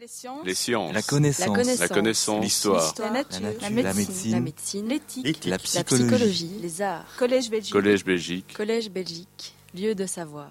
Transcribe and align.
Les 0.00 0.06
sciences. 0.06 0.46
Les 0.46 0.54
sciences. 0.54 0.94
La 0.94 1.02
connaissance. 1.02 1.78
La 1.80 1.88
connaissance. 1.88 2.42
L'histoire. 2.42 2.94
La 3.00 3.10
nature. 3.10 3.40
La 3.42 3.68
La 3.68 3.70
nature. 3.70 3.94
médecine. 3.96 4.32
La 4.32 4.40
médecine. 4.40 4.88
L'éthique. 4.88 5.44
La 5.44 5.50
La 5.50 5.58
psychologie. 5.58 6.04
psychologie. 6.06 6.58
Les 6.62 6.80
arts. 6.82 7.04
Collège 7.18 7.50
Belgique. 7.50 7.72
Collège 7.72 8.04
Belgique. 8.04 8.54
Collège 8.56 8.90
Belgique. 8.90 9.54
Lieu 9.74 9.94
de 9.94 10.06
savoir. 10.06 10.48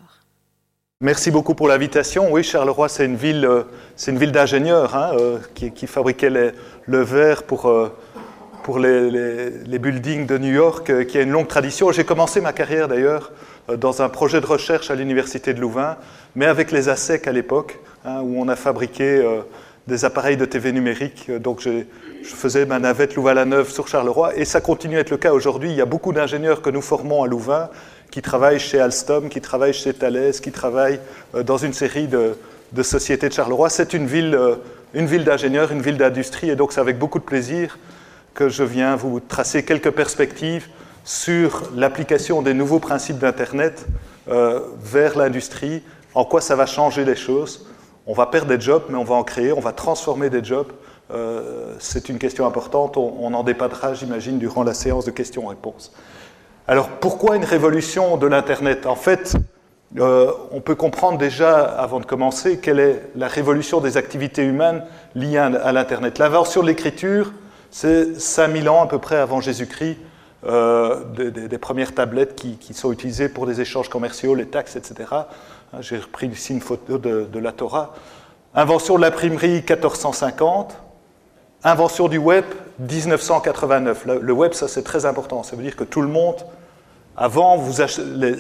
Merci 1.02 1.32
beaucoup 1.32 1.56
pour 1.56 1.68
l'invitation. 1.68 2.32
Oui, 2.32 2.44
Charleroi, 2.44 2.90
c'est 2.90 3.06
une 3.06 3.16
ville, 3.16 3.44
euh, 3.46 3.64
c'est 3.96 4.12
une 4.12 4.20
ville 4.20 4.32
d'ingénieurs 4.32 4.96
hein, 4.96 5.16
euh, 5.18 5.40
qui, 5.56 5.72
qui 5.72 5.88
fabriquait 5.88 6.30
les- 6.30 6.52
le 6.86 7.02
verre 7.02 7.42
pour, 7.44 7.66
euh, 7.68 7.90
pour 8.64 8.78
les, 8.78 9.10
les- 9.10 9.50
les 9.50 9.80
buildings 9.80 10.28
de 10.28 10.38
New 10.38 10.54
York, 10.54 11.08
qui 11.08 11.18
a 11.18 11.22
une 11.22 11.32
longue 11.32 11.48
tradition. 11.48 11.92
J'ai 11.92 12.04
commencé 12.04 12.40
ma 12.42 12.54
carrière 12.54 12.88
d'ailleurs 12.88 13.32
dans 13.78 14.02
un 14.02 14.10
projet 14.10 14.42
de 14.42 14.46
recherche 14.46 14.92
à 14.92 14.96
l'université 14.96 15.54
de 15.54 15.60
Louvain, 15.62 15.98
mais 16.36 16.46
avec 16.46 16.72
les 16.72 16.90
ASEC 16.90 17.28
à 17.28 17.32
l'époque, 17.32 17.80
hein, 18.06 18.22
où 18.22 18.42
on 18.42 18.48
a 18.48 18.56
fabriqué 18.56 19.18
euh, 19.18 19.42
des 19.88 20.06
appareils 20.06 20.38
de 20.38 20.46
TV 20.46 20.72
numérique. 20.72 21.26
Euh, 21.30 21.40
Donc 21.40 21.62
je 21.62 21.84
faisais 22.24 22.66
ma 22.66 22.80
navette 22.80 23.16
Louvain-la-Neuve 23.16 23.70
sur 23.70 23.88
Charleroi, 23.88 24.38
et 24.38 24.46
ça 24.46 24.62
continue 24.62 24.98
à 24.98 25.00
être 25.02 25.10
le 25.10 25.18
cas 25.18 25.34
aujourd'hui. 25.34 25.70
Il 25.70 25.76
y 25.76 25.82
a 25.82 25.86
beaucoup 25.86 26.14
d'ingénieurs 26.14 26.62
que 26.62 26.70
nous 26.70 26.82
formons 26.82 27.24
à 27.24 27.28
Louvain 27.28 27.70
qui 28.12 28.22
travaillent 28.22 28.60
chez 28.60 28.80
Alstom, 28.80 29.30
qui 29.30 29.42
travaillent 29.42 29.74
chez 29.74 29.94
Thales, 29.94 30.32
qui 30.42 30.52
travaillent 30.52 31.00
euh, 31.36 31.44
dans 31.44 31.58
une 31.58 31.74
série 31.74 32.08
de, 32.08 32.38
de 32.72 32.84
sociétés 32.84 33.30
de 33.30 33.34
Charleroi. 33.34 33.70
C'est 33.70 33.94
une 33.94 34.06
ville, 34.08 34.36
euh, 34.36 34.56
une 34.94 35.06
ville 35.06 35.24
d'ingénieurs, 35.24 35.72
une 35.72 35.82
ville 35.82 35.98
d'industrie, 35.98 36.50
et 36.50 36.56
donc 36.56 36.72
c'est 36.72 36.82
avec 36.82 36.98
beaucoup 36.98 37.20
de 37.20 37.26
plaisir 37.26 37.78
que 38.34 38.48
je 38.48 38.64
viens 38.64 38.96
vous 38.96 39.20
tracer 39.20 39.64
quelques 39.64 39.92
perspectives 39.92 40.68
sur 41.10 41.64
l'application 41.76 42.44
des 42.44 42.54
nouveaux 42.54 42.78
principes 42.78 43.18
d'Internet 43.18 43.88
euh, 44.30 44.60
vers 44.80 45.18
l'industrie, 45.18 45.82
en 46.14 46.24
quoi 46.24 46.40
ça 46.40 46.56
va 46.56 46.68
changer 46.68 47.04
les 47.04 47.16
choses. 47.16 47.68
On 48.06 48.14
va 48.14 48.28
perdre 48.28 48.56
des 48.56 48.62
jobs, 48.62 48.84
mais 48.90 48.96
on 48.96 49.04
va 49.04 49.16
en 49.16 49.24
créer, 49.24 49.52
on 49.52 49.60
va 49.60 49.72
transformer 49.72 50.30
des 50.30 50.44
jobs. 50.44 50.72
Euh, 51.12 51.74
c'est 51.80 52.10
une 52.10 52.20
question 52.20 52.46
importante, 52.46 52.96
on, 52.96 53.34
en 53.34 53.44
débattra, 53.44 53.96
j'imagine, 53.96 54.38
durant 54.38 54.62
la 54.62 54.76
séance 54.76 55.04
de 55.04 55.10
questions-réponses. 55.10 55.94
Alors 56.68 56.90
pourquoi 56.90 57.38
une 57.38 57.46
révolution 57.46 58.18
de 58.18 58.28
l'Internet? 58.28 58.86
En 58.86 58.96
fait, 58.96 59.36
euh, 59.98 60.32
on 60.52 60.62
peut 60.62 60.76
comprendre 60.76 61.18
déjà, 61.18 61.60
avant 61.60 62.00
de 62.00 62.06
commencer, 62.06 62.60
quelle 62.60 62.80
est 62.80 63.02
la 63.16 63.28
révolution 63.28 63.82
des 63.82 63.98
activités 63.98 64.44
humaines 64.44 64.84
liées 65.16 65.40
à 65.40 65.46
à 65.46 65.72
l'Internet. 65.72 66.20
L'invention 66.20 66.62
de 66.62 66.68
l'écriture, 66.68 67.34
c'est 67.72 68.20
5000 68.20 68.70
ans 68.70 68.84
à 68.84 68.88
peu 68.88 69.00
près 69.00 69.18
avant 69.18 69.42
Jésus-Christ, 69.42 69.98
euh, 70.46 71.04
des, 71.16 71.58
premières 71.58 71.94
tablettes 71.94 72.36
qui, 72.36 72.74
sont 72.74 72.94
utilisées 72.94 73.28
pour 73.28 73.46
des 73.46 73.60
échanges 73.60 73.90
commerciaux, 73.90 74.36
les 74.36 74.46
taxes, 74.46 74.78
etc. 74.78 75.10
Hein, 75.12 75.26
J'ai 75.82 75.98
repris 75.98 76.28
ici 76.28 76.54
une 76.54 76.62
photo 76.62 76.98
de, 76.98 77.40
la 77.40 77.52
Torah. 77.52 77.94
Invention 78.56 78.96
de 78.96 79.02
l'imprimerie 79.02 79.56
1450. 79.56 80.78
Invention 81.64 82.08
du 82.08 82.18
web 82.18 82.46
1989. 82.80 84.06
Le- 84.06 84.32
web, 84.32 84.54
ça 84.54 84.70
c'est 84.70 84.84
très 84.84 85.06
important. 85.06 85.44
Ça 85.44 85.58
veut 85.58 85.64
dire 85.64 85.76
que 85.76 85.84
tout 85.84 86.02
le 86.02 86.08
monde 86.08 86.38
avant, 87.18 87.62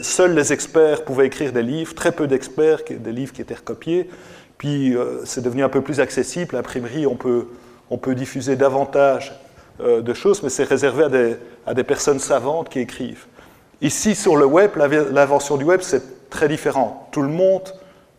seuls 0.02 0.36
les 0.36 0.54
experts 0.54 1.04
pouvaient 1.04 1.28
écrire 1.28 1.52
des 1.52 1.64
livres, 1.64 1.94
très 1.96 2.14
peu 2.14 2.28
d'experts, 2.28 2.80
des 2.90 3.12
livres 3.12 3.34
qui 3.34 3.42
étaient 3.42 3.56
recopiés. 3.56 4.10
Puis 4.58 4.96
euh, 4.96 5.26
c'est 5.26 5.42
devenu 5.42 5.64
un 5.64 5.70
peu 5.70 5.82
plus 5.82 6.00
accessible. 6.00 6.56
L'imprimerie, 6.56 7.06
on 7.06 7.16
peut, 7.16 7.48
on 7.90 7.98
peut 7.98 8.16
diffuser 8.16 8.56
davantage 8.56 9.34
de 9.80 10.14
choses, 10.14 10.44
mais 10.44 10.50
c'est 10.50 10.64
réservé 10.64 11.06
à 11.06 11.10
des, 11.10 11.36
à 11.66 11.74
des 11.74 11.84
personnes 11.84 12.20
savantes 12.20 12.70
qui 12.70 12.80
écrivent. 12.80 13.26
Ici, 13.82 14.14
sur 14.14 14.36
le 14.36 14.46
web, 14.46 14.72
l'invention 14.76 15.56
du 15.56 15.64
web, 15.64 15.80
c'est 15.82 16.30
très 16.30 16.50
différent. 16.50 17.08
Tout 17.12 17.22
le 17.22 17.30
monde 17.30 17.74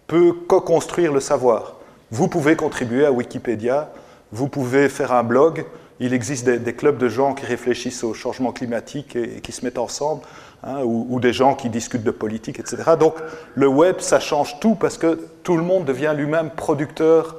peut 0.07 0.33
co-construire 0.33 1.13
le 1.13 1.21
savoir. 1.21 1.77
Vous 2.11 2.29
pouvez 2.29 2.57
contribuer 2.57 3.05
à 3.05 3.13
Wikipédia, 3.13 3.93
vous 4.33 4.49
pouvez 4.49 4.89
faire 4.89 5.13
un 5.13 5.23
blog. 5.23 5.65
Il 6.01 6.15
existe 6.15 6.49
des, 6.49 6.73
clubs 6.73 6.97
de 6.97 7.09
gens 7.09 7.35
qui 7.35 7.45
réfléchissent 7.45 8.05
au 8.05 8.15
changement 8.15 8.53
climatique 8.53 9.15
et, 9.17 9.41
qui 9.43 9.53
se 9.53 9.65
mettent 9.65 9.79
ensemble, 9.79 10.23
hein, 10.65 10.83
ou, 10.83 11.21
des 11.21 11.35
gens 11.35 11.55
qui 11.55 11.69
discutent 11.69 12.03
de 12.03 12.11
politique, 12.11 12.59
etc. 12.59 12.83
Donc 12.99 13.17
le 13.55 13.69
web, 13.69 13.97
ça 14.01 14.19
change 14.19 14.59
tout 14.61 14.75
parce 14.75 14.97
que 14.97 15.29
tout 15.43 15.59
le 15.59 15.63
monde 15.63 15.85
devient 15.85 16.15
lui-même 16.17 16.51
producteur 16.51 17.37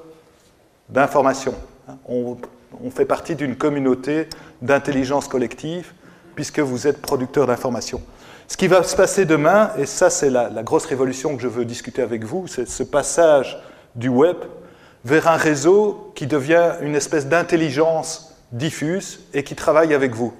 d'informations. 0.89 1.55
hein. 1.89 1.97
On 2.83 2.91
fait 2.91 3.05
partie 3.05 3.35
d'une 3.35 3.55
communauté 3.55 4.27
d'intelligence 4.61 5.27
collective 5.27 5.93
puisque 6.35 6.59
vous 6.59 6.87
êtes 6.87 7.01
producteur 7.01 7.47
d'informations. 7.47 8.01
Ce 8.47 8.57
qui 8.57 8.67
va 8.67 8.83
se 8.83 8.95
passer 8.95 9.25
demain, 9.25 9.71
et 9.77 9.85
ça 9.85 10.09
c'est 10.09 10.29
la, 10.29 10.49
la 10.49 10.63
grosse 10.63 10.85
révolution 10.85 11.35
que 11.35 11.41
je 11.41 11.47
veux 11.47 11.65
discuter 11.65 12.01
avec 12.01 12.23
vous, 12.23 12.47
c'est 12.47 12.67
ce 12.67 12.83
passage 12.83 13.61
du 13.95 14.09
web 14.09 14.37
vers 15.05 15.27
un 15.27 15.37
réseau 15.37 16.11
qui 16.15 16.27
devient 16.27 16.73
une 16.81 16.95
espèce 16.95 17.27
d'intelligence 17.27 18.35
diffuse 18.51 19.21
et 19.33 19.43
qui 19.43 19.55
travaille 19.55 19.93
avec 19.93 20.13
vous. 20.13 20.33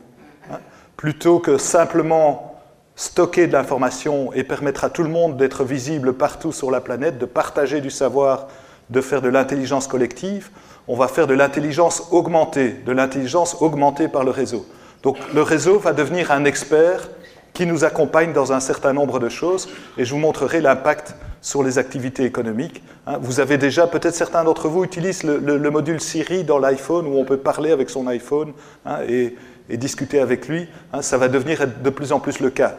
hein. 0.52 0.60
Plutôt 0.98 1.40
que 1.40 1.58
simplement 1.58 2.60
stocker 2.96 3.48
de 3.48 3.54
l'information 3.54 4.32
et 4.34 4.44
permettre 4.44 4.84
à 4.84 4.90
tout 4.90 5.04
le 5.04 5.10
monde 5.10 5.38
d'être 5.38 5.64
visible 5.64 6.14
partout 6.14 6.52
sur 6.52 6.70
la 6.70 6.82
planète, 6.82 7.18
de 7.18 7.26
partager 7.26 7.82
du 7.82 7.90
savoir, 7.90 8.48
de 8.90 9.02
faire 9.02 9.22
de 9.22 9.30
l'intelligence 9.30 9.88
collective, 9.88 10.50
on 10.92 10.96
va 10.98 11.08
faire 11.08 11.26
de 11.26 11.34
l'intelligence 11.34 12.04
augmentée, 12.12 12.76
de 12.86 12.92
l'intelligence 12.92 13.56
augmentée 13.62 14.10
par 14.10 14.26
le 14.26 14.32
réseau. 14.32 14.66
Donc 15.04 15.16
le 15.34 15.42
réseau 15.42 15.80
va 15.80 15.94
devenir 15.94 16.32
un 16.32 16.44
expert 16.44 17.08
qui 17.54 17.66
nous 17.66 17.86
accompagne 17.86 18.34
dans 18.34 18.52
un 18.52 18.60
certain 18.60 18.92
nombre 18.92 19.18
de 19.20 19.30
choses 19.30 19.70
et 19.98 20.04
je 20.04 20.12
vous 20.14 20.20
montrerai 20.20 20.60
l'impact 20.60 21.16
sur 21.42 21.64
les 21.64 21.78
activités 21.78 22.26
économiques. 22.26 22.84
hein. 23.08 23.18
Vous 23.22 23.40
avez 23.40 23.58
déjà, 23.58 23.88
peut-être 23.88 24.16
certains 24.16 24.44
d'entre 24.44 24.68
vous 24.68 24.84
utilisent 24.84 25.24
le, 25.24 25.38
le- 25.38 25.58
le 25.58 25.70
module 25.72 26.02
Siri 26.02 26.44
dans 26.44 26.60
l'iPhone 26.60 27.08
où 27.08 27.18
on 27.18 27.24
peut 27.26 27.38
parler 27.38 27.72
avec 27.72 27.90
son 27.90 28.06
iPhone 28.08 28.52
hein, 28.86 28.98
et, 29.08 29.36
et 29.70 29.78
discuter 29.78 30.20
avec 30.20 30.48
lui. 30.50 30.68
hein. 30.94 31.02
Ça 31.02 31.18
va 31.18 31.30
devenir 31.30 31.60
de 31.68 31.90
plus 31.90 32.12
en 32.12 32.20
plus 32.20 32.40
le 32.42 32.50
cas. 32.52 32.76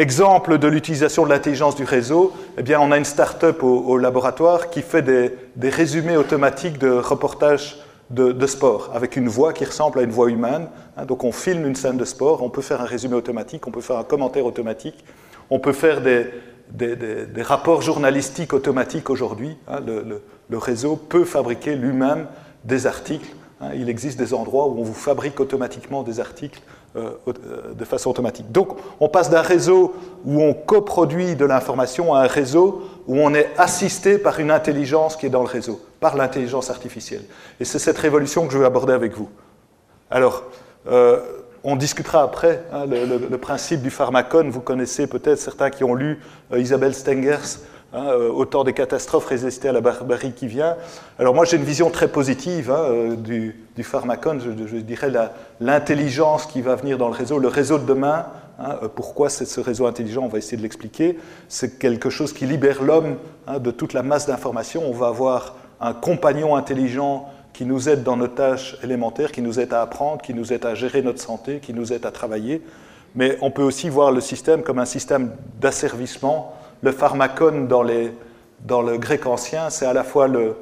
Exemple 0.00 0.56
de 0.56 0.66
l'utilisation 0.66 1.26
de 1.26 1.28
l'intelligence 1.28 1.76
du 1.76 1.84
réseau, 1.84 2.32
eh 2.56 2.62
bien, 2.62 2.80
on 2.80 2.90
a 2.90 2.96
une 2.96 3.04
start-up 3.04 3.62
au, 3.62 3.98
laboratoire 3.98 4.70
qui 4.70 4.80
fait 4.80 5.02
des, 5.02 5.68
résumés 5.68 6.16
automatiques 6.16 6.78
de 6.78 6.88
reportages 6.88 7.76
de, 8.08 8.46
sport 8.46 8.92
avec 8.94 9.16
une 9.16 9.28
voix 9.28 9.52
qui 9.52 9.66
ressemble 9.66 9.98
à 9.98 10.02
une 10.02 10.10
voix 10.10 10.30
humaine. 10.30 10.68
hein. 10.96 11.04
donc 11.04 11.22
on 11.22 11.32
filme 11.32 11.66
une 11.66 11.74
scène 11.74 11.98
de 11.98 12.06
sport, 12.06 12.42
on 12.42 12.48
peut 12.48 12.62
faire 12.62 12.80
un 12.80 12.86
résumé 12.86 13.14
automatique, 13.14 13.66
on 13.66 13.70
peut 13.70 13.82
faire 13.82 13.98
un 13.98 14.04
commentaire 14.04 14.46
automatique, 14.46 15.04
on 15.50 15.58
peut 15.58 15.74
faire 15.74 16.00
des, 16.00 17.42
rapports 17.42 17.82
journalistiques 17.82 18.54
automatiques 18.54 19.10
aujourd'hui. 19.10 19.58
hein. 19.68 19.80
le, 19.84 20.56
réseau 20.58 20.96
peut 20.96 21.26
fabriquer 21.26 21.74
lui-même 21.76 22.26
des 22.64 22.86
articles. 22.86 23.34
hein. 23.60 23.72
il 23.74 23.90
existe 23.90 24.18
des 24.18 24.32
endroits 24.32 24.66
où 24.66 24.80
on 24.80 24.82
vous 24.82 24.94
fabrique 24.94 25.40
automatiquement 25.40 26.02
des 26.02 26.20
articles 26.20 26.62
de 26.94 27.84
façon 27.84 28.10
automatique. 28.10 28.50
Donc 28.50 28.76
on 28.98 29.08
passe 29.08 29.30
d'un 29.30 29.42
réseau 29.42 29.94
où 30.24 30.42
on 30.42 30.54
coproduit 30.54 31.36
de 31.36 31.44
l'information 31.44 32.14
à 32.14 32.22
un 32.22 32.26
réseau 32.26 32.82
où 33.06 33.18
on 33.18 33.32
est 33.34 33.50
assisté 33.58 34.18
par 34.18 34.40
une 34.40 34.50
intelligence 34.50 35.16
qui 35.16 35.26
est 35.26 35.30
dans 35.30 35.42
le 35.42 35.48
réseau, 35.48 35.80
par 36.00 36.16
l'intelligence 36.16 36.70
artificielle. 36.70 37.22
Et 37.60 37.64
c'est 37.64 37.78
cette 37.78 37.98
révolution 37.98 38.46
que 38.46 38.52
je 38.52 38.58
veux 38.58 38.66
aborder 38.66 38.92
avec 38.92 39.16
vous. 39.16 39.28
Alors, 40.10 40.44
euh, 40.88 41.20
on 41.62 41.76
discutera 41.76 42.22
après 42.22 42.64
hein, 42.72 42.86
le, 42.86 43.36
principe 43.36 43.82
du 43.82 43.90
pharmacone. 43.90 44.50
Vous 44.50 44.60
connaissez 44.60 45.06
peut-être 45.06 45.38
certains 45.38 45.70
qui 45.70 45.84
ont 45.84 45.94
lu 45.94 46.20
euh, 46.52 46.58
Isabelle 46.58 46.94
Stengers, 46.94 47.58
hein, 47.92 48.06
euh, 48.08 48.30
Autant 48.30 48.64
des 48.64 48.72
catastrophes, 48.72 49.26
résister 49.26 49.68
à 49.68 49.72
la 49.72 49.80
barbarie 49.80 50.32
qui 50.32 50.46
vient. 50.46 50.76
Alors 51.18 51.34
moi 51.34 51.44
j'ai 51.44 51.56
une 51.56 51.64
vision 51.64 51.90
très 51.90 52.08
positive 52.08 52.70
hein, 52.70 52.84
euh, 52.88 53.16
du, 53.16 53.54
pharmacone, 53.82 54.40
je, 54.40 54.66
je 54.66 54.76
dirais 54.76 55.10
l'intelligence 55.60 56.46
qui 56.46 56.60
va 56.60 56.74
venir 56.76 56.98
dans 56.98 57.08
le 57.08 57.14
réseau, 57.14 57.38
le 57.38 57.48
réseau 57.48 57.78
de 57.78 57.86
demain. 57.86 58.26
hein, 58.58 58.76
euh, 58.82 58.88
pourquoi 58.88 59.28
c'est 59.28 59.46
ce 59.46 59.60
réseau 59.60 59.86
intelligent 59.86 60.22
On 60.22 60.28
va 60.28 60.38
essayer 60.38 60.56
de 60.56 60.62
l'expliquer. 60.62 61.18
C'est 61.48 61.78
quelque 61.78 62.10
chose 62.10 62.32
qui 62.32 62.46
libère 62.46 62.82
l'homme 62.82 63.16
hein, 63.46 63.58
de 63.58 63.70
toute 63.70 63.92
la 63.92 64.02
masse 64.02 64.26
d'informations. 64.26 64.82
On 64.86 64.92
va 64.92 65.08
avoir 65.08 65.56
un 65.80 65.94
compagnon 65.94 66.56
intelligent 66.56 67.30
qui 67.52 67.64
nous 67.64 67.88
aide 67.88 68.02
dans 68.02 68.16
nos 68.16 68.28
tâches 68.28 68.76
élémentaires, 68.82 69.32
qui 69.32 69.42
nous 69.42 69.58
aide 69.60 69.72
à 69.72 69.82
apprendre, 69.82 70.22
qui 70.22 70.34
nous 70.34 70.52
aide 70.52 70.64
à 70.64 70.74
gérer 70.74 71.02
notre 71.02 71.20
santé, 71.20 71.58
qui 71.60 71.74
nous 71.74 71.92
aide 71.92 72.06
à 72.06 72.10
travailler. 72.10 72.62
Mais 73.14 73.36
on 73.40 73.50
peut 73.50 73.62
aussi 73.62 73.88
voir 73.88 74.12
le 74.12 74.20
système 74.20 74.62
comme 74.62 74.78
un 74.78 74.84
système 74.84 75.32
d'asservissement. 75.60 76.54
Le 76.82 76.92
pharmacone 76.92 77.68
dans, 77.68 77.82
le 77.82 78.98
grec 78.98 79.26
ancien, 79.26 79.70
c'est 79.70 79.86
à 79.86 79.92
la 79.92 80.04
fois 80.04 80.28
le, 80.28 80.56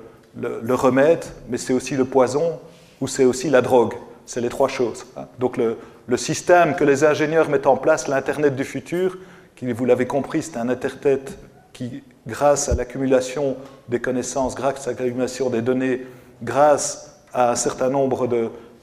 remède, 0.74 1.24
mais 1.48 1.58
c'est 1.58 1.72
aussi 1.72 1.96
le 1.96 2.04
poison 2.04 2.58
ou 3.00 3.08
c'est 3.08 3.24
aussi 3.24 3.50
la 3.50 3.60
drogue. 3.60 3.94
C'est 4.26 4.40
les 4.40 4.48
trois 4.48 4.68
choses. 4.68 5.06
hein. 5.16 5.26
Donc 5.38 5.56
le, 5.56 5.76
système 6.16 6.74
que 6.74 6.84
les 6.84 7.04
ingénieurs 7.04 7.48
mettent 7.48 7.66
en 7.66 7.76
place, 7.76 8.08
l'Internet 8.08 8.56
du 8.56 8.64
futur, 8.64 9.18
qui, 9.56 9.70
vous 9.72 9.84
l'avez 9.84 10.06
compris, 10.06 10.42
c'est 10.42 10.56
un 10.56 10.68
Internet 10.68 11.38
qui, 11.72 12.02
grâce 12.26 12.68
à 12.68 12.74
l'accumulation 12.74 13.56
des 13.88 14.00
connaissances, 14.00 14.54
grâce 14.54 14.86
à 14.88 14.90
l'accumulation 14.90 15.50
des 15.50 15.62
données, 15.62 16.06
grâce 16.42 17.20
à 17.32 17.52
un 17.52 17.56
certain 17.56 17.90
nombre 17.90 18.28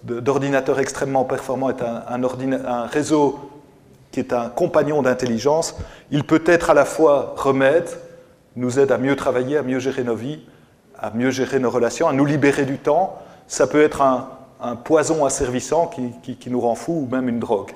d'ordinateurs 0.03 0.79
extrêmement 0.79 1.25
performants, 1.25 1.69
est 1.69 1.81
un 1.81 2.85
réseau 2.85 3.54
qui 4.15 4.21
est 4.21 4.31
un 4.31 4.47
compagnon 4.47 5.01
d'intelligence. 5.01 5.75
Il 6.09 6.23
peut 6.23 6.43
être 6.45 6.69
à 6.69 6.73
la 6.73 6.85
fois 6.85 7.33
remède, 7.35 7.89
nous 8.55 8.79
aide 8.79 8.93
à 8.93 8.97
mieux 8.97 9.17
travailler, 9.17 9.57
à 9.57 9.61
mieux 9.61 9.79
gérer 9.79 10.05
nos 10.05 10.15
vies, 10.15 10.39
à 10.97 11.11
mieux 11.11 11.31
gérer 11.31 11.59
nos 11.59 11.69
relations, 11.69 12.07
à 12.07 12.13
nous 12.13 12.23
libérer 12.23 12.63
du 12.63 12.77
temps. 12.77 13.19
Ça 13.47 13.67
peut 13.67 13.83
être 13.83 14.01
un, 14.01 14.29
poison 14.85 15.25
asservissant 15.25 15.87
qui, 15.87 16.49
nous 16.49 16.61
rend 16.61 16.75
fous 16.75 17.05
ou 17.05 17.13
même 17.13 17.27
une 17.27 17.39
drogue. 17.39 17.71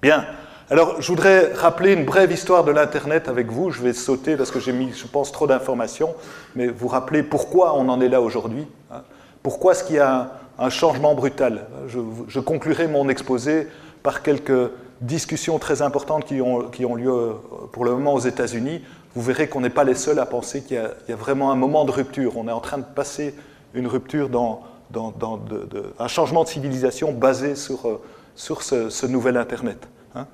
Bien. 0.00 0.24
Alors, 0.70 1.02
je 1.02 1.08
voudrais 1.08 1.52
rappeler 1.52 1.92
une 1.92 2.06
brève 2.06 2.32
histoire 2.32 2.64
de 2.64 2.72
l'Internet 2.72 3.28
avec 3.28 3.48
vous. 3.48 3.70
Je 3.70 3.82
vais 3.82 3.92
sauter 3.92 4.38
parce 4.38 4.50
que 4.50 4.60
j'ai 4.60 4.72
mis, 4.72 4.94
je 4.94 5.06
pense, 5.06 5.30
trop 5.30 5.46
d'informations, 5.46 6.14
mais 6.56 6.68
vous 6.68 6.88
rappeler 6.88 7.22
pourquoi 7.22 7.76
on 7.76 7.90
en 7.90 8.00
est 8.00 8.08
là 8.08 8.22
aujourd'hui. 8.22 8.66
Hein. 8.90 9.02
Pourquoi 9.42 9.72
est-ce 9.72 9.84
qu'il 9.84 9.96
y 9.96 10.00
a 10.00 10.30
un, 10.58 10.70
changement 10.70 11.14
brutal? 11.14 11.66
Je, 11.86 12.40
conclurai 12.40 12.88
mon 12.88 13.10
exposé 13.10 13.68
par 14.02 14.22
quelques 14.22 14.70
discussions 15.02 15.58
très 15.58 15.82
importantes 15.82 16.24
qui 16.24 16.40
ont, 16.40 16.94
lieu 16.94 17.10
euh, 17.10 17.32
pour 17.72 17.84
le 17.84 17.92
moment 17.92 18.14
aux 18.14 18.20
États-Unis. 18.20 18.82
Vous 19.14 19.22
verrez 19.22 19.48
qu'on 19.48 19.60
n'est 19.60 19.70
pas 19.70 19.84
les 19.84 19.94
seuls 19.94 20.18
à 20.18 20.26
penser 20.26 20.62
qu'il 20.62 20.76
y, 21.08 21.12
a 21.12 21.16
vraiment 21.16 21.52
un 21.52 21.56
moment 21.56 21.84
de 21.84 21.90
rupture. 21.90 22.36
On 22.36 22.48
est 22.48 22.52
en 22.52 22.60
train 22.60 22.78
de 22.78 22.84
passer 22.84 23.34
une 23.74 23.86
rupture 23.86 24.28
dans, 24.28 24.62
un 25.98 26.08
changement 26.08 26.44
de 26.44 26.48
civilisation 26.48 27.12
basé 27.12 27.54
sur, 27.54 27.86
euh, 27.86 28.90
ce, 28.90 29.06
nouvel 29.06 29.36
Internet. 29.36 29.88
Hein. 30.14 30.26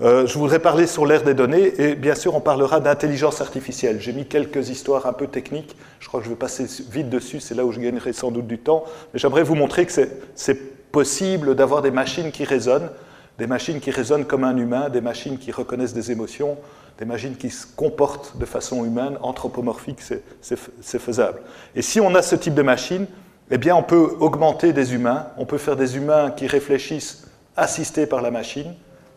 Euh, 0.00 0.26
je 0.26 0.38
voudrais 0.38 0.58
parler 0.58 0.86
sur 0.86 1.04
l'ère 1.04 1.22
des 1.22 1.34
données 1.34 1.80
et 1.80 1.94
bien 1.94 2.14
sûr 2.14 2.34
on 2.34 2.40
parlera 2.40 2.80
d'intelligence 2.80 3.40
artificielle. 3.40 4.00
J'ai 4.00 4.12
mis 4.12 4.26
quelques 4.26 4.70
histoires 4.70 5.06
un 5.06 5.12
peu 5.12 5.26
techniques, 5.26 5.76
je 6.00 6.08
crois 6.08 6.20
que 6.20 6.24
je 6.24 6.30
vais 6.30 6.36
passer 6.36 6.66
vite 6.90 7.10
dessus, 7.10 7.40
c'est 7.40 7.54
là 7.54 7.64
où 7.64 7.72
je 7.72 7.80
gagnerai 7.80 8.12
sans 8.12 8.30
doute 8.30 8.46
du 8.46 8.58
temps, 8.58 8.84
mais 9.12 9.20
j'aimerais 9.20 9.42
vous 9.42 9.54
montrer 9.54 9.86
que 9.86 9.92
c'est 10.34 10.90
possible 10.90 11.54
d'avoir 11.54 11.82
des 11.82 11.90
machines 11.90 12.32
qui 12.32 12.44
résonnent, 12.44 12.90
des 13.38 13.46
machines 13.46 13.80
qui 13.80 13.90
résonnent 13.90 14.26
comme 14.26 14.44
un 14.44 14.56
humain, 14.56 14.88
des 14.88 15.00
machines 15.00 15.38
qui 15.38 15.52
reconnaissent 15.52 15.94
des 15.94 16.10
émotions, 16.12 16.56
des 16.98 17.04
machines 17.04 17.36
qui 17.36 17.50
se 17.50 17.66
comportent 17.66 18.36
de 18.38 18.44
façon 18.44 18.84
humaine, 18.84 19.16
anthropomorphique, 19.22 20.00
c'est 20.40 20.98
faisable. 20.98 21.40
Et 21.74 21.82
si 21.82 22.00
on 22.00 22.14
a 22.14 22.22
ce 22.22 22.36
type 22.36 22.54
de 22.54 22.62
machine, 22.62 23.06
eh 23.50 23.58
bien 23.58 23.74
on 23.74 23.82
peut 23.82 24.16
augmenter 24.20 24.72
des 24.72 24.94
humains, 24.94 25.26
on 25.36 25.46
peut 25.46 25.58
faire 25.58 25.76
des 25.76 25.96
humains 25.96 26.30
qui 26.30 26.46
réfléchissent 26.46 27.26
assistés 27.56 28.06
par 28.06 28.22
la 28.22 28.30
machine, 28.30 28.74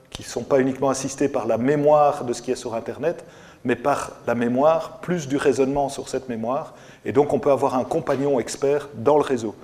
qui 0.09 0.23
ne 0.23 0.27
sont 0.27 0.43
pas 0.43 0.59
uniquement 0.59 0.89
assistés 0.89 1.27
par 1.27 1.45
la 1.45 1.57
mémoire 1.57 2.23
de 2.23 2.33
ce 2.33 2.41
qui 2.41 2.51
est 2.51 2.55
sur 2.55 2.73
Internet, 2.75 3.25
mais 3.65 3.75
par 3.75 4.13
la 4.27 4.35
mémoire, 4.35 4.99
plus 5.01 5.27
du 5.27 5.37
raisonnement 5.37 5.89
sur 5.89 6.07
cette 6.07 6.29
mémoire, 6.29 6.73
et 7.03 7.11
donc 7.11 7.33
on 7.33 7.39
peut 7.39 7.51
avoir 7.51 7.75
un 7.75 7.83
compagnon 7.83 8.39
expert 8.39 8.87
dans 8.95 9.17
le 9.17 9.23
réseau. 9.23 9.55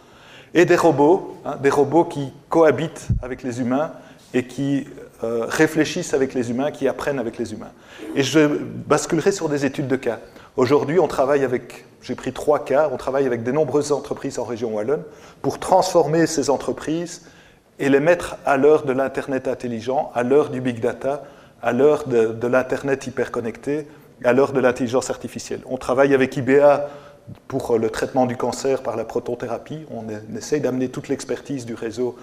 Et 0.54 0.65
des 0.65 0.75
robots, 0.75 1.38
hein, 1.45 1.56
des 1.62 1.69
robots 1.69 2.04
qui 2.04 2.33
cohabitent 2.50 3.07
avec 3.21 3.44
les 3.44 3.62
humains 3.62 3.92
et 4.33 4.45
qui 4.45 4.88
euh, 5.24 5.45
réfléchissent 5.48 6.13
avec 6.13 6.33
les 6.33 6.50
humains, 6.51 6.72
qui 6.72 6.88
apprennent 6.88 7.19
avec 7.19 7.38
les 7.38 7.54
humains. 7.54 7.72
Et 8.16 8.24
je 8.24 8.39
basculerai 8.88 9.31
sur 9.31 9.50
des 9.50 9.66
études 9.66 9.88
de 9.88 9.95
cas. 9.95 10.19
Aujourd'hui, 10.57 11.00
on 11.00 11.07
travaille 11.07 11.44
avec, 11.44 11.86
j'ai 12.01 12.16
pris 12.16 12.33
trois 12.33 12.63
cas, 12.66 12.89
on 12.92 12.98
travaille 12.98 13.25
avec 13.25 13.44
de 13.44 13.51
nombreuses 13.51 13.92
entreprises 13.92 14.39
en 14.39 14.44
région 14.44 14.74
Wallonne 14.74 15.04
pour 15.42 15.60
transformer 15.60 16.28
ces 16.28 16.50
entreprises 16.50 17.24
et 17.80 17.89
les 17.89 18.00
mettre 18.00 18.38
à 18.45 18.57
l'heure 18.57 18.83
de 18.83 18.94
l'Internet 18.94 19.48
intelligent, 19.48 20.12
à 20.13 20.24
l'heure 20.24 20.50
du 20.50 20.62
big 20.62 20.80
data, 20.80 21.24
à 21.62 21.72
l'heure 21.72 22.07
de, 22.07 22.28
de 22.28 22.48
l'Internet 22.48 23.06
hyperconnecté, 23.07 23.88
à 24.24 24.33
l'heure 24.33 24.54
de 24.54 24.60
l'intelligence 24.60 25.10
artificielle. 25.10 25.62
On 25.66 25.78
travaille 25.78 26.13
avec 26.13 26.36
IBA 26.38 26.89
pour 27.48 27.78
le 27.78 27.89
traitement 27.89 28.25
du 28.25 28.38
cancer 28.38 28.83
par 28.83 28.95
la 28.95 29.06
protothérapie. 29.06 29.86
On 29.92 30.06
essaye 30.36 30.62
d'amener 30.62 30.89
toute 30.89 31.07
l'expertise 31.07 31.66
du 31.66 31.74
réseau 31.74 32.18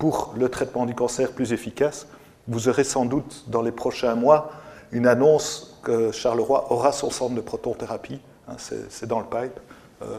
pour 0.00 0.34
le 0.36 0.48
traitement 0.48 0.86
du 0.86 0.94
cancer 0.94 1.30
plus 1.30 1.52
efficace. 1.52 2.08
Vous 2.48 2.68
aurez 2.68 2.84
sans 2.84 3.04
doute 3.04 3.44
dans 3.48 3.62
les 3.62 3.70
prochains 3.70 4.16
mois 4.16 4.50
une 4.92 5.06
annonce 5.06 5.78
que 5.84 6.10
Charleroi 6.10 6.72
aura 6.72 6.90
son 6.90 7.10
centre 7.10 7.34
de 7.34 7.40
protothérapie. 7.40 8.20
Hein, 8.48 8.54
c'est 8.58 9.06
dans 9.06 9.20
le 9.20 9.26
pipe. 9.26 9.60
Euh, 10.02 10.16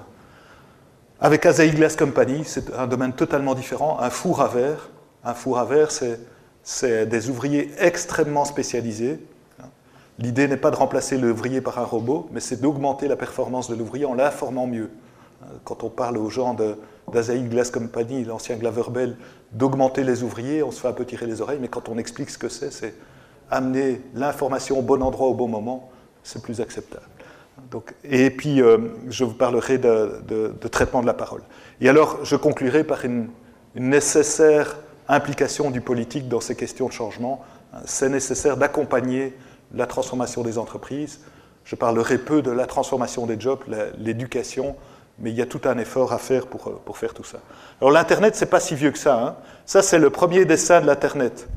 avec 1.20 1.46
Azaï 1.46 1.72
Glass 1.72 1.96
Company, 1.96 2.44
c'est 2.46 2.74
un 2.76 2.86
domaine 2.88 3.14
totalement 3.14 3.56
différent. 3.56 4.00
Un 4.00 4.12
four 4.12 4.42
à 4.42 4.48
verre. 4.48 4.90
Un 5.24 5.34
four 5.34 5.58
à 5.58 5.66
verre, 5.66 5.90
c'est 6.64 7.06
des 7.08 7.30
ouvriers 7.30 7.72
extrêmement 7.80 8.46
spécialisés. 8.46 9.20
Hein. 9.60 9.68
L'idée 10.20 10.48
n'est 10.48 10.58
pas 10.58 10.70
de 10.70 10.76
remplacer 10.76 11.18
l'ouvrier 11.18 11.60
par 11.60 11.80
un 11.80 11.86
robot, 11.86 12.30
mais 12.32 12.40
c'est 12.40 12.62
d'augmenter 12.62 13.08
la 13.08 13.16
performance 13.16 13.68
de 13.68 13.76
l'ouvrier 13.76 14.06
en 14.06 14.14
l'informant 14.14 14.68
mieux. 14.68 14.92
Hein. 15.42 15.48
Quand 15.64 15.84
on 15.84 15.90
parle 15.90 16.18
aux 16.18 16.30
gens 16.30 16.56
d'Azaï 17.12 17.42
Glass 17.44 17.72
Company, 17.72 18.24
l'ancien 18.24 18.56
Glaverbell, 18.56 19.18
d'augmenter 19.52 20.04
les 20.04 20.24
ouvriers, 20.24 20.64
on 20.64 20.72
se 20.72 20.80
fait 20.80 20.88
un 20.88 20.94
peu 20.94 21.06
tirer 21.06 21.26
les 21.26 21.42
oreilles, 21.42 21.60
mais 21.62 21.68
quand 21.68 21.90
on 21.90 21.98
explique 21.98 22.30
ce 22.30 22.38
que 22.38 22.50
c'est, 22.50 22.72
c'est 22.72 22.94
amener 23.50 24.02
l'information 24.14 24.80
au 24.80 24.82
bon 24.82 25.02
endroit 25.04 25.28
au 25.28 25.34
bon 25.34 25.48
moment, 25.48 25.92
c'est 26.24 26.42
plus 26.42 26.62
acceptable. 26.62 27.06
Donc, 27.70 27.94
et 28.04 28.30
puis, 28.30 28.62
euh, 28.62 28.78
je 29.10 29.24
vous 29.24 29.34
parlerai 29.34 29.78
de, 29.78 30.54
traitement 30.72 31.02
de 31.02 31.06
la 31.06 31.14
parole. 31.14 31.42
Et 31.80 31.90
alors, 31.90 32.24
je 32.24 32.36
conclurai 32.36 32.84
par 32.84 33.06
une, 33.06 33.30
nécessaire 33.76 34.78
implication 35.08 35.72
du 35.72 35.80
politique 35.80 36.28
dans 36.28 36.42
ces 36.42 36.56
questions 36.56 36.88
de 36.88 36.92
changement. 36.92 37.42
C'est 37.86 38.10
nécessaire 38.10 38.58
d'accompagner 38.58 39.34
la 39.74 39.88
transformation 39.88 40.44
des 40.44 40.58
entreprises. 40.58 41.22
Je 41.64 41.78
parlerai 41.78 42.18
peu 42.18 42.42
de 42.42 42.52
la 42.52 42.66
transformation 42.66 43.26
des 43.26 43.40
jobs, 43.40 43.62
l'éducation, 43.98 44.76
mais 45.20 45.30
il 45.30 45.36
y 45.36 45.42
a 45.42 45.46
tout 45.46 45.62
un 45.66 45.78
effort 45.78 46.14
à 46.14 46.18
faire 46.18 46.48
pour, 46.48 46.68
euh, 46.68 46.82
pour 46.84 46.98
faire 46.98 47.14
tout 47.14 47.24
ça. 47.24 47.40
Alors 47.80 47.92
l'Internet, 47.92 48.36
c'est 48.36 48.48
pas 48.48 48.60
si 48.60 48.76
vieux 48.76 48.92
que 48.92 48.98
ça. 48.98 49.16
Hein. 49.16 49.36
Ça, 49.66 49.82
c'est 49.82 50.00
le 50.00 50.10
premier 50.10 50.46
dessin 50.46 50.82
de 50.82 50.88
l'Internet. 50.88 51.48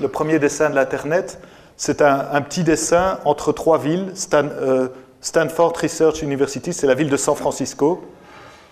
Le 0.00 0.08
premier 0.08 0.38
dessin 0.38 0.70
de 0.70 0.74
l'Internet, 0.74 1.40
c'est 1.76 2.02
un, 2.02 2.42
petit 2.42 2.62
dessin 2.62 3.20
entre 3.24 3.52
trois 3.52 3.78
villes. 3.78 4.12
Euh, 4.34 4.88
Stanford 5.20 5.72
Research 5.80 6.22
University, 6.22 6.72
c'est 6.72 6.86
la 6.86 6.94
ville 6.94 7.08
de 7.08 7.16
San 7.16 7.34
Francisco. 7.34 8.02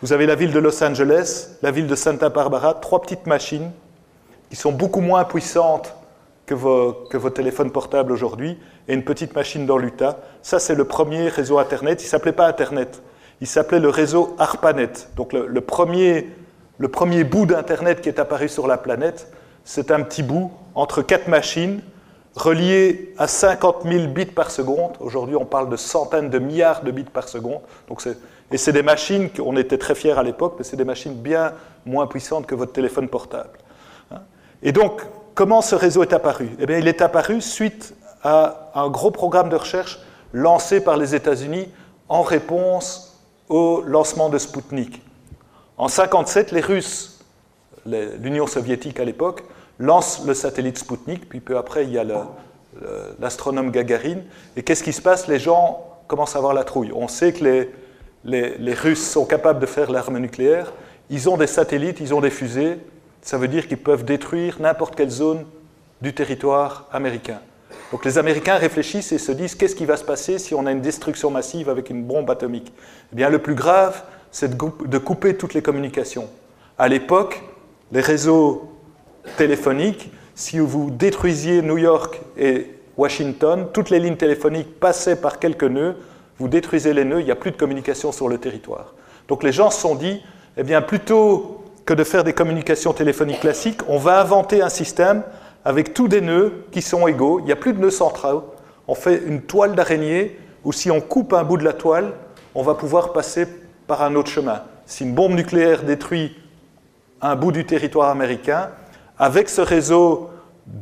Vous 0.03 0.13
avez 0.13 0.27
la 0.27 0.35
ville 0.35 0.53
de 0.53 0.59
Los 0.59 0.83
Angeles, 0.85 1.49
la 1.63 1.71
ville 1.71 1.87
de 1.87 1.95
Santa 1.95 2.29
Barbara, 2.29 2.75
trois 2.75 3.01
petites 3.01 3.27
machines 3.27 3.71
qui 4.51 4.57
sont 4.57 4.73
beaucoup 4.73 5.01
moins 5.01 5.25
puissantes 5.25 5.95
que 6.47 6.55
vos, 6.55 6.93
que 7.11 7.17
vos 7.17 7.31
téléphones 7.31 7.71
portables 7.71 8.13
aujourd'hui, 8.13 8.59
et 8.89 8.95
une 8.95 9.05
petite 9.05 9.35
machine 9.35 9.67
dans 9.67 9.77
l'Utah. 9.77 10.19
Ça, 10.43 10.59
c'est 10.59 10.75
le 10.75 10.85
premier 10.85 11.29
réseau 11.29 11.59
Internet. 11.59 12.03
Il 12.03 12.07
ne 12.07 12.11
s'appelait 12.11 12.33
pas 12.33 12.47
Internet 12.47 13.03
il 13.41 13.47
s'appelait 13.47 13.81
le 13.81 13.89
réseau 13.89 14.35
ARPANET. 14.39 15.11
Donc 15.17 15.33
le, 15.33 15.61
premier, 15.61 16.29
le 16.79 16.89
premier 16.89 17.25
bout 17.25 17.47
d'Internet 17.47 18.01
qui 18.01 18.09
est 18.09 18.19
apparu 18.19 18.49
sur 18.49 18.67
la 18.67 18.79
planète, 18.79 19.31
c'est 19.65 19.91
un 19.91 20.03
petit 20.03 20.23
bout 20.23 20.51
entre 20.75 21.03
quatre 21.03 21.29
machines 21.29 21.81
reliées 22.35 23.15
à 23.19 23.27
50 23.27 23.83
000 23.85 24.09
bits 24.09 24.27
par 24.27 24.51
seconde. 24.51 24.93
Aujourd'hui, 25.01 25.37
on 25.37 25.45
parle 25.45 25.69
de 25.69 25.77
centaines 25.77 26.31
de 26.31 26.39
milliards 26.39 26.83
de 26.83 26.91
bits 26.91 27.05
par 27.05 27.29
seconde. 27.29 27.61
Donc 27.89 28.03
et 28.51 28.57
c'est 28.57 28.73
des 28.73 28.83
machines, 28.83 29.29
on 29.45 29.57
était 29.57 29.79
très 29.79 29.95
fiers 29.95 30.19
à 30.19 30.23
l'époque, 30.23 30.55
mais 30.59 30.65
c'est 30.65 30.77
des 30.77 30.85
machines 30.85 31.15
bien 31.15 31.53
moins 31.85 32.07
puissantes 32.07 32.47
que 32.47 32.55
votre 32.55 32.73
téléphone 32.73 33.09
portable. 33.09 33.59
Hein. 34.11 34.21
Et 34.63 34.73
donc, 34.73 35.03
comment 35.35 35.61
ce 35.61 35.75
réseau 35.75 36.03
est 36.03 36.13
apparu? 36.15 36.51
Eh 36.59 36.67
bien, 36.67 36.79
il 36.79 36.89
est 36.89 37.03
apparu 37.03 37.41
suite 37.43 37.95
à 38.23 38.71
un 38.75 38.89
gros 38.89 39.11
programme 39.11 39.51
de 39.51 39.57
recherche 39.57 40.01
lancé 40.33 40.81
par 40.81 40.97
les 40.97 41.15
États-Unis 41.15 41.69
en 42.09 42.23
réponse 42.23 43.08
au 43.49 43.83
lancement 43.87 44.29
de 44.29 44.39
Sputnik. 44.39 45.03
En 45.77 45.87
1957, 45.87 46.53
les 46.53 46.61
Russes, 46.61 47.21
l'Union 47.87 48.47
soviétique 48.47 49.01
à 49.01 49.05
l'époque, 49.05 49.45
lancent 49.79 50.25
le 50.27 50.35
satellite 50.35 50.79
Sputnik, 50.79 51.29
puis 51.29 51.41
peu 51.41 51.57
après, 51.57 51.85
il 51.85 51.93
y 51.93 51.99
a 51.99 52.05
l'astronome 53.19 53.71
Gagarin. 53.71 54.19
Et 54.57 54.63
qu'est-ce 54.63 54.83
qui 54.83 54.93
se 54.93 55.03
passe? 55.03 55.29
Les 55.29 55.39
gens 55.39 55.85
commencent 56.07 56.35
à 56.35 56.39
avoir 56.39 56.55
la 56.55 56.65
trouille. 56.65 56.91
On 56.95 57.09
sait 57.09 57.33
que 57.33 57.69
les, 58.25 58.75
Russes 58.75 59.09
sont 59.09 59.25
capables 59.25 59.61
de 59.61 59.67
faire 59.67 59.91
l'arme 59.91 60.19
nucléaire. 60.19 60.73
Ils 61.11 61.29
ont 61.29 61.37
des 61.37 61.47
satellites, 61.47 62.01
ils 62.01 62.15
ont 62.15 62.21
des 62.21 62.31
fusées. 62.31 62.79
Ça 63.23 63.39
veut 63.39 63.49
dire 63.49 63.69
qu'ils 63.69 63.79
peuvent 63.79 64.05
détruire 64.05 64.61
n'importe 64.61 64.97
quelle 64.97 65.11
zone 65.11 65.45
du 66.01 66.15
territoire 66.15 66.87
américain. 66.93 67.41
Donc 67.91 68.05
les 68.05 68.19
Américains 68.19 68.57
réfléchissent 68.57 69.13
et 69.13 69.19
se 69.19 69.33
disent 69.33 69.55
qu'est-ce 69.55 69.75
qui 69.75 69.87
va 69.87 69.97
se 69.97 70.05
passer 70.05 70.39
si 70.39 70.55
on 70.55 70.67
a 70.67 70.73
une 70.73 70.83
destruction 70.83 71.31
massive 71.31 71.71
avec 71.71 71.89
une 71.89 72.03
bombe 72.03 72.31
atomique? 72.31 72.73
Eh 73.13 73.17
bien, 73.17 73.31
le 73.31 73.39
plus 73.39 73.55
grave, 73.55 74.03
c'est 74.31 74.57
de 74.57 74.99
couper 74.99 75.37
toutes 75.37 75.55
les 75.55 75.63
communications. 75.63 76.29
À 76.77 76.89
l'époque, 76.89 77.43
les 77.91 78.01
réseaux 78.01 78.71
téléphoniques, 79.39 80.13
si 80.35 80.59
vous 80.59 80.91
détruisiez 80.91 81.63
New 81.63 81.79
York 81.79 82.21
et 82.37 82.75
Washington, 82.99 83.69
toutes 83.73 83.91
les 83.91 84.01
lignes 84.01 84.17
téléphoniques 84.17 84.79
passaient 84.79 85.17
par 85.17 85.39
quelques 85.39 85.65
nœuds, 85.65 85.97
vous 86.39 86.49
détruisez 86.49 86.93
les 86.93 87.05
nœuds, 87.05 87.21
il 87.21 87.25
n'y 87.25 87.31
a 87.31 87.37
plus 87.37 87.51
de 87.51 87.57
communication 87.57 88.13
sur 88.13 88.29
le 88.29 88.39
territoire. 88.39 88.95
Donc 89.29 89.43
les 89.43 89.53
gens 89.53 89.71
se 89.71 89.81
sont 89.81 89.95
dit, 89.95 90.23
eh 90.57 90.63
bien, 90.63 90.83
plutôt 90.83 91.65
que 91.87 91.95
de 91.95 92.05
faire 92.05 92.23
des 92.23 92.35
communications 92.35 92.93
téléphoniques 92.93 93.41
classiques, 93.41 93.81
on 93.89 93.99
va 93.99 94.21
inventer 94.21 94.61
un 94.61 94.69
système 94.69 95.23
avec 95.69 95.93
tous 95.93 96.09
des 96.09 96.23
nœuds 96.23 96.65
qui 96.73 96.81
sont 96.81 97.07
égaux. 97.07 97.41
Il 97.41 97.45
n'y 97.45 97.53
a 97.53 97.57
plus 97.57 97.75
de 97.75 97.79
nœuds 97.79 97.91
centraux. 97.91 98.55
On 98.87 98.95
fait 98.95 99.23
une 99.27 99.43
toile 99.43 99.75
d'araignée 99.75 100.41
où 100.65 100.73
si 100.73 100.91
on 100.91 101.03
coupe 101.03 101.35
un 101.35 101.45
bout 101.45 101.59
de 101.59 101.65
la 101.65 101.75
toile, 101.75 102.15
on 102.55 102.63
va 102.63 102.73
pouvoir 102.73 103.13
passer 103.13 103.47
par 103.87 104.01
un 104.01 104.15
autre 104.15 104.31
chemin. 104.31 104.63
Si 104.87 105.05
une 105.05 105.13
bombe 105.13 105.33
nucléaire 105.33 105.83
détruit 105.83 106.35
un 107.21 107.37
bout 107.37 107.53
du 107.53 107.67
territoire 107.67 108.09
américain, 108.09 108.71
avec 109.19 109.51
ce 109.51 109.61
réseau 109.61 110.31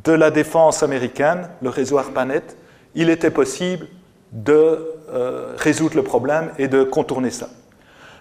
de 0.04 0.12
la 0.12 0.30
défense 0.30 0.84
américaine, 0.84 1.48
le 1.62 1.68
réseau 1.68 1.98
ARPANET, 1.98 2.44
il 2.94 3.10
était 3.10 3.32
possible 3.32 3.88
de 4.30 4.94
euh, 5.12 5.54
résoudre 5.56 5.96
le 5.96 6.04
problème 6.04 6.52
et 6.58 6.68
de 6.68 6.84
contourner 6.84 7.30
ça. 7.30 7.48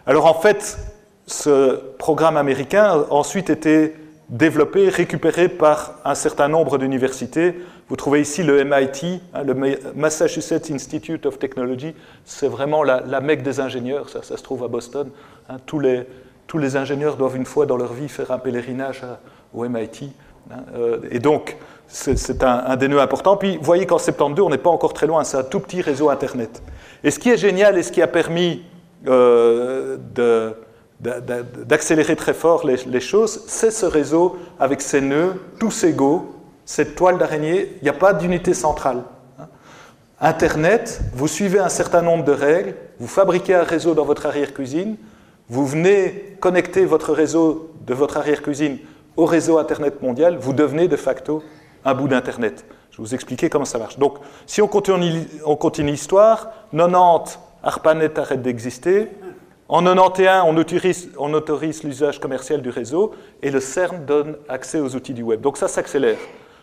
Alors 0.08 0.26
en 0.26 0.34
fait, 0.42 0.80
ce 1.28 1.76
programme 2.00 2.38
américain 2.38 2.86
a 2.86 3.14
ensuite 3.14 3.52
été 3.52 3.94
développé, 4.30 4.90
récupéré 4.90 5.50
par 5.50 5.96
un 6.04 6.16
certain 6.16 6.48
nombre 6.48 6.78
d'universités. 6.78 7.56
Vous 7.90 7.96
trouvez 7.96 8.22
ici 8.22 8.44
le 8.44 8.64
MIT, 8.64 9.22
hein, 9.34 9.44
le 9.44 9.54
Massachusetts 9.96 10.72
Institute 10.72 11.26
of 11.26 11.38
Technology. 11.38 11.94
C'est 12.24 12.48
vraiment 12.48 12.84
la, 12.84 13.02
la, 13.02 13.22
mecque 13.22 13.44
des 13.44 13.60
ingénieurs, 13.60 14.10
ça, 14.10 14.22
se 14.24 14.44
trouve 14.44 14.64
à 14.64 14.68
Boston. 14.68 15.10
Hein. 15.50 15.58
tous, 15.66 15.80
les, 15.80 16.04
tous, 16.48 16.58
les, 16.58 16.76
ingénieurs 16.76 17.18
doivent 17.18 17.36
une 17.36 17.46
fois 17.46 17.66
dans 17.66 17.78
leur 17.78 17.94
vie 17.94 18.10
faire 18.10 18.32
un 18.32 18.40
pèlerinage 18.40 19.04
au 19.54 19.68
MIT. 19.68 20.12
Hein. 20.52 20.56
Euh, 20.76 20.98
et 21.12 21.20
donc, 21.20 21.58
c'est 21.88 22.44
un, 22.44 22.64
un, 22.66 22.76
des 22.78 22.88
nœuds 22.88 23.02
importants. 23.02 23.38
Puis, 23.38 23.58
vous 23.58 23.64
voyez 23.64 23.86
qu'en 23.86 24.00
72, 24.00 24.48
on 24.48 24.50
n'est 24.50 24.58
pas 24.58 24.72
encore 24.72 24.94
très 24.94 25.06
loin, 25.06 25.24
c'est 25.24 25.38
un 25.38 25.44
tout 25.44 25.60
petit 25.60 25.82
réseau 25.82 26.10
Internet. 26.10 26.64
Et 27.04 27.12
ce 27.12 27.20
qui 27.20 27.30
est 27.30 27.38
génial 27.38 27.78
et 27.78 27.84
ce 27.84 27.92
qui 27.92 28.02
a 28.02 28.08
permis 28.08 28.64
euh, 29.08 29.98
de 30.16 30.56
d'accélérer 31.00 32.16
très 32.16 32.34
fort 32.34 32.66
les, 32.66 33.00
choses, 33.00 33.44
c'est 33.48 33.72
ce 33.72 33.86
réseau 33.86 34.38
avec 34.60 34.82
ses 34.82 35.02
nœuds, 35.02 35.34
tous 35.60 35.84
égaux, 35.84 36.36
cette 36.66 36.96
toile 36.96 37.18
d'araignée, 37.18 37.74
il 37.78 37.84
n'y 37.84 37.90
a 37.90 37.94
pas 37.94 38.14
d'unité 38.14 38.54
centrale. 38.54 39.04
Internet, 40.22 41.02
vous 41.14 41.28
suivez 41.28 41.60
un 41.60 41.70
certain 41.70 42.02
nombre 42.02 42.24
de 42.24 42.32
règles, 42.32 42.76
vous 43.00 43.08
fabriquez 43.08 43.54
un 43.54 43.64
réseau 43.64 43.94
dans 43.94 44.06
votre 44.06 44.26
arrière-cuisine, 44.26 44.96
vous 45.50 45.66
venez 45.66 46.38
connecter 46.40 46.86
votre 46.86 47.14
réseau 47.14 47.72
de 47.86 47.94
votre 47.94 48.18
arrière-cuisine 48.18 48.80
au 49.18 49.26
réseau 49.26 49.58
Internet 49.58 50.02
mondial, 50.02 50.38
vous 50.38 50.54
devenez 50.54 50.88
de 50.88 50.96
facto 50.96 51.44
un 51.84 51.94
bout 51.94 52.08
d'Internet. 52.08 52.66
Je 52.92 52.98
vais 52.98 53.04
vous 53.04 53.14
expliquer 53.14 53.50
comment 53.50 53.66
ça 53.66 53.78
marche. 53.78 54.00
Donc, 54.00 54.16
si 54.48 54.62
on 54.62 54.68
continue, 54.68 55.28
on 55.46 55.58
continue 55.58 55.92
l'histoire, 55.92 56.52
90, 56.72 57.38
ARPANET 57.62 58.18
arrête 58.18 58.42
d'exister, 58.42 59.10
en 59.68 59.84
91, 59.84 61.10
on 61.18 61.34
autorise, 61.34 61.84
l'usage 61.84 62.20
commercial 62.20 62.62
du 62.62 62.70
réseau 62.70 63.16
et 63.42 63.50
le 63.50 63.60
CERN 63.60 64.06
donne 64.06 64.38
accès 64.48 64.80
aux 64.80 64.96
outils 64.96 65.16
du 65.16 65.24
web. 65.24 65.42
Donc 65.42 65.58
ça 65.58 65.68
s'accélère. 65.68 66.20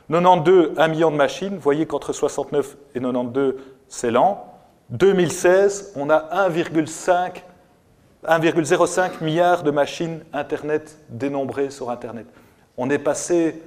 92, 0.09 0.75
1 0.77 0.89
million 0.89 1.11
de 1.11 1.17
machines. 1.17 1.55
Vous 1.55 1.61
voyez 1.61 1.87
qu'entre 1.87 2.13
69 2.13 2.77
et 2.95 3.01
92, 3.01 3.57
c'est 3.89 4.13
lent. 4.13 4.47
2016, 4.91 5.95
on 5.97 6.11
a 6.11 6.49
1,05 6.49 9.25
milliard 9.25 9.65
de 9.65 9.73
machines 9.73 10.21
Internet 10.33 10.97
dénombrées 11.09 11.71
sur 11.71 11.91
Internet. 11.91 12.27
On 12.77 12.89
est 12.89 12.99
passé 12.99 13.61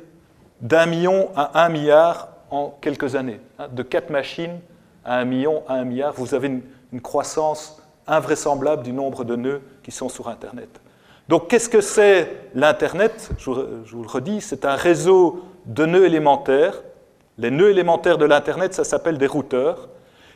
d'un 0.62 0.86
million 0.86 1.30
à 1.36 1.66
un 1.66 1.70
milliard 1.70 2.30
en 2.52 2.70
quelques 2.80 3.16
années. 3.16 3.42
De 3.72 3.84
4 3.84 4.12
machines 4.12 4.62
à 5.04 5.18
un 5.18 5.26
million 5.26 5.64
à 5.68 5.74
un 5.74 5.84
milliard. 5.84 6.14
Vous 6.14 6.34
avez 6.34 6.62
une 6.94 7.02
croissance 7.02 7.82
invraisemblable 8.08 8.84
du 8.84 8.94
nombre 8.94 9.24
de 9.24 9.36
nœuds 9.36 9.62
qui 9.84 9.92
sont 9.92 10.10
sur 10.10 10.28
Internet. 10.28 10.70
Donc 11.28 11.48
qu'est-ce 11.48 11.70
que 11.70 11.82
c'est 11.82 12.50
l'Internet? 12.54 13.32
Je, 13.38 13.50
vous 13.50 14.04
le 14.04 14.08
redis, 14.08 14.42
c'est 14.42 14.66
un 14.66 14.76
réseau 14.76 15.44
de 15.66 15.86
nœuds 15.86 16.06
élémentaires. 16.06 16.84
Les 17.38 17.52
nœuds 17.52 17.72
élémentaires 17.72 18.18
de 18.18 18.26
l'Internet, 18.26 18.74
ça 18.74 18.84
s'appelle 18.84 19.18
des 19.18 19.28
routeurs. 19.28 19.90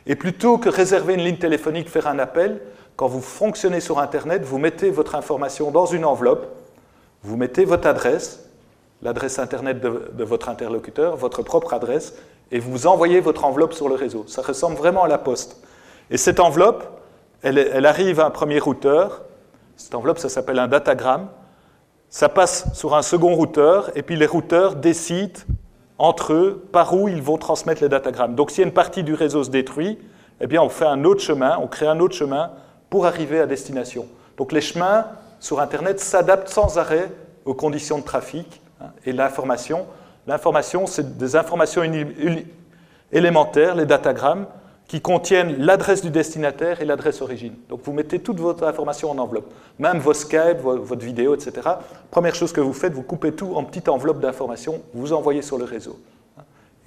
Et 0.06 0.16
plutôt 0.16 0.58
que 0.58 0.68
réserver 0.68 1.14
une 1.14 1.20
ligne 1.20 1.36
téléphonique, 1.36 1.88
faire 1.88 2.08
un 2.08 2.18
appel, 2.18 2.60
quand 2.96 3.06
vous 3.06 3.20
fonctionnez 3.20 3.80
sur 3.80 3.98
Internet, 3.98 4.42
vous 4.42 4.58
mettez 4.58 4.90
votre 4.90 5.14
information 5.14 5.70
dans 5.70 5.86
une 5.86 6.04
enveloppe, 6.04 6.46
vous 7.22 7.36
mettez 7.36 7.64
votre 7.64 7.86
adresse, 7.86 8.50
l'adresse 9.02 9.38
Internet 9.38 9.80
de, 9.80 10.24
votre 10.24 10.48
interlocuteur, 10.48 11.16
votre 11.16 11.42
propre 11.42 11.72
adresse, 11.72 12.14
et 12.50 12.58
vous 12.58 12.86
envoyez 12.86 13.20
votre 13.20 13.44
enveloppe 13.44 13.72
sur 13.72 13.88
le 13.88 13.94
réseau. 13.94 14.24
Ça 14.26 14.42
ressemble 14.42 14.76
vraiment 14.76 15.04
à 15.04 15.08
la 15.08 15.18
poste. 15.18 15.62
Et 16.10 16.16
cette 16.16 16.40
enveloppe, 16.40 16.99
elle, 17.42 17.86
arrive 17.86 18.20
à 18.20 18.26
un 18.26 18.30
premier 18.30 18.58
routeur. 18.58 19.22
Cette 19.76 19.94
enveloppe, 19.94 20.18
ça 20.18 20.28
s'appelle 20.28 20.58
un 20.58 20.68
datagramme. 20.68 21.28
Ça 22.08 22.28
passe 22.28 22.66
sur 22.74 22.94
un 22.94 23.02
second 23.02 23.34
routeur, 23.34 23.90
et 23.96 24.02
puis 24.02 24.16
les 24.16 24.26
routeurs 24.26 24.74
décident 24.74 25.40
entre 25.96 26.32
eux 26.32 26.68
par 26.72 26.94
où 26.94 27.08
ils 27.08 27.22
vont 27.22 27.38
transmettre 27.38 27.82
les 27.82 27.88
datagrammes. 27.88 28.34
Donc, 28.34 28.50
si 28.50 28.62
une 28.62 28.72
partie 28.72 29.04
du 29.04 29.14
réseau 29.14 29.44
se 29.44 29.50
détruit, 29.50 29.98
eh 30.40 30.46
bien, 30.46 30.62
on 30.62 30.68
fait 30.68 30.86
un 30.86 31.04
autre 31.04 31.20
chemin, 31.20 31.58
on 31.60 31.66
crée 31.66 31.86
un 31.86 32.00
autre 32.00 32.14
chemin 32.14 32.50
pour 32.88 33.06
arriver 33.06 33.38
à 33.38 33.46
destination. 33.46 34.06
Donc, 34.36 34.52
les 34.52 34.60
chemins 34.60 35.06
sur 35.38 35.60
Internet 35.60 36.00
s'adaptent 36.00 36.48
sans 36.48 36.78
arrêt 36.78 37.10
aux 37.44 37.54
conditions 37.54 37.98
de 37.98 38.04
trafic 38.04 38.60
hein, 38.80 38.86
et 39.04 39.12
l'information. 39.12 39.86
L'information, 40.26 40.86
c'est 40.86 41.16
des 41.16 41.36
informations 41.36 41.82
élémentaires, 43.12 43.74
les 43.74 43.86
datagrammes, 43.86 44.46
qui 44.90 45.00
contiennent 45.00 45.56
l'adresse 45.58 46.02
du 46.02 46.10
destinataire 46.10 46.82
et 46.82 46.84
l'adresse 46.84 47.22
origine. 47.22 47.54
Donc 47.68 47.78
vous 47.84 47.92
mettez 47.92 48.18
toute 48.18 48.40
votre 48.40 48.64
information 48.64 49.08
en 49.08 49.18
enveloppe, 49.18 49.48
même 49.78 49.98
vos 49.98 50.12
Skype, 50.12 50.58
votre 50.62 51.04
vidéo, 51.04 51.32
etc. 51.32 51.52
Première 52.10 52.34
chose 52.34 52.52
que 52.52 52.60
vous 52.60 52.72
faites, 52.72 52.92
vous 52.92 53.04
coupez 53.04 53.30
tout 53.30 53.54
en 53.54 53.62
petites 53.62 53.88
enveloppes 53.88 54.18
d'informations, 54.18 54.82
vous 54.92 55.12
envoyez 55.12 55.42
sur 55.42 55.58
le 55.58 55.64
réseau. 55.64 55.96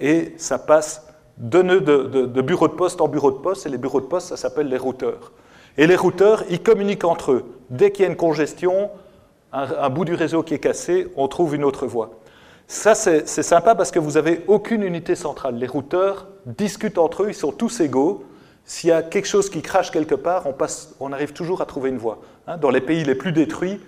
Et 0.00 0.34
ça 0.36 0.58
passe 0.58 1.06
de 1.38 1.62
de, 1.62 2.26
de, 2.26 2.42
bureau 2.42 2.68
de 2.68 2.74
poste 2.74 3.00
en 3.00 3.08
bureau 3.08 3.30
de 3.30 3.38
poste, 3.38 3.64
et 3.64 3.70
les 3.70 3.78
bureaux 3.78 4.02
de 4.02 4.06
poste, 4.06 4.28
ça 4.28 4.36
s'appelle 4.36 4.68
les 4.68 4.76
routeurs. 4.76 5.32
Et 5.78 5.86
les 5.86 5.96
routeurs, 5.96 6.44
ils 6.50 6.62
communiquent 6.62 7.04
entre 7.04 7.32
eux. 7.32 7.44
Dès 7.70 7.90
qu'il 7.90 8.02
y 8.02 8.06
a 8.06 8.10
une 8.10 8.18
congestion, 8.18 8.90
un 9.50 9.88
bout 9.88 10.04
du 10.04 10.12
réseau 10.12 10.42
qui 10.42 10.52
est 10.52 10.58
cassé, 10.58 11.10
on 11.16 11.26
trouve 11.26 11.54
une 11.54 11.64
autre 11.64 11.86
voie. 11.86 12.10
Ça, 12.66 12.94
c'est 12.94 13.26
sympa 13.26 13.74
parce 13.74 13.90
que 13.90 13.98
vous 13.98 14.12
n'avez 14.12 14.44
aucune 14.46 14.82
unité 14.82 15.14
centrale. 15.14 15.56
Les 15.56 15.66
routeurs 15.66 16.28
discutent 16.46 16.98
entre 16.98 17.24
eux, 17.24 17.28
ils 17.28 17.34
sont 17.34 17.52
tous 17.52 17.80
égaux. 17.80 18.24
S'il 18.64 18.88
y 18.88 18.92
a 18.92 19.02
quelque 19.02 19.28
chose 19.28 19.50
qui 19.50 19.60
crache 19.60 19.90
quelque 19.90 20.14
part, 20.14 20.46
on, 21.00 21.12
arrive 21.12 21.34
toujours 21.34 21.60
à 21.60 21.66
trouver 21.66 21.90
une 21.90 21.98
voie. 21.98 22.20
Hein, 22.46 22.56
dans 22.56 22.70
les 22.70 22.80
pays 22.80 23.04
les 23.04 23.14
plus 23.14 23.32
détruits, 23.32 23.80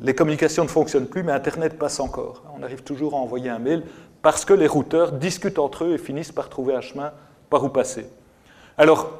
les 0.00 0.14
communications 0.14 0.64
ne 0.64 0.68
fonctionnent 0.68 1.06
plus, 1.06 1.22
mais 1.22 1.32
Internet 1.32 1.78
passe 1.78 2.00
encore. 2.00 2.42
On 2.58 2.62
arrive 2.62 2.82
toujours 2.82 3.14
à 3.14 3.18
envoyer 3.18 3.50
un 3.50 3.58
mail 3.58 3.82
parce 4.22 4.44
que 4.44 4.54
les 4.54 4.66
routeurs 4.66 5.12
discutent 5.12 5.58
entre 5.58 5.84
eux 5.84 5.92
et 5.92 5.98
finissent 5.98 6.32
par 6.32 6.48
trouver 6.48 6.74
un 6.74 6.80
chemin 6.80 7.12
par 7.50 7.64
où 7.64 7.68
passer. 7.68 8.06
Alors, 8.78 9.10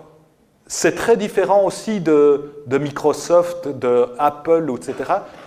c'est 0.67 0.97
très 0.97 1.17
différent 1.17 1.65
aussi 1.65 2.01
de, 2.01 2.51
Microsoft, 2.69 3.69
de 3.69 4.09
Apple, 4.19 4.71
etc. 4.77 4.95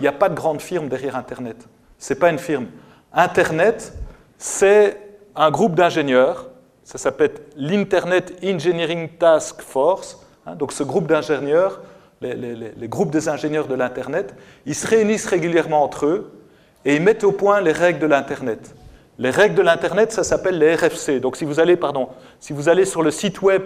Il 0.00 0.04
n'y 0.04 0.08
a 0.08 0.12
pas 0.12 0.28
de 0.28 0.34
grande 0.34 0.62
firme 0.62 0.88
derrière 0.88 1.16
Internet. 1.16 1.68
Ce 1.98 2.12
n'est 2.12 2.18
pas 2.18 2.30
une 2.30 2.38
firme. 2.38 2.66
Internet, 3.12 3.92
c'est 4.38 4.96
un 5.34 5.50
groupe 5.50 5.74
d'ingénieurs, 5.74 6.50
ça 6.84 6.98
s'appelle 6.98 7.32
l'Internet 7.56 8.36
Engineering 8.44 9.08
Task 9.18 9.62
Force. 9.62 10.24
Hein, 10.46 10.54
donc 10.54 10.72
ce 10.72 10.82
groupe 10.82 11.06
d'ingénieurs, 11.06 11.80
les, 12.20 12.88
groupes 12.88 13.10
des 13.10 13.28
ingénieurs 13.28 13.66
de 13.66 13.74
l'Internet, 13.74 14.34
ils 14.66 14.74
se 14.74 14.86
réunissent 14.86 15.26
régulièrement 15.26 15.82
entre 15.82 16.06
eux 16.06 16.32
et 16.84 16.96
ils 16.96 17.02
mettent 17.02 17.24
au 17.24 17.32
point 17.32 17.60
les 17.60 17.72
règles 17.72 17.98
de 17.98 18.06
l'Internet. 18.06 18.74
Les 19.18 19.30
règles 19.30 19.54
de 19.54 19.62
l'Internet, 19.62 20.12
ça 20.12 20.24
s'appelle 20.24 20.58
les 20.58 20.74
RFC. 20.74 21.20
Donc 21.20 21.36
si 21.36 21.44
vous 21.44 21.60
allez, 21.60 21.76
pardon, 21.76 22.08
si 22.38 22.52
vous 22.52 22.68
allez 22.68 22.84
sur 22.84 23.02
le 23.02 23.10
site 23.10 23.42
web 23.42 23.62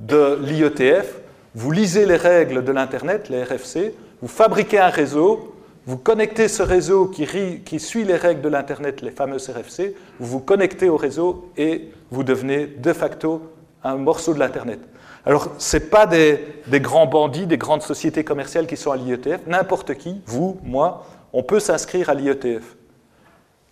de 0.00 0.38
l'IETF, 0.42 1.20
vous 1.54 1.70
lisez 1.70 2.06
les 2.06 2.16
règles 2.16 2.64
de 2.64 2.72
l'Internet, 2.72 3.28
les 3.28 3.44
RFC, 3.44 3.94
vous 4.20 4.28
fabriquez 4.28 4.78
un 4.78 4.88
réseau, 4.88 5.53
vous 5.86 5.98
connectez 5.98 6.48
ce 6.48 6.62
réseau 6.62 7.06
qui, 7.06 7.78
suit 7.78 8.04
les 8.04 8.16
règles 8.16 8.40
de 8.40 8.48
l'Internet, 8.48 9.02
les 9.02 9.10
fameux 9.10 9.36
RFC, 9.36 9.94
vous 10.18 10.26
vous 10.26 10.40
connectez 10.40 10.88
au 10.88 10.96
réseau 10.96 11.50
et 11.56 11.90
vous 12.10 12.24
devenez 12.24 12.66
de 12.66 12.92
facto 12.92 13.52
un 13.82 13.96
morceau 13.96 14.32
de 14.32 14.38
l'Internet. 14.38 14.80
Alors, 15.26 15.50
ce 15.58 15.76
n'est 15.76 15.84
pas 15.84 16.06
des, 16.06 16.62
grands 16.80 17.06
bandits, 17.06 17.46
des 17.46 17.58
grandes 17.58 17.82
sociétés 17.82 18.24
commerciales 18.24 18.66
qui 18.66 18.76
sont 18.76 18.92
à 18.92 18.96
l'IETF. 18.96 19.46
N'importe 19.46 19.94
qui, 19.94 20.22
vous, 20.26 20.58
moi, 20.62 21.06
on 21.32 21.42
peut 21.42 21.60
s'inscrire 21.60 22.08
à 22.08 22.14
l'IETF. 22.14 22.76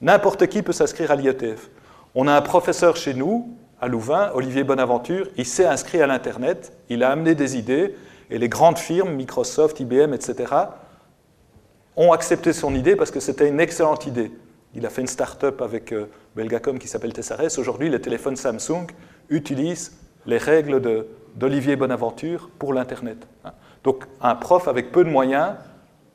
N'importe 0.00 0.47
qui 0.49 0.62
peut 0.62 0.73
s'inscrire 0.73 1.11
à 1.11 1.16
l'IETF. 1.16 1.71
On 2.14 2.26
a 2.26 2.35
un 2.35 2.42
professeur 2.42 2.97
chez 2.97 3.14
nous, 3.14 3.57
à 3.81 3.88
Louvain, 3.88 4.31
Olivier 4.35 4.64
Bonaventure, 4.64 5.28
il 5.37 5.47
s'est 5.47 5.64
inscrit 5.66 6.00
à 6.00 6.07
l'Internet, 6.07 6.73
il 6.88 7.02
a 7.02 7.11
amené 7.11 7.35
des 7.35 7.57
idées, 7.57 7.97
et 8.31 8.38
les 8.38 8.49
grandes 8.49 8.78
firmes, 8.78 9.12
Microsoft, 9.12 9.81
IBM, 9.81 10.14
etc., 10.14 10.54
ont 11.96 12.12
accepté 12.12 12.52
son 12.52 12.75
idée 12.75 12.96
parce 12.96 13.11
que 13.11 13.20
c'était 13.20 13.49
une 13.49 13.61
excellente 13.61 14.06
idée. 14.06 14.32
Il 14.75 14.87
a 14.87 14.90
fait 14.90 15.02
une 15.02 15.06
start-up 15.06 15.61
avec 15.61 15.92
euh, 15.92 16.06
Belgacom 16.34 16.78
qui 16.78 16.88
s'appelle 16.88 17.12
Tessarès. 17.12 17.58
Aujourd'hui, 17.58 17.90
les 17.90 18.00
téléphones 18.00 18.37
Samsung 18.37 18.87
utilisent 19.28 19.99
les 20.25 20.38
règles 20.38 20.80
d'Olivier 21.37 21.76
Bonaventure 21.76 22.49
pour 22.58 22.72
l'Internet. 22.72 23.26
Hein. 23.44 23.52
Donc, 23.84 24.04
un 24.20 24.34
prof 24.34 24.68
avec 24.68 24.92
peu 24.92 25.04
de 25.04 25.11
moyens, 25.11 25.54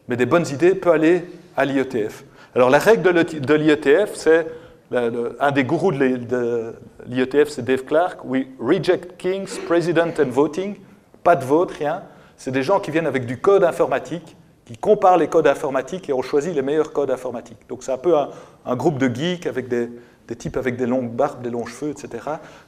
mais 0.08 0.16
des 0.16 0.26
bonnes 0.26 0.48
idées, 0.48 0.74
peut 0.74 0.92
aller 0.92 1.26
à 1.56 1.66
l'IETF. 1.66 2.24
Alors, 2.56 2.70
la 2.70 2.80
règle 2.80 3.14
de 3.14 3.54
l'IETF, 3.54 4.16
c'est 4.16 4.48
un 4.92 5.52
des 5.52 5.64
gourous 5.66 5.92
de 5.92 6.74
l'IETF, 7.06 7.50
c'est 7.50 7.64
Dave 7.64 7.84
Clark. 7.84 8.24
We 8.24 8.48
reject 8.60 9.18
kings, 9.18 9.60
president 9.68 10.14
and 10.20 10.30
voting. 10.30 10.78
Pas 11.24 11.36
de 11.36 11.44
vote, 11.44 11.72
rien. 11.72 12.04
C'est 12.38 12.52
des 12.52 12.64
gens 12.64 12.80
qui 12.80 12.92
viennent 12.92 13.08
avec 13.08 13.26
du 13.26 13.40
code 13.40 13.66
informatique 13.66 14.37
qui 14.68 14.76
comparent 14.76 15.18
les 15.18 15.30
codes 15.30 15.48
informatiques 15.48 16.10
et 16.10 16.14
ont 16.14 16.22
choisi 16.22 16.52
les 16.52 16.62
meilleurs 16.62 16.92
codes 16.92 17.10
informatiques. 17.10 17.58
Donc 17.70 17.84
c'est 17.84 17.94
un 17.94 17.98
peu 17.98 18.16
un, 18.18 18.76
groupe 18.76 18.98
de 18.98 19.08
geeks 19.08 19.48
avec 19.48 19.70
des, 19.70 19.90
types 20.38 20.58
avec 20.58 20.76
des 20.76 20.86
longues 20.86 21.10
barbes, 21.10 21.42
des 21.42 21.50
longs 21.50 21.66
cheveux, 21.66 21.92
etc. 21.92 22.22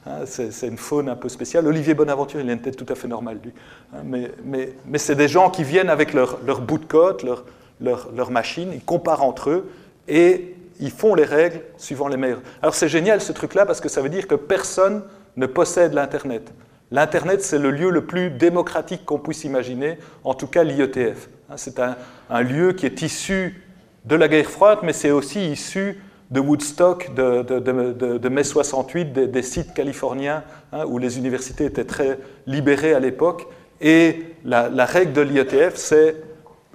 Hein, 0.06 0.24
c'est 0.24 0.66
une 0.66 0.78
faune 0.78 1.10
un 1.10 1.14
peu 1.14 1.28
spéciale. 1.28 1.66
Olivier 1.66 1.92
Bonaventure, 1.92 2.40
il 2.40 2.48
a 2.48 2.54
une 2.54 2.62
tête 2.62 2.78
tout 2.78 2.90
à 2.90 2.94
fait 2.94 3.06
normale, 3.06 3.38
lui. 3.44 3.52
Hein, 3.94 3.98
mais, 4.42 4.98
c'est 4.98 5.14
des 5.14 5.28
gens 5.28 5.50
qui 5.50 5.62
viennent 5.62 5.90
avec 5.90 6.14
leur, 6.14 6.38
leur 6.46 6.62
bout 6.62 6.78
de 6.78 6.86
leur, 7.26 7.44
leur, 7.82 8.08
leur, 8.16 8.30
machine, 8.30 8.70
ils 8.72 8.82
comparent 8.82 9.22
entre 9.22 9.50
eux 9.50 9.70
et 10.08 10.56
ils 10.80 10.90
font 10.90 11.14
les 11.14 11.24
règles 11.24 11.60
suivant 11.76 12.08
les 12.08 12.16
meilleurs. 12.16 12.40
Alors 12.62 12.74
c'est 12.74 12.88
génial 12.88 13.20
ce 13.20 13.32
truc-là 13.32 13.66
parce 13.66 13.82
que 13.82 13.90
ça 13.90 14.00
veut 14.00 14.08
dire 14.08 14.26
que 14.26 14.36
personne 14.36 15.02
ne 15.36 15.44
possède 15.44 15.92
l'Internet. 15.92 16.50
L'Internet, 16.92 17.42
c'est 17.42 17.58
le 17.58 17.70
lieu 17.70 17.90
le 17.90 18.06
plus 18.06 18.30
démocratique 18.30 19.04
qu'on 19.04 19.18
puisse 19.18 19.44
imaginer, 19.44 19.98
en 20.24 20.32
tout 20.32 20.46
cas 20.46 20.64
l'IETF. 20.64 21.28
Hein, 21.50 21.54
c'est 21.56 21.80
un, 21.80 22.42
lieu 22.42 22.72
qui 22.72 22.86
est 22.86 23.02
issu 23.02 23.64
de 24.04 24.14
la 24.14 24.28
guerre 24.28 24.46
froide, 24.46 24.78
mais 24.82 24.92
c'est 24.92 25.10
aussi 25.10 25.50
issu 25.50 26.00
de 26.30 26.38
Woodstock, 26.38 27.12
de, 27.14 27.42
de, 27.42 28.28
mai 28.28 28.44
68, 28.44 29.12
des, 29.12 29.42
sites 29.42 29.74
californiens 29.74 30.44
hein, 30.72 30.84
où 30.86 30.98
les 30.98 31.18
universités 31.18 31.64
étaient 31.64 31.84
très 31.84 32.20
libérées 32.46 32.94
à 32.94 33.00
l'époque. 33.00 33.48
Et 33.80 34.26
la, 34.44 34.68
règle 34.84 35.12
de 35.12 35.22
l'IETF, 35.22 35.74
c'est 35.74 36.16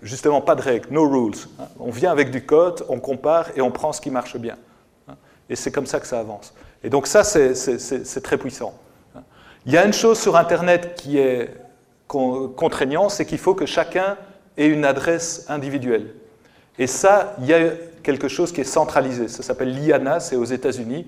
justement 0.01 0.41
pas 0.41 0.55
de 0.55 0.61
règle, 0.61 0.87
no 0.91 1.07
rules. 1.07 1.37
On 1.79 1.89
vient 1.89 2.11
avec 2.11 2.31
du 2.31 2.45
code, 2.45 2.85
on 2.89 2.99
compare 2.99 3.51
et 3.55 3.61
on 3.61 3.71
prend 3.71 3.93
ce 3.93 4.01
qui 4.01 4.11
marche 4.11 4.35
bien. 4.35 4.57
Hein. 5.07 5.15
Et 5.49 5.55
c'est 5.55 5.71
comme 5.71 5.85
ça 5.85 6.01
que 6.01 6.07
ça 6.07 6.19
avance. 6.19 6.53
Et 6.83 6.89
donc 6.89 7.07
ça, 7.07 7.23
c'est 7.23 8.21
très 8.21 8.37
puissant. 8.37 8.73
Il 9.65 9.71
y 9.71 9.77
a 9.77 9.85
une 9.85 9.93
chose 9.93 10.19
sur 10.19 10.35
Internet 10.35 10.95
qui 10.95 11.17
est 11.17 11.49
contraignant, 12.07 13.07
c'est 13.07 13.25
qu'il 13.25 13.39
faut 13.39 13.55
que 13.55 13.65
chacun 13.65 14.17
ait 14.57 14.67
une 14.67 14.85
adresse 14.85 15.45
individuelle. 15.49 16.13
Et 16.77 16.87
ça, 16.87 17.35
il 17.39 17.45
y 17.45 17.53
a 17.53 17.71
quelque 18.03 18.27
chose 18.27 18.51
qui 18.51 18.61
est 18.61 18.65
centralisé. 18.65 19.27
Ça 19.27 19.43
s'appelle 19.43 19.73
l'IANA, 19.73 20.19
c'est 20.19 20.35
aux 20.35 20.45
États-Unis. 20.45 21.07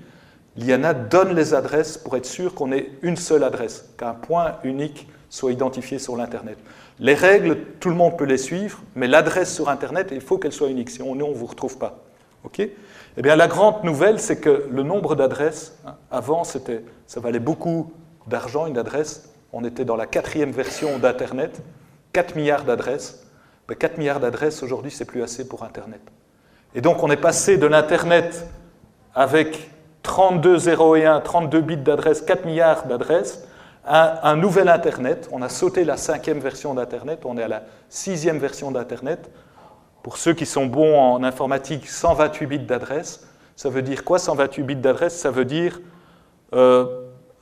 L'IANA 0.56 0.94
donne 0.94 1.36
les 1.36 1.54
adresses 1.54 1.98
pour 1.98 2.16
être 2.18 2.26
sûr 2.26 2.56
qu'on 2.56 2.72
ait 2.72 2.92
une 3.02 3.18
seule 3.18 3.44
adresse, 3.44 3.90
qu'un 3.98 4.14
point 4.14 4.56
unique 4.64 5.08
soit 5.30 5.52
identifié 5.52 6.00
sur 6.00 6.16
l'Internet. 6.16 6.58
Les 7.00 7.14
règles, 7.14 7.58
tout 7.80 7.90
le 7.90 7.96
monde 7.96 8.18
peut 8.18 8.26
les 8.26 8.40
suivre, 8.40 8.80
mais 8.96 9.08
l'adresse 9.08 9.54
sur 9.54 9.70
Internet, 9.70 10.08
il 10.12 10.22
faut 10.22 10.38
qu'elle 10.38 10.52
soit 10.54 10.70
unique, 10.70 10.90
sinon 10.90 11.12
on 11.12 11.16
ne 11.16 11.36
vous 11.36 11.46
retrouve 11.46 11.78
pas. 11.78 12.04
OK? 12.44 12.60
Eh 12.60 13.22
bien, 13.22 13.36
la 13.36 13.48
grande 13.48 13.84
nouvelle, 13.84 14.20
c'est 14.20 14.40
que 14.40 14.68
le 14.72 14.84
nombre 14.84 15.16
d'adresses, 15.16 15.78
hein, 15.86 15.96
avant, 16.10 16.44
ça 16.44 17.20
valait 17.20 17.40
beaucoup 17.40 17.92
d'argent, 18.26 18.66
une 18.68 18.78
adresse. 18.78 19.30
On 19.54 19.64
était 19.64 19.86
dans 19.86 19.96
la 19.96 20.06
quatrième 20.06 20.52
version 20.52 20.98
d'Internet, 20.98 21.62
4 22.14 22.36
milliards 22.36 22.64
d'adresses. 22.64 23.27
4 23.76 23.98
milliards 23.98 24.20
d'adresses, 24.20 24.64
aujourd'hui, 24.64 24.92
c'est 24.92 25.06
plus 25.06 25.24
assez 25.24 25.48
pour 25.48 25.64
Internet. 25.64 26.02
Et 26.76 26.82
donc, 26.82 27.04
on 27.04 27.10
est 27.10 27.18
passé 27.18 27.58
de 27.58 27.66
l'Internet 27.66 28.48
avec 29.14 29.70
32 30.04 30.58
0 30.58 30.96
et 30.96 31.06
1, 31.06 31.20
32 31.20 31.62
bits 31.62 31.78
d'adresse, 31.78 32.22
4 32.22 32.46
milliards 32.46 32.86
d'adresses, 32.86 33.44
à 33.86 34.30
un 34.30 34.36
nouvel 34.36 34.70
Internet. 34.70 35.30
On 35.32 35.42
a 35.42 35.50
sauté 35.50 35.84
la 35.84 35.98
cinquième 35.98 36.40
version 36.40 36.74
d'Internet, 36.74 37.22
on 37.26 37.38
est 37.38 37.44
à 37.44 37.48
la 37.48 37.64
sixième 37.90 38.38
version 38.38 38.72
d'Internet. 38.72 39.30
Pour 40.04 40.18
ceux 40.18 40.34
qui 40.34 40.46
sont 40.46 40.66
bons 40.66 40.98
en 40.98 41.24
informatique, 41.24 41.88
128 41.88 42.46
bits 42.46 42.60
d'adresse. 42.60 43.28
Ça 43.56 43.70
veut 43.70 43.82
dire 43.82 44.04
quoi 44.04 44.20
128 44.20 44.64
bits 44.64 44.76
d'adresse? 44.76 45.18
Ça 45.18 45.32
veut 45.32 45.46
dire 45.46 45.80
euh, 46.54 46.86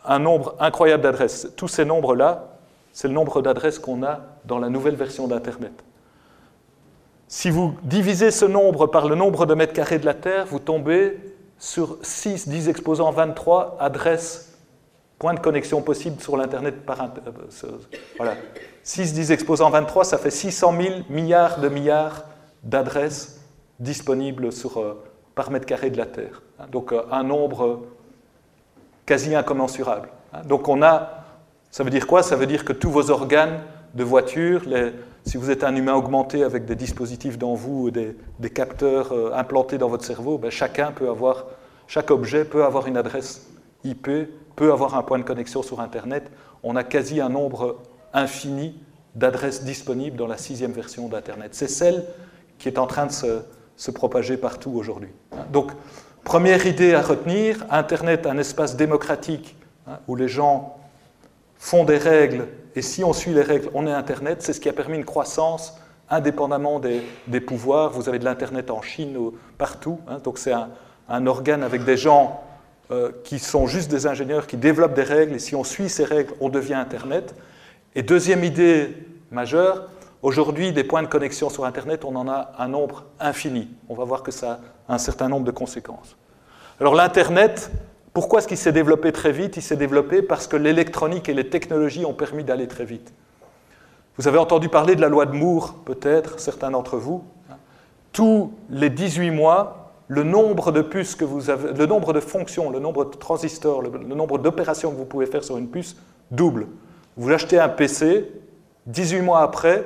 un 0.06 0.20
nombre 0.20 0.56
incroyable 0.60 1.04
d'adresses. 1.04 1.50
Tous 1.56 1.68
ces 1.68 1.86
nombres-là, 1.86 2.58
c'est 2.94 3.08
le 3.08 3.14
nombre 3.14 3.42
d'adresses 3.42 3.80
qu'on 3.80 4.04
a 4.04 4.22
dans 4.46 4.60
la 4.60 4.70
nouvelle 4.70 4.96
version 4.96 5.28
d'Internet. 5.28 5.84
Si 7.28 7.50
vous 7.50 7.76
divisez 7.82 8.30
ce 8.30 8.46
nombre 8.46 8.86
par 8.88 9.08
le 9.08 9.16
nombre 9.16 9.46
de 9.46 9.56
mètres 9.56 9.74
carrés 9.74 9.98
de 9.98 10.06
la 10.06 10.14
Terre, 10.14 10.46
vous 10.46 10.60
tombez 10.60 11.18
sur 11.58 11.98
6, 12.04 12.48
10 12.48 12.70
exposants 12.70 13.12
23 13.12 13.78
adresses, 13.80 14.54
points 15.18 15.34
de 15.34 15.40
connexion 15.40 15.82
possibles 15.82 16.22
sur 16.22 16.38
l'Internet 16.38 16.76
euh, 16.88 17.68
voilà. 18.18 18.36
6, 18.84 19.14
10 19.14 19.32
exposants 19.32 19.72
23, 19.72 20.04
ça 20.04 20.18
fait 20.20 20.30
600 20.30 20.74
000 20.80 20.94
milliards 21.10 21.60
de 21.60 21.70
milliards 21.70 22.26
d'adresses 22.64 23.42
disponibles 23.80 24.52
sur, 24.52 24.78
euh, 24.80 25.04
par 25.34 25.50
mètre 25.50 25.66
carré 25.66 25.90
de 25.90 25.98
la 25.98 26.06
Terre. 26.06 26.44
Hein, 26.60 26.66
donc 26.72 26.92
euh, 26.92 27.02
un 27.12 27.24
nombre 27.24 27.82
quasi 29.08 29.34
incommensurable. 29.34 30.10
Hein. 30.32 30.42
Donc 30.46 30.68
on 30.68 30.84
a, 30.84 31.24
ça 31.72 31.84
veut 31.84 31.90
dire 31.90 32.06
quoi? 32.06 32.22
Ça 32.22 32.36
veut 32.36 32.46
dire 32.46 32.64
que 32.64 32.74
tous 32.74 32.92
vos 32.92 33.10
organes 33.10 33.64
de 33.96 34.04
voiture, 34.04 34.62
les, 34.68 34.92
si 35.26 35.38
vous 35.38 35.50
êtes 35.50 35.64
un 35.64 35.76
humain 35.76 35.96
augmenté 35.96 36.44
avec 36.44 36.66
des 36.66 36.76
dispositifs 36.76 37.38
dans 37.38 37.56
vous, 37.56 37.90
des, 37.92 38.16
des 38.40 38.50
capteurs 38.50 39.12
euh, 39.12 39.32
implantés 39.34 39.78
dans 39.78 39.90
votre 39.90 40.06
cerveau, 40.06 40.38
ben 40.38 40.52
chacun 40.52 40.92
peut 40.92 41.10
avoir, 41.10 41.46
chaque 41.88 42.12
objet 42.12 42.46
peut 42.46 42.64
avoir 42.64 42.88
une 42.88 42.96
adresse 42.96 43.48
IP, 43.84 44.10
peut 44.56 44.72
avoir 44.72 44.96
un 44.96 45.04
point 45.04 45.18
de 45.18 45.24
connexion 45.24 45.64
sur 45.64 45.80
Internet. 45.80 46.32
On 46.64 46.76
a 46.76 46.84
quasi 46.84 47.22
un 47.22 47.30
nombre 47.30 47.82
infini 48.14 48.76
d'adresses 49.16 49.64
disponibles 49.64 50.18
dans 50.18 50.28
la 50.28 50.38
sixième 50.38 50.72
version 50.72 51.08
d'Internet. 51.08 51.56
C'est 51.56 51.70
celle 51.70 52.06
qui 52.60 52.68
est 52.68 52.78
en 52.78 52.88
train 52.88 53.08
de 53.08 53.12
se, 53.12 53.92
propager 53.92 54.38
partout 54.38 54.72
aujourd'hui. 54.72 55.10
Donc, 55.52 55.72
première 56.24 56.66
idée 56.66 56.94
à 56.94 57.02
retenir, 57.02 57.66
Internet, 57.70 58.26
un 58.26 58.38
espace 58.38 58.76
démocratique 58.76 59.56
hein, 59.88 60.00
où 60.08 60.16
les 60.16 60.28
gens 60.28 60.78
font 61.58 61.84
des 61.84 61.98
règles 61.98 62.48
et 62.76 62.82
si 62.82 63.04
on 63.04 63.14
suit 63.14 63.34
les 63.34 63.42
règles, 63.42 63.70
on 63.74 63.88
est 63.88 63.92
Internet. 63.92 64.42
C'est 64.42 64.54
ce 64.54 64.60
qui 64.60 64.70
a 64.70 64.74
permis 64.74 64.98
une 64.98 65.06
croissance 65.06 65.78
indépendamment 66.10 66.80
des, 66.80 67.40
pouvoirs. 67.42 67.92
Vous 67.92 68.10
avez 68.10 68.20
de 68.20 68.26
l'Internet 68.26 68.70
en 68.70 68.82
Chine, 68.82 69.18
partout. 69.58 70.00
Hein. 70.08 70.20
donc 70.24 70.38
c'est 70.38 70.52
un, 70.52 70.70
un, 71.10 71.26
organe 71.26 71.64
avec 71.64 71.84
des 71.84 71.98
gens 71.98 72.44
euh, 72.92 73.12
qui 73.24 73.40
sont 73.40 73.66
juste 73.66 73.90
des 73.90 74.06
ingénieurs, 74.06 74.46
qui 74.46 74.58
développent 74.58 74.94
des 74.94 75.04
règles. 75.04 75.36
Et 75.36 75.40
si 75.40 75.56
on 75.56 75.64
suit 75.64 75.90
ces 75.90 76.04
règles, 76.04 76.34
on 76.40 76.50
devient 76.50 76.76
Internet. 76.76 77.34
Et 77.96 78.04
deuxième 78.04 78.44
idée 78.44 78.96
majeure, 79.32 79.88
aujourd'hui, 80.22 80.72
des 80.72 80.84
points 80.84 81.02
de 81.02 81.08
connexion 81.08 81.50
sur 81.50 81.66
Internet, 81.66 82.06
on 82.06 82.16
en 82.16 82.28
a 82.28 82.52
un 82.60 82.68
nombre 82.68 83.06
infini. 83.20 83.70
On 83.90 83.96
va 83.96 84.04
voir 84.04 84.22
que 84.22 84.32
ça 84.32 84.60
a 84.88 84.94
un 84.96 84.98
certain 85.00 85.30
nombre 85.30 85.46
de 85.46 85.52
conséquences. 85.52 86.16
Alors 86.80 86.94
l'Internet, 86.94 87.72
pourquoi 88.16 88.40
est-ce 88.40 88.48
qu'il 88.48 88.58
s'est 88.58 88.72
développé 88.72 89.12
très 89.12 89.34
vite? 89.34 89.58
Il 89.58 89.62
s'est 89.62 89.76
développé 89.76 90.22
parce 90.22 90.48
que 90.48 90.56
l'électronique 90.56 91.28
et 91.28 91.34
les 91.34 91.50
technologies 91.50 92.06
ont 92.06 92.14
permis 92.14 92.46
d'aller 92.46 92.66
très 92.66 92.86
vite. 92.86 93.14
Vous 94.18 94.30
avez 94.30 94.38
entendu 94.38 94.70
parler 94.70 94.96
de 94.96 95.02
la 95.02 95.10
loi 95.10 95.26
de 95.26 95.34
Moore, 95.34 95.74
peut-être, 95.84 96.40
certains 96.40 96.72
d'entre 96.72 96.96
vous. 96.96 97.26
Tous 98.14 98.54
les 98.70 98.90
18 98.90 99.32
mois, 99.32 99.92
le 100.08 100.24
nombre 100.24 100.72
de 100.72 100.82
puces 100.82 101.14
que 101.14 101.26
vous 101.26 101.50
avez, 101.50 101.74
le 101.74 101.86
nombre 101.86 102.14
de 102.14 102.22
fonctions, 102.22 102.70
le 102.70 102.80
nombre 102.80 103.04
de 103.04 103.18
transistors, 103.18 103.82
le, 103.82 103.90
le 103.90 104.16
nombre 104.16 104.38
d'opérations 104.38 104.92
que 104.92 104.96
vous 104.96 105.04
pouvez 105.04 105.26
faire 105.26 105.44
sur 105.44 105.58
une 105.58 105.68
puce 105.68 105.98
double. 106.32 106.68
Vous 107.18 107.34
achetez 107.34 107.60
un 107.60 107.68
PC, 107.68 108.32
18 108.86 109.24
mois 109.24 109.42
après, 109.42 109.86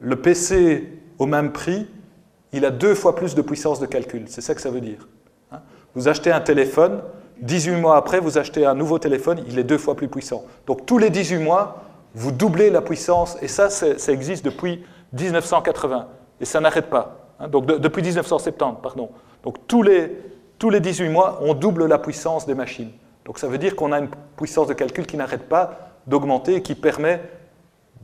le 0.00 0.16
PC 0.16 0.86
au 1.18 1.24
même 1.24 1.50
prix, 1.50 1.88
il 2.52 2.66
a 2.66 2.70
deux 2.70 2.94
fois 2.94 3.16
plus 3.16 3.34
de 3.34 3.40
puissance 3.40 3.80
de 3.80 3.86
calcul. 3.86 4.24
C'est 4.26 4.42
ça 4.42 4.54
que 4.54 4.60
ça 4.60 4.70
veut 4.70 4.82
dire. 4.82 5.08
Vous 5.94 6.08
achetez 6.08 6.30
un 6.30 6.40
téléphone, 6.40 7.00
18 7.42 7.76
mois 7.76 7.96
après, 7.96 8.20
vous 8.20 8.38
achetez 8.38 8.64
un 8.64 8.74
nouveau 8.74 8.98
téléphone, 8.98 9.42
il 9.48 9.58
est 9.58 9.64
deux 9.64 9.78
fois 9.78 9.96
plus 9.96 10.08
puissant. 10.08 10.44
Donc 10.66 10.86
tous 10.86 10.98
les 10.98 11.10
18 11.10 11.38
mois, 11.38 11.82
vous 12.14 12.30
doublez 12.30 12.70
la 12.70 12.80
puissance, 12.80 13.36
et 13.42 13.48
ça, 13.48 13.68
ça 13.68 14.12
existe 14.12 14.44
depuis 14.44 14.84
1980, 15.12 16.08
et 16.40 16.44
ça 16.44 16.60
n'arrête 16.60 16.88
pas. 16.88 17.34
Hein, 17.40 17.48
donc 17.48 17.66
de, 17.66 17.76
depuis 17.78 18.02
1970, 18.02 18.76
pardon. 18.82 19.10
Donc 19.42 19.66
tous 19.66 19.82
les, 19.82 20.16
tous 20.58 20.70
les 20.70 20.80
18 20.80 21.08
mois, 21.08 21.40
on 21.42 21.54
double 21.54 21.86
la 21.86 21.98
puissance 21.98 22.46
des 22.46 22.54
machines. 22.54 22.90
Donc 23.24 23.38
ça 23.38 23.48
veut 23.48 23.58
dire 23.58 23.76
qu'on 23.76 23.92
a 23.92 23.98
une 23.98 24.08
puissance 24.36 24.68
de 24.68 24.74
calcul 24.74 25.06
qui 25.06 25.16
n'arrête 25.16 25.48
pas 25.48 25.92
d'augmenter 26.06 26.56
et 26.56 26.62
qui 26.62 26.74
permet 26.74 27.20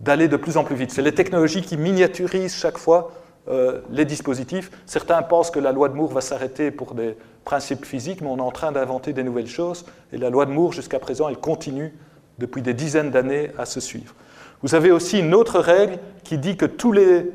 d'aller 0.01 0.29
de 0.29 0.37
plus 0.37 0.57
en 0.57 0.65
plus 0.65 0.77
vite. 0.77 0.91
C'est 0.91 1.03
les 1.03 1.15
technologies 1.15 1.63
qui 1.63 1.77
miniaturisent 1.77 2.55
chaque 2.55 2.79
fois 2.79 3.11
euh, 3.49 3.81
les 3.91 4.05
dispositifs. 4.05 4.71
Certains 4.87 5.23
pensent 5.23 5.51
que 5.51 5.59
la 5.59 5.73
loi 5.73 5.89
de 5.89 5.95
Moore 5.95 6.13
va 6.13 6.21
s'arrêter 6.21 6.71
pour 6.71 6.95
des 6.95 7.17
principes 7.45 7.85
physiques, 7.85 8.21
mais 8.21 8.29
on 8.29 8.39
est 8.39 8.43
en 8.43 8.51
train 8.51 8.73
d'inventer 8.73 9.13
des 9.13 9.23
nouvelles 9.23 9.49
choses. 9.49 9.87
Et 10.13 10.19
la 10.19 10.31
loi 10.31 10.47
de 10.47 10.51
Moore, 10.51 10.73
jusqu'à 10.73 10.99
présent, 10.99 11.29
elle 11.29 11.39
continue 11.39 11.95
depuis 12.39 12.63
des 12.63 12.75
dizaines 12.75 13.11
d'années 13.11 13.51
à 13.59 13.67
se 13.67 13.81
suivre. 13.81 14.15
Vous 14.63 14.75
avez 14.75 14.91
aussi 14.91 15.21
une 15.21 15.35
autre 15.35 15.61
règle 15.61 15.99
qui 16.25 16.39
dit 16.39 16.57
que 16.57 16.67
tous 16.67 16.93
les, 16.93 17.31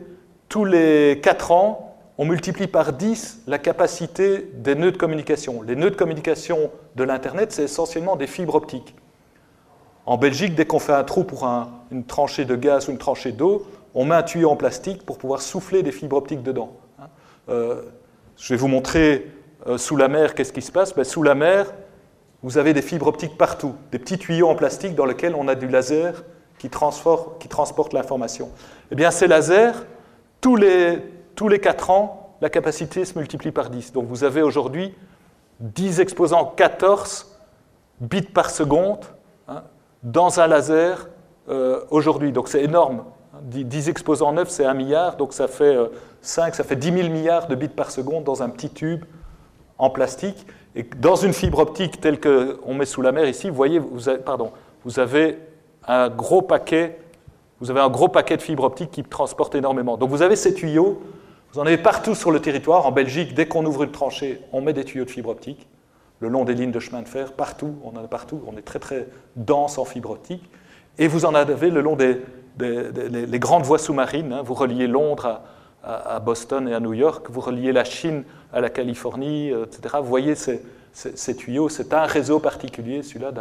tous 0.49 0.65
les 0.65 1.19
4 1.23 1.51
ans, 1.51 1.97
on 2.17 2.25
multiplie 2.25 2.67
par 2.67 2.93
10 2.93 3.43
la 3.47 3.57
capacité 3.57 4.49
des 4.55 4.75
nœuds 4.75 4.91
de 4.91 4.97
communication. 4.97 5.61
Les 5.61 5.75
nœuds 5.75 5.89
de 5.89 5.95
communication 5.95 6.69
de 6.95 7.03
l'Internet, 7.03 7.51
c'est 7.51 7.63
essentiellement 7.63 8.15
des 8.15 8.27
fibres 8.27 8.55
optiques. 8.55 8.95
En 10.05 10.17
Belgique, 10.17 10.53
dès 10.53 10.65
qu'on 10.65 10.79
fait 10.79 10.93
un 10.93 11.03
trou 11.03 11.23
pour 11.23 11.45
un, 11.45 11.71
une 11.91 12.03
tranchée 12.03 12.45
de 12.45 12.55
gaz 12.55 12.87
ou 12.87 12.91
une 12.91 12.97
tranchée 12.97 13.31
d'eau, 13.31 13.65
on 13.95 14.05
met 14.05 14.15
un 14.15 14.23
tuyau 14.23 14.49
en 14.49 14.55
plastique 14.55 15.05
pour 15.05 15.17
pouvoir 15.17 15.41
souffler 15.41 15.81
des 15.81 15.91
fibres 15.91 16.17
optiques 16.17 16.43
dedans. 16.43 16.75
Euh, 17.49 17.83
je 18.37 18.53
vais 18.53 18.57
vous 18.57 18.67
montrer 18.67 19.27
euh, 19.67 19.77
sous 19.77 19.95
la 19.95 20.07
mer 20.07 20.35
qu'est-ce 20.35 20.53
qui 20.53 20.61
se 20.61 20.71
passe? 20.71 20.93
Ben, 20.93 21.03
sous 21.03 21.23
la 21.23 21.35
mer, 21.35 21.73
vous 22.41 22.57
avez 22.57 22.73
des 22.73 22.81
fibres 22.81 23.07
optiques 23.07 23.37
partout, 23.37 23.75
des 23.91 23.99
petits 23.99 24.17
tuyaux 24.17 24.49
en 24.49 24.55
plastique 24.55 24.95
dans 24.95 25.05
lesquels 25.05 25.35
on 25.35 25.47
a 25.47 25.55
du 25.55 25.67
laser 25.67 26.23
qui, 26.59 26.69
transporte 26.69 27.93
l'information. 27.93 28.49
Eh 28.91 28.95
bien, 28.95 29.11
ces 29.11 29.27
lasers, 29.27 29.73
tous 30.39 30.55
les, 30.55 31.03
tous 31.35 31.49
les 31.49 31.59
4 31.59 31.89
ans, 31.89 32.35
la 32.41 32.49
capacité 32.49 33.05
se 33.05 33.17
multiplie 33.17 33.51
par 33.51 33.69
10. 33.69 33.91
Donc 33.93 34.07
vous 34.07 34.23
avez 34.23 34.41
aujourd'hui 34.41 34.93
10 35.59 35.99
exposant 35.99 36.45
14 36.45 37.37
bits 37.99 38.21
par 38.21 38.49
seconde 38.49 39.05
hein, 39.47 39.63
dans 40.03 40.39
un 40.39 40.47
laser 40.47 41.07
euh, 41.49 41.81
aujourd'hui. 41.89 42.31
Donc 42.31 42.47
c'est 42.47 42.63
énorme. 42.63 43.03
10 43.41 43.89
exposants 43.89 44.31
9, 44.31 44.47
c'est 44.47 44.65
1 44.65 44.73
milliard, 44.73 45.17
donc 45.17 45.33
ça 45.33 45.47
fait 45.47 45.75
5, 46.21 46.53
euh, 46.53 46.55
ça 46.55 46.63
fait 46.63 46.75
10 46.75 46.93
000 46.93 47.09
milliards 47.09 47.47
de 47.47 47.55
bits 47.55 47.67
par 47.67 47.91
seconde 47.91 48.23
dans 48.23 48.43
un 48.43 48.49
petit 48.49 48.69
tube 48.69 49.03
en 49.83 49.89
plastique. 49.89 50.45
Et 50.75 50.83
dans 50.99 51.15
une 51.15 51.33
fibre 51.33 51.59
optique 51.59 52.01
telle 52.01 52.19
qu'on 52.19 52.73
met 52.73 52.85
sous 52.85 53.01
la 53.01 53.11
mer 53.11 53.27
ici, 53.27 53.49
vous 53.49 53.55
voyez, 53.55 53.79
vous 53.79 54.09
avez, 54.09 54.19
pardon, 54.19 54.51
vous 54.83 54.99
avez 54.99 55.37
un 55.87 56.09
gros 56.09 56.41
paquet, 56.41 56.99
vous 57.59 57.69
avez 57.69 57.81
un 57.81 57.89
gros 57.89 58.07
paquet 58.07 58.37
de 58.37 58.41
fibres 58.41 58.63
optiques 58.63 58.91
qui 58.91 59.03
transportent 59.03 59.55
énormément. 59.55 59.97
Donc 59.97 60.09
vous 60.09 60.21
avez 60.21 60.35
ces 60.35 60.53
tuyaux, 60.53 61.01
vous 61.53 61.59
en 61.59 61.65
avez 61.65 61.77
partout 61.77 62.15
sur 62.15 62.31
le 62.31 62.39
territoire. 62.39 62.85
En 62.85 62.91
Belgique, 62.91 63.33
dès 63.35 63.45
qu'on 63.45 63.65
ouvre 63.65 63.83
une 63.83 63.91
tranchée, 63.91 64.41
on 64.51 64.61
met 64.61 64.73
des 64.73 64.83
tuyaux 64.83 65.05
de 65.05 65.11
fibre 65.11 65.29
optique 65.29 65.67
le 66.23 66.29
long 66.29 66.45
des 66.45 66.53
lignes 66.53 66.71
de 66.71 66.79
chemin 66.79 67.01
de 67.01 67.07
fer, 67.07 67.33
partout, 67.33 67.75
on 67.83 67.89
en 67.89 68.03
a 68.03 68.07
partout, 68.07 68.41
on 68.47 68.57
est 68.57 68.61
très 68.61 68.79
très 68.79 69.07
dense 69.35 69.77
en 69.77 69.83
fibre 69.83 70.11
optique. 70.11 70.49
Et 70.97 71.07
vous 71.07 71.25
en 71.25 71.35
avez 71.35 71.69
le 71.69 71.81
long 71.81 71.97
des, 71.97 72.21
grandes 73.39 73.63
voies 73.63 73.77
sous-marines. 73.77 74.31
Hein. 74.31 74.41
vous 74.41 74.53
reliez 74.53 74.87
Londres 74.87 75.25
à, 75.25 75.43
Boston 76.19 76.67
et 76.67 76.73
à 76.73 76.79
New 76.79 76.93
York, 76.93 77.27
vous 77.29 77.41
reliez 77.41 77.71
la 77.73 77.83
Chine 77.83 78.23
à 78.53 78.61
la 78.61 78.69
Californie, 78.69 79.51
euh, 79.51 79.65
etc. 79.65 79.95
Vous 79.99 80.07
voyez 80.07 80.35
ces, 80.35 81.35
tuyaux, 81.35 81.69
c'est 81.69 81.93
un 81.93 82.05
réseau 82.05 82.39
particulier, 82.39 83.03
celui-là 83.03 83.31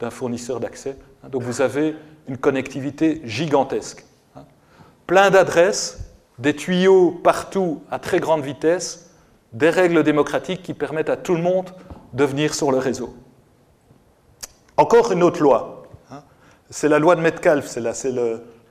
d'un 0.00 0.10
fournisseur 0.10 0.60
d'accès. 0.60 0.96
Hein. 1.22 1.28
donc 1.28 1.42
vous 1.42 1.60
avez 1.60 1.94
une 2.28 2.38
connectivité 2.38 3.20
gigantesque. 3.24 4.04
Hein. 4.34 4.44
Plein 5.06 5.30
d'adresses, 5.30 5.98
des 6.38 6.56
tuyaux 6.56 7.12
partout 7.12 7.82
à 7.90 7.98
très 7.98 8.18
grande 8.18 8.42
vitesse, 8.42 9.10
des 9.52 9.70
règles 9.70 10.02
démocratiques 10.02 10.62
qui 10.62 10.74
permettent 10.74 11.08
à 11.08 11.16
tout 11.16 11.34
le 11.34 11.42
monde 11.42 11.70
de 12.12 12.24
venir 12.24 12.54
sur 12.54 12.72
le 12.72 12.78
réseau. 12.78 13.14
Encore 14.76 15.12
une 15.12 15.22
autre 15.22 15.40
loi. 15.40 15.84
Hein. 16.10 16.22
C'est 16.68 16.88
la 16.88 16.98
loi 16.98 17.14
de 17.14 17.20
Metcalfe, 17.20 17.66
c'est 17.66 17.80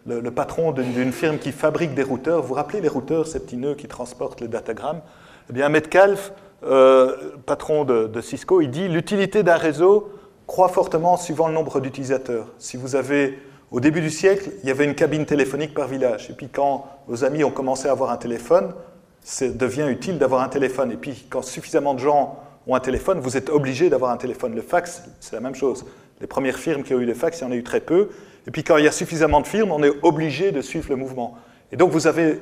le, 0.06 0.32
patron 0.32 0.72
d'une 0.72 1.12
firme 1.12 1.38
qui 1.38 1.52
fabrique 1.52 1.94
des 1.94 2.04
routeurs. 2.04 2.42
Vous 2.42 2.50
vous 2.50 2.54
rappelez 2.54 2.82
les 2.82 2.88
routeurs, 2.88 3.28
ces 3.28 3.40
petits 3.40 3.58
nœuds 3.58 3.76
qui 3.76 3.88
transportent 3.88 4.42
les 4.42 4.48
datagrammes? 4.48 5.02
Eh 5.50 5.54
bien, 5.54 5.70
Metcalfe, 5.70 6.32
euh, 6.64 7.16
patron 7.46 7.86
de, 7.86 8.08
de, 8.08 8.22
Cisco, 8.22 8.62
il 8.62 8.70
dit 8.70 8.88
l'utilité 8.88 9.44
d'un 9.44 9.58
réseau 9.58 10.12
croît 10.48 10.70
fortement 10.70 11.18
suivant 11.18 11.48
le 11.48 11.54
nombre 11.54 11.80
d'utilisateurs. 11.80 12.48
Si 12.60 12.78
vous 12.78 12.96
avez, 12.96 13.40
au 13.72 13.80
début 13.80 14.02
du 14.02 14.10
siècle, 14.10 14.52
il 14.62 14.68
y 14.68 14.72
avait 14.72 14.86
une 14.86 14.96
cabine 14.96 15.26
téléphonique 15.26 15.74
par 15.74 15.88
village. 15.88 16.30
Et 16.30 16.34
puis 16.34 16.50
quand 16.50 16.88
vos 17.08 17.24
amis 17.24 17.44
ont 17.44 17.52
commencé 17.52 17.88
à 17.88 17.92
avoir 17.92 18.12
un 18.12 18.18
téléphone, 18.18 18.74
ça 19.22 19.48
devient 19.48 19.88
utile 19.90 20.20
d'avoir 20.20 20.42
un 20.42 20.50
téléphone. 20.50 20.92
Et 20.92 20.98
puis 20.98 21.26
quand 21.30 21.42
suffisamment 21.42 21.96
de 21.96 22.00
gens 22.00 22.40
ont 22.68 22.76
un 22.76 22.80
téléphone, 22.80 23.20
vous 23.20 23.38
êtes 23.38 23.50
obligé 23.50 23.90
d'avoir 23.90 24.12
un 24.12 24.18
téléphone. 24.18 24.56
Le 24.56 24.62
fax, 24.62 25.04
c'est 25.20 25.34
la 25.34 25.42
même 25.42 25.56
chose. 25.56 25.86
Les 26.22 26.28
premières 26.28 26.58
firmes 26.58 26.84
qui 26.84 26.94
ont 26.94 27.00
eu 27.00 27.06
le 27.06 27.14
fax, 27.14 27.40
il 27.40 27.44
y 27.44 27.48
en 27.48 27.52
a 27.52 27.56
eu 27.56 27.64
très 27.64 27.82
peu. 27.82 28.10
Et 28.48 28.52
puis 28.52 28.64
quand 28.64 28.78
il 28.78 28.86
y 28.86 28.88
a 28.88 28.92
suffisamment 28.92 29.42
de 29.42 29.48
firmes, 29.48 29.72
on 29.72 29.84
est 29.84 29.94
obligé 30.04 30.52
de 30.52 30.62
suivre 30.62 30.90
le 30.90 30.96
mouvement. 30.96 31.38
Et 31.72 31.78
donc 31.78 31.92
vous 31.92 32.08
avez 32.08 32.40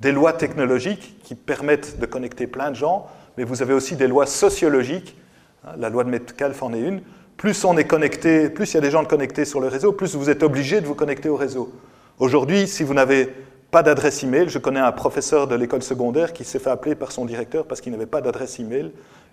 des 0.00 0.12
lois 0.12 0.32
technologiques 0.32 1.20
qui 1.22 1.34
permettent 1.34 1.98
de 1.98 2.06
connecter 2.06 2.46
plein 2.46 2.70
de 2.70 2.76
gens, 2.76 3.06
mais 3.36 3.44
vous 3.44 3.62
avez 3.62 3.74
aussi 3.74 3.96
des 3.96 4.06
lois 4.06 4.26
sociologiques. 4.26 5.16
Hein, 5.64 5.72
la 5.78 5.90
loi 5.90 6.04
de 6.04 6.10
Metcalfe 6.10 6.62
en 6.62 6.72
est 6.72 6.80
une. 6.80 7.02
Plus 7.36 7.64
on 7.64 7.76
est 7.76 7.84
connecté, 7.84 8.50
plus 8.50 8.72
il 8.72 8.74
y 8.74 8.78
a 8.78 8.82
des 8.82 8.90
gens 8.90 9.04
connectés 9.04 9.44
sur 9.44 9.60
le 9.60 9.68
réseau, 9.68 9.92
plus 9.92 10.14
vous 10.14 10.30
êtes 10.30 10.42
obligé 10.42 10.80
de 10.80 10.86
vous 10.86 10.94
connecter 10.94 11.28
au 11.28 11.36
réseau. 11.36 11.72
Aujourd'hui, 12.18 12.68
si 12.68 12.82
vous 12.82 12.92
n'avez 12.92 13.30
pas 13.70 13.82
d'adresse 13.82 14.22
email, 14.22 14.48
je 14.48 14.58
connais 14.58 14.80
un 14.80 14.92
professeur 14.92 15.46
de 15.46 15.54
l'école 15.54 15.82
secondaire 15.82 16.32
qui 16.32 16.44
s'est 16.44 16.58
fait 16.58 16.70
appeler 16.70 16.94
par 16.94 17.12
son 17.12 17.24
directeur 17.24 17.66
parce 17.66 17.80
qu'il 17.80 17.92
n'avait 17.92 18.06
pas 18.06 18.20
d'adresse 18.20 18.58
email. 18.58 18.92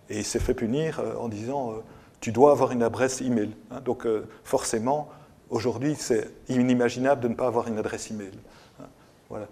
Et 0.09 0.19
il 0.19 0.23
s'est 0.23 0.39
fait 0.39 0.53
punir 0.53 0.99
euh, 0.99 1.15
en 1.19 1.27
disant 1.27 1.71
euh, 1.71 1.73
Tu 2.21 2.31
dois 2.31 2.51
avoir 2.51 2.71
une 2.71 2.83
adresse 2.83 3.21
email. 3.21 3.49
Hein, 3.71 3.81
donc, 3.83 4.05
euh, 4.05 4.25
forcément, 4.43 5.09
aujourd'hui, 5.49 5.95
c'est 5.97 6.29
inimaginable 6.49 7.21
de 7.21 7.27
ne 7.27 7.36
pas 7.36 7.47
avoir 7.47 7.67
une 7.67 7.77
adresse 7.77 8.12
email. 8.12 8.31
Hein, 8.79 8.86
voilà. 9.29 9.47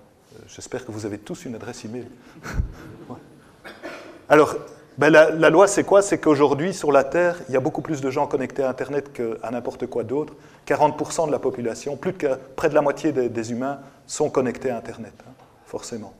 J'espère 0.47 0.86
que 0.86 0.91
vous 0.91 1.05
avez 1.05 1.17
tous 1.17 1.45
une 1.45 1.55
adresse 1.55 1.86
email. 1.86 2.08
Alors, 4.29 4.55
ben, 4.97 5.10
la, 5.10 5.49
loi, 5.49 5.67
c'est 5.67 5.84
quoi? 5.84 6.01
C'est 6.01 6.19
qu'aujourd'hui, 6.19 6.73
sur 6.73 6.91
la 6.91 7.03
Terre, 7.03 7.38
il 7.49 7.53
y 7.53 7.58
a 7.58 7.60
beaucoup 7.60 7.81
plus 7.81 8.01
de 8.01 8.10
gens 8.10 8.27
connectés 8.27 8.63
à 8.63 8.69
Internet 8.69 9.12
qu'à 9.13 9.51
n'importe 9.51 9.88
quoi 9.88 10.03
d'autre. 10.03 10.34
40% 10.67 11.27
de 11.27 11.31
la 11.31 11.39
population, 11.39 11.95
plus 11.95 12.13
de 12.13 12.29
près 12.55 12.69
de 12.69 12.73
la 12.73 12.81
moitié 12.81 13.12
des, 13.12 13.51
humains 13.51 13.79
sont 14.08 14.29
connectés 14.29 14.69
à 14.71 14.77
Internet, 14.77 15.13
hein, 15.27 15.31
forcément. 15.65 16.13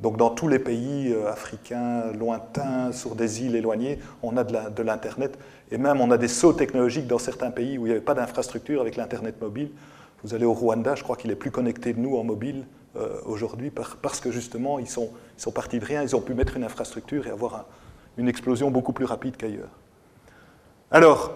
Donc 0.00 0.16
dans 0.16 0.30
tous 0.30 0.48
les 0.48 0.58
pays 0.58 1.12
euh, 1.12 1.30
africains, 1.30 2.12
lointains, 2.18 2.92
sur 2.92 3.14
des 3.14 3.44
îles 3.44 3.54
éloignées, 3.54 3.98
on 4.22 4.36
a 4.36 4.44
de 4.44 4.82
l'Internet. 4.82 5.38
Et 5.70 5.78
même 5.78 6.00
on 6.00 6.10
a 6.10 6.18
des 6.18 6.28
sauts 6.28 6.52
technologiques 6.52 7.06
dans 7.06 7.18
certains 7.18 7.50
pays 7.50 7.76
où 7.76 7.86
il 7.86 7.90
n'y 7.90 7.92
avait 7.92 8.00
pas 8.00 8.14
d'infrastructure 8.14 8.80
avec 8.80 8.96
l'Internet 8.96 9.40
mobile. 9.40 9.70
Vous 10.24 10.34
allez 10.34 10.44
au 10.44 10.52
Rwanda, 10.52 10.94
je 10.94 11.02
crois 11.02 11.16
qu'il 11.16 11.30
est 11.30 11.36
plus 11.36 11.50
connecté 11.50 11.92
de 11.92 12.00
nous 12.00 12.16
en 12.16 12.24
mobile 12.24 12.64
euh, 12.96 13.20
aujourd'hui 13.24 13.70
parce 13.70 14.20
que 14.20 14.30
justement 14.30 14.78
ils 14.78 14.88
sont, 14.88 15.10
partis 15.54 15.78
de 15.78 15.84
rien, 15.84 16.02
ils 16.02 16.16
ont 16.16 16.20
pu 16.20 16.34
mettre 16.34 16.56
une 16.56 16.64
infrastructure 16.64 17.26
et 17.26 17.30
avoir 17.30 17.66
une 18.16 18.28
explosion 18.28 18.70
beaucoup 18.70 18.92
plus 18.92 19.04
rapide 19.04 19.36
qu'ailleurs. 19.36 19.70
Alors, 20.90 21.32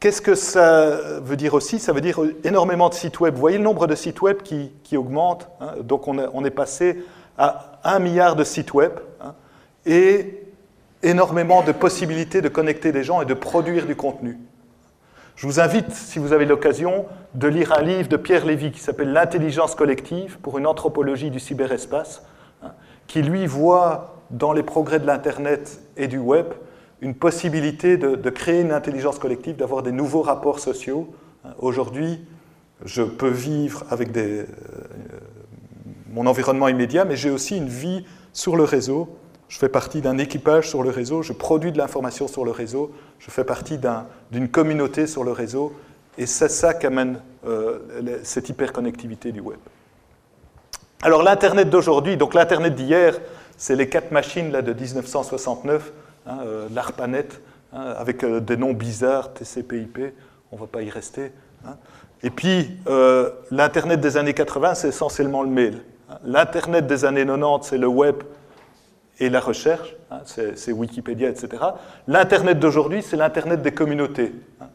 qu'est-ce 0.00 0.22
que 0.22 0.34
ça 0.34 1.20
veut 1.20 1.36
dire 1.36 1.54
aussi? 1.54 1.78
Ça 1.78 1.92
veut 1.92 2.00
dire 2.00 2.18
énormément 2.44 2.88
de 2.88 2.94
sites 2.94 3.20
web. 3.20 3.34
Vous 3.34 3.40
voyez 3.40 3.58
le 3.58 3.64
nombre 3.64 3.86
de 3.86 3.94
sites 3.94 4.22
web 4.22 4.38
qui, 4.42 4.96
augmente. 4.96 5.48
Hein 5.60 5.74
Donc 5.82 6.08
on, 6.08 6.18
on 6.32 6.44
est 6.44 6.50
passé 6.50 7.04
à 7.40 7.80
un 7.84 7.98
milliard 7.98 8.36
de 8.36 8.44
sites 8.44 8.74
web 8.74 8.92
hein, 9.20 9.34
et 9.86 10.44
énormément 11.02 11.62
de 11.62 11.72
possibilités 11.72 12.42
de 12.42 12.48
connecter 12.48 12.92
des 12.92 13.02
gens 13.02 13.22
et 13.22 13.24
de 13.24 13.34
produire 13.34 13.86
du 13.86 13.96
contenu. 13.96 14.38
Je 15.36 15.46
vous 15.46 15.58
invite, 15.58 15.90
si 15.90 16.18
vous 16.18 16.34
avez 16.34 16.44
l'occasion, 16.44 17.06
de 17.34 17.48
lire 17.48 17.72
un 17.72 17.80
livre 17.80 18.10
de 18.10 18.18
Pierre 18.18 18.44
Lévy 18.44 18.72
qui 18.72 18.80
s'appelle 18.80 19.12
L'intelligence 19.12 19.74
collective 19.74 20.38
pour 20.40 20.58
une 20.58 20.66
anthropologie 20.66 21.30
du 21.30 21.40
cyberespace, 21.40 22.22
hein, 22.62 22.72
qui 23.06 23.22
lui 23.22 23.46
voit 23.46 24.16
dans 24.30 24.52
les 24.52 24.62
progrès 24.62 25.00
de 25.00 25.06
l'Internet 25.06 25.80
et 25.96 26.08
du 26.08 26.18
web 26.18 26.46
une 27.00 27.14
possibilité 27.14 27.96
de, 27.96 28.30
créer 28.30 28.60
une 28.60 28.72
intelligence 28.72 29.18
collective, 29.18 29.56
d'avoir 29.56 29.82
des 29.82 29.92
nouveaux 29.92 30.20
rapports 30.20 30.58
sociaux. 30.58 31.08
Hein, 31.46 31.54
aujourd'hui, 31.58 32.22
je 32.84 33.02
peux 33.02 33.30
vivre 33.30 33.84
avec 33.90 34.12
des, 34.12 34.40
euh, 34.40 34.46
mon 36.10 36.26
environnement 36.26 36.68
immédiat, 36.68 37.04
mais 37.04 37.16
j'ai 37.16 37.30
aussi 37.30 37.56
une 37.56 37.68
vie 37.68 38.04
sur 38.32 38.56
le 38.56 38.64
réseau. 38.64 39.16
Je 39.48 39.58
fais 39.58 39.68
partie 39.68 40.00
d'un 40.00 40.18
équipage 40.18 40.68
sur 40.68 40.82
le 40.82 40.90
réseau, 40.90 41.22
je 41.22 41.32
produis 41.32 41.72
de 41.72 41.78
l'information 41.78 42.28
sur 42.28 42.44
le 42.44 42.52
réseau, 42.52 42.92
je 43.18 43.30
fais 43.30 43.44
partie 43.44 43.78
d'une 44.30 44.48
communauté 44.48 45.06
sur 45.08 45.24
le 45.24 45.32
réseau, 45.32 45.74
et 46.18 46.26
c'est 46.26 46.48
ça 46.48 46.74
qu'amène 46.74 47.20
euh, 47.46 47.78
cette 48.22 48.48
hyperconnectivité 48.48 49.32
du 49.32 49.40
web. 49.40 49.58
Alors 51.02 51.22
l'Internet 51.22 51.70
d'aujourd'hui, 51.70 52.16
donc 52.16 52.34
l'Internet 52.34 52.74
d'hier, 52.74 53.18
c'est 53.56 53.74
les 53.74 53.88
quatre 53.88 54.12
machines 54.12 54.52
là, 54.52 54.62
de 54.62 54.72
1969, 54.72 55.92
hein, 56.26 56.38
euh, 56.44 56.68
l'ARPANET, 56.72 57.28
hein, 57.72 57.94
avec 57.96 58.22
euh, 58.22 58.40
des 58.40 58.56
noms 58.56 58.72
bizarres, 58.72 59.32
TCP/IP, 59.32 59.98
on 60.52 60.56
ne 60.56 60.60
va 60.60 60.66
pas 60.66 60.82
y 60.82 60.90
rester. 60.90 61.32
Hein. 61.66 61.76
Et 62.22 62.28
puis 62.28 62.76
l'Internet 63.50 63.98
des 63.98 64.18
années 64.18 64.34
80, 64.34 64.74
c'est 64.74 64.88
essentiellement 64.88 65.42
le 65.42 65.48
mail. 65.48 65.80
L'Internet 66.24 66.86
des 66.86 67.04
années 67.04 67.24
90, 67.24 67.68
c'est 67.68 67.78
le 67.78 67.86
web 67.86 68.16
et 69.20 69.28
la 69.28 69.40
recherche, 69.40 69.94
hein, 70.10 70.20
c'est 70.24 70.72
Wikipédia, 70.72 71.28
etc. 71.28 71.62
L'Internet 72.08 72.58
d'aujourd'hui, 72.58 73.02
c'est 73.02 73.16
l'Internet 73.16 73.60
des 73.62 73.72
communautés. 73.72 74.32
Hein. 74.60 74.66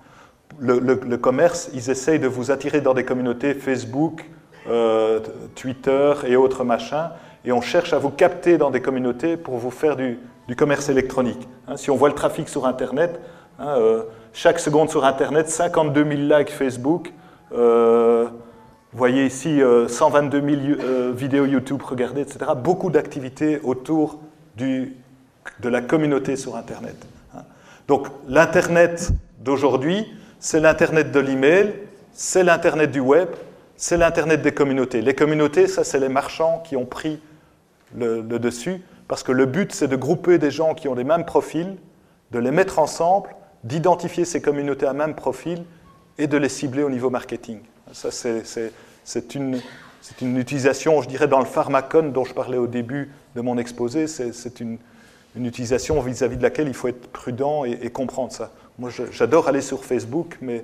Le, 0.59 1.15
commerce, 1.17 1.69
ils 1.73 1.89
essayent 1.89 2.19
de 2.19 2.27
vous 2.27 2.51
attirer 2.51 2.79
dans 2.79 2.93
des 2.93 3.03
communautés 3.03 3.55
Facebook, 3.55 4.23
euh, 4.69 5.19
Twitter 5.55 6.13
et 6.27 6.35
autres 6.35 6.63
machins, 6.63 7.09
et 7.43 7.51
on 7.51 7.61
cherche 7.61 7.91
à 7.91 7.97
vous 7.97 8.09
capter 8.11 8.57
dans 8.57 8.71
des 8.71 8.81
communautés 8.81 9.35
pour 9.35 9.57
vous 9.57 9.71
faire 9.71 9.95
du, 9.95 10.19
commerce 10.55 10.89
électronique. 10.89 11.47
Hein. 11.67 11.75
si 11.75 11.89
on 11.89 11.95
voit 11.95 12.09
le 12.09 12.15
trafic 12.15 12.47
sur 12.47 12.65
Internet, 12.67 13.19
euh, 13.59 14.03
chaque 14.31 14.59
seconde 14.59 14.89
sur 14.89 15.05
Internet, 15.05 15.49
52 15.49 16.03
000 16.03 16.39
likes 16.39 16.51
Facebook, 16.51 17.11
euh, 17.51 18.27
vous 18.95 18.99
voyez 18.99 19.25
ici 19.25 19.59
122 19.89 20.37
euh, 20.37 20.77
000 20.77 20.81
euh, 20.81 21.11
vidéos 21.13 21.45
YouTube 21.45 21.81
regardées, 21.81 22.21
etc. 22.21 22.51
Beaucoup 22.55 22.89
d'activités 22.89 23.59
autour 23.61 24.21
de 24.57 24.87
la 25.65 25.81
communauté 25.81 26.37
sur 26.37 26.55
Internet. 26.55 26.95
Hein. 27.35 27.41
Donc 27.89 28.07
l'Internet 28.29 29.11
d'aujourd'hui, 29.41 30.07
c'est 30.39 30.61
l'Internet 30.61 31.11
de 31.11 31.19
l'email, 31.19 31.73
c'est 32.13 32.41
l'Internet 32.41 32.89
du 32.89 33.01
web, 33.01 33.27
c'est 33.75 33.97
l'Internet 33.97 34.41
des 34.41 34.53
communautés. 34.53 35.01
Les 35.01 35.13
communautés, 35.13 35.67
ça, 35.67 35.83
c'est 35.83 35.99
les 35.99 36.07
marchands 36.07 36.63
qui 36.65 36.77
ont 36.77 36.85
pris 36.85 37.19
le, 37.97 38.21
le 38.21 38.39
dessus, 38.39 38.81
parce 39.09 39.23
que 39.23 39.33
le 39.33 39.45
but, 39.45 39.73
c'est 39.73 39.89
de 39.89 39.97
grouper 39.97 40.37
des 40.37 40.51
gens 40.51 40.73
qui 40.73 40.87
ont 40.87 40.95
les 40.95 41.03
mêmes 41.03 41.25
profils, 41.25 41.75
de 42.31 42.39
les 42.39 42.51
mettre 42.51 42.79
ensemble, 42.79 43.27
d'identifier 43.65 44.23
ces 44.23 44.41
communautés 44.41 44.85
à 44.85 44.93
même 44.93 45.15
profil 45.15 45.65
et 46.17 46.27
de 46.27 46.37
les 46.37 46.47
cibler 46.47 46.83
au 46.83 46.89
niveau 46.89 47.09
marketing. 47.09 47.59
Ça, 47.91 48.09
c'est 48.09 48.71
une, 49.35 49.61
une, 50.21 50.37
utilisation, 50.37 51.01
je 51.01 51.07
dirais, 51.07 51.27
dans 51.27 51.39
le 51.39 51.45
pharmacone 51.45 52.11
dont 52.11 52.25
je 52.25 52.33
parlais 52.33 52.57
au 52.57 52.67
début 52.67 53.11
de 53.35 53.41
mon 53.41 53.57
exposé. 53.57 54.07
C'est 54.07 54.59
une, 54.59 54.77
utilisation 55.35 55.99
vis-à-vis 55.99 56.37
de 56.37 56.43
laquelle 56.43 56.69
il 56.69 56.73
faut 56.73 56.87
être 56.87 57.09
prudent 57.09 57.65
et, 57.65 57.89
comprendre 57.89 58.31
ça. 58.31 58.51
Moi, 58.79 58.89
j'adore 59.11 59.49
aller 59.49 59.61
sur 59.61 59.83
Facebook, 59.83 60.37
mais 60.41 60.63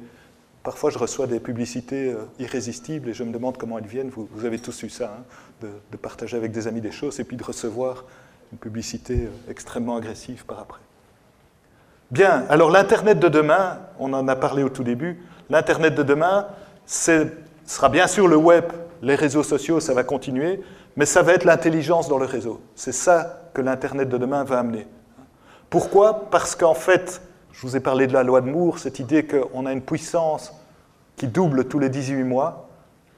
parfois 0.64 0.90
je 0.92 0.98
reçois 0.98 1.28
des 1.28 1.40
publicités 1.40 2.14
euh, 2.14 2.26
irrésistibles 2.40 3.10
et 3.10 3.14
je 3.14 3.24
me 3.24 3.34
demande 3.34 3.58
comment 3.58 3.80
elles 3.80 3.86
viennent. 3.86 4.10
Vous, 4.10 4.46
avez 4.46 4.60
tous 4.60 4.84
eu 4.84 4.90
ça, 4.90 5.18
hein, 5.18 5.68
de, 5.92 5.98
partager 5.98 6.38
avec 6.38 6.52
des 6.52 6.68
amis 6.68 6.82
des 6.82 6.92
choses 6.92 7.20
et 7.20 7.26
puis 7.26 7.36
de 7.36 7.44
recevoir 7.44 8.06
une 8.54 8.60
publicité 8.60 9.26
euh, 9.26 9.52
extrêmement 9.52 9.98
agressive 9.98 10.46
par 10.46 10.60
après. 10.60 10.80
Bien, 12.12 12.46
alors 12.50 12.70
l'Internet 12.70 13.20
de 13.20 13.28
demain, 13.28 13.80
on 14.00 14.14
en 14.14 14.28
a 14.28 14.36
parlé 14.36 14.64
au 14.64 14.70
tout 14.70 14.84
début, 14.84 15.22
l'Internet 15.50 15.96
de 15.96 16.04
demain, 16.04 16.48
ce 17.72 17.78
sera 17.78 17.88
bien 17.88 18.08
sûr 18.08 18.28
le 18.28 18.36
web, 18.36 18.66
les 19.02 19.16
réseaux 19.16 19.44
sociaux, 19.44 19.80
ça 19.80 19.94
va 19.94 20.04
continuer, 20.04 20.60
mais 20.98 21.06
ça 21.06 21.22
va 21.22 21.32
être 21.32 21.46
l'intelligence 21.46 22.10
dans 22.10 22.18
le 22.18 22.26
réseau. 22.26 22.60
C'est 22.76 22.92
ça 22.92 23.44
que 23.54 23.62
l'Internet 23.62 24.10
de 24.10 24.18
demain 24.18 24.44
va 24.44 24.60
amener. 24.60 24.88
Pourquoi? 25.70 26.30
Parce 26.32 26.54
qu'en 26.54 26.74
fait, 26.74 27.22
je 27.54 27.62
vous 27.62 27.78
ai 27.78 27.80
parlé 27.80 28.08
de 28.08 28.14
la 28.14 28.24
loi 28.24 28.42
de 28.42 28.50
Moore, 28.50 28.78
cette 28.78 29.00
idée 29.00 29.26
qu'on 29.26 29.66
a 29.66 29.72
une 29.72 29.82
puissance 29.82 30.54
qui 31.16 31.28
double 31.28 31.64
tous 31.70 31.80
les 31.80 31.88
18 31.88 32.26
mois, 32.26 32.68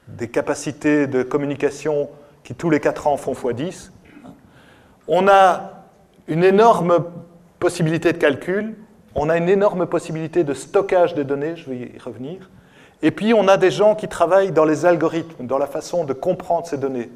des 0.06 0.28
capacités 0.28 1.08
de 1.08 1.24
communication 1.24 2.08
qui 2.44 2.54
tous 2.54 2.70
les 2.70 2.78
4 2.78 3.08
ans 3.08 3.16
font 3.16 3.32
x10. 3.32 3.90
On 5.08 5.26
a 5.26 5.82
une 6.28 6.44
énorme 6.44 7.06
possibilité 7.58 8.12
de 8.12 8.18
calcul, 8.18 8.76
on 9.16 9.30
a 9.30 9.36
une 9.36 9.48
énorme 9.48 9.86
possibilité 9.86 10.44
de 10.44 10.54
stockage 10.54 11.14
des 11.14 11.24
données, 11.24 11.56
je 11.56 11.68
vais 11.68 11.76
y 11.96 11.98
revenir, 11.98 12.48
et 13.04 13.10
puis 13.10 13.34
on 13.34 13.48
a 13.48 13.58
des 13.58 13.70
gens 13.70 13.94
qui 13.94 14.08
travaillent 14.08 14.50
dans 14.50 14.64
les 14.64 14.86
algorithmes, 14.86 15.46
dans 15.46 15.58
la 15.58 15.66
façon 15.66 16.06
de 16.06 16.14
comprendre 16.14 16.66
ces 16.66 16.78
données 16.78 17.10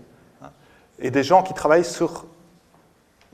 et 1.00 1.10
des 1.10 1.22
gens 1.22 1.42
qui 1.42 1.54
travaillent 1.54 1.82
sur 1.82 2.26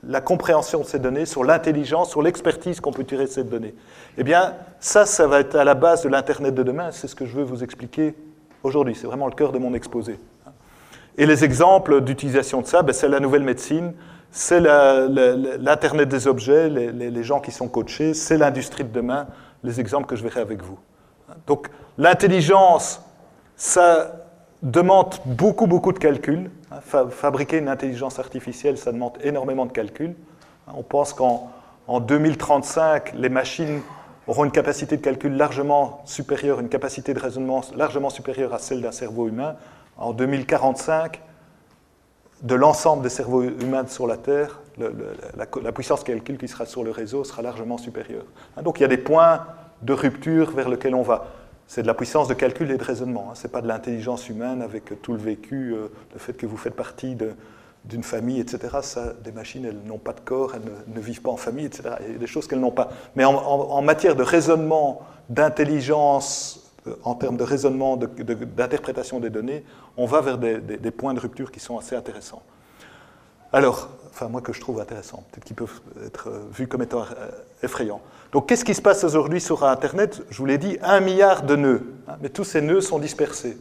la 0.07 0.21
compréhension 0.21 0.79
de 0.79 0.85
ces 0.85 0.99
données, 0.99 1.25
sur 1.25 1.43
l'intelligence, 1.43 2.11
sur 2.11 2.21
l'expertise 2.21 2.79
qu'on 2.79 2.93
peut 2.93 3.03
tirer 3.03 3.25
de 3.25 3.29
ces 3.29 3.43
données. 3.43 3.75
Eh 4.17 4.23
bien, 4.23 4.53
ça, 4.79 5.05
ça 5.05 5.27
va 5.27 5.41
être 5.41 5.55
à 5.55 5.65
la 5.65 5.73
base 5.73 6.03
de 6.03 6.09
l'Internet 6.09 6.55
de 6.55 6.63
demain. 6.63 6.91
C'est 6.91 7.09
ce 7.09 7.15
que 7.15 7.25
je 7.25 7.35
veux 7.35 7.43
vous 7.43 7.61
expliquer 7.61 8.15
aujourd'hui. 8.63 8.95
C'est 8.95 9.07
vraiment 9.07 9.27
le 9.27 9.33
cœur 9.33 9.51
de 9.51 9.57
mon 9.57 9.73
exposé. 9.73 10.17
Et 11.17 11.25
les 11.25 11.43
exemples 11.43 11.99
d'utilisation 11.99 12.61
de 12.61 12.67
ça, 12.67 12.83
ben, 12.83 12.93
c'est 12.93 13.09
la 13.09 13.19
nouvelle 13.19 13.43
médecine, 13.43 13.93
c'est 14.31 14.61
l'Internet 14.61 16.07
des 16.07 16.25
objets, 16.27 16.69
les, 16.69 16.91
les, 16.91 17.23
gens 17.23 17.41
qui 17.41 17.51
sont 17.51 17.67
coachés, 17.67 18.13
c'est 18.13 18.37
l'industrie 18.37 18.85
de 18.85 18.93
demain, 18.93 19.27
les 19.61 19.81
exemples 19.81 20.07
que 20.07 20.15
je 20.15 20.23
verrai 20.23 20.39
avec 20.39 20.61
vous. 20.61 20.79
Donc, 21.47 21.69
l'intelligence, 21.97 23.01
ça 23.55 24.11
demande 24.61 25.15
beaucoup, 25.25 25.67
beaucoup 25.67 25.91
de 25.91 25.99
calculs. 25.99 26.49
Fabriquer 26.81 27.57
une 27.57 27.69
intelligence 27.69 28.19
artificielle, 28.19 28.77
ça 28.77 28.91
demande 28.91 29.17
énormément 29.23 29.65
de 29.65 29.71
calculs. 29.71 30.15
On 30.67 30.83
pense 30.83 31.13
qu'en 31.13 31.51
2035, 31.87 33.13
les 33.15 33.29
machines 33.29 33.81
auront 34.27 34.45
une 34.45 34.51
capacité 34.51 34.97
de 34.97 35.01
calcul 35.01 35.35
largement 35.37 36.01
supérieure, 36.05 36.59
une 36.59 36.69
capacité 36.69 37.13
de 37.13 37.19
raisonnement 37.19 37.61
largement 37.75 38.09
supérieure 38.09 38.53
à 38.53 38.59
celle 38.59 38.81
d'un 38.81 38.91
cerveau 38.91 39.27
humain. 39.27 39.55
En 39.97 40.13
2045, 40.13 41.21
de 42.41 42.55
l'ensemble 42.55 43.03
des 43.03 43.09
cerveaux 43.09 43.43
humains 43.43 43.85
sur 43.87 44.07
la 44.07 44.17
Terre, 44.17 44.59
la, 44.77 45.71
puissance 45.71 46.01
de 46.01 46.05
calcul 46.05 46.37
qui 46.37 46.47
sera 46.47 46.65
sur 46.65 46.83
le 46.83 46.91
réseau 46.91 47.23
sera 47.23 47.41
largement 47.41 47.77
supérieure. 47.77 48.25
Donc 48.61 48.79
il 48.79 48.81
y 48.81 48.85
a 48.85 48.89
des 48.89 48.97
points 48.97 49.45
de 49.81 49.93
rupture 49.93 50.51
vers 50.51 50.69
lesquels 50.69 50.95
on 50.95 51.01
va. 51.01 51.27
C'est 51.67 51.81
de 51.81 51.87
la 51.87 51.93
puissance 51.93 52.27
de 52.27 52.33
calcul 52.33 52.69
et 52.71 52.77
de 52.77 52.83
raisonnement. 52.83 53.29
Hein. 53.31 53.35
Ce 53.35 53.43
n'est 53.43 53.51
pas 53.51 53.61
de 53.61 53.67
l'intelligence 53.67 54.29
humaine 54.29 54.61
avec 54.61 55.01
tout 55.01 55.13
le 55.13 55.19
vécu, 55.19 55.73
euh, 55.73 55.87
le 56.13 56.19
fait 56.19 56.33
que 56.33 56.45
vous 56.45 56.57
faites 56.57 56.75
partie 56.75 57.17
d'une 57.83 58.03
famille, 58.03 58.39
etc. 58.39 58.77
Des 59.23 59.31
machines, 59.31 59.65
elles 59.65 59.81
n'ont 59.85 59.97
pas 59.97 60.13
de 60.13 60.19
corps, 60.19 60.53
elles 60.55 60.61
ne, 60.93 60.99
vivent 60.99 61.21
pas 61.21 61.31
en 61.31 61.37
famille, 61.37 61.65
etc. 61.65 61.95
Il 62.05 62.13
y 62.13 62.15
a 62.15 62.19
des 62.19 62.27
choses 62.27 62.47
qu'elles 62.47 62.59
n'ont 62.59 62.71
pas. 62.71 62.89
Mais 63.15 63.25
en, 63.25 63.81
matière 63.81 64.15
de 64.15 64.23
raisonnement, 64.23 65.01
d'intelligence, 65.29 66.71
euh, 66.87 66.95
en 67.03 67.15
termes 67.15 67.37
de 67.37 67.43
raisonnement, 67.43 67.97
d'interprétation 67.97 69.19
des 69.19 69.31
données, 69.31 69.63
on 69.97 70.05
va 70.05 70.21
vers 70.21 70.37
des, 70.37 70.91
points 70.91 71.15
de 71.15 71.19
rupture 71.19 71.51
qui 71.51 71.59
sont 71.59 71.79
assez 71.79 71.95
intéressants. 71.95 72.43
Alors, 73.51 73.89
enfin 74.11 74.27
moi 74.27 74.41
que 74.41 74.53
je 74.53 74.61
trouve 74.61 74.79
intéressant, 74.79 75.23
peut-être 75.31 75.45
qu'ils 75.45 75.55
peuvent 75.55 75.81
être 76.05 76.29
euh, 76.29 76.43
vus 76.51 76.67
comme 76.67 76.83
étant 76.83 77.05
effrayants. 77.63 78.01
Donc 78.35 78.49
qu'est-ce 78.49 78.65
qui 78.65 78.73
se 78.73 78.81
passe 78.81 79.05
aujourd'hui 79.05 79.39
sur 79.39 79.63
Internet? 79.63 80.21
Je 80.29 80.39
vous 80.39 80.45
l'ai 80.45 80.57
dit, 80.57 80.77
un 80.81 80.99
milliard 80.99 81.43
de 81.43 81.55
nœuds. 81.55 81.83
Hein, 82.05 82.17
mais 82.19 82.27
tous 82.27 82.43
ces 82.43 82.59
nœuds 82.59 82.81
sont 82.81 82.99
dispersés. 82.99 83.57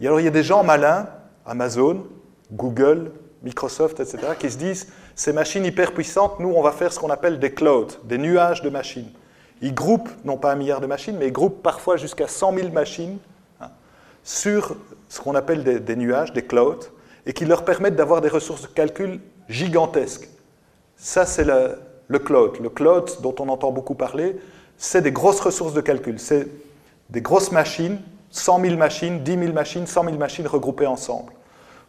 Et 0.00 0.06
alors 0.06 0.18
il 0.18 0.24
y 0.24 0.26
a 0.26 0.30
des 0.30 0.42
gens 0.42 0.64
malins, 0.64 1.10
Amazon, 1.44 2.06
Google, 2.50 3.12
Microsoft, 3.42 4.00
etc., 4.00 4.28
qui 4.38 4.50
se 4.50 4.56
disent, 4.56 4.88
ces 5.14 5.34
machines 5.34 5.66
hyper 5.66 5.92
puissantes, 5.92 6.40
nous, 6.40 6.48
on 6.48 6.62
va 6.62 6.72
faire 6.72 6.90
ce 6.90 6.98
qu'on 6.98 7.10
appelle 7.10 7.38
des 7.38 7.52
clouds, 7.52 7.88
des 8.04 8.16
nuages 8.16 8.62
de 8.62 8.70
machines. 8.70 9.10
Ils 9.60 9.74
groupent, 9.74 10.08
non 10.24 10.38
pas 10.38 10.52
un 10.52 10.56
milliard 10.56 10.80
de 10.80 10.86
machines, 10.86 11.18
mais 11.18 11.26
ils 11.26 11.32
groupent 11.32 11.62
parfois 11.62 11.98
jusqu'à 11.98 12.26
100 12.26 12.54
000 12.54 12.68
machines 12.70 13.18
hein, 13.60 13.68
sur 14.22 14.74
ce 15.10 15.20
qu'on 15.20 15.34
appelle 15.34 15.84
des, 15.84 15.96
nuages, 15.96 16.32
des 16.32 16.46
clouds, 16.46 16.80
et 17.26 17.34
qui 17.34 17.44
leur 17.44 17.62
permettent 17.62 17.96
d'avoir 17.96 18.22
des 18.22 18.30
ressources 18.30 18.62
de 18.62 18.68
calcul 18.68 19.20
gigantesques. 19.50 20.30
Ça, 20.96 21.26
c'est 21.26 21.44
le, 22.08 22.18
cloud. 22.18 22.58
Le 22.60 22.68
cloud, 22.68 23.10
dont 23.22 23.34
on 23.38 23.48
entend 23.48 23.72
beaucoup 23.72 23.94
parler, 23.94 24.36
c'est 24.76 25.02
des 25.02 25.12
grosses 25.12 25.40
ressources 25.40 25.74
de 25.74 25.80
calcul. 25.80 26.18
C'est 26.18 26.48
des 27.10 27.20
grosses 27.20 27.52
machines, 27.52 27.98
100 28.30 28.60
000 28.60 28.76
machines, 28.76 29.22
10 29.22 29.38
000 29.38 29.52
machines, 29.52 29.86
100 29.86 30.04
000 30.04 30.16
machines 30.16 30.46
regroupées 30.46 30.86
ensemble. 30.86 31.32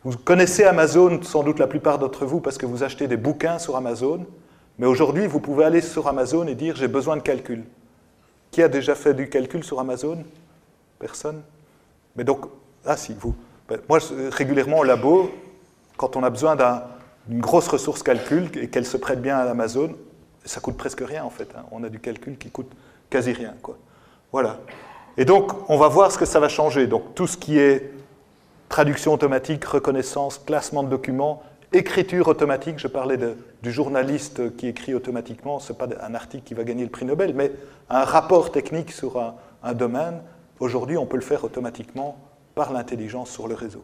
Vous 0.03 0.15
connaissez 0.17 0.63
Amazon, 0.65 1.19
sans 1.23 1.43
doute 1.43 1.57
la 1.57 1.67
plupart 1.67 1.97
d'entre 1.97 2.25
vous, 2.25 2.39
parce 2.39 2.57
que 2.57 2.65
vous 2.65 2.83
achetez 2.83 3.07
des 3.07 3.17
bouquins 3.17 3.57
sur 3.57 3.75
Amazon. 3.75 4.25
Mais 4.77 4.85
aujourd'hui, 4.85 5.25
vous 5.25 5.39
pouvez 5.39 5.65
aller 5.65 5.81
sur 5.81 6.07
Amazon 6.07 6.45
et 6.47 6.55
dire 6.55 6.75
j'ai 6.75 6.87
besoin 6.87 7.17
de 7.17 7.21
calcul. 7.21 7.63
Qui 8.51 8.61
a 8.61 8.67
déjà 8.67 8.93
fait 8.93 9.13
du 9.13 9.29
calcul 9.29 9.63
sur 9.63 9.79
Amazon? 9.79 10.23
Personne? 10.99 11.41
Mais 12.15 12.23
donc, 12.23 12.45
ah 12.85 12.95
si, 12.95 13.15
vous. 13.19 13.35
Ben, 13.67 13.79
moi, 13.89 13.99
régulièrement 14.31 14.79
au 14.79 14.83
labo, 14.83 15.31
quand 15.97 16.15
on 16.15 16.23
a 16.23 16.29
besoin 16.29 16.55
d'une 17.27 17.41
grosse 17.41 17.67
ressource 17.67 18.03
calcul 18.03 18.49
et 18.55 18.69
qu'elle 18.69 18.85
se 18.85 18.97
prête 18.97 19.21
bien 19.21 19.37
à 19.37 19.49
Amazon, 19.49 19.95
ça 20.45 20.61
coûte 20.61 20.77
presque 20.77 21.01
rien 21.01 21.23
en 21.23 21.29
fait. 21.29 21.49
Hein. 21.57 21.63
On 21.71 21.83
a 21.83 21.89
du 21.89 21.99
calcul 21.99 22.37
qui 22.37 22.49
coûte 22.49 22.71
quasi 23.09 23.33
rien. 23.33 23.53
Quoi. 23.61 23.77
Voilà. 24.31 24.59
Et 25.17 25.25
donc, 25.25 25.69
on 25.69 25.77
va 25.77 25.87
voir 25.87 26.11
ce 26.11 26.17
que 26.17 26.25
ça 26.25 26.39
va 26.39 26.49
changer. 26.49 26.87
Donc, 26.87 27.15
tout 27.15 27.27
ce 27.27 27.37
qui 27.37 27.57
est 27.57 27.91
traduction 28.69 29.13
automatique, 29.13 29.63
reconnaissance, 29.63 30.39
classement 30.39 30.83
de 30.83 30.89
documents, 30.89 31.43
écriture 31.71 32.27
automatique. 32.27 32.79
Je 32.79 32.87
parlais 32.87 33.17
du 33.17 33.71
journaliste 33.71 34.55
qui 34.57 34.67
écrit 34.67 34.93
automatiquement. 34.93 35.59
Ce 35.59 35.71
n'est 35.71 35.77
pas 35.77 35.87
un 36.01 36.15
article 36.15 36.43
qui 36.43 36.53
va 36.53 36.63
gagner 36.63 36.83
le 36.83 36.89
prix 36.89 37.05
Nobel, 37.05 37.33
mais 37.33 37.51
un 37.89 38.03
rapport 38.03 38.51
technique 38.51 38.91
sur 38.91 39.19
un, 39.63 39.73
domaine. 39.73 40.21
Aujourd'hui, 40.59 40.97
on 40.97 41.05
peut 41.05 41.17
le 41.17 41.23
faire 41.23 41.43
automatiquement 41.43 42.17
par 42.53 42.71
l'intelligence 42.71 43.29
sur 43.29 43.47
le 43.47 43.55
réseau. 43.55 43.83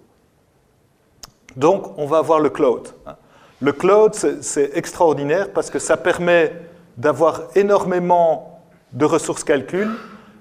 Donc, 1.56 1.98
on 1.98 2.06
va 2.06 2.18
avoir 2.18 2.40
le 2.40 2.50
cloud. 2.50 2.90
Hein. 3.06 3.16
Le 3.62 3.74
cloud, 3.74 4.16
c'est 4.16 4.72
extraordinaire 4.76 5.52
parce 5.52 5.70
que 5.70 5.78
ça 5.78 5.96
permet 5.96 6.52
d'avoir 6.98 7.44
énormément 7.56 8.60
de 8.92 9.06
ressources 9.06 9.44
calcul 9.44 9.88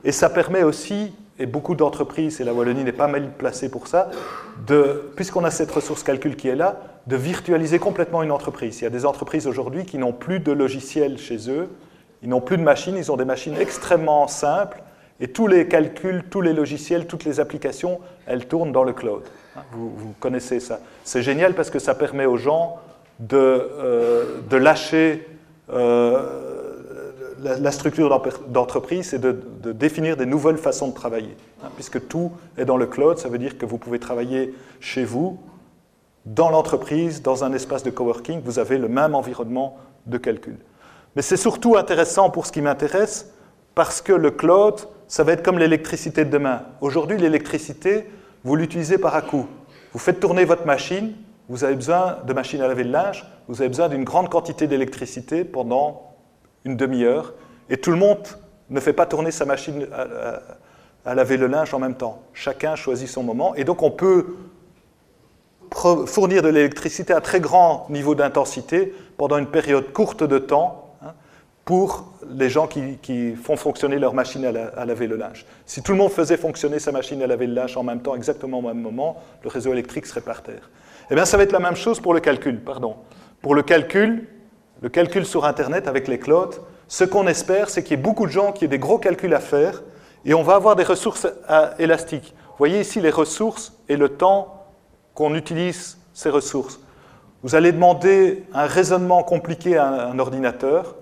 et 0.04 0.12
ça 0.12 0.30
permet 0.30 0.62
aussi, 0.62 1.12
et 1.38 1.44
beaucoup 1.44 1.74
d'entreprises, 1.74 2.40
et 2.40 2.44
la 2.44 2.54
Wallonie 2.54 2.82
n'est 2.82 2.92
pas 2.92 3.08
mal 3.08 3.30
placée 3.36 3.70
pour 3.70 3.88
ça, 3.88 4.10
puisqu'on 5.16 5.44
a 5.44 5.50
cette 5.50 5.70
ressource 5.70 6.02
calcul 6.02 6.34
qui 6.34 6.48
est 6.48 6.56
là, 6.56 6.80
de 7.06 7.16
virtualiser 7.16 7.78
complètement 7.78 8.22
une 8.22 8.30
entreprise. 8.30 8.80
Il 8.80 8.84
y 8.84 8.86
a 8.86 8.90
des 8.90 9.04
entreprises 9.04 9.46
aujourd'hui 9.46 9.84
qui 9.84 9.98
n'ont 9.98 10.14
plus 10.14 10.40
de 10.40 10.52
logiciels 10.52 11.18
chez 11.18 11.50
eux, 11.50 11.68
ils 12.22 12.28
n'ont 12.30 12.40
plus 12.40 12.56
de 12.56 12.62
machines, 12.62 12.96
ils 12.96 13.12
ont 13.12 13.16
des 13.16 13.26
machines 13.26 13.56
extrêmement 13.58 14.28
simples 14.28 14.82
et 15.20 15.28
tous 15.28 15.46
les 15.46 15.68
calculs, 15.68 16.24
tous 16.30 16.40
les 16.40 16.54
logiciels, 16.54 17.06
toutes 17.06 17.24
les 17.24 17.40
applications, 17.40 18.00
elles 18.26 18.46
tournent 18.46 18.72
dans 18.72 18.84
le 18.84 18.94
cloud. 18.94 19.24
Vous, 19.72 19.90
vous 19.90 20.14
connaissez 20.20 20.60
ça. 20.60 20.80
C'est 21.04 21.22
génial 21.22 21.54
parce 21.54 21.68
que 21.68 21.78
ça 21.78 21.94
permet 21.94 22.24
aux 22.24 22.38
gens 22.38 22.78
de, 23.20 23.36
euh, 23.36 24.40
de 24.48 24.56
lâcher 24.56 25.26
euh, 25.72 26.40
la, 27.42 27.70
structure 27.70 28.08
d'entreprise 28.48 29.14
et 29.14 29.18
de, 29.18 29.32
définir 29.72 30.16
des 30.16 30.26
nouvelles 30.26 30.58
façons 30.58 30.88
de 30.88 30.94
travailler. 30.94 31.36
Hein, 31.62 31.68
puisque 31.74 32.08
tout 32.08 32.32
est 32.58 32.64
dans 32.64 32.76
le 32.76 32.86
cloud, 32.86 33.18
ça 33.18 33.28
veut 33.28 33.38
dire 33.38 33.56
que 33.56 33.66
vous 33.66 33.78
pouvez 33.78 33.98
travailler 33.98 34.54
chez 34.80 35.04
vous, 35.04 35.38
dans 36.26 36.50
l'entreprise, 36.50 37.22
dans 37.22 37.44
un 37.44 37.52
espace 37.52 37.82
de 37.82 37.90
coworking, 37.90 38.42
vous 38.44 38.58
avez 38.58 38.76
le 38.78 38.88
même 38.88 39.14
environnement 39.14 39.78
de 40.06 40.18
calcul. 40.18 40.56
Mais 41.16 41.22
c'est 41.22 41.38
surtout 41.38 41.76
intéressant 41.76 42.30
pour 42.30 42.46
ce 42.46 42.52
qui 42.52 42.60
m'intéresse, 42.60 43.32
parce 43.74 44.00
que 44.00 44.12
le 44.12 44.30
cloud, 44.30 44.80
ça 45.08 45.24
va 45.24 45.32
être 45.32 45.42
comme 45.42 45.58
l'électricité 45.58 46.24
de 46.24 46.30
demain. 46.30 46.62
Aujourd'hui, 46.80 47.16
l'électricité, 47.16 48.06
vous 48.44 48.56
l'utilisez 48.56 48.98
par 48.98 49.14
à 49.14 49.22
coup. 49.22 49.46
Vous 49.92 49.98
faites 49.98 50.20
tourner 50.20 50.44
votre 50.44 50.66
machine, 50.66 51.14
vous 51.50 51.64
avez 51.64 51.74
besoin 51.74 52.18
de 52.24 52.32
machines 52.32 52.62
à 52.62 52.68
laver 52.68 52.84
le 52.84 52.92
linge, 52.92 53.26
vous 53.48 53.60
avez 53.60 53.68
besoin 53.68 53.88
d'une 53.88 54.04
grande 54.04 54.28
quantité 54.28 54.68
d'électricité 54.68 55.44
pendant 55.44 56.14
une 56.64 56.76
demi-heure, 56.76 57.34
et 57.68 57.76
tout 57.76 57.90
le 57.90 57.96
monde 57.96 58.20
ne 58.70 58.78
fait 58.78 58.92
pas 58.92 59.04
tourner 59.04 59.32
sa 59.32 59.44
machine 59.44 59.88
à, 61.04 61.14
laver 61.14 61.36
le 61.36 61.48
linge 61.48 61.74
en 61.74 61.80
même 61.80 61.96
temps. 61.96 62.22
Chacun 62.34 62.76
choisit 62.76 63.08
son 63.08 63.24
moment, 63.24 63.56
et 63.56 63.64
donc 63.64 63.82
on 63.82 63.90
peut 63.90 64.36
fournir 66.06 66.42
de 66.42 66.48
l'électricité 66.48 67.12
à 67.12 67.20
très 67.20 67.40
grand 67.40 67.88
niveau 67.90 68.14
d'intensité 68.14 68.94
pendant 69.16 69.36
une 69.36 69.48
période 69.48 69.92
courte 69.92 70.22
de 70.22 70.38
temps 70.38 70.94
hein, 71.02 71.14
pour 71.64 72.12
les 72.30 72.48
gens 72.48 72.68
qui, 72.68 73.34
font 73.34 73.56
fonctionner 73.56 73.98
leur 73.98 74.14
machine 74.14 74.44
à, 74.44 74.84
laver 74.84 75.08
le 75.08 75.16
linge. 75.16 75.44
Si 75.66 75.82
tout 75.82 75.92
le 75.92 75.98
monde 75.98 76.12
faisait 76.12 76.36
fonctionner 76.36 76.78
sa 76.78 76.92
machine 76.92 77.20
à 77.24 77.26
laver 77.26 77.48
le 77.48 77.54
linge 77.54 77.76
en 77.76 77.82
même 77.82 78.02
temps, 78.02 78.14
exactement 78.14 78.60
au 78.60 78.62
même 78.62 78.80
moment, 78.80 79.20
le 79.42 79.48
réseau 79.48 79.72
électrique 79.72 80.06
serait 80.06 80.20
par 80.20 80.44
terre. 80.44 80.70
Eh 81.10 81.16
bien, 81.16 81.24
ça 81.24 81.36
va 81.36 81.42
être 81.42 81.52
la 81.52 81.58
même 81.58 81.74
chose 81.74 81.98
pour 81.98 82.14
le 82.14 82.20
calcul, 82.20 82.60
pardon. 82.60 82.94
Pour 83.42 83.56
le 83.56 83.62
calcul, 83.62 84.28
le 84.80 84.88
calcul 84.88 85.26
sur 85.26 85.44
Internet 85.44 85.88
avec 85.88 86.06
les 86.06 86.20
clouds, 86.20 86.50
ce 86.86 87.02
qu'on 87.02 87.26
espère, 87.26 87.68
c'est 87.68 87.82
qu'il 87.82 87.96
y 87.96 88.00
ait 88.00 88.02
beaucoup 88.02 88.26
de 88.26 88.30
gens 88.30 88.52
qui 88.52 88.64
aient 88.64 88.68
des 88.68 88.78
gros 88.78 88.98
calculs 88.98 89.34
à 89.34 89.40
faire 89.40 89.82
et 90.24 90.34
on 90.34 90.44
va 90.44 90.54
avoir 90.54 90.76
des 90.76 90.84
ressources 90.84 91.26
élastiques. 91.80 92.34
Vous 92.50 92.56
voyez 92.58 92.80
ici 92.80 93.00
les 93.00 93.10
ressources 93.10 93.72
et 93.88 93.96
le 93.96 94.10
temps 94.10 94.66
qu'on 95.14 95.34
utilise 95.34 95.98
ces 96.14 96.30
ressources. 96.30 96.78
Vous 97.42 97.56
allez 97.56 97.72
demander 97.72 98.44
un 98.54 98.66
raisonnement 98.66 99.24
compliqué 99.24 99.76
à 99.76 100.10
un 100.10 100.18
ordinateur, 100.20 100.94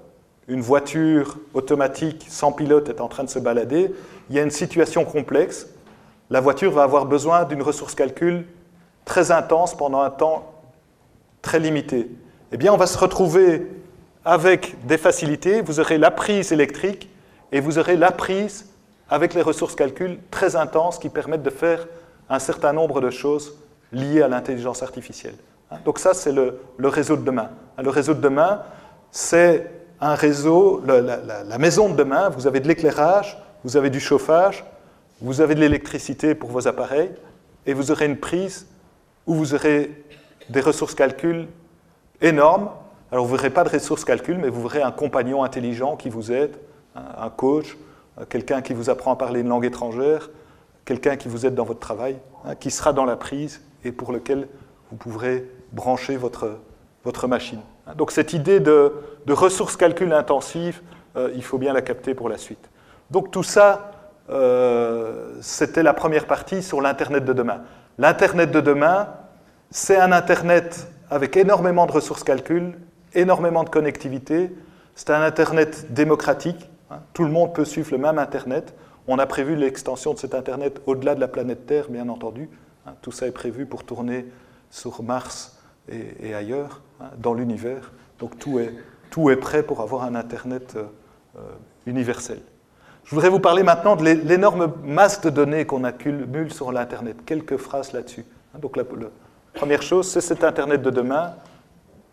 une 0.47 0.63
voiture 0.63 1.37
automatique 1.53 2.25
sans 2.31 2.53
pilote 2.53 2.89
est 2.89 3.03
en 3.03 3.09
train 3.09 3.25
de 3.25 3.29
se 3.29 3.39
balader, 3.39 3.93
il 4.31 4.37
y 4.37 4.39
a 4.39 4.43
une 4.43 4.51
situation 4.51 5.05
complexe, 5.05 5.69
la 6.31 6.41
voiture 6.41 6.71
va 6.71 6.85
avoir 6.85 7.05
besoin 7.05 7.45
d'une 7.45 7.61
ressource 7.61 7.95
calcul 7.95 8.47
très 9.09 9.33
intense 9.33 9.75
pendant 9.75 10.03
un 10.03 10.11
temps 10.11 10.53
très 11.43 11.59
limité. 11.59 12.09
Eh 12.53 12.57
bien, 12.57 12.73
on 12.73 12.77
va 12.77 12.87
se 12.87 12.99
retrouver 12.99 13.67
avec 14.25 14.87
des 14.87 14.99
facilités, 14.99 15.63
vous 15.63 15.81
aurez 15.81 15.97
la 15.99 16.11
prise 16.11 16.53
électrique 16.53 17.09
et 17.51 17.61
vous 17.61 17.79
aurez 17.79 17.97
la 17.97 18.13
prise 18.13 18.67
avec 19.09 19.33
les 19.33 19.41
ressources 19.41 19.75
calcul 19.75 20.19
très 20.31 20.55
intenses 20.55 20.99
qui 20.99 21.09
permettent 21.09 21.43
de 21.43 21.51
faire 21.51 21.89
un 22.29 22.39
certain 22.39 22.75
nombre 22.75 23.01
de 23.01 23.09
choses 23.09 23.55
liées 23.93 24.21
à 24.21 24.29
l'intelligence 24.29 24.83
artificielle. 24.83 25.37
Donc 25.87 25.99
ça, 25.99 26.13
c'est 26.13 26.33
le, 26.33 26.61
réseau 26.79 27.17
de 27.17 27.23
demain. 27.23 27.49
Le 27.83 27.89
réseau 27.89 28.13
de 28.13 28.21
demain, 28.21 28.63
c'est 29.11 29.71
un 30.03 30.15
réseau, 30.15 30.83
la, 30.87 31.59
maison 31.59 31.89
de 31.89 31.97
demain, 31.97 32.29
vous 32.29 32.47
avez 32.47 32.61
de 32.61 32.69
l'éclairage, 32.69 33.39
vous 33.65 33.79
avez 33.79 33.89
du 33.89 34.01
chauffage, 34.01 34.65
vous 35.23 35.41
avez 35.41 35.55
de 35.55 35.61
l'électricité 35.61 36.35
pour 36.35 36.51
vos 36.51 36.69
appareils, 36.69 37.11
et 37.65 37.73
vous 37.73 37.91
aurez 37.91 38.05
une 38.05 38.19
prise 38.19 38.67
où 39.29 39.35
vous 39.35 39.55
aurez 39.55 39.93
des 40.49 40.61
ressources 40.61 40.95
calcul 40.95 41.47
énormes. 42.21 42.71
Alors 43.13 43.27
vous 43.27 43.37
n'aurez 43.37 43.51
pas 43.51 43.63
de 43.63 43.69
ressources 43.69 44.05
calcul, 44.05 44.39
mais 44.39 44.49
vous 44.49 44.65
aurez 44.65 44.83
un 44.83 44.91
compagnon 44.91 45.45
intelligent 45.45 45.97
qui 45.97 46.09
vous 46.09 46.33
aide, 46.33 46.57
un 46.97 47.31
coach, 47.31 47.77
quelqu'un 48.29 48.63
qui 48.63 48.73
vous 48.73 48.91
apprend 48.91 49.13
à 49.13 49.17
parler 49.17 49.41
une 49.41 49.49
langue 49.49 49.67
étrangère, 49.67 50.31
quelqu'un 50.85 51.17
qui 51.17 51.29
vous 51.29 51.47
aide 51.47 51.55
dans 51.55 51.65
votre 51.65 51.79
travail, 51.79 52.17
hein, 52.45 52.55
qui 52.55 52.71
sera 52.71 52.93
dans 52.93 53.05
la 53.05 53.17
prise 53.17 53.63
et 53.85 53.93
pour 53.93 54.13
lequel 54.13 54.49
vous 54.91 54.97
pourrez 54.97 55.47
brancher 55.73 56.17
votre, 56.17 56.59
votre 57.05 57.29
machine. 57.29 57.61
Donc 57.97 58.11
cette 58.11 58.33
idée 58.33 58.61
de, 58.61 58.93
ressources 59.29 59.77
calcul 59.77 60.13
intensives, 60.13 60.81
euh, 61.17 61.31
il 61.35 61.45
faut 61.45 61.59
bien 61.59 61.75
la 61.75 61.83
capter 61.83 62.15
pour 62.15 62.31
la 62.31 62.39
suite. 62.39 62.71
Donc 63.11 63.31
tout 63.31 63.43
ça, 63.43 63.93
euh, 64.31 65.35
c'était 65.43 65.83
la 65.83 65.93
première 65.93 66.27
partie 66.27 66.63
sur 66.63 66.81
l'Internet 66.81 67.25
de 67.27 67.35
demain. 67.35 67.61
L'Internet 67.99 68.51
de 68.51 68.61
demain, 68.61 69.09
c'est 69.71 69.97
un 69.97 70.13
Internet 70.13 70.89
avec 71.11 71.37
énormément 71.37 71.87
de 71.87 71.93
ressources 71.93 72.25
calcul, 72.25 72.79
énormément 73.15 73.65
de 73.65 73.71
connectivité. 73.71 74.51
C'est 74.95 75.11
un 75.11 75.23
Internet 75.23 75.93
démocratique. 75.93 76.71
Hein. 76.91 77.01
Tout 77.13 77.25
le 77.25 77.31
monde 77.31 77.55
peut 77.55 77.65
suivre 77.65 77.91
le 77.93 77.99
même 77.99 78.19
Internet. 78.19 78.75
On 79.07 79.19
a 79.19 79.27
prévu 79.27 79.57
l'extension 79.57 80.15
de 80.15 80.19
cet 80.19 80.35
Internet 80.35 80.81
au-delà 80.87 81.15
de 81.15 81.21
la 81.21 81.29
planète 81.29 81.67
Terre, 81.67 81.89
bien 81.89 82.09
entendu. 82.09 82.49
Hein. 82.87 82.95
Tout 83.03 83.13
ça 83.13 83.27
est 83.27 83.33
prévu 83.33 83.67
pour 83.67 83.85
tourner 83.85 84.27
sur 84.71 85.03
Mars 85.03 85.59
et 85.89 86.35
ailleurs. 86.35 86.83
Hein, 87.01 87.11
dans 87.19 87.35
l'univers. 87.35 87.93
Donc 88.19 88.39
tout 88.39 88.59
est, 88.59 89.37
prêt 89.37 89.63
pour 89.63 89.81
avoir 89.81 90.03
un 90.03 90.15
Internet 90.15 90.75
euh, 90.77 90.85
euh, 91.37 91.41
universel. 91.87 92.41
Je 93.09 93.15
voudrais 93.15 93.31
vous 93.31 93.41
parler 93.41 93.63
maintenant 93.63 93.97
de 93.97 94.05
l'énorme 94.05 94.75
masse 94.85 95.23
de 95.23 95.31
données 95.31 95.65
qu'on 95.65 95.83
accumule 95.85 96.53
sur 96.53 96.73
l'Internet. 96.73 97.17
Quelques 97.25 97.57
phrases 97.57 97.95
là-dessus. 97.95 98.27
Hein, 98.55 98.59
donc 98.59 98.77
la, 98.77 98.85
première 99.55 99.81
chose, 99.81 100.11
c'est 100.11 100.21
cet 100.21 100.45
Internet 100.45 100.83
de 100.83 100.91
demain. 100.91 101.33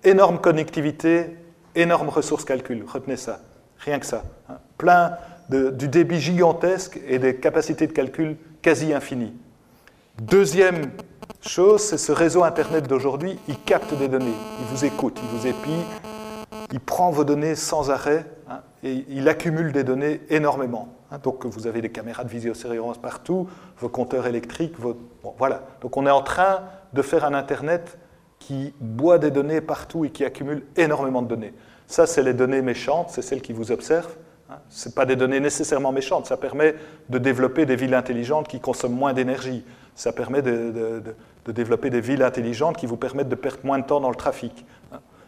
Énorme 0.06 0.40
connectivité, 0.40 1.36
énorme 1.76 2.08
ressources 2.08 2.46
calcul. 2.46 2.86
Retenez 2.88 3.18
ça. 3.18 3.42
Rien 3.80 4.00
que 4.00 4.06
ça. 4.06 4.24
Hein. 4.48 4.54
Plein 4.78 5.18
de, 5.50 5.70
du 5.70 5.90
débit 5.90 6.22
gigantesque 6.22 6.98
et 7.06 7.20
des 7.20 7.36
capacités 7.36 7.88
de 7.88 7.92
calcul 7.92 8.38
quasi 8.62 8.94
infinies. 8.94 9.34
Deuxième 10.22 10.92
chose, 11.42 11.82
c'est 11.82 11.98
ce 11.98 12.14
réseau 12.14 12.46
Internet 12.46 12.88
d'aujourd'hui, 12.88 13.38
il 13.50 13.60
capte 13.60 13.94
des 13.96 14.08
données, 14.08 14.32
il 14.62 14.66
vous 14.68 14.86
écoute, 14.86 15.20
il 15.22 15.38
vous 15.38 15.46
épie, 15.46 15.84
il 16.72 16.80
prend 16.80 17.12
vos 17.12 17.26
données 17.26 17.56
sans 17.56 17.92
arrêt 17.92 18.26
et 18.86 19.04
il 19.10 19.28
accumule 19.28 19.72
des 19.72 19.84
données 19.84 20.22
énormément. 20.30 20.90
Hein. 21.12 21.18
donc 21.22 21.46
vous 21.46 21.68
avez 21.68 21.82
des 21.82 21.90
caméras 21.90 22.24
de 22.24 22.30
visiosurveillance 22.30 23.00
partout, 23.00 23.50
vos 23.80 23.90
compteurs 23.90 24.28
électriques, 24.28 24.76
voilà. 25.38 25.64
Donc 25.82 25.98
on 25.98 26.06
est 26.06 26.12
en 26.12 26.22
train 26.22 26.62
de 26.94 27.02
faire 27.02 27.26
un 27.26 27.34
Internet 27.34 27.98
qui 28.40 28.74
boit 28.80 29.18
des 29.18 29.32
données 29.32 29.60
partout 29.60 30.06
et 30.06 30.12
qui 30.12 30.24
accumule 30.24 30.64
énormément 30.78 31.24
de 31.24 31.28
données. 31.28 31.54
Ça, 31.88 32.06
c'est 32.06 32.22
les 32.22 32.34
données 32.34 32.62
méchantes, 32.62 33.10
c'est 33.10 33.24
celles 33.24 33.42
qui 33.42 33.54
vous 33.54 33.72
observent. 33.72 34.16
Hein. 34.50 34.58
Ce 34.70 34.90
pas 34.90 35.06
des 35.06 35.16
données 35.16 35.40
nécessairement 35.40 35.92
méchantes, 35.92 36.28
ça 36.28 36.38
permet 36.38 36.76
de 37.10 37.18
développer 37.18 37.66
des 37.66 37.76
villes 37.76 37.96
intelligentes 37.96 38.48
qui 38.48 38.60
consomment 38.60 38.96
moins 38.96 39.14
d'énergie. 39.14 39.66
Ça 39.96 40.12
permet 40.12 40.42
de, 40.44 41.02
développer 41.48 41.90
des 41.90 42.02
villes 42.02 42.22
intelligentes 42.22 42.78
qui 42.78 42.86
vous 42.86 42.98
permettent 42.98 43.30
de 43.30 43.36
perdre 43.36 43.60
moins 43.64 43.80
de 43.80 43.86
temps 43.86 44.02
dans 44.02 44.10
le 44.10 44.16
trafic. 44.16 44.66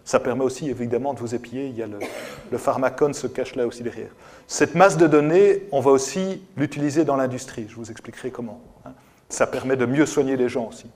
Hein. 0.08 0.12
Ça 0.12 0.20
permet 0.20 0.44
aussi 0.44 0.70
évidemment 0.70 1.14
de 1.14 1.20
vous 1.20 1.36
épier, 1.36 1.68
il 1.68 1.76
y 1.76 1.84
a 1.84 1.88
le, 1.88 2.58
pharmacone 2.58 3.14
se 3.14 3.28
cache 3.28 3.56
là 3.56 3.68
aussi 3.68 3.84
derrière. 3.84 4.10
Cette 4.48 4.76
masse 4.76 4.98
de 4.98 5.08
données, 5.08 5.64
on 5.72 5.82
va 5.82 5.92
aussi 5.92 6.42
l'utiliser 6.56 7.04
dans 7.04 7.16
l'industrie, 7.16 7.68
je 7.70 7.76
vous 7.76 7.92
expliquerai 7.92 8.32
comment. 8.32 8.62
Hein. 8.86 8.92
Ça 9.30 9.48
permet 9.48 9.76
de 9.76 9.86
mieux 9.86 10.06
soigner 10.06 10.38
les 10.38 10.48
gens 10.48 10.68
aussi. 10.68 10.88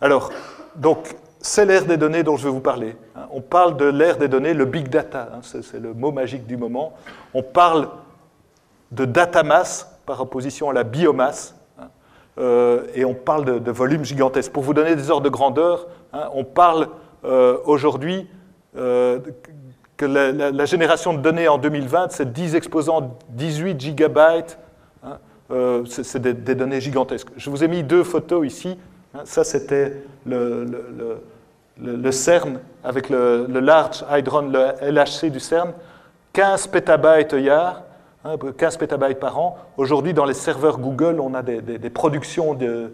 Alors, 0.00 0.30
donc, 0.76 1.14
c'est 1.40 1.66
l'ère 1.66 1.84
des 1.84 1.96
données 1.96 2.22
dont 2.22 2.36
je 2.36 2.44
vais 2.44 2.50
vous 2.50 2.60
parler. 2.60 2.96
Hein. 3.14 3.26
On 3.30 3.42
parle 3.42 3.76
de 3.76 3.84
l'ère 3.84 4.16
des 4.16 4.28
données, 4.28 4.54
le 4.54 4.64
big 4.64 4.88
data, 4.88 5.28
c'est 5.42 5.78
le 5.78 5.92
mot 5.92 6.10
magique 6.10 6.46
du 6.46 6.56
moment. 6.56 6.94
On 7.34 7.42
parle 7.42 7.88
de 8.90 9.04
data 9.04 9.42
mass 9.42 9.98
par 10.06 10.20
opposition 10.22 10.70
à 10.70 10.72
la 10.72 10.84
biomasse. 10.84 11.54
Euh, 12.38 12.84
et 12.94 13.04
on 13.04 13.14
parle 13.14 13.44
de, 13.44 13.58
de, 13.58 13.70
volumes 13.72 14.04
gigantesques. 14.04 14.52
Pour 14.52 14.62
vous 14.62 14.72
donner 14.72 14.94
des 14.94 15.10
ordres 15.10 15.24
de 15.24 15.28
grandeur, 15.28 15.88
hein, 16.12 16.30
on 16.34 16.44
parle 16.44 16.88
euh, 17.24 17.58
aujourd'hui 17.64 18.28
euh, 18.78 19.18
que 19.96 20.04
la, 20.06 20.64
génération 20.64 21.12
de 21.12 21.18
données 21.18 21.48
en 21.48 21.58
2020, 21.58 22.08
c'est 22.10 22.32
10 22.32 22.54
exposants 22.54 23.18
18 23.30 23.80
gigabytes. 23.80 24.58
Hein, 25.02 25.18
c'est 25.86 26.20
des, 26.20 26.54
données 26.54 26.80
gigantesques. 26.80 27.28
Je 27.36 27.50
vous 27.50 27.64
ai 27.64 27.68
mis 27.68 27.82
deux 27.82 28.04
photos 28.04 28.46
ici. 28.46 28.78
Hein, 29.14 29.22
ça, 29.24 29.42
c'était 29.44 30.02
le, 30.24 32.10
CERN 32.10 32.60
avec 32.84 33.10
le, 33.10 33.46
Large 33.46 34.04
Hadron, 34.08 34.50
le 34.50 34.72
LHC 34.80 35.30
du 35.30 35.40
CERN. 35.40 35.72
15 36.32 36.68
pétabytes 36.68 37.32
IAR. 37.32 37.82
15 38.24 38.74
hein, 38.74 38.78
pétabytes 38.78 39.18
par 39.18 39.38
an. 39.38 39.58
Aujourd'hui, 39.76 40.12
dans 40.12 40.24
les 40.24 40.34
serveurs 40.34 40.78
Google, 40.78 41.18
on 41.20 41.34
a 41.34 41.42
des, 41.42 41.90
productions 41.90 42.54
de, 42.54 42.92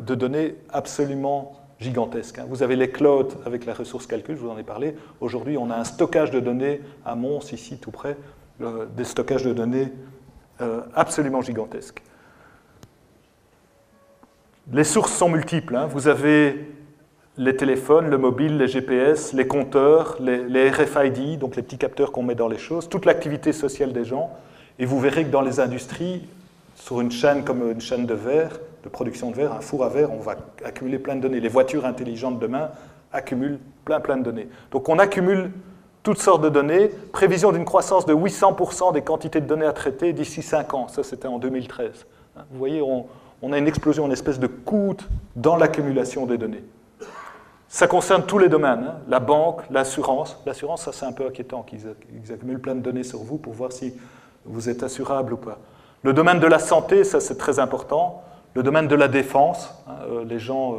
données 0.00 0.56
absolument 0.72 1.57
gigantesques. 1.80 2.38
Hein. 2.38 2.46
Vous 2.48 2.62
avez 2.62 2.76
les 2.76 2.90
clouds 2.90 3.28
avec 3.46 3.66
la 3.66 3.74
ressource 3.74 4.06
calcul, 4.06 4.36
je 4.36 4.40
vous 4.40 4.50
en 4.50 4.58
ai 4.58 4.62
parlé. 4.62 4.94
Aujourd'hui, 5.20 5.56
on 5.56 5.70
a 5.70 5.76
un 5.76 5.84
stockage 5.84 6.30
de 6.30 6.40
données 6.40 6.80
à 7.04 7.14
Mons, 7.14 7.52
ici 7.52 7.78
tout 7.78 7.90
près, 7.90 8.16
des 8.96 9.04
stockages 9.04 9.44
de 9.44 9.52
données 9.52 9.92
euh, 10.60 10.80
absolument 10.94 11.40
gigantesques. 11.40 12.02
Les 14.72 14.84
sources 14.84 15.12
sont 15.12 15.28
multiples. 15.28 15.76
Hein. 15.76 15.86
Vous 15.86 16.08
avez 16.08 16.68
les 17.38 17.56
téléphones, 17.56 18.10
le 18.10 18.18
mobile, 18.18 18.58
les 18.58 18.66
GPS, 18.66 19.32
les 19.32 19.46
compteurs, 19.46 20.16
les, 20.20 20.70
RFID, 20.70 21.38
donc 21.38 21.54
les 21.54 21.62
petits 21.62 21.78
capteurs 21.78 22.10
qu'on 22.10 22.24
met 22.24 22.34
dans 22.34 22.48
les 22.48 22.58
choses, 22.58 22.88
toute 22.88 23.06
l'activité 23.06 23.52
sociale 23.52 23.92
des 23.92 24.04
gens. 24.04 24.30
Et 24.80 24.84
vous 24.84 24.98
verrez 24.98 25.24
que 25.24 25.30
dans 25.30 25.40
les 25.40 25.60
industries, 25.60 26.28
sur 26.74 27.00
une 27.00 27.12
chaîne 27.12 27.44
comme 27.44 27.70
une 27.70 27.80
chaîne 27.80 28.06
de 28.06 28.14
verre, 28.14 28.58
de 28.82 28.88
production 28.88 29.30
de 29.30 29.36
verre, 29.36 29.52
un 29.52 29.60
four 29.60 29.84
à 29.84 29.88
verre, 29.88 30.12
on 30.12 30.18
va 30.18 30.36
accumuler 30.64 30.98
plein 30.98 31.16
de 31.16 31.20
données. 31.20 31.40
Les 31.40 31.48
voitures 31.48 31.84
intelligentes 31.84 32.38
demain 32.38 32.70
accumulent 33.12 33.58
plein 33.84 34.00
plein 34.00 34.16
de 34.16 34.22
données. 34.22 34.48
Donc 34.70 34.88
on 34.88 34.98
accumule 34.98 35.50
toutes 36.02 36.18
sortes 36.18 36.42
de 36.42 36.48
données, 36.48 36.88
prévision 37.12 37.52
d'une 37.52 37.64
croissance 37.64 38.06
de 38.06 38.14
800% 38.14 38.92
des 38.92 39.02
quantités 39.02 39.40
de 39.40 39.46
données 39.46 39.66
à 39.66 39.72
traiter 39.72 40.12
d'ici 40.12 40.42
5 40.42 40.74
ans, 40.74 40.88
ça 40.88 41.02
c'était 41.02 41.28
en 41.28 41.38
2013. 41.38 42.06
Vous 42.50 42.58
voyez, 42.58 42.80
on, 42.80 43.06
on 43.42 43.52
a 43.52 43.58
une 43.58 43.66
explosion, 43.66 44.06
une 44.06 44.12
espèce 44.12 44.38
de 44.38 44.46
coût 44.46 44.96
dans 45.36 45.56
l'accumulation 45.56 46.26
des 46.26 46.38
données. 46.38 46.64
Ça 47.68 47.86
concerne 47.86 48.24
tous 48.24 48.38
les 48.38 48.48
domaines, 48.48 48.84
hein. 48.88 48.94
la 49.08 49.20
banque, 49.20 49.60
l'assurance. 49.70 50.38
L'assurance, 50.46 50.84
ça 50.84 50.92
c'est 50.92 51.04
un 51.04 51.12
peu 51.12 51.26
inquiétant 51.26 51.62
qu'ils 51.62 52.32
accumulent 52.32 52.60
plein 52.60 52.74
de 52.74 52.80
données 52.80 53.02
sur 53.02 53.18
vous 53.18 53.36
pour 53.36 53.52
voir 53.52 53.72
si 53.72 53.92
vous 54.46 54.70
êtes 54.70 54.82
assurable 54.82 55.34
ou 55.34 55.36
pas. 55.36 55.58
Le 56.02 56.14
domaine 56.14 56.40
de 56.40 56.46
la 56.46 56.58
santé, 56.58 57.04
ça 57.04 57.20
c'est 57.20 57.36
très 57.36 57.58
important. 57.58 58.22
Le 58.54 58.62
domaine 58.62 58.88
de 58.88 58.94
la 58.94 59.08
défense, 59.08 59.74
hein, 59.86 59.96
euh, 60.10 60.24
les 60.24 60.38
gens 60.38 60.74
euh, 60.74 60.76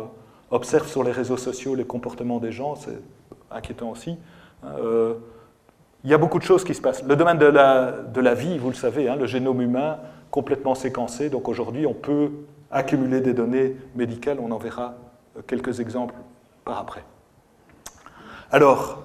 observe 0.51 0.87
sur 0.87 1.03
les 1.03 1.11
réseaux 1.11 1.37
sociaux 1.37 1.75
les 1.75 1.85
comportements 1.85 2.39
des 2.39 2.51
gens, 2.51 2.75
c'est 2.75 2.99
inquiétant 3.51 3.91
aussi. 3.91 4.17
Euh, 4.65 5.15
il 6.03 6.09
y 6.09 6.13
a 6.13 6.17
beaucoup 6.17 6.39
de 6.39 6.43
choses 6.43 6.63
qui 6.63 6.73
se 6.73 6.81
passent. 6.81 7.03
Le 7.03 7.15
domaine 7.15 7.37
de 7.37 7.45
la, 7.45 7.91
de 7.91 8.21
la 8.21 8.33
vie, 8.33 8.57
vous 8.57 8.69
le 8.69 8.75
savez, 8.75 9.09
hein, 9.09 9.15
le 9.15 9.25
génome 9.25 9.61
humain 9.61 9.97
complètement 10.31 10.75
séquencé, 10.75 11.29
donc 11.29 11.47
aujourd'hui 11.47 11.85
on 11.85 11.93
peut 11.93 12.31
accumuler 12.71 13.21
des 13.21 13.33
données 13.33 13.75
médicales, 13.95 14.39
on 14.39 14.51
en 14.51 14.57
verra 14.57 14.95
quelques 15.47 15.79
exemples 15.79 16.15
par 16.63 16.77
après. 16.77 17.03
Alors, 18.51 19.03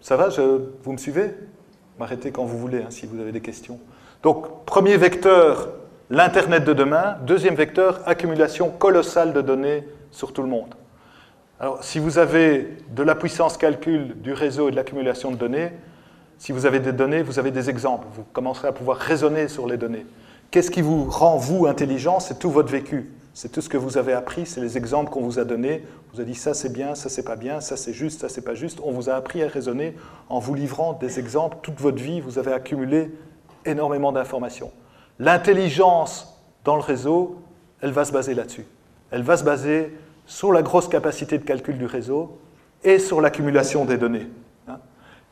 ça 0.00 0.16
va, 0.16 0.28
vous 0.28 0.92
me 0.92 0.98
suivez? 0.98 1.34
M'arrêtez 1.98 2.30
quand 2.30 2.44
vous 2.44 2.58
voulez, 2.58 2.82
hein, 2.82 2.90
si 2.90 3.06
vous 3.06 3.20
avez 3.20 3.32
des 3.32 3.40
questions. 3.40 3.78
Donc, 4.22 4.64
premier 4.64 4.96
vecteur, 4.96 5.68
l'Internet 6.10 6.64
de 6.64 6.72
demain. 6.72 7.16
Deuxième 7.22 7.54
vecteur, 7.54 8.00
accumulation 8.06 8.70
colossale 8.70 9.32
de 9.32 9.40
données 9.40 9.86
sur 10.10 10.32
tout 10.32 10.42
le 10.42 10.48
monde. 10.48 10.74
Alors, 11.60 11.82
si 11.82 11.98
vous 11.98 12.18
avez 12.18 12.76
de 12.94 13.02
la 13.02 13.14
puissance 13.14 13.56
calcul 13.56 14.20
du 14.20 14.32
réseau 14.32 14.68
et 14.68 14.70
de 14.70 14.76
l'accumulation 14.76 15.30
de 15.30 15.36
données, 15.36 15.72
si 16.38 16.52
vous 16.52 16.66
avez 16.66 16.78
des 16.78 16.92
données, 16.92 17.22
vous 17.22 17.38
avez 17.38 17.50
des 17.50 17.68
exemples. 17.68 18.06
Vous 18.14 18.22
commencerez 18.32 18.68
à 18.68 18.72
pouvoir 18.72 18.96
raisonner 18.98 19.48
sur 19.48 19.66
les 19.66 19.76
données. 19.76 20.06
Qu'est-ce 20.50 20.70
qui 20.70 20.82
vous 20.82 21.04
rend, 21.10 21.36
vous, 21.36 21.66
intelligent? 21.66 22.20
C'est 22.20 22.38
tout 22.38 22.50
votre 22.50 22.70
vécu. 22.70 23.10
C'est 23.34 23.52
tout 23.52 23.60
ce 23.60 23.68
que 23.68 23.76
vous 23.76 23.98
avez 23.98 24.14
appris, 24.14 24.46
c'est 24.46 24.60
les 24.60 24.76
exemples 24.76 25.10
qu'on 25.10 25.20
vous 25.20 25.38
a 25.38 25.44
donnés. 25.44 25.84
On 26.10 26.16
vous 26.16 26.20
a 26.22 26.24
dit 26.24 26.34
ça 26.34 26.54
c'est 26.54 26.72
bien, 26.72 26.94
ça 26.94 27.08
c'est 27.08 27.22
pas 27.22 27.36
bien, 27.36 27.60
ça 27.60 27.76
c'est 27.76 27.92
juste, 27.92 28.20
ça 28.20 28.28
c'est 28.28 28.42
pas 28.42 28.54
juste. 28.54 28.80
On 28.82 28.90
vous 28.90 29.10
a 29.10 29.14
appris 29.14 29.42
à 29.44 29.48
raisonner 29.48 29.94
en 30.28 30.40
vous 30.40 30.54
livrant 30.54 30.94
des 30.94 31.20
exemples. 31.20 31.58
Toute 31.62 31.80
votre 31.80 32.02
vie, 32.02 32.20
vous 32.20 32.38
avez 32.38 32.52
accumulé 32.52 33.12
énormément 33.64 34.10
d'informations. 34.10 34.72
L'intelligence 35.18 36.40
dans 36.64 36.76
le 36.76 36.82
réseau, 36.82 37.42
elle 37.80 37.90
va 37.90 38.04
se 38.04 38.12
baser 38.12 38.34
là-dessus. 38.34 38.66
Elle 39.10 39.22
va 39.22 39.36
se 39.36 39.44
baser 39.44 39.96
sur 40.26 40.52
la 40.52 40.62
grosse 40.62 40.88
capacité 40.88 41.38
de 41.38 41.44
calcul 41.44 41.78
du 41.78 41.86
réseau 41.86 42.38
et 42.84 42.98
sur 42.98 43.20
l'accumulation 43.20 43.84
des 43.84 43.96
données. 43.96 44.28
Hein. 44.68 44.78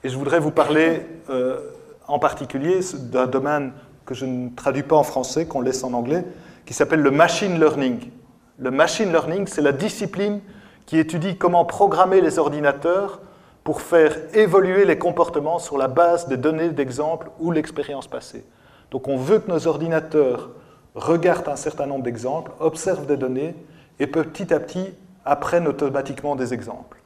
Et 0.02 0.08
je 0.08 0.16
voudrais 0.16 0.40
vous 0.40 0.50
parler 0.50 1.06
euh, 1.30 1.60
en 2.08 2.18
particulier 2.18 2.80
d'un 2.94 3.26
domaine 3.26 3.72
que 4.04 4.14
je 4.14 4.24
ne 4.24 4.48
traduis 4.50 4.82
pas 4.82 4.96
en 4.96 5.02
français, 5.02 5.46
qu'on 5.46 5.60
laisse 5.60 5.84
en 5.84 5.92
anglais, 5.92 6.24
qui 6.64 6.74
s'appelle 6.74 7.00
le 7.00 7.10
machine 7.10 7.58
learning. 7.58 8.10
Le 8.58 8.70
machine 8.70 9.10
learning, 9.10 9.46
c'est 9.46 9.62
la 9.62 9.72
discipline 9.72 10.40
qui 10.86 10.98
étudie 10.98 11.36
comment 11.36 11.64
programmer 11.64 12.20
les 12.20 12.38
ordinateurs 12.38 13.20
pour 13.64 13.82
faire 13.82 14.16
évoluer 14.34 14.84
les 14.84 14.98
comportements 14.98 15.58
sur 15.58 15.76
la 15.76 15.88
base 15.88 16.28
des 16.28 16.36
données 16.36 16.70
d'exemples 16.70 17.28
ou 17.40 17.50
l'expérience 17.50 18.06
passée. 18.06 18.44
Donc 18.90 19.08
on 19.08 19.16
veut 19.16 19.38
que 19.40 19.50
nos 19.50 19.66
ordinateurs 19.66 20.50
regardent 20.94 21.48
un 21.48 21.56
certain 21.56 21.86
nombre 21.86 22.04
d'exemples, 22.04 22.52
observent 22.60 23.06
des 23.06 23.16
données 23.16 23.54
et 23.98 24.06
petit 24.06 24.52
à 24.52 24.60
petit 24.60 24.94
apprennent 25.24 25.68
automatiquement 25.68 26.36
des 26.36 26.54
exemples. 26.54 26.98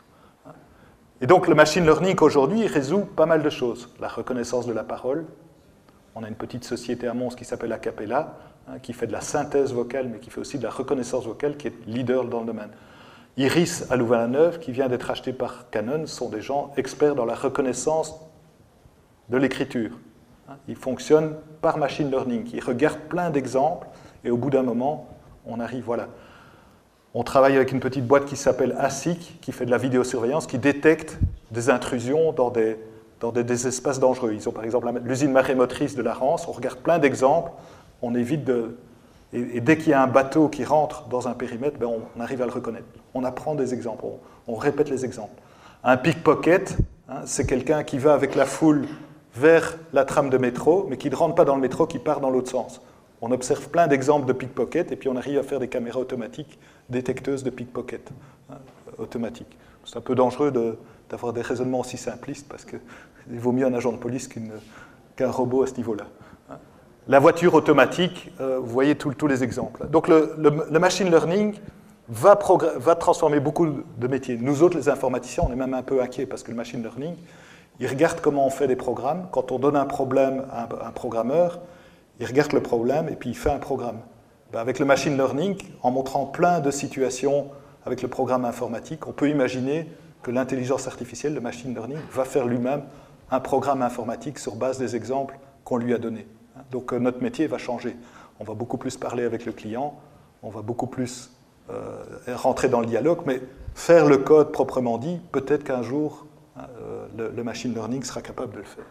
Et 1.20 1.26
donc 1.26 1.48
le 1.48 1.54
machine 1.54 1.84
learning 1.84 2.16
aujourd'hui 2.20 2.66
résout 2.66 3.04
pas 3.04 3.26
mal 3.26 3.42
de 3.42 3.50
choses. 3.50 3.92
La 4.00 4.08
reconnaissance 4.08 4.66
de 4.66 4.72
la 4.72 4.84
parole. 4.84 5.26
On 6.14 6.24
a 6.24 6.28
une 6.28 6.34
petite 6.34 6.64
société 6.64 7.06
à 7.06 7.14
Mons 7.14 7.30
qui 7.30 7.44
s'appelle 7.44 7.72
Acapella, 7.72 8.36
hein, 8.68 8.78
qui 8.80 8.92
fait 8.92 9.06
de 9.06 9.12
la 9.12 9.20
synthèse 9.20 9.72
vocale, 9.72 10.08
mais 10.08 10.18
qui 10.18 10.30
fait 10.30 10.40
aussi 10.40 10.58
de 10.58 10.64
la 10.64 10.70
reconnaissance 10.70 11.26
vocale, 11.26 11.56
qui 11.56 11.68
est 11.68 11.86
leader 11.86 12.24
dans 12.24 12.40
le 12.40 12.46
domaine. 12.46 12.70
Iris 13.36 13.86
à 13.90 13.96
Louvain-la-Neuve, 13.96 14.58
qui 14.58 14.72
vient 14.72 14.88
d'être 14.88 15.10
acheté 15.10 15.32
par 15.32 15.70
Canon, 15.70 16.06
sont 16.06 16.28
des 16.30 16.40
gens 16.40 16.72
experts 16.76 17.14
dans 17.14 17.24
la 17.24 17.34
reconnaissance 17.34 18.20
de 19.28 19.36
l'écriture. 19.36 19.92
Ils 20.68 20.76
fonctionnent 20.76 21.34
par 21.60 21.78
machine 21.78 22.10
learning. 22.10 22.50
Ils 22.52 22.64
regardent 22.64 23.00
plein 23.08 23.30
d'exemples 23.30 23.86
et 24.24 24.30
au 24.30 24.36
bout 24.36 24.50
d'un 24.50 24.62
moment, 24.62 25.08
on 25.46 25.60
arrive, 25.60 25.84
voilà. 25.84 26.08
On 27.14 27.24
travaille 27.24 27.56
avec 27.56 27.72
une 27.72 27.80
petite 27.80 28.06
boîte 28.06 28.24
qui 28.24 28.36
s'appelle 28.36 28.74
ASIC, 28.78 29.38
qui 29.40 29.52
fait 29.52 29.66
de 29.66 29.70
la 29.70 29.78
vidéosurveillance, 29.78 30.46
qui 30.46 30.58
détecte 30.58 31.18
des 31.50 31.70
intrusions 31.70 32.32
dans 32.32 32.50
des, 32.50 32.76
dans 33.18 33.32
des, 33.32 33.66
espaces 33.66 33.98
dangereux. 33.98 34.32
Ils 34.32 34.48
ont 34.48 34.52
par 34.52 34.64
exemple 34.64 34.88
l'usine 35.04 35.32
marémotrice 35.32 35.94
de 35.96 36.02
la 36.02 36.14
Rance, 36.14 36.46
on 36.46 36.52
regarde 36.52 36.78
plein 36.78 36.98
d'exemples, 36.98 37.50
on 38.02 38.14
évite 38.14 38.44
de... 38.44 38.76
Et, 39.32 39.60
dès 39.60 39.76
qu'il 39.76 39.90
y 39.90 39.92
a 39.92 40.02
un 40.02 40.08
bateau 40.08 40.48
qui 40.48 40.64
rentre 40.64 41.08
dans 41.08 41.28
un 41.28 41.34
périmètre, 41.34 41.78
ben 41.78 41.88
on, 41.88 42.20
arrive 42.20 42.42
à 42.42 42.46
le 42.46 42.52
reconnaître. 42.52 42.86
On 43.14 43.24
apprend 43.24 43.54
des 43.54 43.74
exemples, 43.74 44.04
on, 44.46 44.54
répète 44.54 44.88
les 44.88 45.04
exemples. 45.04 45.40
Un 45.84 45.96
pickpocket, 45.96 46.76
hein, 47.08 47.22
c'est 47.24 47.46
quelqu'un 47.46 47.82
qui 47.84 47.98
va 47.98 48.14
avec 48.14 48.34
la 48.34 48.44
foule 48.44 48.86
vers 49.34 49.76
la 49.92 50.04
trame 50.04 50.30
de 50.30 50.38
métro, 50.38 50.86
mais 50.88 50.96
qui 50.96 51.10
ne 51.10 51.14
rentre 51.14 51.34
pas 51.34 51.44
dans 51.44 51.54
le 51.54 51.60
métro, 51.60 51.86
qui 51.86 51.98
part 51.98 52.20
dans 52.20 52.30
l'autre 52.30 52.50
sens. 52.50 52.80
On 53.22 53.30
observe 53.32 53.68
plein 53.68 53.86
d'exemples 53.86 54.26
de 54.26 54.32
pickpocket 54.32 54.92
et 54.92 54.96
puis 54.96 55.08
on 55.08 55.16
arrive 55.16 55.38
à 55.38 55.42
faire 55.42 55.60
des 55.60 55.68
caméras 55.68 56.00
automatiques 56.00 56.58
détecteuses 56.88 57.44
de 57.44 57.50
pickpocket 57.50 58.10
hein, 58.50 58.56
automatiques. 58.98 59.56
C'est 59.84 59.96
un 59.96 60.02
peu 60.02 60.14
dangereux 60.14 60.52
d'avoir 61.08 61.32
des 61.32 61.42
raisonnements 61.42 61.80
aussi 61.80 61.96
simplistes 61.96 62.46
parce 62.48 62.64
qu'il 62.64 62.80
vaut 63.38 63.52
mieux 63.52 63.66
un 63.66 63.74
agent 63.74 63.92
de 63.92 63.98
police 63.98 64.28
qu'un 65.16 65.30
robot 65.30 65.62
à 65.62 65.66
ce 65.66 65.74
niveau-là. 65.74 66.04
Hein. 66.50 66.56
La 67.08 67.18
voiture 67.18 67.54
automatique, 67.54 68.32
euh, 68.40 68.58
vous 68.58 68.68
voyez 68.68 68.94
tous 68.94 69.26
les 69.26 69.44
exemples. 69.44 69.86
Donc 69.88 70.08
le, 70.08 70.78
machine 70.78 71.10
learning 71.10 71.54
va, 72.08 72.38
va, 72.76 72.94
transformer 72.94 73.40
beaucoup 73.40 73.66
de 73.66 74.06
métiers. 74.06 74.38
Nous 74.40 74.62
autres, 74.62 74.76
les 74.76 74.88
informaticiens, 74.88 75.44
on 75.46 75.52
est 75.52 75.56
même 75.56 75.74
un 75.74 75.82
peu 75.82 76.02
inquiets 76.02 76.26
parce 76.26 76.42
que 76.42 76.50
le 76.50 76.56
machine 76.56 76.82
learning, 76.82 77.16
il 77.80 77.86
regarde 77.86 78.20
comment 78.20 78.46
on 78.46 78.50
fait 78.50 78.68
des 78.68 78.76
programmes. 78.76 79.26
Quand 79.32 79.52
on 79.52 79.58
donne 79.58 79.76
un 79.76 79.86
problème 79.86 80.44
à 80.52 80.68
un 80.86 80.92
programmeur, 80.92 81.60
il 82.20 82.26
regarde 82.26 82.52
le 82.52 82.62
problème 82.62 83.08
et 83.08 83.16
puis 83.16 83.30
il 83.30 83.36
fait 83.36 83.50
un 83.50 83.58
programme. 83.58 84.00
Ben, 84.52 84.60
avec 84.60 84.78
le 84.78 84.84
machine 84.84 85.16
learning, 85.16 85.56
en 85.82 85.90
montrant 85.90 86.26
plein 86.26 86.60
de 86.60 86.70
situations 86.70 87.48
avec 87.86 88.02
le 88.02 88.08
programme 88.08 88.44
informatique, 88.44 89.06
on 89.06 89.12
peut 89.12 89.30
imaginer 89.30 89.90
que 90.22 90.30
l'intelligence 90.30 90.86
artificielle, 90.86 91.32
le 91.32 91.40
machine 91.40 91.72
learning, 91.72 91.98
va 92.12 92.24
faire 92.24 92.46
lui-même 92.46 92.82
un 93.30 93.40
programme 93.40 93.80
informatique 93.80 94.38
sur 94.38 94.56
base 94.56 94.78
des 94.78 94.94
exemples 94.94 95.38
qu'on 95.64 95.78
lui 95.78 95.94
a 95.94 95.98
donnés. 95.98 96.26
Donc 96.70 96.92
euh, 96.92 96.98
notre 96.98 97.22
métier 97.22 97.46
va 97.46 97.56
changer. 97.56 97.96
On 98.38 98.44
va 98.44 98.52
beaucoup 98.52 98.76
plus 98.76 98.98
parler 98.98 99.24
avec 99.24 99.46
le 99.46 99.52
client, 99.52 99.94
on 100.42 100.50
va 100.50 100.60
beaucoup 100.60 100.86
plus 100.86 101.30
euh, 101.70 102.04
rentrer 102.34 102.68
dans 102.68 102.80
le 102.80 102.86
dialogue, 102.86 103.20
mais 103.24 103.40
faire 103.74 104.04
le 104.04 104.18
code 104.18 104.52
proprement 104.52 104.98
dit, 104.98 105.20
peut-être 105.32 105.64
qu'un 105.64 105.82
jour, 105.82 106.26
euh, 106.78 107.30
le 107.34 107.44
machine 107.44 107.74
learning 107.74 108.02
sera 108.02 108.22
capable 108.22 108.52
de 108.52 108.58
le 108.58 108.64
faire. 108.64 108.84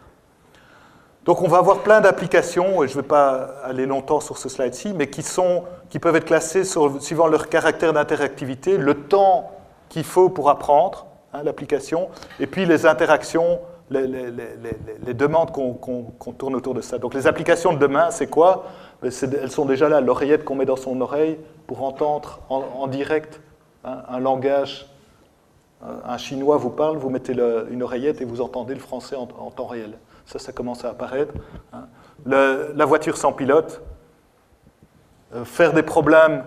Donc 1.24 1.42
on 1.42 1.48
va 1.48 1.58
avoir 1.58 1.80
plein 1.80 2.00
d'applications, 2.00 2.82
et 2.82 2.88
je 2.88 2.96
ne 2.96 3.02
vais 3.02 3.06
pas 3.06 3.54
aller 3.62 3.84
longtemps 3.84 4.20
sur 4.20 4.38
ce 4.38 4.48
slide-ci, 4.48 4.94
mais 4.94 5.10
qui, 5.10 5.22
sont, 5.22 5.64
qui 5.90 5.98
peuvent 5.98 6.16
être 6.16 6.24
classées 6.24 6.64
suivant 6.64 7.26
leur 7.26 7.48
caractère 7.48 7.92
d'interactivité, 7.92 8.78
le 8.78 8.94
temps 8.94 9.50
qu'il 9.90 10.04
faut 10.04 10.30
pour 10.30 10.48
apprendre 10.48 11.06
hein, 11.34 11.42
l'application, 11.42 12.08
et 12.38 12.46
puis 12.46 12.64
les 12.64 12.86
interactions, 12.86 13.58
les, 13.90 15.14
demandes 15.14 15.50
qu'on 15.52 16.32
tourne 16.32 16.54
autour 16.54 16.74
de 16.74 16.80
ça. 16.80 16.96
Donc 16.98 17.12
les 17.12 17.26
applications 17.26 17.74
de 17.74 17.78
demain, 17.78 18.10
c'est 18.10 18.28
quoi? 18.28 18.64
Ben, 19.02 19.10
Elles 19.42 19.50
sont 19.50 19.66
déjà 19.66 19.90
là, 19.90 20.00
l'oreillette 20.00 20.44
qu'on 20.44 20.54
met 20.54 20.64
dans 20.64 20.76
son 20.76 21.00
oreille 21.02 21.38
pour 21.66 21.82
entendre 21.82 22.40
en, 22.48 22.86
direct 22.86 23.40
hein, 23.84 23.98
un 24.08 24.20
langage. 24.20 24.86
Un 25.82 26.18
chinois 26.18 26.58
vous 26.58 26.70
parle, 26.70 26.98
vous 26.98 27.08
mettez 27.08 27.34
une 27.70 27.82
oreillette 27.82 28.20
et 28.20 28.24
vous 28.24 28.40
entendez 28.40 28.74
le 28.74 28.80
français 28.80 29.16
en 29.16 29.50
temps 29.50 29.66
réel. 29.66 29.92
Ça, 30.26 30.38
ça 30.38 30.52
commence 30.52 30.84
à 30.84 30.90
apparaître. 30.90 31.34
Hein. 31.72 31.86
la 32.26 32.84
voiture 32.84 33.16
sans 33.16 33.32
pilote, 33.32 33.82
euh, 35.34 35.44
faire 35.44 35.72
des 35.72 35.84
problèmes, 35.84 36.44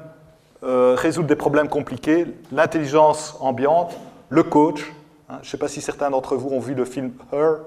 euh, 0.63 0.95
résoudre 0.97 1.27
des 1.27 1.38
problèmes 1.38 1.69
compliqués, 1.69 2.27
l'intelligence 2.51 3.38
ambiante, 3.39 3.97
le 4.29 4.43
coach. 4.43 4.93
Hein. 5.29 5.36
Je 5.41 5.47
ne 5.47 5.51
sais 5.51 5.57
pas 5.57 5.69
si 5.69 5.79
certains 5.79 6.09
d'entre 6.09 6.36
vous 6.36 6.49
ont 6.49 6.59
vu 6.59 6.73
le 6.73 6.84
film 6.84 7.13
Her. 7.31 7.59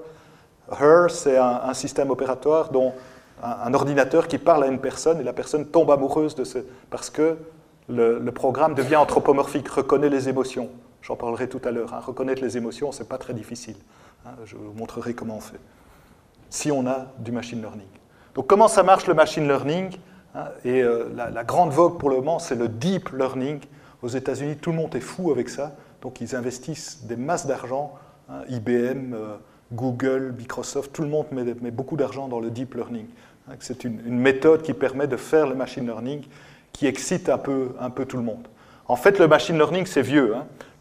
Her, 0.79 1.09
c'est 1.09 1.37
un, 1.37 1.73
système 1.73 2.11
opératoire 2.11 2.69
dont 2.69 2.93
un, 3.41 3.73
ordinateur 3.73 4.27
qui 4.27 4.37
parle 4.37 4.63
à 4.63 4.67
une 4.67 4.79
personne 4.79 5.19
et 5.19 5.23
la 5.23 5.33
personne 5.33 5.65
tombe 5.65 5.89
amoureuse 5.89 6.35
de 6.35 6.43
ce, 6.43 6.59
parce 6.89 7.09
que 7.09 7.37
le, 7.89 8.19
programme 8.31 8.75
devient 8.75 8.97
anthropomorphique, 8.97 9.69
reconnaît 9.69 10.09
les 10.09 10.29
émotions. 10.29 10.69
J'en 11.07 11.15
parlerai 11.15 11.47
tout 11.47 11.61
à 11.63 11.71
l'heure. 11.71 11.93
Hein. 11.93 12.01
Reconnaître 12.05 12.41
les 12.41 12.57
émotions, 12.57 12.91
ce 12.91 13.01
n'est 13.01 13.07
pas 13.07 13.17
très 13.17 13.33
difficile. 13.33 13.77
Je 14.43 14.57
vous 14.57 14.73
montrerai 14.73 15.13
comment 15.13 15.37
on 15.37 15.41
fait 15.41 15.59
si 16.49 16.69
on 16.69 16.85
a 16.85 17.07
du 17.19 17.31
machine 17.31 17.61
learning. 17.61 17.87
Donc 18.35 18.47
comment 18.47 18.67
ça 18.67 18.83
marche 18.83 19.07
le 19.07 19.13
machine 19.13 19.47
learning 19.47 19.97
hein, 20.35 20.45
Et 20.65 20.81
euh, 20.81 21.09
la, 21.15 21.43
grande 21.43 21.71
vogue 21.71 21.97
pour 21.97 22.09
le 22.09 22.17
moment, 22.17 22.39
c'est 22.39 22.55
le 22.55 22.67
deep 22.67 23.09
learning. 23.09 23.61
Aux 24.01 24.09
États-Unis, 24.09 24.57
tout 24.57 24.71
le 24.71 24.77
monde 24.77 24.95
est 24.95 25.01
fou 25.01 25.31
avec 25.31 25.47
ça. 25.47 25.75
Donc 26.01 26.19
ils 26.19 26.35
investissent 26.35 27.05
des 27.05 27.15
masses 27.15 27.47
d'argent. 27.47 27.93
Hein, 28.29 28.41
IBM, 28.49 29.13
euh, 29.13 29.37
Google, 29.71 30.35
Microsoft, 30.37 30.91
tout 30.91 31.03
le 31.03 31.09
monde 31.09 31.27
met, 31.31 31.71
beaucoup 31.71 31.95
d'argent 31.95 32.27
dans 32.27 32.41
le 32.41 32.49
deep 32.49 32.75
learning. 32.75 33.07
Hein, 33.49 33.55
c'est 33.59 33.85
une, 33.85 34.01
méthode 34.19 34.61
qui 34.61 34.73
permet 34.73 35.07
de 35.07 35.17
faire 35.17 35.47
le 35.47 35.55
machine 35.55 35.85
learning 35.85 36.25
qui 36.73 36.85
excite 36.85 37.29
un 37.29 37.37
peu 37.37 38.05
tout 38.05 38.17
le 38.17 38.23
monde. 38.23 38.47
En 38.87 38.95
fait, 38.95 39.19
le 39.19 39.27
machine 39.27 39.57
learning, 39.57 39.85
c'est 39.85 40.01
vieux. 40.01 40.35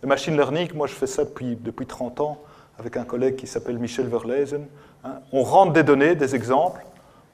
Machine 0.07 0.37
learning, 0.37 0.73
moi 0.75 0.87
je 0.87 0.95
fais 0.95 1.07
ça 1.07 1.25
depuis, 1.25 1.57
depuis 1.57 1.87
30 1.87 2.21
ans 2.21 2.39
avec 2.79 2.97
un 2.97 3.05
collègue 3.05 3.37
qui 3.37 3.47
s'appelle 3.47 3.79
Michel 3.79 4.07
Verlezen. 4.07 4.67
Hein, 5.05 5.21
on 5.33 5.43
rentre 5.43 5.73
des 5.73 5.83
données, 5.83 6.15
des 6.15 6.35
exemples, 6.35 6.85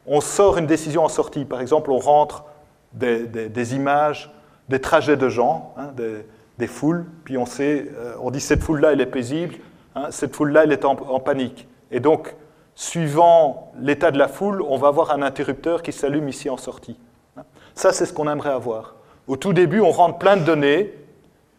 on 0.07 0.21
sort 0.21 0.59
une 0.59 0.67
décision 0.67 1.05
en 1.05 1.09
sortie. 1.09 1.45
Par 1.45 1.61
exemple, 1.61 1.91
on 1.91 1.99
rentre 1.99 2.45
des, 2.93 3.75
images, 3.75 4.33
des 4.69 4.81
trajets 4.81 5.17
de 5.17 5.29
gens, 5.29 5.75
hein, 5.77 5.91
des, 5.97 6.25
des 6.59 6.67
foules, 6.67 7.07
puis 7.25 7.39
on, 7.39 7.47
sait, 7.47 7.89
euh, 7.97 8.15
on 8.21 8.31
dit 8.31 8.41
cette 8.41 8.63
foule-là, 8.63 8.93
elle 8.93 9.01
est 9.01 9.07
paisible, 9.07 9.57
hein, 9.95 10.07
cette 10.11 10.35
foule-là, 10.35 10.65
elle 10.65 10.73
est 10.73 10.85
en, 10.85 10.95
panique. 11.21 11.69
Et 11.91 12.01
donc, 12.01 12.35
suivant 12.75 13.73
l'état 13.79 14.11
de 14.11 14.19
la 14.19 14.29
foule, 14.29 14.63
on 14.63 14.77
va 14.77 14.89
avoir 14.89 15.13
un 15.13 15.23
interrupteur 15.23 15.83
qui 15.83 15.93
s'allume 15.93 16.29
ici 16.29 16.51
en 16.51 16.57
sortie. 16.57 16.99
Hein. 17.37 17.43
Ça, 17.75 17.93
c'est 17.93 18.07
ce 18.07 18.13
qu'on 18.13 18.31
aimerait 18.31 18.51
avoir. 18.51 18.97
Au 19.27 19.37
tout 19.37 19.53
début, 19.53 19.81
on 19.81 19.91
rentre 19.91 20.19
plein 20.19 20.37
de 20.37 20.45
données, 20.45 20.93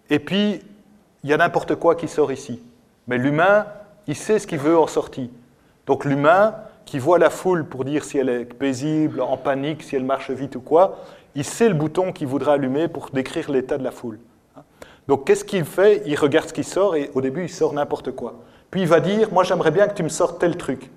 et 0.10 0.20
puis 0.20 0.62
il 1.24 1.30
y 1.30 1.34
a 1.34 1.38
n'importe 1.38 1.76
quoi 1.76 1.96
qui 1.96 2.08
sort 2.08 2.32
ici. 2.32 2.62
Mais 3.08 3.18
l'humain, 3.18 3.66
il 4.08 4.16
sait 4.16 4.40
ce 4.40 4.48
qu'il 4.48 4.60
veut 4.60 4.78
en 4.78 4.88
sortie. 4.88 5.32
Donc 5.86 6.06
l'humain, 6.06 6.56
qui 6.86 7.00
voit 7.00 7.18
la 7.18 7.30
foule 7.30 7.66
pour 7.66 7.86
dire 7.86 8.04
si 8.04 8.18
elle 8.18 8.30
est 8.30 8.46
paisible, 8.46 9.22
en 9.22 9.38
panique, 9.38 9.84
si 9.84 9.96
elle 9.96 10.04
marche 10.04 10.32
vite 10.32 10.56
ou 10.56 10.62
quoi, 10.62 11.00
il 11.36 11.44
sait 11.44 11.70
le 11.70 11.76
bouton 11.76 12.12
qu'il 12.12 12.28
voudra 12.28 12.54
allumer 12.54 12.88
pour 12.88 13.10
décrire 13.12 13.50
l'état 13.50 13.78
de 13.78 13.84
la 13.84 13.92
foule. 13.92 14.20
Donc 15.08 15.26
qu'est-ce 15.26 15.44
qu'il 15.44 15.66
fait? 15.66 16.04
Il 16.06 16.16
regarde 16.16 16.48
ce 16.48 16.54
qui 16.54 16.64
sort 16.64 16.96
et 16.96 17.12
au 17.14 17.22
début 17.22 17.44
il 17.44 17.50
sort 17.50 17.74
n'importe 17.74 18.12
quoi. 18.12 18.36
Puis 18.72 18.82
il 18.82 18.88
va 18.88 19.00
dire, 19.00 19.32
moi 19.32 19.44
j'aimerais 19.44 19.72
bien 19.72 19.88
que 19.88 19.94
tu 19.94 20.04
me 20.04 20.10
sortes 20.10 20.40
tel 20.40 20.58
truc. 20.58 20.92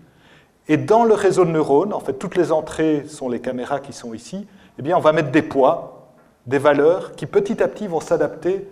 Et 0.69 0.77
dans 0.77 1.05
le 1.05 1.15
réseau 1.15 1.45
de 1.45 1.51
neurones, 1.51 1.93
en 1.93 2.01
fait 2.01 2.15
toutes 2.15 2.37
les 2.37 2.53
entrées 2.53 3.05
sont 3.07 3.29
les 3.29 3.41
caméras 3.41 3.81
qui 3.81 3.93
sont 3.93 4.15
ici, 4.15 4.47
eh 4.79 4.83
bien 4.83 4.97
on 4.97 5.01
va 5.01 5.13
mettre 5.13 5.31
des 5.31 5.43
poids, 5.43 6.13
des 6.47 6.59
valeurs 6.59 7.13
qui 7.13 7.27
petit 7.27 7.63
à 7.63 7.69
petit 7.69 7.87
vont 7.87 8.01
s'adapter 8.01 8.69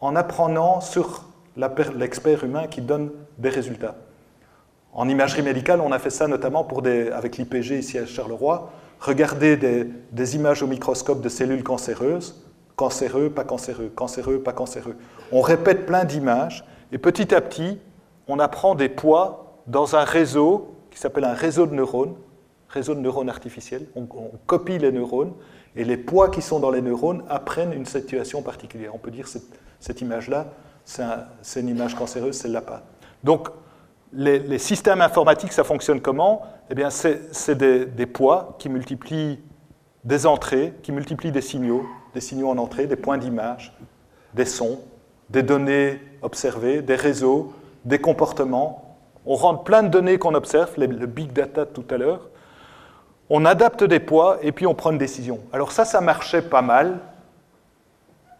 en 0.00 0.16
apprenant 0.16 0.80
sur 0.80 1.24
l'expert 1.56 2.44
humain 2.44 2.66
qui 2.66 2.80
donne 2.80 3.10
des 3.38 3.48
résultats. 3.48 3.96
En 4.92 5.08
imagerie 5.08 5.42
médicale, 5.42 5.80
on 5.80 5.92
a 5.92 5.98
fait 5.98 6.10
ça 6.10 6.26
notamment 6.26 6.66
avec 7.12 7.36
l'IPG 7.36 7.78
ici 7.78 7.98
à 7.98 8.06
Charleroi, 8.06 8.70
regarder 9.00 9.56
des, 9.56 9.88
des 10.12 10.36
images 10.36 10.62
au 10.62 10.66
microscope 10.66 11.20
de 11.20 11.28
cellules 11.28 11.62
cancéreuses 11.62 12.46
cancéreux, 12.76 13.30
pas 13.30 13.44
cancéreux, 13.44 13.90
cancéreux, 13.94 14.38
pas 14.40 14.52
cancéreux. 14.52 14.96
On 15.32 15.40
répète 15.40 15.86
plein 15.86 16.04
d'images 16.04 16.64
et 16.92 16.98
petit 16.98 17.34
à 17.34 17.40
petit, 17.40 17.78
on 18.28 18.38
apprend 18.38 18.74
des 18.74 18.88
poids 18.88 19.62
dans 19.66 19.96
un 19.96 20.04
réseau 20.04 20.76
qui 20.90 20.98
s'appelle 20.98 21.24
un 21.24 21.32
réseau 21.32 21.66
de 21.66 21.74
neurones, 21.74 22.14
réseau 22.68 22.94
de 22.94 23.00
neurones 23.00 23.28
artificiels. 23.28 23.86
On, 23.96 24.06
copie 24.46 24.78
les 24.78 24.92
neurones 24.92 25.32
et 25.74 25.84
les 25.84 25.96
poids 25.96 26.30
qui 26.30 26.42
sont 26.42 26.60
dans 26.60 26.70
les 26.70 26.82
neurones 26.82 27.24
apprennent 27.28 27.72
une 27.72 27.86
situation 27.86 28.42
particulière. 28.42 28.94
On 28.94 28.98
peut 28.98 29.10
dire 29.10 29.26
cette, 29.26 29.58
cette 29.86 30.00
image-là, 30.00 30.46
c'est 30.84 31.60
une 31.60 31.68
image 31.68 31.94
cancéreuse, 31.94 32.36
celle-là 32.36 32.60
pas. 32.60 32.82
Donc, 33.22 33.48
les, 34.12 34.58
systèmes 34.58 35.00
informatiques, 35.00 35.52
ça 35.52 35.62
fonctionne 35.62 36.00
comment? 36.00 36.42
Eh 36.70 36.74
bien, 36.74 36.90
c'est 36.90 37.54
des, 37.54 38.06
poids 38.06 38.56
qui 38.58 38.68
multiplient 38.68 39.38
des 40.02 40.26
entrées, 40.26 40.74
qui 40.82 40.90
multiplient 40.90 41.30
des 41.30 41.40
signaux, 41.40 41.86
des 42.14 42.20
signaux 42.20 42.48
en 42.48 42.58
entrée, 42.58 42.86
des 42.86 42.96
points 42.96 43.16
d'image, 43.16 43.76
des 44.34 44.44
sons, 44.44 44.80
des 45.30 45.44
données 45.44 46.00
observées, 46.22 46.82
des 46.82 46.96
réseaux, 46.96 47.52
des 47.84 48.00
comportements. 48.00 48.96
On 49.24 49.36
rentre 49.36 49.62
plein 49.62 49.84
de 49.84 49.88
données 49.88 50.18
qu'on 50.18 50.34
observe, 50.34 50.72
le 50.78 51.06
big 51.06 51.32
data 51.32 51.64
de 51.64 51.70
tout 51.70 51.84
à 51.90 51.96
l'heure. 51.96 52.28
On 53.30 53.44
adapte 53.44 53.84
des 53.84 54.00
poids 54.00 54.38
et 54.42 54.50
puis 54.50 54.66
on 54.66 54.74
prend 54.74 54.90
une 54.90 54.98
décision. 54.98 55.40
Alors 55.52 55.70
ça, 55.70 55.84
ça 55.84 56.00
marchait 56.00 56.42
pas 56.42 56.62
mal 56.62 56.98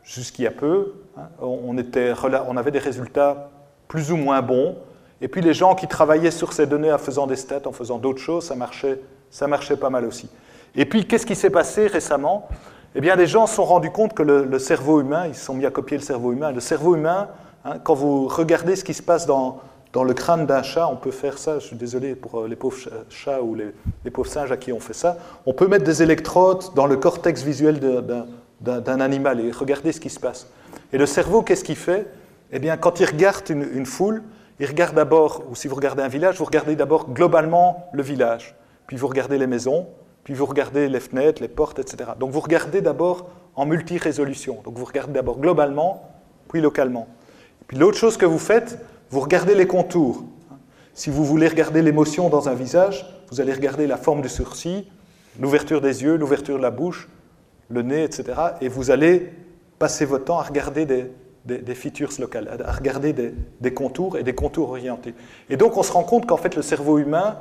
jusqu'il 0.03 0.45
y 0.45 0.49
a 0.49 0.53
peu. 0.53 1.06
Hein. 1.17 1.29
On, 1.41 2.57
avait 2.57 2.71
des 2.71 2.79
résultats 2.79 3.51
plus 3.89 4.13
ou 4.13 4.17
moins 4.17 4.43
bons. 4.43 4.77
Et 5.21 5.29
puis 5.29 5.41
les 5.41 5.55
gens 5.55 5.75
qui 5.75 5.89
travaillaient 5.89 6.31
sur 6.31 6.53
ces 6.53 6.67
données 6.67 6.93
en 6.93 6.99
faisant 6.99 7.27
des 7.27 7.37
stats, 7.37 7.67
en 7.67 7.73
faisant 7.73 7.99
d'autres 7.99 8.21
choses, 8.21 8.45
ça 8.45 8.55
marchait, 8.55 9.01
ça 9.31 9.47
marchait 9.47 9.77
pas 9.77 9.91
mal 9.91 10.05
aussi. 10.05 10.29
Et 10.75 10.85
puis 10.85 11.07
qu'est-ce 11.07 11.27
qui 11.27 11.35
s'est 11.35 11.51
passé 11.51 11.87
récemment? 11.87 12.49
Eh 12.95 13.01
bien, 13.01 13.17
les 13.17 13.27
gens 13.27 13.47
se 13.47 13.55
sont 13.55 13.65
rendus 13.65 13.91
compte 13.91 14.15
que 14.15 14.23
le, 14.23 14.59
cerveau 14.59 15.01
humain, 15.01 15.27
ils 15.27 15.35
se 15.35 15.45
sont 15.45 15.55
mis 15.55 15.67
à 15.67 15.71
copier 15.71 15.97
le 15.97 16.03
cerveau 16.03 16.33
humain. 16.33 16.51
Le 16.53 16.61
cerveau 16.61 16.95
humain, 16.97 17.29
hein, 17.65 17.79
quand 17.83 17.95
vous 17.95 18.27
regardez 18.27 18.75
ce 18.75 18.85
qui 18.85 18.95
se 18.95 19.03
passe 19.03 19.27
dans, 19.27 19.61
dans 19.93 20.05
le 20.05 20.15
crâne 20.15 20.47
d'un 20.47 20.63
chat, 20.63 20.89
on 20.89 20.97
peut 20.97 21.11
faire 21.11 21.37
ça, 21.37 21.59
je 21.59 21.67
suis 21.67 21.77
désolé 21.77 22.15
pour 22.15 22.41
euh, 22.41 22.49
les 22.49 22.57
pauvres 22.57 22.77
chats 23.11 23.43
ou 23.43 23.55
les, 23.55 23.75
les, 24.05 24.11
pauvres 24.11 24.31
singes 24.31 24.51
à 24.51 24.57
qui 24.57 24.73
on 24.73 24.81
fait 24.81 24.95
ça, 24.95 25.19
on 25.45 25.53
peut 25.53 25.67
mettre 25.67 25.85
des 25.85 26.03
électrodes 26.03 26.65
dans 26.75 26.87
le 26.87 26.97
cortex 26.97 27.43
visuel 27.43 27.81
d'un 27.81 28.27
animal 28.65 29.41
et 29.41 29.51
regarder 29.51 29.93
ce 29.93 30.01
qui 30.01 30.11
se 30.11 30.21
passe. 30.21 30.49
Et 30.93 30.99
le 30.99 31.07
cerveau, 31.07 31.43
qu'est-ce 31.43 31.65
qu'il 31.65 31.77
fait? 31.77 32.07
Eh 32.53 32.59
bien, 32.59 32.77
quand 32.77 33.01
il 33.01 33.07
regarde 33.07 33.49
une, 33.51 33.67
une 33.75 33.87
foule, 33.87 34.23
il 34.59 34.67
regarde 34.67 34.95
d'abord, 34.95 35.45
ou 35.51 35.55
si 35.55 35.69
vous 35.69 35.75
regardez 35.75 36.03
un 36.03 36.09
village, 36.09 36.39
vous 36.39 36.45
regardez 36.45 36.77
d'abord 36.77 37.11
globalement 37.11 37.89
le 37.93 38.03
village, 38.03 38.55
puis 38.87 38.97
vous 38.97 39.07
regardez 39.07 39.37
les 39.37 39.47
maisons, 39.47 39.87
puis 40.25 40.35
vous 40.35 40.47
regardez 40.47 40.89
les 40.89 41.01
fenêtres, 41.01 41.43
les 41.43 41.49
portes, 41.49 41.79
etc. 41.79 42.11
Donc 42.19 42.31
vous 42.31 42.41
regardez 42.41 42.81
d'abord 42.81 43.29
en 43.55 43.67
multi-résolution. 43.67 44.61
Donc 44.65 44.77
vous 44.79 44.85
regardez 44.85 45.13
d'abord 45.13 45.39
globalement, 45.39 46.09
puis 46.49 46.61
localement. 46.61 47.07
puis 47.67 47.77
l'autre 47.77 47.99
chose 47.99 48.17
que 48.17 48.27
vous 48.27 48.39
faites, 48.39 48.79
vous 49.11 49.21
regardez 49.21 49.55
les 49.55 49.67
contours. 49.67 50.25
Si 50.95 51.11
vous 51.11 51.25
voulez 51.25 51.49
regarder 51.49 51.83
l'émotion 51.83 52.29
dans 52.29 52.49
un 52.49 52.55
visage, 52.55 53.07
vous 53.31 53.41
allez 53.41 53.53
regarder 53.53 53.87
la 53.87 53.97
forme 53.97 54.23
du 54.23 54.29
sourcil, 54.29 54.87
l'ouverture 55.39 55.81
des 55.81 56.03
yeux, 56.03 56.17
l'ouverture 56.17 56.57
de 56.57 56.63
la 56.63 56.71
bouche, 56.71 57.09
le 57.69 57.83
nez, 57.83 58.05
etc. 58.05 58.25
Et 58.61 58.69
vous 58.69 58.91
allez 58.91 59.33
passer 59.79 60.05
votre 60.05 60.25
temps 60.25 60.39
à 60.39 60.43
regarder 60.43 60.87
des, 60.87 61.75
features 61.75 62.11
locales, 62.19 62.63
à 62.65 62.73
regarder 62.73 63.13
des, 63.13 63.35
des 63.61 63.75
contours 63.75 64.17
et 64.17 64.23
des 64.23 64.35
contours 64.35 64.71
orientés. 64.71 65.15
Et 65.51 65.57
donc 65.57 65.77
on 65.77 65.83
se 65.83 65.93
rend 65.93 66.03
compte 66.03 66.27
qu'en 66.27 66.37
fait 66.37 66.57
le 66.57 66.63
cerveau 66.63 66.99
humain, 66.99 67.39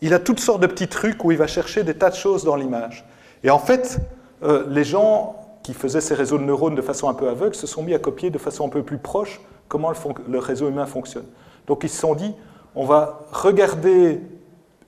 il 0.00 0.14
a 0.14 0.18
toutes 0.18 0.40
sortes 0.40 0.60
de 0.60 0.66
petits 0.66 0.88
trucs 0.88 1.24
où 1.24 1.32
il 1.32 1.38
va 1.38 1.46
chercher 1.46 1.84
des 1.84 1.94
tas 1.94 2.10
de 2.10 2.14
choses 2.14 2.44
dans 2.44 2.56
l'image. 2.56 3.04
Et 3.42 3.50
en 3.50 3.58
fait, 3.58 3.98
euh, 4.42 4.64
les 4.68 4.84
gens 4.84 5.36
qui 5.62 5.74
faisaient 5.74 6.00
ces 6.00 6.14
réseaux 6.14 6.38
de 6.38 6.44
neurones 6.44 6.74
de 6.74 6.82
façon 6.82 7.08
un 7.08 7.14
peu 7.14 7.28
aveugle 7.28 7.54
se 7.54 7.66
sont 7.66 7.82
mis 7.82 7.94
à 7.94 7.98
copier 7.98 8.30
de 8.30 8.38
façon 8.38 8.66
un 8.66 8.70
peu 8.70 8.82
plus 8.82 8.98
proche 8.98 9.40
comment 9.68 9.92
le, 10.28 10.38
réseau 10.38 10.68
humain 10.68 10.86
fonctionne. 10.86 11.26
Donc 11.66 11.84
ils 11.84 11.90
se 11.90 11.98
sont 11.98 12.14
dit, 12.14 12.34
on 12.74 12.84
va 12.84 13.26
regarder 13.32 14.20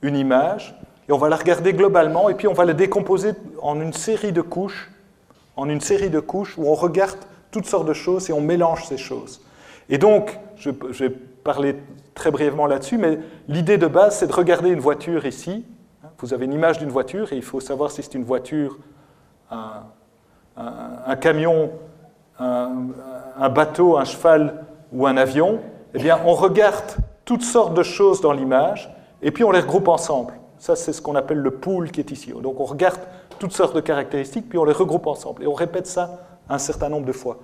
une 0.03 0.17
image 0.17 0.80
et 1.11 1.13
on 1.13 1.19
va 1.19 1.29
la 1.29 1.35
regarder 1.35 1.73
globalement 1.73 2.29
et 2.29 2.35
puis 2.35 2.47
on 2.47 2.53
va 2.53 2.65
la 2.65 2.73
décomposer 2.73 3.33
en 3.61 3.81
une 3.81 3.93
série 3.93 4.31
de 4.31 4.43
couches, 4.43 4.93
en 5.57 5.69
une 5.69 5.81
série 5.81 6.09
de 6.09 6.21
couches 6.21 6.57
où 6.57 6.69
on 6.69 6.77
regarde 6.77 7.19
toutes 7.51 7.67
sortes 7.67 7.89
de 7.89 7.93
choses 7.93 8.31
et 8.31 8.33
on 8.33 8.41
mélange 8.41 8.85
ces 8.85 8.97
choses. 8.97 9.41
Et 9.89 9.99
donc, 9.99 10.39
je, 10.55 10.71
vais 10.71 11.11
parler 11.11 11.75
très 12.15 12.31
brièvement 12.31 12.69
là-dessus, 12.69 12.97
mais 12.97 13.19
l'idée 13.49 13.77
de 13.77 13.89
base, 13.89 14.19
c'est 14.19 14.29
de 14.29 14.33
regarder 14.33 14.71
une 14.71 14.79
voiture 14.79 15.27
ici. 15.27 15.67
Vous 16.21 16.33
avez 16.33 16.45
une 16.45 16.53
image 16.53 16.79
d'une 16.79 16.91
voiture 16.91 17.33
et 17.33 17.37
il 17.37 17.43
faut 17.43 17.59
savoir 17.59 17.91
si 17.91 18.05
c'est 18.05 18.15
une 18.15 18.23
voiture, 18.23 18.79
un, 19.51 21.17
camion, 21.21 21.73
un, 22.39 23.49
bateau, 23.49 23.99
un 23.99 24.05
cheval 24.05 24.65
ou 24.93 25.09
un 25.09 25.17
avion. 25.17 25.59
Eh 25.93 25.99
bien, 25.99 26.21
on 26.25 26.35
regarde 26.35 26.99
toutes 27.25 27.43
sortes 27.43 27.75
de 27.75 27.83
choses 27.83 28.21
dans 28.21 28.33
l'image 28.33 28.95
et 29.23 29.33
puis 29.33 29.43
on 29.43 29.51
les 29.51 29.59
regroupe 29.59 29.89
ensemble. 29.89 30.35
Ça, 30.61 30.77
c'est 30.77 30.93
ce 30.93 31.03
qu'on 31.03 31.17
appelle 31.17 31.39
le 31.39 31.51
pool 31.51 31.91
qui 31.91 32.01
est 32.01 32.11
ici. 32.13 32.33
Donc, 32.33 32.61
on 32.61 32.65
regarde 32.65 33.01
toutes 33.39 33.53
sortes 33.53 33.75
de 33.75 33.81
caractéristiques, 33.81 34.49
puis 34.49 34.59
on 34.59 34.65
les 34.65 34.73
regroupe 34.73 35.07
ensemble. 35.07 35.43
Et 35.43 35.47
on 35.47 35.55
répète 35.55 35.87
ça 35.87 36.21
un 36.49 36.59
certain 36.59 36.89
nombre 36.89 37.07
de 37.07 37.13
fois. 37.13 37.39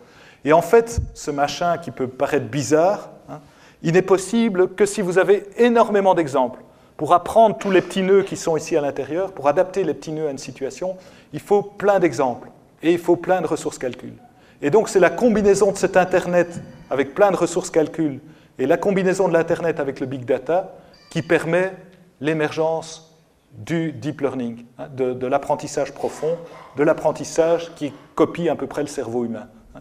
Et 0.44 0.52
en 0.52 0.62
fait, 0.62 1.00
ce 1.14 1.30
machin 1.30 1.78
qui 1.78 1.90
peut 1.90 2.06
paraître 2.06 2.46
bizarre, 2.46 3.10
hein, 3.28 3.40
il 3.82 3.94
n'est 3.94 4.02
possible 4.02 4.74
que 4.74 4.84
si 4.84 5.00
vous 5.00 5.18
avez 5.18 5.44
énormément 5.56 6.14
d'exemples. 6.14 6.60
Pour 6.96 7.12
apprendre 7.12 7.58
tous 7.58 7.70
les 7.70 7.82
petits 7.82 8.02
nœuds 8.02 8.22
qui 8.22 8.36
sont 8.36 8.56
ici 8.56 8.76
à 8.76 8.80
l'intérieur, 8.80 9.32
pour 9.32 9.48
adapter 9.48 9.84
les 9.84 9.94
petits 9.94 10.12
nœuds 10.12 10.28
à 10.28 10.30
une 10.30 10.38
situation, 10.38 10.96
il 11.32 11.40
faut 11.40 11.62
plein 11.62 11.98
d'exemples 11.98 12.48
et 12.82 12.92
il 12.92 12.98
faut 12.98 13.16
plein 13.16 13.42
de 13.42 13.46
ressources 13.46 13.78
calcul. 13.78 14.14
Et 14.62 14.70
donc 14.70 14.88
c'est 14.88 15.00
la 15.00 15.10
combinaison 15.10 15.72
de 15.72 15.76
cet 15.76 15.96
Internet 15.96 16.60
avec 16.88 17.14
plein 17.14 17.30
de 17.30 17.36
ressources 17.36 17.70
calcul 17.70 18.20
et 18.58 18.66
la 18.66 18.78
combinaison 18.78 19.28
de 19.28 19.34
l'Internet 19.34 19.78
avec 19.78 20.00
le 20.00 20.06
big 20.06 20.24
data 20.24 20.74
qui 21.10 21.20
permet 21.20 21.74
l'émergence 22.20 23.05
du 23.52 23.92
deep 23.92 24.20
learning, 24.20 24.64
hein, 24.78 24.88
de, 24.94 25.26
l'apprentissage 25.26 25.92
profond, 25.94 26.36
de 26.76 26.82
l'apprentissage 26.82 27.74
qui 27.74 27.92
copie 28.14 28.48
à 28.48 28.56
peu 28.56 28.66
près 28.66 28.82
le 28.82 28.88
cerveau 28.88 29.24
humain. 29.24 29.48
Hein, 29.74 29.80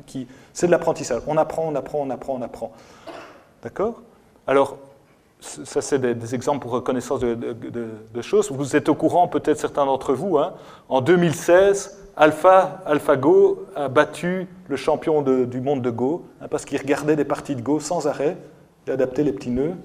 c'est 0.53 0.68
de 0.68 0.72
l'apprentissage. 0.72 1.22
On 1.28 1.38
apprend, 1.38 1.68
on 1.68 1.76
apprend, 1.76 1.99
on 2.01 2.09
apprend, 2.09 2.36
on 2.36 2.41
apprend. 2.41 2.72
D'accord? 3.63 4.01
Alors, 4.47 4.78
ça, 5.39 5.82
c'est 5.82 5.99
des, 5.99 6.36
exemples 6.36 6.59
pour 6.59 6.72
reconnaissance 6.72 7.20
de, 7.20 8.22
choses. 8.22 8.51
Vous 8.51 8.76
êtes 8.76 8.89
au 8.89 8.95
courant, 8.95 9.28
peut-être 9.28 9.59
certains 9.59 9.86
d'entre 9.86 10.13
vous, 10.13 10.38
hein. 10.38 10.53
en 10.89 11.01
2016, 11.01 12.05
Alpha, 12.18 12.82
AlphaGo 12.86 13.66
a 13.76 13.89
battu 13.89 14.47
le 14.70 14.76
champion 14.76 15.22
du 15.22 15.61
monde 15.61 15.82
de 15.82 15.89
Go, 15.89 16.26
parce 16.49 16.66
qu'il 16.66 16.78
regardait 16.78 17.16
des 17.16 17.26
parties 17.26 17.55
de 17.55 17.61
Go 17.61 17.80
sans 17.80 18.07
arrêt, 18.07 18.38
il 18.88 18.93
adaptait 18.93 19.24
les 19.24 19.34
petits 19.34 19.49
nœuds, 19.49 19.76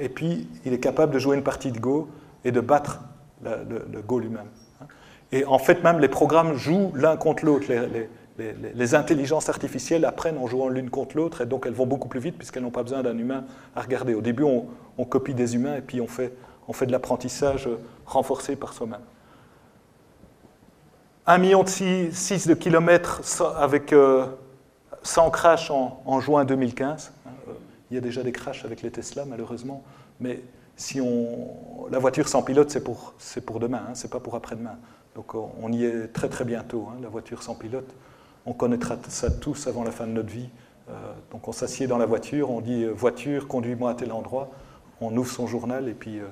et 0.00 0.08
puis 0.08 0.48
il 0.64 0.72
est 0.72 0.80
capable 0.80 1.12
de 1.12 1.18
jouer 1.18 1.36
une 1.36 1.42
partie 1.42 1.72
de 1.72 1.78
Go 1.78 2.08
et 2.44 2.52
de 2.52 2.60
battre 2.60 3.00
le, 3.42 4.00
Go 4.06 4.18
lui-même. 4.18 4.48
Et 5.32 5.44
en 5.44 5.58
fait, 5.58 5.82
même 5.82 5.98
les 5.98 6.08
programmes 6.08 6.54
jouent 6.54 6.92
l'un 6.94 7.16
contre 7.16 7.44
l'autre. 7.44 7.66
les, 8.38 8.94
intelligences 8.94 9.48
artificielles 9.48 10.04
apprennent 10.04 10.38
en 10.38 10.46
jouant 10.46 10.68
l'une 10.68 10.90
contre 10.90 11.16
l'autre 11.16 11.40
et 11.40 11.46
donc 11.46 11.66
elles 11.66 11.72
vont 11.72 11.86
beaucoup 11.86 12.08
plus 12.08 12.20
vite 12.20 12.36
puisqu'elles 12.36 12.62
n'ont 12.62 12.70
pas 12.70 12.82
besoin 12.82 13.02
d'un 13.02 13.16
humain 13.16 13.44
à 13.74 13.82
regarder. 13.82 14.14
Au 14.14 14.20
début, 14.20 14.44
on, 14.44 15.04
copie 15.04 15.34
des 15.34 15.54
humains 15.54 15.76
et 15.76 15.80
puis 15.80 16.00
on 16.00 16.06
fait, 16.06 16.32
on 16.68 16.72
fait 16.72 16.86
de 16.86 16.92
l'apprentissage 16.92 17.68
renforcé 18.06 18.56
par 18.56 18.72
soi-même. 18.72 19.00
Un 21.26 21.38
million 21.38 21.62
de 21.62 22.48
de 22.48 22.54
kilomètres 22.54 23.22
avec, 23.56 23.94
euh, 23.94 24.26
sans 25.02 25.30
crash 25.30 25.70
en, 25.70 26.20
juin 26.20 26.44
2015. 26.44 27.12
Hein, 27.26 27.30
il 27.90 27.94
y 27.94 27.98
a 27.98 28.00
déjà 28.00 28.22
des 28.22 28.32
crashs 28.32 28.64
avec 28.64 28.82
les 28.82 28.90
Tesla, 28.90 29.24
malheureusement, 29.24 29.82
mais 30.20 30.42
si 30.76 31.00
on, 31.00 31.86
la 31.90 31.98
voiture 31.98 32.28
sans 32.28 32.42
pilote, 32.42 32.70
c'est 32.70 32.82
pour, 32.82 33.14
pour 33.46 33.60
demain, 33.60 33.82
hein, 33.88 33.94
c'est 33.94 34.10
pas 34.10 34.20
pour 34.20 34.34
après-demain. 34.34 34.76
Donc 35.14 35.34
on 35.34 35.72
y 35.72 35.84
est 35.84 36.08
très 36.08 36.28
très 36.28 36.44
bientôt, 36.44 36.88
hein, 36.90 36.98
la 37.02 37.08
voiture 37.08 37.42
sans 37.42 37.54
pilote. 37.54 37.88
On 38.46 38.52
connaîtra 38.52 38.96
ça 39.08 39.30
tous 39.30 39.66
avant 39.66 39.84
la 39.84 39.90
fin 39.90 40.06
de 40.06 40.12
notre 40.12 40.28
vie. 40.28 40.48
Euh, 40.90 40.92
donc 41.30 41.48
on 41.48 41.52
s'assied 41.52 41.86
dans 41.86 41.98
la 41.98 42.06
voiture, 42.06 42.50
on 42.50 42.60
dit 42.60 42.84
euh, 42.84 42.92
voiture, 42.92 43.48
conduis-moi 43.48 43.92
à 43.92 43.94
tel 43.94 44.12
endroit, 44.12 44.50
on 45.00 45.16
ouvre 45.16 45.30
son 45.30 45.46
journal 45.46 45.88
et 45.88 45.94
puis 45.94 46.18
euh, 46.18 46.24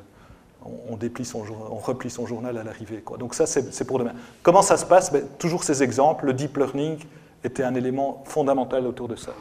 on, 0.90 0.96
déplie 0.96 1.24
son, 1.24 1.42
on 1.70 1.76
replie 1.76 2.10
son 2.10 2.26
journal 2.26 2.58
à 2.58 2.64
l'arrivée. 2.64 3.02
Donc 3.18 3.34
ça, 3.34 3.46
c'est 3.46 3.84
pour 3.86 3.98
demain. 3.98 4.12
Comment 4.42 4.62
ça 4.62 4.76
se 4.76 4.84
passe? 4.84 5.12
Ben, 5.12 5.24
Toujours 5.38 5.64
ces 5.64 5.82
exemples. 5.82 6.26
Le 6.26 6.34
deep 6.34 6.56
learning 6.56 6.98
était 7.42 7.64
un 7.64 7.74
élément 7.74 8.22
fondamental 8.26 8.86
autour 8.86 9.08
de 9.08 9.16
ça. 9.16 9.32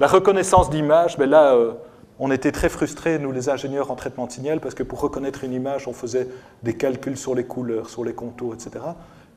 La 0.00 0.06
reconnaissance 0.06 0.70
d'image, 0.70 1.16
ben 1.18 1.28
là, 1.28 1.56
on 2.18 2.30
était 2.30 2.52
très 2.52 2.68
frustrés, 2.68 3.18
nous 3.18 3.32
les 3.32 3.48
ingénieurs 3.48 3.90
en 3.90 3.94
traitement 3.94 4.26
de 4.26 4.32
signal, 4.32 4.60
parce 4.60 4.74
que 4.74 4.82
pour 4.82 5.00
reconnaître 5.00 5.44
une 5.44 5.52
image, 5.52 5.86
on 5.86 5.92
faisait 5.92 6.28
des 6.62 6.74
calculs 6.74 7.16
sur 7.16 7.34
les 7.34 7.44
couleurs, 7.44 7.88
sur 7.88 8.04
les 8.04 8.12
contours, 8.12 8.54
etc. 8.54 8.84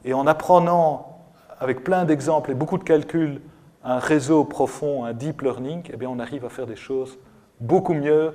Et 0.04 0.14
en 0.14 0.26
apprenant, 0.26 1.20
avec 1.60 1.84
plein 1.84 2.06
d'exemples 2.06 2.52
et 2.52 2.56
beaucoup 2.56 2.80
de 2.80 2.84
calculs, 2.84 3.40
un 3.84 4.00
réseau 4.00 4.44
profond, 4.44 5.06
un 5.06 5.14
deep 5.14 5.42
learning, 5.42 5.84
eh 5.94 5.98
bien, 5.98 6.10
on 6.10 6.20
arrive 6.20 6.46
à 6.46 6.50
faire 6.50 6.68
des 6.68 6.76
choses 6.76 7.18
beaucoup 7.60 7.94
mieux 7.94 8.34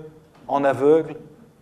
en 0.49 0.63
aveugle 0.65 1.17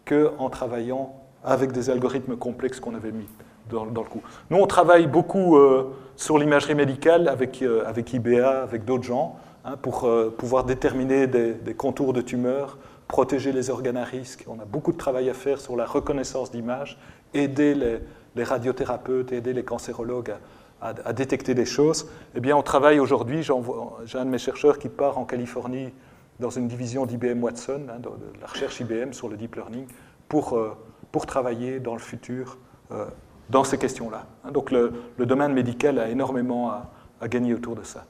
qu'en 0.05 0.51
travaillant 0.51 1.14
avec 1.43 1.72
des 1.72 1.91
algorithmes 1.91 2.37
complexes 2.37 2.80
qu'on 2.80 2.95
avait 2.95 3.12
mis 3.12 3.28
dans, 3.70 3.85
le 3.85 4.09
coup. 4.09 4.22
Nous, 4.51 4.59
on 4.59 4.66
travaille 4.66 5.07
beaucoup 5.07 5.57
euh, 5.57 5.95
sur 6.16 6.39
l'imagerie 6.39 6.74
médicale 6.74 7.28
avec, 7.28 7.62
euh, 7.62 7.82
avec 7.87 8.12
IBA, 8.12 8.62
avec 8.62 8.85
d'autres 8.85 9.05
gens. 9.05 9.37
Hein, 9.67 9.79
pour 9.81 10.05
euh, 10.05 10.29
pouvoir 10.29 10.65
déterminer 10.65 11.27
des, 11.27 11.75
contours 11.75 12.12
de 12.12 12.21
tumeurs, 12.21 12.77
protéger 13.09 13.51
les 13.51 13.71
organes 13.71 13.97
à 13.97 14.05
risque. 14.05 14.45
On 14.47 14.61
a 14.61 14.67
beaucoup 14.67 14.93
de 14.93 14.99
travail 14.99 15.31
à 15.31 15.35
faire 15.35 15.59
sur 15.59 15.75
la 15.75 15.87
reconnaissance 15.87 16.51
d'images, 16.51 16.99
aider 17.33 17.75
les, 17.75 18.45
radiothérapeutes, 18.45 19.33
aider 19.33 19.55
les 19.55 19.65
cancérologues 19.65 20.35
à, 20.83 21.15
détecter 21.15 21.55
des 21.55 21.65
choses. 21.65 22.11
Eh 22.35 22.41
bien, 22.41 22.55
on 22.59 22.62
travaille 22.62 23.01
aujourd'hui, 23.01 23.43
j'ai 23.43 24.19
un 24.19 24.25
de 24.27 24.31
mes 24.31 24.37
chercheurs 24.37 24.79
qui 24.79 24.91
part 24.91 25.17
en 25.17 25.25
Californie 25.25 25.95
dans 26.41 26.51
une 26.51 26.69
division 26.69 27.07
d'IBM 27.07 27.43
Watson, 27.43 27.87
hein, 27.89 28.03
la 28.43 28.47
recherche 28.47 28.81
IBM 28.81 29.12
sur 29.15 29.31
le 29.31 29.39
deep 29.39 29.55
learning, 29.55 29.87
pour, 30.29 30.59
euh, 30.59 30.77
pour 31.11 31.25
travailler 31.25 31.81
dans 31.81 31.95
le 31.95 32.01
futur 32.01 32.59
euh, 32.93 33.07
dans 33.49 33.65
ces 33.65 33.79
questions-là. 33.79 34.27
Hein, 34.45 34.51
donc 34.51 34.71
le, 34.71 34.93
domaine 35.21 35.55
médical 35.55 35.99
a 35.99 36.11
énormément 36.11 36.71
à 36.71 37.29
gagner 37.29 37.55
autour 37.55 37.77
de 37.77 37.83
ça. 37.83 38.05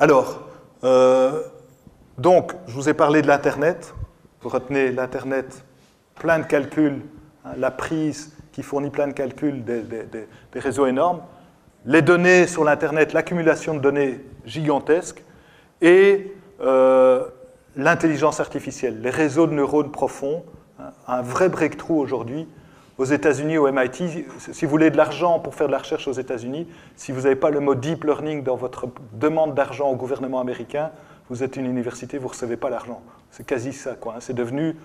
Alors, 0.00 0.42
euh, 0.82 1.40
donc, 2.18 2.52
je 2.66 2.72
vous 2.72 2.88
ai 2.88 2.94
parlé 2.94 3.22
de 3.22 3.28
l'Internet. 3.28 3.94
Vous 4.40 4.48
retenez 4.48 4.90
l'Internet, 4.90 5.64
plein 6.16 6.40
de 6.40 6.44
calculs, 6.44 7.00
hein, 7.44 7.52
la 7.56 7.70
prise 7.70 8.36
qui 8.50 8.64
fournit 8.64 8.90
plein 8.90 9.06
de 9.06 9.12
calculs, 9.12 9.64
des, 9.64 10.26
réseaux 10.58 10.86
énormes. 10.86 11.20
Les 11.86 12.02
données 12.02 12.48
sur 12.48 12.64
l'Internet, 12.64 13.12
l'accumulation 13.12 13.74
de 13.74 13.78
données 13.78 14.20
gigantesques. 14.44 15.22
Et 15.80 16.32
euh, 16.60 17.24
l'intelligence 17.76 18.40
artificielle, 18.40 19.00
les 19.00 19.10
réseaux 19.10 19.46
de 19.46 19.54
neurones 19.54 19.92
profonds. 19.92 20.44
Hein, 20.80 20.90
un 21.06 21.22
vrai 21.22 21.48
breakthrough 21.48 22.00
aujourd'hui 22.00 22.48
aux 22.96 23.04
États-Unis, 23.04 23.58
au 23.58 23.70
MIT, 23.70 24.26
si 24.38 24.64
vous 24.64 24.70
voulez 24.70 24.90
de 24.90 24.96
l'argent 24.96 25.40
pour 25.40 25.54
faire 25.54 25.66
de 25.66 25.72
la 25.72 25.78
recherche 25.78 26.06
aux 26.06 26.12
États-Unis, 26.12 26.68
si 26.96 27.10
vous 27.12 27.22
n'avez 27.22 27.36
pas 27.36 27.50
le 27.50 27.60
mot 27.60 27.74
deep 27.74 28.04
learning 28.04 28.44
dans 28.44 28.56
votre 28.56 28.86
demande 29.12 29.54
d'argent 29.54 29.90
au 29.90 29.96
gouvernement 29.96 30.40
américain, 30.40 30.92
vous 31.28 31.42
êtes 31.42 31.56
une 31.56 31.66
université, 31.66 32.18
vous 32.18 32.26
ne 32.26 32.30
recevez 32.30 32.56
pas 32.56 32.70
l'argent. 32.70 33.02
C'est 33.30 33.46
quasi 33.46 33.72
ça, 33.72 33.94
quoi. 33.94 34.14
Hein. 34.16 34.20
C'est 34.20 34.34
devenu 34.34 34.76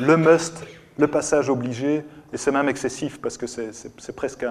le 0.00 0.16
must, 0.16 0.64
le 0.98 1.06
passage 1.06 1.50
obligé, 1.50 2.04
et 2.32 2.36
c'est 2.36 2.50
même 2.50 2.68
excessif 2.68 3.20
parce 3.20 3.38
que 3.38 3.46
c'est 3.46 4.16
presque 4.16 4.44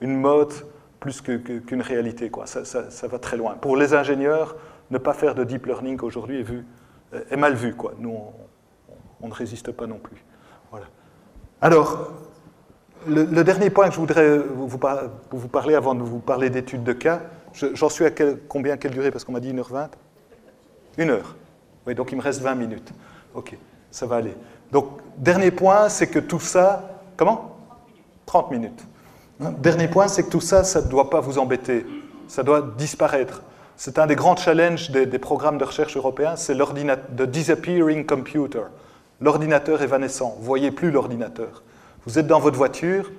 une 0.00 0.16
mode 0.16 0.52
plus 1.00 1.20
qu'une 1.20 1.82
réalité, 1.82 2.30
quoi. 2.30 2.46
Ça, 2.46 3.08
va 3.08 3.18
très 3.18 3.36
loin. 3.36 3.54
Pour 3.54 3.76
les 3.76 3.94
ingénieurs, 3.94 4.56
ne 4.90 4.98
pas 4.98 5.14
faire 5.14 5.34
de 5.34 5.42
deep 5.42 5.66
learning 5.66 6.00
aujourd'hui 6.02 6.44
est 7.30 7.36
mal 7.36 7.54
vu, 7.54 7.74
quoi. 7.74 7.94
Nous, 7.98 8.10
on, 8.10 8.32
on 9.22 9.28
ne 9.28 9.34
résiste 9.34 9.72
pas 9.72 9.86
non 9.86 9.98
plus. 9.98 10.22
Voilà. 10.70 10.86
Alors, 11.60 12.12
le, 13.06 13.44
dernier 13.44 13.70
point 13.70 13.88
que 13.88 13.94
je 13.94 14.00
voudrais 14.00 14.38
vous, 14.38 15.48
parler 15.48 15.74
avant 15.74 15.94
de 15.94 16.02
vous 16.02 16.18
parler 16.18 16.50
d'études 16.50 16.84
de 16.84 16.92
cas, 16.92 17.20
j'en 17.74 17.88
suis 17.88 18.04
à 18.04 18.10
combien, 18.48 18.76
quelle 18.76 18.92
durée? 18.92 19.10
Parce 19.10 19.24
qu'on 19.24 19.32
m'a 19.32 19.40
dit 19.40 19.52
1h20 19.52 19.88
Une 20.98 21.10
heure. 21.10 21.36
Oui, 21.86 21.94
donc 21.94 22.12
il 22.12 22.16
me 22.16 22.22
reste 22.22 22.40
20 22.40 22.54
minutes. 22.54 22.92
Ok, 23.34 23.56
ça 23.90 24.06
va 24.06 24.16
aller. 24.16 24.34
Donc, 24.72 24.86
dernier 25.18 25.50
point, 25.50 25.88
c'est 25.88 26.06
que 26.06 26.18
tout 26.18 26.40
ça. 26.40 27.00
Comment? 27.16 27.56
30 28.26 28.50
minutes. 28.50 28.86
Hein? 29.42 29.52
Dernier 29.58 29.88
point, 29.88 30.08
c'est 30.08 30.24
que 30.24 30.30
tout 30.30 30.40
ça, 30.40 30.64
ça 30.64 30.80
ne 30.82 30.88
doit 30.88 31.10
pas 31.10 31.20
vous 31.20 31.38
embêter. 31.38 31.84
Ça 32.26 32.42
doit 32.42 32.62
disparaître. 32.76 33.42
C'est 33.76 33.98
un 33.98 34.06
des 34.06 34.14
grands 34.14 34.36
challenges 34.36 34.90
des, 34.90 35.18
programmes 35.18 35.58
de 35.58 35.64
recherche 35.64 35.96
européens, 35.96 36.36
c'est 36.36 36.54
the 36.56 37.22
disappearing 37.22 38.06
computer. 38.06 38.62
L'ordinateur 39.20 39.82
évanescent. 39.82 40.36
Vous 40.38 40.44
voyez 40.44 40.70
plus 40.70 40.90
l'ordinateur. 40.90 41.62
Vous 42.06 42.18
êtes 42.18 42.26
dans 42.26 42.38
votre 42.38 42.58
voiture, 42.58 43.10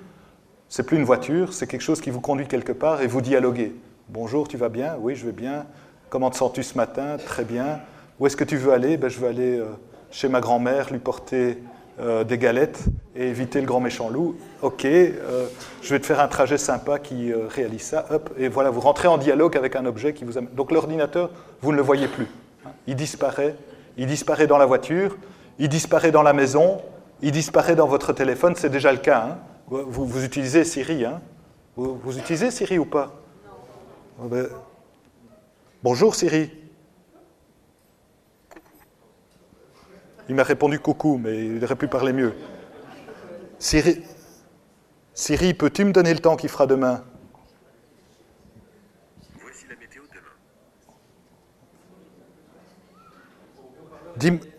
c'est 0.70 0.84
plus 0.84 0.98
une 0.98 1.06
voiture, 1.06 1.54
c'est 1.54 1.66
quelque 1.66 1.82
chose 1.82 2.02
qui 2.02 2.12
vous 2.12 2.22
conduit 2.22 2.48
quelque 2.48 2.72
part 2.72 3.02
et 3.02 3.08
vous 3.08 3.20
dialoguez. 3.20 3.74
Bonjour, 4.10 4.48
tu 4.48 4.58
vas 4.58 4.70
bien? 4.70 4.96
Oui, 5.00 5.16
je 5.16 5.26
vais 5.26 5.32
bien. 5.32 5.66
Comment 6.12 6.30
te 6.30 6.38
sens-tu 6.38 6.62
ce 6.62 6.78
matin? 6.78 7.18
Très 7.18 7.46
bien. 7.46 7.80
Où 8.20 8.28
est-ce 8.28 8.38
que 8.38 8.44
tu 8.44 8.58
veux 8.58 8.74
aller? 8.74 8.98
Ben, 8.98 9.10
Je 9.10 9.18
veux 9.18 9.28
aller 9.28 9.58
euh, 9.58 9.66
chez 10.12 10.30
ma 10.30 10.40
grand-mère, 10.40 10.92
lui 10.92 11.00
porter 11.00 11.64
euh, 12.00 12.24
des 12.24 12.38
galettes 12.38 12.84
et 13.16 13.28
éviter 13.28 13.60
le 13.60 13.66
grand 13.66 13.80
méchant 13.80 14.08
loup. 14.08 14.36
Ok, 14.62 14.86
euh, 14.86 15.48
je 15.82 15.90
vais 15.90 16.00
te 16.00 16.06
faire 16.06 16.20
un 16.20 16.28
trajet 16.28 16.60
sympa 16.60 17.00
qui 17.00 17.34
réalise 17.34 17.82
ça. 17.82 18.06
Hop, 18.12 18.30
et 18.38 18.50
voilà, 18.50 18.70
vous 18.70 18.82
rentrez 18.82 19.08
en 19.08 19.18
dialogue 19.18 19.58
avec 19.58 19.76
un 19.76 19.88
objet 19.88 20.14
qui 20.14 20.26
vous 20.26 20.38
amène. 20.38 20.54
Donc 20.54 20.72
l'ordinateur, 20.72 21.32
vous 21.60 21.72
ne 21.72 21.78
le 21.78 21.82
voyez 21.82 22.08
plus. 22.08 22.28
Hein. 22.64 22.70
Il 22.86 22.96
disparaît. 22.96 23.56
Il 23.98 24.06
disparaît 24.06 24.46
dans 24.46 24.60
la 24.60 24.68
voiture, 24.68 25.18
il 25.58 25.70
disparaît 25.70 26.12
dans 26.12 26.22
la 26.22 26.34
maison, 26.34 26.82
il 27.22 27.32
disparaît 27.32 27.76
dans 27.76 27.88
votre 27.88 28.14
téléphone, 28.14 28.56
c'est 28.56 28.70
déjà 28.70 28.92
le 28.92 28.98
cas. 29.00 29.24
Hein. 29.24 29.38
Vous, 29.68 30.24
utilisez 30.24 30.64
Siri. 30.64 31.06
Hein. 31.06 31.22
Vous, 31.76 32.18
utilisez 32.18 32.52
Siri 32.52 32.78
ou 32.78 32.86
pas? 32.86 33.14
Ah 34.20 34.28
ben, 34.30 34.48
Bonjour 35.84 36.16
Siri. 36.16 36.52
Il 40.28 40.36
m'a 40.36 40.44
répondu 40.44 40.80
coucou, 40.80 41.20
mais 41.22 41.46
il 41.46 41.64
aurait 41.64 41.76
pu 41.76 41.88
parler 41.88 42.14
mieux. 42.14 42.34
Siri, 43.60 44.02
Siri 45.14 45.54
peux-tu 45.54 45.86
me 45.86 45.92
donner 45.92 46.14
le 46.14 46.20
temps 46.20 46.36
qu'il 46.36 46.50
fera 46.50 46.66
demain? 46.66 47.04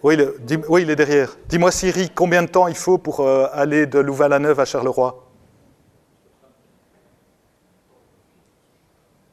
Oui, 0.03 0.19
oui, 0.69 0.83
il 0.83 0.91
est 0.91 0.97
derrière. 0.97 1.37
Dis-moi, 1.49 1.71
Siri, 1.71 2.11
combien 2.15 2.43
de 2.43 2.49
temps 2.49 2.69
il 2.69 2.77
faut 2.77 2.99
pour 2.99 3.21
euh, 3.21 3.47
aller 3.53 3.87
de 3.87 3.99
Louvain-la-Neuve 3.99 4.61
à 4.61 4.65
Charleroi? 4.65 5.31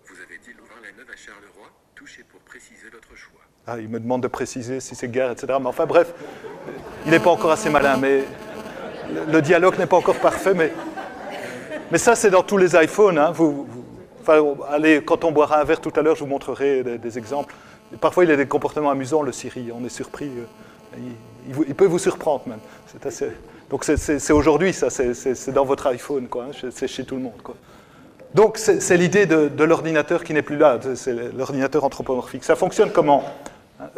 Vous 0.06 0.16
avez 0.16 0.38
dit 0.38 0.52
Louvain-la-Neuve 0.58 1.08
à 1.12 1.18
Charleroi, 1.18 1.68
touchez 1.96 2.24
pour 2.24 2.40
préciser 2.42 2.90
votre 2.92 3.16
choix. 3.16 3.42
Ah, 3.68 3.80
il 3.80 3.90
me 3.90 4.00
demande 4.00 4.24
de 4.24 4.28
préciser 4.28 4.80
si 4.80 4.96
c'est 4.96 5.10
gare, 5.10 5.32
etc. 5.32 5.58
Mais 5.60 5.68
enfin, 5.68 5.86
bref, 5.86 6.14
il 7.06 7.12
n'est 7.12 7.20
pas 7.20 7.32
encore 7.32 7.52
assez 7.52 7.70
malin, 7.70 7.98
mais 7.98 8.24
le 9.28 9.42
dialogue 9.42 9.78
n'est 9.78 9.88
pas 9.88 9.98
encore 9.98 10.20
parfait, 10.20 10.54
mais, 10.54 10.72
mais 11.92 11.98
ça, 11.98 12.16
c'est 12.16 12.30
dans 12.30 12.44
tous 12.44 12.58
les 12.58 12.76
iPhones. 12.82 13.18
Hein. 13.18 13.32
Vous, 13.32 13.68
enfin, 14.22 14.42
allez, 14.70 15.04
quand 15.04 15.26
on 15.26 15.32
boira 15.32 15.60
un 15.60 15.64
verre 15.66 15.82
tout 15.82 15.94
à 15.98 16.02
l'heure, 16.02 16.16
je 16.16 16.22
vous 16.22 16.30
montrerai 16.30 16.98
des 16.98 17.18
exemples. 17.18 17.54
Parfois, 18.00 18.24
il 18.24 18.32
a 18.32 18.36
des 18.36 18.48
comportements 18.48 18.92
amusants, 18.92 19.22
le 19.22 19.32
Siri. 19.32 19.72
On 19.74 19.86
est 19.86 19.90
surpris. 19.90 20.30
Euh, 20.30 20.98
il, 21.68 21.76
peut 21.76 21.86
vous 21.86 22.00
surprendre 22.00 22.44
même. 22.48 22.60
Donc, 23.70 23.84
c'est 23.84 24.34
aujourd'hui, 24.34 24.74
ça. 24.74 24.90
C'est 24.90 25.52
dans 25.52 25.66
votre 25.66 25.88
iPhone, 25.88 26.28
quoi. 26.28 26.46
Hein, 26.46 26.70
c'est 26.72 26.88
chez 26.88 27.06
tout 27.06 27.16
le 27.16 27.22
monde, 27.22 27.42
quoi. 27.44 27.56
Donc, 28.34 28.58
c'est 28.58 28.98
l'idée 28.98 29.26
de, 29.26 29.64
l'ordinateur 29.64 30.24
qui 30.24 30.34
n'est 30.34 30.42
plus 30.42 30.58
là. 30.58 30.80
C'est 30.96 31.14
l'ordinateur 31.34 31.84
anthropomorphique. 31.84 32.44
Ça 32.44 32.56
fonctionne 32.56 32.92
comment? 32.92 33.24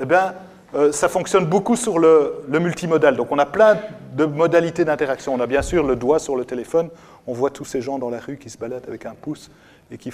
Eh 0.01 0.05
bien, 0.05 0.33
euh, 0.73 0.91
ça 0.91 1.07
fonctionne 1.07 1.45
beaucoup 1.45 1.75
sur 1.75 1.99
le, 1.99 2.43
le, 2.49 2.59
multimodal. 2.59 3.15
Donc, 3.15 3.31
on 3.31 3.39
a 3.39 3.45
plein 3.45 3.77
de 4.13 4.25
modalités 4.25 4.83
d'interaction. 4.83 5.33
On 5.33 5.39
a 5.39 5.47
bien 5.47 5.61
sûr 5.61 5.85
le 5.85 5.95
doigt 5.95 6.19
sur 6.19 6.35
le 6.35 6.43
téléphone. 6.43 6.89
On 7.27 7.33
voit 7.33 7.49
tous 7.49 7.65
ces 7.65 7.81
gens 7.81 7.97
dans 7.97 8.09
la 8.09 8.19
rue 8.19 8.37
qui 8.37 8.49
se 8.49 8.57
baladent 8.57 8.87
avec 8.87 9.05
un 9.05 9.13
pouce 9.13 9.49
et 9.91 9.97
qui 9.97 10.11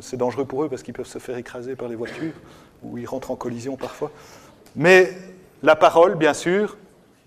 c'est 0.00 0.16
dangereux 0.16 0.44
pour 0.44 0.64
eux 0.64 0.68
parce 0.68 0.82
qu'ils 0.82 0.94
peuvent 0.94 1.06
se 1.06 1.18
faire 1.18 1.36
écraser 1.36 1.76
par 1.76 1.88
les 1.88 1.96
voitures 1.96 2.32
où 2.90 2.98
ils 2.98 3.06
rentrent 3.06 3.30
en 3.30 3.36
collision 3.36 3.76
parfois. 3.76 4.10
Mais 4.74 5.12
la 5.62 5.76
parole, 5.76 6.14
bien 6.14 6.34
sûr, 6.34 6.76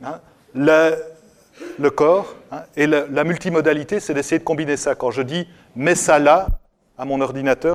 hein, 0.04 0.20
le, 0.54 1.90
corps, 1.90 2.36
hein, 2.52 2.62
et 2.78 2.88
la, 2.88 3.24
multimodalité, 3.24 4.00
c'est 4.00 4.14
d'essayer 4.14 4.40
de 4.40 4.44
combiner 4.44 4.78
ça. 4.78 4.96
Quand 4.96 5.12
je 5.12 5.22
dis 5.22 5.48
mets 5.76 5.96
ça 5.96 6.20
là, 6.20 6.48
à 6.98 7.06
mon 7.06 7.22
ordinateur, 7.22 7.74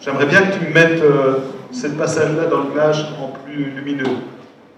j'aimerais 0.00 0.26
bien 0.26 0.42
que 0.42 0.54
tu 0.54 0.64
me 0.64 0.72
mettes 0.72 1.02
euh, 1.02 1.38
cette 1.72 1.96
passage-là 1.96 2.46
dans 2.46 2.62
l'image 2.62 3.06
en 3.20 3.28
plus 3.28 3.70
lumineux. 3.70 4.16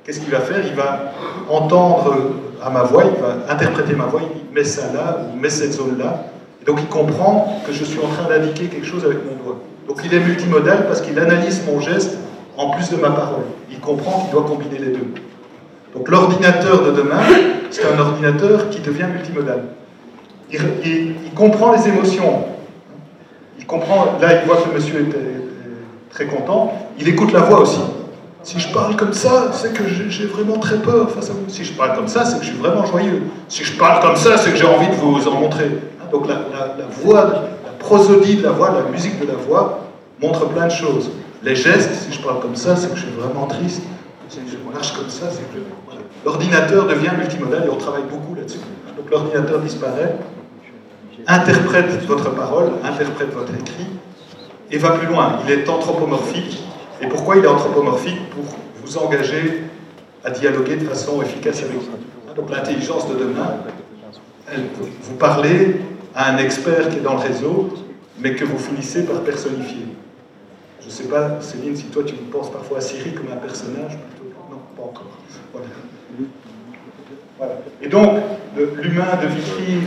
Qu'est-ce 0.05 0.21
qu'il 0.21 0.31
va 0.31 0.41
faire? 0.41 0.65
Il 0.67 0.75
va 0.75 1.13
entendre 1.49 2.17
à 2.63 2.71
ma 2.71 2.83
voix, 2.83 3.05
il 3.05 3.21
va 3.21 3.53
interpréter 3.53 3.95
ma 3.95 4.07
voix, 4.07 4.23
il 4.23 4.55
met 4.55 4.65
ça 4.65 4.93
là, 4.93 5.19
ou 5.33 5.39
met 5.39 5.51
cette 5.51 5.73
zone-là, 5.73 6.25
et 6.61 6.65
donc 6.65 6.79
il 6.81 6.89
comprend 6.89 7.61
que 7.67 7.73
je 7.73 7.85
suis 7.85 7.99
en 8.01 8.09
train 8.09 8.29
d'indiquer 8.29 8.67
quelque 8.67 8.87
chose 8.87 9.05
avec 9.05 9.19
mon 9.25 9.37
doigt. 9.43 9.61
Donc 9.91 10.03
il 10.05 10.15
est 10.15 10.21
multimodal 10.21 10.87
parce 10.87 11.01
qu'il 11.01 11.19
analyse 11.19 11.63
mon 11.67 11.81
geste 11.81 12.17
en 12.57 12.71
plus 12.71 12.91
de 12.91 12.97
ma 12.97 13.11
parole. 13.11 13.43
Il 13.73 13.81
comprend 13.81 14.21
qu'il 14.21 14.31
doit 14.31 14.45
combiner 14.45 14.79
les 14.79 14.93
deux. 14.93 15.09
Donc 15.97 16.09
l'ordinateur 16.09 16.85
de 16.85 16.93
demain, 16.93 17.19
c'est 17.73 17.83
un 17.93 17.99
ordinateur 17.99 18.71
qui 18.71 18.79
devient 18.79 19.07
multimodal. 19.13 19.65
Il, 20.53 21.33
comprend 21.35 21.73
les 21.73 21.89
émotions. 21.89 22.45
Il 23.59 23.67
comprend, 23.67 24.17
là 24.23 24.41
il 24.41 24.47
voit 24.47 24.59
que 24.59 24.69
le 24.69 24.75
monsieur 24.77 25.01
est, 25.01 26.15
très 26.15 26.27
content, 26.27 26.73
il 26.97 27.09
écoute 27.09 27.33
la 27.33 27.41
voix 27.41 27.63
aussi. 27.63 27.81
Si 28.45 28.61
je 28.61 28.73
parle 28.73 28.95
comme 28.95 29.13
ça, 29.13 29.51
c'est 29.53 29.73
que 29.73 29.83
j'ai 29.89 30.27
vraiment 30.27 30.59
très 30.59 30.77
peur 30.77 31.11
face 31.11 31.31
à 31.31 31.33
vous. 31.33 31.49
Si 31.49 31.65
je 31.65 31.73
parle 31.73 31.97
comme 31.97 32.09
ça, 32.09 32.25
c'est 32.25 32.39
que 32.39 32.45
je 32.45 32.51
suis 32.51 32.59
vraiment 32.59 32.87
joyeux. 32.87 33.23
Si 33.49 33.65
je 33.65 33.77
parle 33.77 34.01
comme 34.01 34.17
ça, 34.17 34.37
c'est 34.37 34.53
que 34.53 34.57
j'ai 34.57 34.69
envie 34.69 34.87
de 34.87 34.95
vous 34.95 35.27
en 35.27 35.41
montrer. 35.41 35.69
Donc 36.13 36.29
la, 36.29 36.37
voix, 37.03 37.49
prosodie 37.81 38.37
de 38.37 38.45
la 38.45 38.53
voix, 38.53 38.71
la 38.71 38.89
musique 38.91 39.19
de 39.19 39.27
la 39.27 39.35
voix 39.35 39.81
montre 40.23 40.47
plein 40.47 40.67
de 40.67 40.73
choses. 40.73 41.11
Les 41.43 41.57
gestes, 41.57 41.95
si 41.95 42.13
je 42.13 42.23
parle 42.23 42.41
comme 42.41 42.55
ça, 42.55 42.77
c'est 42.77 42.91
que 42.91 42.97
je 42.97 43.07
suis 43.07 43.13
vraiment 43.13 43.47
triste. 43.47 43.83
Si 44.29 44.39
je 44.47 44.73
marche 44.73 44.93
comme 44.93 45.09
ça, 45.09 45.27
c'est 45.31 45.43
que 45.53 45.61
l'ordinateur 46.25 46.87
devient 46.87 47.11
multimodal 47.19 47.65
et 47.67 47.71
on 47.71 47.77
travaille 47.77 48.05
beaucoup 48.09 48.37
là-dessus. 48.37 48.61
Donc 48.97 49.11
l'ordinateur 49.11 49.59
disparaît, 49.59 50.15
interprète 51.27 52.07
votre 52.07 52.31
parole, 52.31 52.71
interprète 52.85 53.33
votre 53.35 53.53
écrit 53.55 53.89
et 54.71 54.79
va 54.79 54.91
plus 54.91 55.09
loin. 55.09 55.39
Il 55.45 55.51
est 55.51 55.69
anthropomorphique. 55.69 56.63
Et 57.03 57.07
pourquoi 57.07 57.37
il 57.37 57.45
est 57.45 57.49
anthropomorphique? 57.49 58.21
Pour 58.31 58.45
vous 58.85 58.99
engager 58.99 59.65
à 60.25 60.31
dialoguer 60.31 60.77
de 60.77 60.85
façon 60.85 61.23
efficace 61.23 61.63
avec 61.63 61.73
vous. 61.73 62.35
Donc 62.37 62.51
l'intelligence 62.51 63.09
de 63.09 63.15
demain, 63.15 63.57
elle, 64.53 64.67
vous 65.03 65.15
parlez 65.15 65.81
à 66.15 66.33
un 66.33 66.39
expert 66.39 66.89
qui 66.89 66.99
est 66.99 67.03
dans 67.03 67.15
le 67.15 67.21
réseau, 67.21 67.69
mais 68.19 68.35
que 68.35 68.45
vous 68.45 68.59
finissez 68.59 69.05
par 69.05 69.21
personnifier. 69.21 69.87
Je 70.81 70.87
ne 70.87 70.91
sais 70.91 71.05
pas, 71.05 71.41
Céline, 71.41 71.77
si 71.77 71.85
toi 71.85 72.03
tu 72.05 72.15
penses 72.15 72.51
parfois 72.51 72.79
à 72.79 72.81
Siri 72.81 73.13
comme 73.13 73.33
un 73.33 73.37
personnage 73.37 73.97
plutôt. 73.99 74.33
Non, 74.51 74.59
pas 74.77 74.83
encore. 74.83 75.07
Et 77.83 77.89
donc, 77.89 78.21
l'humain 78.57 79.17
de 79.23 79.27
Vitry 79.29 79.79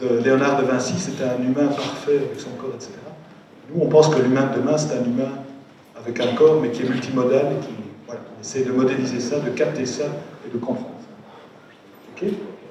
de, 0.00 0.22
Léonard 0.22 0.60
de 0.60 0.66
Vinci, 0.66 0.98
c'était 0.98 1.24
un 1.24 1.42
humain 1.42 1.68
parfait 1.68 2.18
avec 2.18 2.38
son 2.38 2.50
corps, 2.50 2.72
etc. 2.74 2.92
Nous, 3.70 3.82
on 3.82 3.88
pense 3.88 4.08
que 4.08 4.20
l'humain 4.20 4.50
de 4.52 4.60
demain, 4.60 4.76
c'est 4.76 4.94
un 4.94 5.04
humain 5.04 5.32
avec 5.96 6.20
un 6.20 6.34
corps, 6.34 6.60
mais 6.60 6.70
qui 6.70 6.82
est 6.82 6.88
multimodal 6.88 7.46
et 7.52 7.66
qui 7.66 7.72
essaie 8.40 8.64
de 8.64 8.72
modéliser 8.72 9.20
ça, 9.20 9.40
de 9.40 9.50
capter 9.50 9.86
ça 9.86 10.04
et 10.46 10.52
de 10.52 10.58
comprendre 10.58 10.90
ça. 11.00 12.26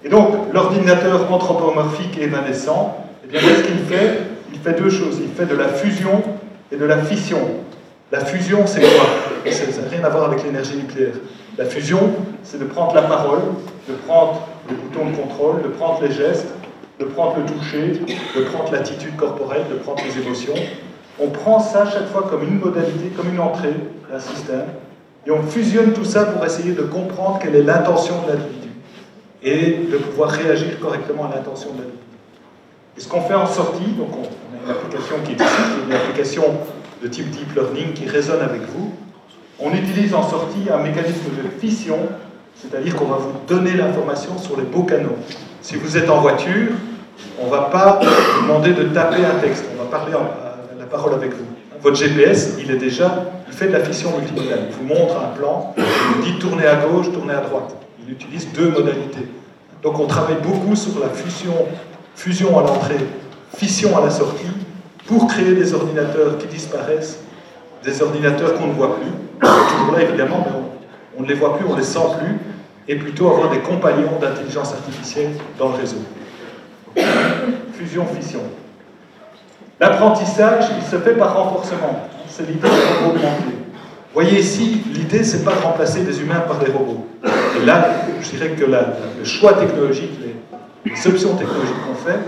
Et 0.06 0.10
donc, 0.10 0.53
l'ordinateur 0.53 1.32
anthropomorphique 1.34 2.16
et 2.20 2.26
évanescent, 2.26 2.95
eh 3.26 3.34
qu'est-ce 3.34 3.64
qu'il 3.64 3.80
fait? 3.80 4.20
Il 4.53 4.60
fait 4.60 4.80
deux 4.80 4.91
choses. 4.91 5.20
Il 5.20 5.34
fait 5.34 5.47
de 5.47 5.56
la 5.56 5.68
fusion 5.68 6.22
et 6.72 6.76
de 6.76 6.86
la 6.86 6.99
fission. 6.99 7.39
La 8.12 8.20
fusion, 8.20 8.68
c'est 8.68 8.82
quoi? 8.82 9.51
Ça 9.51 9.82
n'a 9.82 9.89
rien 9.89 10.03
à 10.03 10.10
voir 10.10 10.26
avec 10.26 10.43
l'énergie 10.43 10.76
nucléaire. 10.76 11.16
La 11.58 11.66
fusion, 11.66 12.12
c'est 12.43 12.60
de 12.60 12.66
prendre 12.66 12.93
la 12.93 13.01
parole, 13.01 13.39
de 13.89 13.95
prendre 14.08 14.47
le 14.70 14.76
bouton 14.76 15.10
de 15.10 15.16
contrôle, 15.16 15.64
de 15.64 15.70
prendre 15.70 15.99
les 16.03 16.12
gestes, 16.12 16.49
de 16.99 17.06
prendre 17.06 17.38
le 17.38 17.45
toucher, 17.45 17.99
de 18.36 18.43
prendre 18.43 18.72
l'attitude 18.72 19.16
corporelle, 19.16 19.64
de 19.72 19.76
prendre 19.76 20.03
les 20.06 20.22
émotions. 20.22 20.53
On 21.20 21.30
prend 21.30 21.60
ça 21.60 21.86
chaque 21.91 22.10
fois 22.10 22.28
comme 22.30 22.43
une 22.43 22.60
modalité, 22.60 23.10
comme 23.18 23.34
une 23.34 23.39
entrée 23.39 23.74
d'un 24.12 24.20
système, 24.20 24.66
et 25.26 25.32
on 25.32 25.41
fusionne 25.41 25.93
tout 25.93 26.06
ça 26.06 26.26
pour 26.26 26.45
essayer 26.45 26.74
de 26.74 26.84
comprendre 26.84 27.39
quelle 27.41 27.56
est 27.56 27.64
l'intention 27.64 28.14
de 28.28 28.34
l'individu 28.34 28.64
et 29.45 29.77
de 29.91 29.97
pouvoir 29.97 30.31
réagir 30.31 30.79
correctement 30.79 31.25
à 31.25 31.35
l'intention 31.35 31.69
de 31.73 31.77
l'individu. 31.77 31.99
Et 32.97 33.01
ce 33.01 33.07
qu'on 33.07 33.21
fait 33.21 33.35
en 33.35 33.45
sortie, 33.45 33.91
donc 33.97 34.09
on, 34.17 34.23
a 34.23 34.65
une 34.65 34.71
application 34.71 35.15
qui 35.23 35.31
est 35.33 35.35
ici, 35.35 35.61
une 35.85 35.93
application 35.93 36.43
de 37.03 37.07
type 37.07 37.29
deep 37.29 37.53
learning 37.55 37.93
qui 37.93 38.07
résonne 38.07 38.41
avec 38.41 38.61
vous. 38.63 38.91
On 39.59 39.71
utilise 39.71 40.15
en 40.15 40.27
sortie 40.27 40.67
un 40.73 40.79
mécanisme 40.79 41.29
de 41.29 41.59
fission, 41.59 41.99
c'est-à-dire 42.55 42.95
qu'on 42.95 43.05
va 43.05 43.17
vous 43.17 43.33
donner 43.47 43.73
l'information 43.73 44.37
sur 44.39 44.57
les 44.57 44.63
beaux 44.63 44.83
canaux. 44.83 45.15
Si 45.61 45.75
vous 45.75 45.95
êtes 45.95 46.09
en 46.09 46.21
voiture, 46.21 46.71
on 47.39 47.45
ne 47.45 47.51
va 47.51 47.63
pas 47.63 47.99
vous 48.01 48.41
demander 48.41 48.73
de 48.73 48.83
taper 48.83 49.23
un 49.23 49.39
texte, 49.39 49.65
on 49.77 49.83
va 49.83 49.89
parler 49.89 50.13
la 50.79 50.85
parole 50.85 51.13
avec 51.13 51.33
vous. 51.33 51.45
Votre 51.81 51.97
GPS, 51.97 52.55
il 52.59 52.71
est 52.71 52.77
déjà, 52.77 53.25
il 53.47 53.53
fait 53.53 53.67
de 53.67 53.73
la 53.73 53.81
fission 53.81 54.17
multimodale. 54.17 54.69
Il 54.69 54.75
vous 54.75 54.85
montre 54.85 55.17
un 55.17 55.37
plan, 55.37 55.75
il 55.77 55.83
vous 55.83 56.23
dit 56.23 56.39
tournez 56.39 56.65
à 56.65 56.77
gauche, 56.77 57.11
tournez 57.11 57.33
à 57.33 57.41
droite. 57.41 57.75
Il 58.06 58.14
utilise 58.14 58.51
deux 58.53 58.70
modalités. 58.70 59.28
Donc 59.82 59.99
on 59.99 60.08
travaille 60.08 60.38
beaucoup 60.41 60.76
sur 60.76 60.99
la 60.99 61.10
fusion 61.10 61.53
fusion 62.16 62.58
à 62.58 62.62
l'entrée, 62.64 62.97
fission 63.56 63.97
à 63.97 64.06
la 64.06 64.10
sortie, 64.10 64.45
pour 65.06 65.28
créer 65.28 65.53
des 65.53 65.74
ordinateurs 65.74 66.38
qui 66.38 66.47
disparaissent, 66.47 67.20
des 67.84 68.01
ordinateurs 68.01 68.56
qu'on 68.56 68.68
ne 68.68 68.74
voit 68.74 68.97
plus, 68.97 69.12
toujours 69.39 69.95
là 69.95 70.01
évidemment, 70.01 70.45
mais 70.45 70.51
on, 71.18 71.22
ne 71.24 71.28
les 71.28 71.36
voit 71.36 71.58
plus, 71.58 71.66
on 71.68 71.74
ne 71.74 71.78
les 71.78 71.84
sent 71.84 71.99
plus, 72.20 72.39
et 72.88 72.95
plutôt 72.95 73.30
avoir 73.30 73.49
des 73.49 73.60
compagnons 73.60 74.20
d'intelligence 74.20 74.74
artificielle 74.74 75.32
dans 75.60 75.70
le 75.70 75.76
réseau. 75.76 75.97
Fusion, 77.74 78.06
fission. 78.06 78.41
L'apprentissage, 79.80 80.66
il 80.78 80.84
se 80.84 80.97
fait 80.97 81.16
par 81.16 81.36
renforcement. 81.36 82.08
C'est 82.30 82.47
l'idée 82.47 82.68
de 82.68 83.08
augmenter. 83.10 83.64
Voyez 84.16 84.39
ici, 84.39 84.82
l'idée, 84.93 85.26
c'est 85.26 85.43
pas 85.43 85.51
de 85.51 85.61
remplacer 85.61 85.99
des 85.99 86.22
humains 86.22 86.39
par 86.39 86.59
des 86.59 86.72
robots. 86.72 87.05
Et 87.61 87.66
là, 87.66 88.05
je 88.22 88.30
dirais 88.30 88.51
que 88.57 88.63
le 88.63 89.26
choix 89.26 89.55
technologique, 89.55 90.11
les 90.86 91.07
options 91.07 91.36
technologiques 91.36 91.76
qu'on 91.86 91.95
fait. 91.95 92.20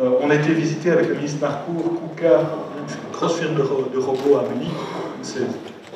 Euh, 0.00 0.08
on 0.22 0.30
a 0.30 0.34
été 0.36 0.54
visité 0.54 0.90
avec 0.90 1.08
le 1.08 1.14
ministre 1.16 1.38
Marcourt, 1.42 2.00
KUKA, 2.16 2.40
une 2.78 3.12
grosse 3.12 3.38
firme 3.38 3.54
de, 3.54 3.98
robots 3.98 4.38
à 4.38 4.44
Munich, 4.54 4.72
c'est 5.20 5.42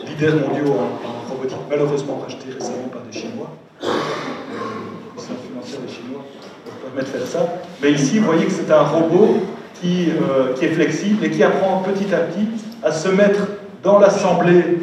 leader 0.07 0.35
mondiaux 0.35 0.75
en, 0.75 1.33
robotique, 1.33 1.57
malheureusement 1.71 2.21
racheté 2.23 2.53
récemment 2.53 2.89
par 2.93 3.01
des 3.11 3.19
Chinois. 3.19 3.51
Euh, 3.83 3.87
influencé 5.17 5.79
des 5.79 5.93
Chinois 5.93 6.25
pour 6.63 6.75
permettre 6.75 7.13
de 7.15 7.19
faire 7.19 7.27
ça. 7.27 7.55
Mais 7.83 7.93
ici, 7.93 8.19
vous 8.19 8.27
voyez 8.27 8.45
que 8.45 8.53
c'est 8.53 8.71
un 8.71 8.83
robot 8.83 9.39
euh, 9.83 10.53
qui 10.55 10.65
est 10.67 10.75
flexible 10.75 11.25
et 11.25 11.31
qui 11.31 11.43
apprend 11.43 11.83
petit 11.83 12.15
à 12.15 12.19
petit 12.19 12.49
à 12.83 12.93
se 12.93 13.09
mettre 13.09 13.41
dans 13.83 13.99
l'assemblée, 13.99 14.79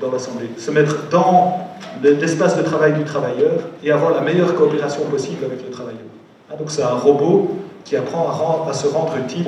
dans 0.00 0.10
l'assemblée, 0.10 0.50
se 0.58 0.70
mettre 0.70 1.08
dans 1.10 1.58
l'espace 2.02 2.56
de 2.56 2.62
travail 2.62 2.94
du 2.94 3.04
travailleur 3.04 3.60
et 3.82 3.90
avoir 3.90 4.12
la 4.12 4.20
meilleure 4.20 4.54
coopération 4.54 5.04
possible 5.04 5.44
avec 5.44 5.64
le 5.64 5.70
travailleur. 5.70 6.00
Ah, 6.50 6.56
donc 6.56 6.70
c'est 6.70 6.82
un 6.82 6.94
robot 6.94 7.50
qui 7.84 7.96
apprend 7.96 8.66
à, 8.68 8.72
se 8.72 8.86
rendre 8.86 9.16
utile 9.16 9.46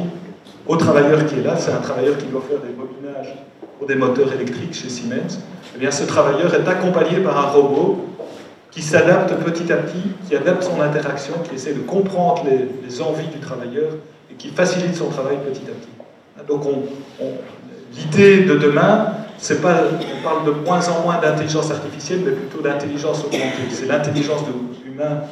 au 0.67 0.77
travailleur 0.77 1.27
qui 1.27 1.37
est 1.37 1.43
là. 1.43 1.57
C'est 1.57 1.73
un 1.73 1.81
travailleur 1.81 2.17
qui 2.19 2.27
doit 2.27 2.43
faire 2.49 2.59
des 2.59 2.73
bobinages 2.73 3.35
pour 3.79 3.87
des 3.87 3.95
moteurs 3.95 4.33
électriques 4.33 4.75
chez 4.75 4.89
Siemens. 4.89 5.41
Eh 5.75 5.79
bien, 5.79 5.91
ce 5.91 6.05
travailleur 6.05 6.55
est 6.55 6.69
accompagné 6.69 7.19
par 7.19 7.39
un 7.39 7.51
robot 7.51 8.05
qui 8.71 8.83
s'adapte 8.83 9.33
petit 9.45 9.73
à 9.73 9.77
petit, 9.77 10.03
qui 10.29 10.37
adapte 10.37 10.63
son 10.63 10.81
interaction, 10.81 11.35
qui 11.49 11.55
essaie 11.55 11.73
de 11.73 11.81
comprendre 11.81 12.45
les, 12.45 13.01
envies 13.01 13.29
du 13.29 13.39
travailleur 13.39 13.93
et 14.31 14.35
qui 14.35 14.49
facilite 14.49 14.95
son 14.95 15.09
travail 15.09 15.37
petit 15.47 15.63
à 15.63 15.73
petit. 15.73 15.89
Ah, 16.39 16.43
donc 16.47 16.63
l'idée 17.95 18.45
de 18.45 18.57
demain, 18.57 19.13
c'est 19.39 19.61
pas, 19.61 19.83
on 20.19 20.23
parle 20.23 20.47
de 20.47 20.51
moins 20.51 20.87
en 20.89 21.03
moins 21.03 21.19
d'intelligence 21.19 21.71
artificielle, 21.71 22.21
mais 22.25 22.33
plutôt 22.33 22.63
d'intelligence 22.63 23.25
augmentée. 23.25 23.69
C'est 23.71 23.87
l'intelligence 23.87 24.43
de 24.43 24.85
l'humain 24.85 25.23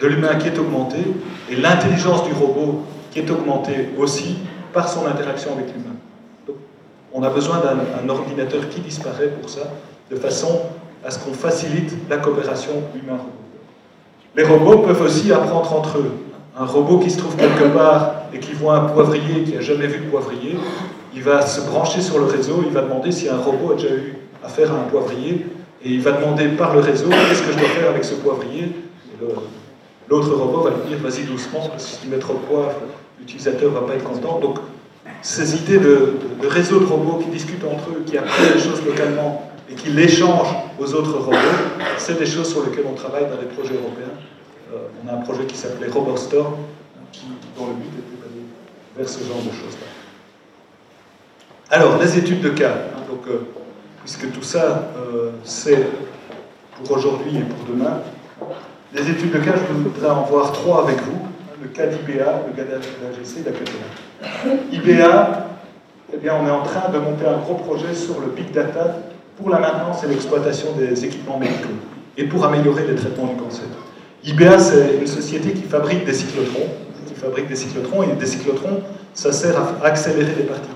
de 0.00 0.06
l'humain 0.06 0.34
qui 0.36 0.48
est 0.48 0.58
augmenté 0.58 0.98
et 1.50 1.56
l'intelligence 1.56 2.24
du 2.24 2.32
robot 2.32 2.82
qui 3.10 3.20
est 3.20 3.30
augmentée 3.30 3.90
aussi 3.98 4.36
par 4.72 4.88
son 4.88 5.06
interaction 5.06 5.52
avec 5.52 5.66
l'humain. 5.72 5.96
On 7.12 7.22
a 7.22 7.30
besoin 7.30 7.60
d'un 7.60 8.08
ordinateur 8.08 8.68
qui 8.68 8.80
disparaît 8.80 9.28
pour 9.28 9.48
ça, 9.48 9.62
de 10.10 10.16
façon 10.16 10.62
à 11.04 11.10
ce 11.10 11.20
qu'on 11.20 11.32
facilite 11.32 11.94
la 12.10 12.16
coopération 12.16 12.72
humain-robot. 12.94 13.30
Les 14.36 14.42
robots 14.42 14.78
peuvent 14.78 15.02
aussi 15.02 15.32
apprendre 15.32 15.72
entre 15.72 15.98
eux. 15.98 16.12
Un 16.58 16.66
robot 16.66 16.98
qui 16.98 17.10
se 17.10 17.18
trouve 17.18 17.36
quelque 17.36 17.72
part 17.72 18.14
et 18.32 18.40
qui 18.40 18.52
voit 18.52 18.76
un 18.76 18.84
poivrier 18.86 19.44
qui 19.44 19.54
n'a 19.54 19.60
jamais 19.60 19.86
vu 19.86 20.04
de 20.04 20.10
poivrier, 20.10 20.56
il 21.14 21.22
va 21.22 21.42
se 21.42 21.60
brancher 21.60 22.00
sur 22.00 22.18
le 22.18 22.24
réseau, 22.24 22.62
il 22.66 22.72
va 22.72 22.82
demander 22.82 23.12
si 23.12 23.28
un 23.28 23.36
robot 23.36 23.72
a 23.72 23.74
déjà 23.76 23.94
eu 23.94 24.16
affaire 24.44 24.72
à 24.72 24.76
un 24.76 24.84
poivrier, 24.84 25.46
et 25.84 25.90
il 25.90 26.00
va 26.00 26.12
demander 26.12 26.48
par 26.48 26.74
le 26.74 26.80
réseau 26.80 27.08
qu'est-ce 27.08 27.42
que 27.42 27.52
je 27.52 27.58
dois 27.58 27.68
faire 27.68 27.90
avec 27.90 28.04
ce 28.04 28.14
poivrier? 28.14 28.72
L'autre 30.08 30.34
robot 30.34 30.62
va 30.62 30.70
lui 30.70 30.88
dire 30.88 30.98
vas-y 30.98 31.24
doucement, 31.24 31.68
parce 31.68 31.84
que 31.84 31.90
si 31.90 32.00
tu 32.00 32.08
mets 32.08 32.18
trop 32.18 32.34
de 32.34 32.38
poids, 32.40 32.74
l'utilisateur 33.18 33.70
ne 33.70 33.74
va 33.74 33.82
pas 33.82 33.94
être 33.94 34.04
content. 34.04 34.38
Donc, 34.38 34.58
ces 35.22 35.56
idées 35.56 35.78
de, 35.78 36.14
réseau 36.42 36.80
de 36.80 36.84
robots 36.84 37.18
qui 37.18 37.30
discutent 37.30 37.64
entre 37.64 37.90
eux, 37.90 38.02
qui 38.04 38.18
apprennent 38.18 38.54
les 38.54 38.60
choses 38.60 38.84
localement 38.84 39.50
et 39.70 39.74
qui 39.74 39.88
l'échangent 39.90 40.54
aux 40.78 40.94
autres 40.94 41.18
robots, 41.18 41.36
c'est 41.96 42.18
des 42.18 42.26
choses 42.26 42.50
sur 42.50 42.64
lesquelles 42.64 42.84
on 42.90 42.94
travaille 42.94 43.24
dans 43.24 43.40
les 43.40 43.46
projets 43.46 43.74
européens. 43.74 44.12
Euh, 44.72 44.88
on 45.02 45.08
a 45.08 45.14
un 45.14 45.22
projet 45.22 45.44
qui 45.44 45.56
s'appelait 45.56 45.88
RobotStorm, 45.88 46.54
qui, 47.12 47.26
dont 47.56 47.66
le 47.68 47.74
but 47.74 47.92
était 47.98 48.20
d'aller 48.20 48.44
vers 48.96 49.08
ce 49.08 49.20
genre 49.20 49.38
de 49.38 49.50
choses-là. 49.50 49.93
Alors, 51.70 51.98
les 51.98 52.18
études 52.18 52.42
de 52.42 52.50
cas. 52.50 52.74
Hein, 52.94 53.00
donc, 53.08 53.26
euh, 53.26 53.46
puisque 54.00 54.30
tout 54.32 54.42
ça, 54.42 54.90
euh, 54.98 55.30
c'est 55.44 55.86
pour 56.76 56.96
aujourd'hui 56.96 57.38
et 57.38 57.42
pour 57.42 57.64
demain. 57.74 58.00
Les 58.92 59.10
études 59.10 59.32
de 59.32 59.38
cas, 59.38 59.52
je 59.56 59.72
voudrais 59.72 60.10
en 60.10 60.22
voir 60.24 60.52
trois 60.52 60.82
avec 60.82 61.00
vous. 61.02 61.26
Le 61.62 61.68
cas 61.68 61.86
d'IBA, 61.86 62.42
le 62.46 62.52
cas 62.54 62.68
d'AGC 62.68 63.38
et 63.38 64.84
la 64.84 64.94
IBA, 64.94 65.46
eh 66.12 66.16
bien, 66.18 66.34
on 66.40 66.46
est 66.46 66.50
en 66.50 66.62
train 66.62 66.90
de 66.90 66.98
monter 66.98 67.26
un 67.26 67.38
gros 67.38 67.54
projet 67.54 67.94
sur 67.94 68.20
le 68.20 68.26
big 68.26 68.52
data 68.52 68.98
pour 69.38 69.48
la 69.48 69.58
maintenance 69.58 70.04
et 70.04 70.08
l'exploitation 70.08 70.72
des 70.72 71.04
équipements 71.04 71.38
médicaux 71.38 71.70
et 72.16 72.24
pour 72.24 72.44
améliorer 72.44 72.86
les 72.86 72.94
traitements 72.94 73.26
du 73.26 73.36
cancer. 73.36 73.64
IBA, 74.24 74.58
c'est 74.58 74.98
une 75.00 75.06
société 75.06 75.52
qui 75.52 75.62
fabrique 75.62 76.04
des 76.04 76.12
cyclotrons, 76.12 76.68
qui 77.06 77.14
fabrique 77.14 77.48
des 77.48 77.56
cyclotrons, 77.56 78.02
et 78.02 78.12
des 78.12 78.26
cyclotrons, 78.26 78.82
ça 79.14 79.32
sert 79.32 79.56
à 79.58 79.86
accélérer 79.86 80.34
les 80.36 80.44
particules. 80.44 80.73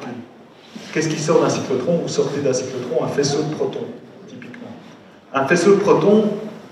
Qu'est-ce 0.92 1.08
qui 1.08 1.18
sort 1.18 1.42
d'un 1.42 1.48
cyclotron 1.48 1.98
Vous 2.02 2.08
sortez 2.08 2.40
d'un 2.40 2.52
cyclotron 2.52 3.04
un 3.04 3.08
faisceau 3.08 3.42
de 3.42 3.54
protons, 3.54 3.86
typiquement. 4.26 4.68
Un 5.34 5.46
faisceau 5.46 5.74
de 5.74 5.80
protons, 5.80 6.24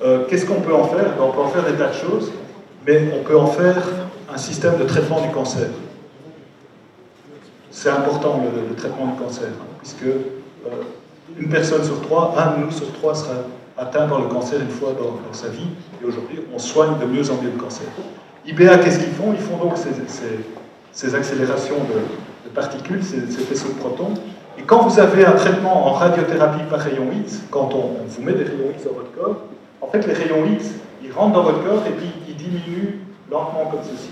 euh, 0.02 0.24
qu'est-ce 0.28 0.46
qu'on 0.46 0.60
peut 0.60 0.74
en 0.74 0.84
faire? 0.84 1.16
Ben, 1.16 1.22
On 1.22 1.32
peut 1.32 1.40
en 1.40 1.48
faire 1.48 1.64
des 1.64 1.76
tas 1.76 1.88
de 1.88 1.94
choses, 1.94 2.32
mais 2.86 3.12
on 3.18 3.22
peut 3.24 3.38
en 3.38 3.46
faire 3.46 3.82
un 4.32 4.38
système 4.38 4.78
de 4.78 4.84
traitement 4.84 5.20
du 5.20 5.28
cancer. 5.30 5.68
C'est 7.70 7.90
important 7.90 8.42
le, 8.42 8.74
traitement 8.74 9.06
du 9.06 9.22
cancer, 9.22 9.48
hein, 9.48 9.66
puisque 9.78 10.04
euh, 10.04 10.70
une 11.38 11.48
personne 11.48 11.84
sur 11.84 12.00
trois, 12.00 12.34
un 12.38 12.58
de 12.58 12.64
nous 12.64 12.70
sur 12.70 12.90
trois 12.92 13.14
sera 13.14 13.34
atteint 13.76 14.08
par 14.08 14.20
le 14.20 14.28
cancer 14.28 14.60
une 14.60 14.70
fois 14.70 14.94
dans, 14.98 15.32
sa 15.32 15.48
vie, 15.48 15.68
et 16.02 16.06
aujourd'hui 16.06 16.40
on 16.54 16.58
soigne 16.58 16.98
de 16.98 17.04
mieux 17.04 17.30
en 17.30 17.34
mieux 17.34 17.50
le 17.54 17.60
cancer. 17.60 17.86
IBA, 18.46 18.78
qu'est-ce 18.78 18.98
qu'ils 18.98 19.12
font? 19.12 19.32
Ils 19.32 19.40
font 19.40 19.58
donc 19.58 19.74
ces, 19.76 21.14
accélérations 21.14 21.76
de, 21.76 22.00
particules, 22.56 23.04
ces, 23.04 23.20
faisceaux 23.20 23.68
de 23.68 23.78
protons, 23.78 24.14
et 24.58 24.62
quand 24.62 24.88
vous 24.88 24.98
avez 24.98 25.24
un 25.24 25.32
traitement 25.32 25.86
en 25.86 25.92
radiothérapie 25.92 26.64
par 26.68 26.80
rayon 26.80 27.06
X, 27.24 27.42
quand 27.50 27.70
on, 27.74 28.04
vous 28.08 28.22
met 28.22 28.32
des 28.32 28.44
rayons 28.44 28.70
X 28.74 28.84
dans 28.84 28.94
votre 28.94 29.12
corps, 29.12 29.36
en 29.80 29.86
fait 29.88 30.06
les 30.06 30.14
rayons 30.14 30.44
X, 30.46 30.70
ils 31.04 31.12
rentrent 31.12 31.34
dans 31.34 31.42
votre 31.44 31.62
corps 31.62 31.82
et 31.86 31.90
puis 31.90 32.10
ils 32.26 32.34
diminuent 32.34 33.00
lentement 33.30 33.66
comme 33.70 33.82
ceci. 33.82 34.10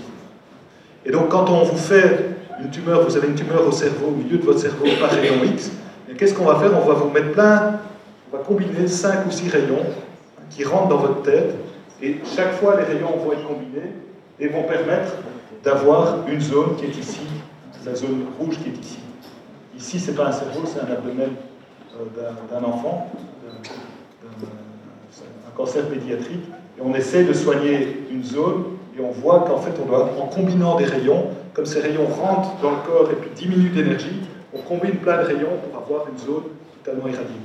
Et 1.03 1.11
donc 1.11 1.29
quand 1.29 1.49
on 1.49 1.63
vous 1.63 1.77
fait 1.77 2.37
une 2.61 2.69
tumeur, 2.69 3.03
vous 3.03 3.17
avez 3.17 3.27
une 3.27 3.35
tumeur 3.35 3.67
au 3.67 3.71
cerveau, 3.71 4.07
au 4.07 4.11
milieu 4.11 4.37
de 4.37 4.45
votre 4.45 4.59
cerveau 4.59 4.85
par 5.01 5.09
rayon 5.09 5.43
X, 5.43 5.71
qu'est-ce 6.17 6.35
qu'on 6.35 6.45
va 6.45 6.55
faire? 6.55 6.71
On 6.77 6.87
va 6.87 6.93
vous 6.93 7.09
mettre 7.09 7.31
plein, 7.31 7.79
on 8.31 8.37
va 8.37 8.43
combiner 8.43 8.87
5 8.87 9.25
ou 9.27 9.31
6 9.31 9.49
rayons 9.49 9.85
qui 10.51 10.63
rentrent 10.63 10.89
dans 10.89 10.97
votre 10.97 11.23
tête, 11.23 11.55
et 12.01 12.17
chaque 12.35 12.53
fois 12.53 12.75
les 12.77 12.83
rayons 12.83 13.17
vont 13.17 13.31
être 13.31 13.47
combinés 13.47 13.93
et 14.39 14.47
vont 14.47 14.63
permettre 14.63 15.13
d'avoir 15.63 16.19
une 16.27 16.39
zone 16.39 16.75
qui 16.77 16.85
est 16.85 16.97
ici, 16.97 17.21
la 17.85 17.95
zone 17.95 18.25
rouge 18.39 18.57
qui 18.57 18.69
est 18.69 18.81
ici. 18.81 18.99
Ici, 19.77 19.99
ce 19.99 20.11
n'est 20.11 20.17
pas 20.17 20.27
un 20.27 20.31
cerveau, 20.31 20.61
c'est 20.65 20.79
un 20.79 20.91
abdomen 20.91 21.29
euh, 21.99 22.31
d'un 22.51 22.63
enfant, 22.63 23.11
un 24.25 25.55
cancer 25.55 25.85
pédiatrique, 25.85 26.45
et 26.77 26.81
on 26.83 26.93
essaie 26.95 27.23
de 27.23 27.33
soigner 27.33 28.05
une 28.09 28.23
zone, 28.23 28.63
et 28.97 29.01
on 29.01 29.11
voit 29.11 29.41
qu'en 29.41 29.57
fait, 29.57 29.73
on 29.81 29.85
doit, 29.85 30.09
en 30.19 30.27
combinant 30.27 30.77
des 30.77 30.85
rayons, 30.85 31.27
comme 31.53 31.65
ces 31.65 31.81
rayons 31.81 32.07
rentrent 32.07 32.59
dans 32.61 32.71
le 32.71 32.77
corps 32.85 33.09
et 33.11 33.15
puis 33.15 33.29
diminuent 33.35 33.71
d'énergie, 33.71 34.21
on 34.53 34.59
combine 34.59 34.95
plein 34.95 35.21
de 35.21 35.27
rayons 35.27 35.57
pour 35.63 35.81
avoir 35.81 36.07
une 36.09 36.17
zone 36.17 36.43
totalement 36.83 37.07
irradiée. 37.07 37.35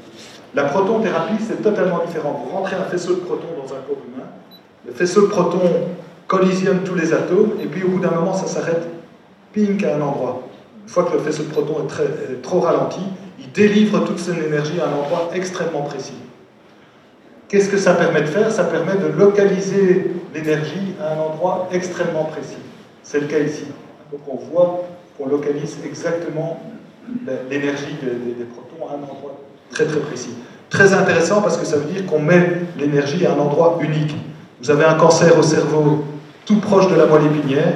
La 0.55 0.65
protothérapie, 0.65 1.43
c'est 1.47 1.63
totalement 1.63 2.01
différent. 2.05 2.45
Vous 2.45 2.57
rentrez 2.57 2.77
un 2.77 2.85
faisceau 2.85 3.15
de 3.15 3.21
protons 3.21 3.55
dans 3.57 3.73
un 3.73 3.81
corps 3.87 4.03
humain, 4.07 4.27
le 4.87 4.93
faisceau 4.93 5.23
de 5.23 5.27
protons 5.27 5.59
collisionne 6.27 6.81
tous 6.85 6.95
les 6.95 7.13
atomes, 7.13 7.53
et 7.61 7.67
puis 7.67 7.83
au 7.83 7.89
bout 7.89 8.01
d'un 8.01 8.13
moment, 8.13 8.35
ça 8.35 8.47
s'arrête 8.47 9.00
pink 9.53 9.83
à 9.85 9.97
un 9.97 10.01
endroit. 10.01 10.43
Une 10.85 10.89
fois 10.89 11.05
que 11.05 11.13
le 11.13 11.21
faisceau 11.21 11.45
de 11.45 11.49
protons 11.49 11.85
est, 11.85 11.89
très, 11.89 12.05
est 12.05 12.43
trop 12.43 12.61
ralenti, 12.61 13.01
il 13.39 13.51
délivre 13.53 14.05
toute 14.05 14.19
son 14.19 14.35
énergie 14.35 14.81
à 14.81 14.89
un 14.89 14.93
endroit 14.93 15.31
extrêmement 15.35 15.83
précis. 15.83 16.15
Qu'est-ce 17.49 17.69
que 17.69 17.79
ça 17.79 17.95
permet 17.95 18.21
de 18.21 18.27
faire? 18.27 18.51
Ça 18.53 18.65
permet 18.65 18.95
de 18.95 19.09
localiser 19.09 20.13
l'énergie 20.33 20.95
à 21.03 21.15
un 21.15 21.19
endroit 21.19 21.69
extrêmement 21.73 22.25
précis. 22.25 22.59
C'est 23.03 23.21
le 23.21 23.27
cas 23.27 23.41
ici. 23.41 23.65
Donc 24.13 24.21
on 24.29 24.37
voit 24.37 24.85
qu'on 25.19 25.27
localise 25.29 25.79
exactement 25.85 26.61
l'énergie 27.51 27.97
des, 28.03 28.45
protons 28.45 28.89
à 28.89 28.93
un 28.93 29.03
endroit 29.03 29.37
très 29.71 29.85
très 29.85 29.99
précis. 29.99 30.35
Très 30.69 30.93
intéressant 30.93 31.43
parce 31.43 31.57
que 31.57 31.67
ça 31.67 31.77
veut 31.77 31.93
dire 31.93 32.07
qu'on 32.07 32.21
met 32.21 32.51
l'énergie 32.79 33.27
à 33.27 33.33
un 33.33 33.39
endroit 33.39 33.79
unique. 33.81 34.15
Vous 34.63 34.71
avez 34.71 34.85
un 34.85 34.95
cancer 34.95 35.37
au 35.37 35.43
cerveau 35.43 36.05
tout 36.45 36.61
proche 36.61 36.89
de 36.89 36.95
la 36.95 37.07
moelle 37.07 37.27
épinière, 37.27 37.75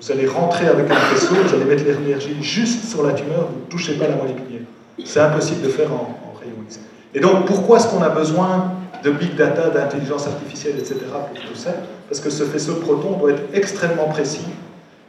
vous 0.00 0.12
allez 0.12 0.26
rentrer 0.26 0.66
avec 0.66 0.90
un 0.90 0.94
faisceau, 0.94 1.34
vous 1.34 1.54
allez 1.54 1.64
mettre 1.64 1.84
l'énergie 1.84 2.36
juste 2.40 2.88
sur 2.88 3.04
la 3.06 3.12
tumeur, 3.12 3.48
vous 3.52 3.60
ne 3.60 3.70
touchez 3.70 3.94
pas 3.94 4.06
la 4.06 4.14
épinière. 4.14 4.62
C'est 5.04 5.20
impossible 5.20 5.62
de 5.62 5.68
faire 5.68 5.92
en, 5.92 6.18
en 6.28 6.38
rayon 6.38 6.54
X. 6.66 6.80
Et 7.14 7.20
donc 7.20 7.46
pourquoi 7.46 7.78
est-ce 7.78 7.88
qu'on 7.88 8.02
a 8.02 8.08
besoin 8.08 8.72
de 9.02 9.10
big 9.10 9.34
data, 9.36 9.70
d'intelligence 9.70 10.26
artificielle, 10.26 10.74
etc. 10.78 10.96
pour 11.12 11.40
tout 11.40 11.54
ça? 11.54 11.70
Parce 12.08 12.20
que 12.20 12.30
ce 12.30 12.44
faisceau 12.44 12.74
de 12.74 12.78
protons 12.78 13.16
doit 13.18 13.32
être 13.32 13.42
extrêmement 13.54 14.08
précis 14.08 14.46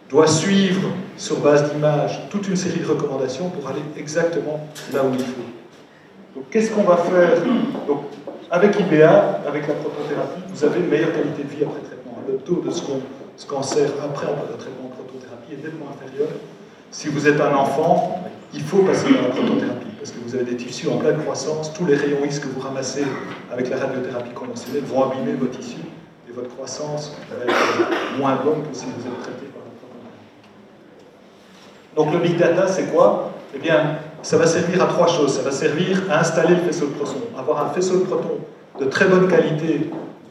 doit 0.09 0.27
suivre 0.27 0.89
sur 1.17 1.37
base 1.37 1.71
d'images 1.71 2.19
toute 2.29 2.47
une 2.47 2.55
série 2.55 2.79
de 2.79 2.87
recommandations 2.87 3.49
pour 3.49 3.69
aller 3.69 3.81
exactement 3.95 4.67
là 4.91 5.03
où 5.03 5.13
il 5.13 5.19
faut. 5.19 6.35
Donc 6.35 6.45
qu'est-ce 6.49 6.71
qu'on 6.71 6.83
va 6.83 6.97
faire? 6.97 7.29
Avec 8.51 8.79
IBA, 8.79 9.41
avec 9.47 9.67
la 9.67 9.75
protothérapie, 9.75 10.41
vous 10.51 10.65
avez 10.65 10.79
une 10.79 10.87
meilleure 10.87 11.13
qualité 11.13 11.43
de 11.43 11.49
vie 11.49 11.63
après 11.63 11.81
traitement. 11.81 12.17
Le 12.27 12.37
taux 12.37 12.63
de 12.65 12.71
ce, 12.71 12.81
cancer 13.47 13.89
après 14.03 14.27
un 14.27 14.57
traitement 14.57 14.87
en 14.87 14.89
protothérapie 14.89 15.53
est 15.53 15.63
nettement 15.63 15.87
inférieur. 15.93 16.29
Si 16.91 17.07
vous 17.07 17.27
êtes 17.27 17.39
un 17.39 17.55
enfant, 17.55 18.23
il 18.53 18.61
faut 18.61 18.79
passer 18.79 19.13
par 19.13 19.23
la 19.23 19.29
protothérapie 19.29 19.87
parce 19.97 20.11
que 20.11 20.19
vous 20.19 20.35
avez 20.35 20.45
des 20.45 20.57
tissus 20.57 20.87
en 20.89 20.97
pleine 20.97 21.17
croissance. 21.17 21.73
Tous 21.73 21.85
les 21.85 21.95
rayons 21.95 22.23
X 22.25 22.39
que 22.39 22.47
vous 22.47 22.59
ramassez 22.61 23.05
avec 23.51 23.69
la 23.69 23.77
radiothérapie 23.77 24.31
conventionnelle 24.31 24.83
vont 24.83 25.11
abîmer 25.11 25.33
vos 25.33 25.47
tissus 25.47 25.85
et 26.27 26.31
votre 26.31 26.49
croissance 26.49 27.15
va 27.29 27.43
être 27.45 28.17
moins 28.17 28.35
bonne 28.43 28.63
que 28.63 28.75
si 28.75 28.85
vous 28.85 29.07
êtes 29.07 29.21
traité 29.21 29.49
donc 31.95 32.13
le 32.13 32.19
big 32.19 32.37
data, 32.37 32.67
c'est 32.67 32.93
quoi? 32.93 33.31
Eh 33.53 33.59
bien, 33.59 33.97
ça 34.21 34.37
va 34.37 34.45
servir 34.45 34.81
à 34.81 34.87
trois 34.87 35.07
choses. 35.07 35.35
Ça 35.35 35.41
va 35.41 35.51
servir 35.51 36.03
à 36.09 36.19
installer 36.19 36.55
le 36.55 36.61
faisceau 36.61 36.87
de 36.87 36.93
protons. 36.93 37.23
Avoir 37.37 37.65
un 37.65 37.69
faisceau 37.69 37.97
de 37.97 38.03
protons 38.05 38.39
de 38.79 38.85
très 38.85 39.05
bonne 39.05 39.27
qualité, 39.27 39.89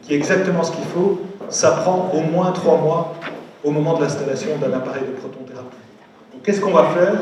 qui 0.09 0.15
est 0.15 0.17
exactement 0.17 0.63
ce 0.63 0.71
qu'il 0.71 0.85
faut, 0.85 1.21
ça 1.49 1.69
prend 1.69 2.09
au 2.15 2.21
moins 2.21 2.51
trois 2.51 2.77
mois 2.77 3.13
au 3.63 3.69
moment 3.69 3.95
de 3.95 4.01
l'installation 4.01 4.57
d'un 4.57 4.73
appareil 4.73 5.03
de 5.03 5.11
protothérapie. 5.11 5.77
Donc 6.33 6.41
qu'est-ce 6.43 6.59
qu'on 6.59 6.71
va 6.71 6.85
faire? 6.85 7.13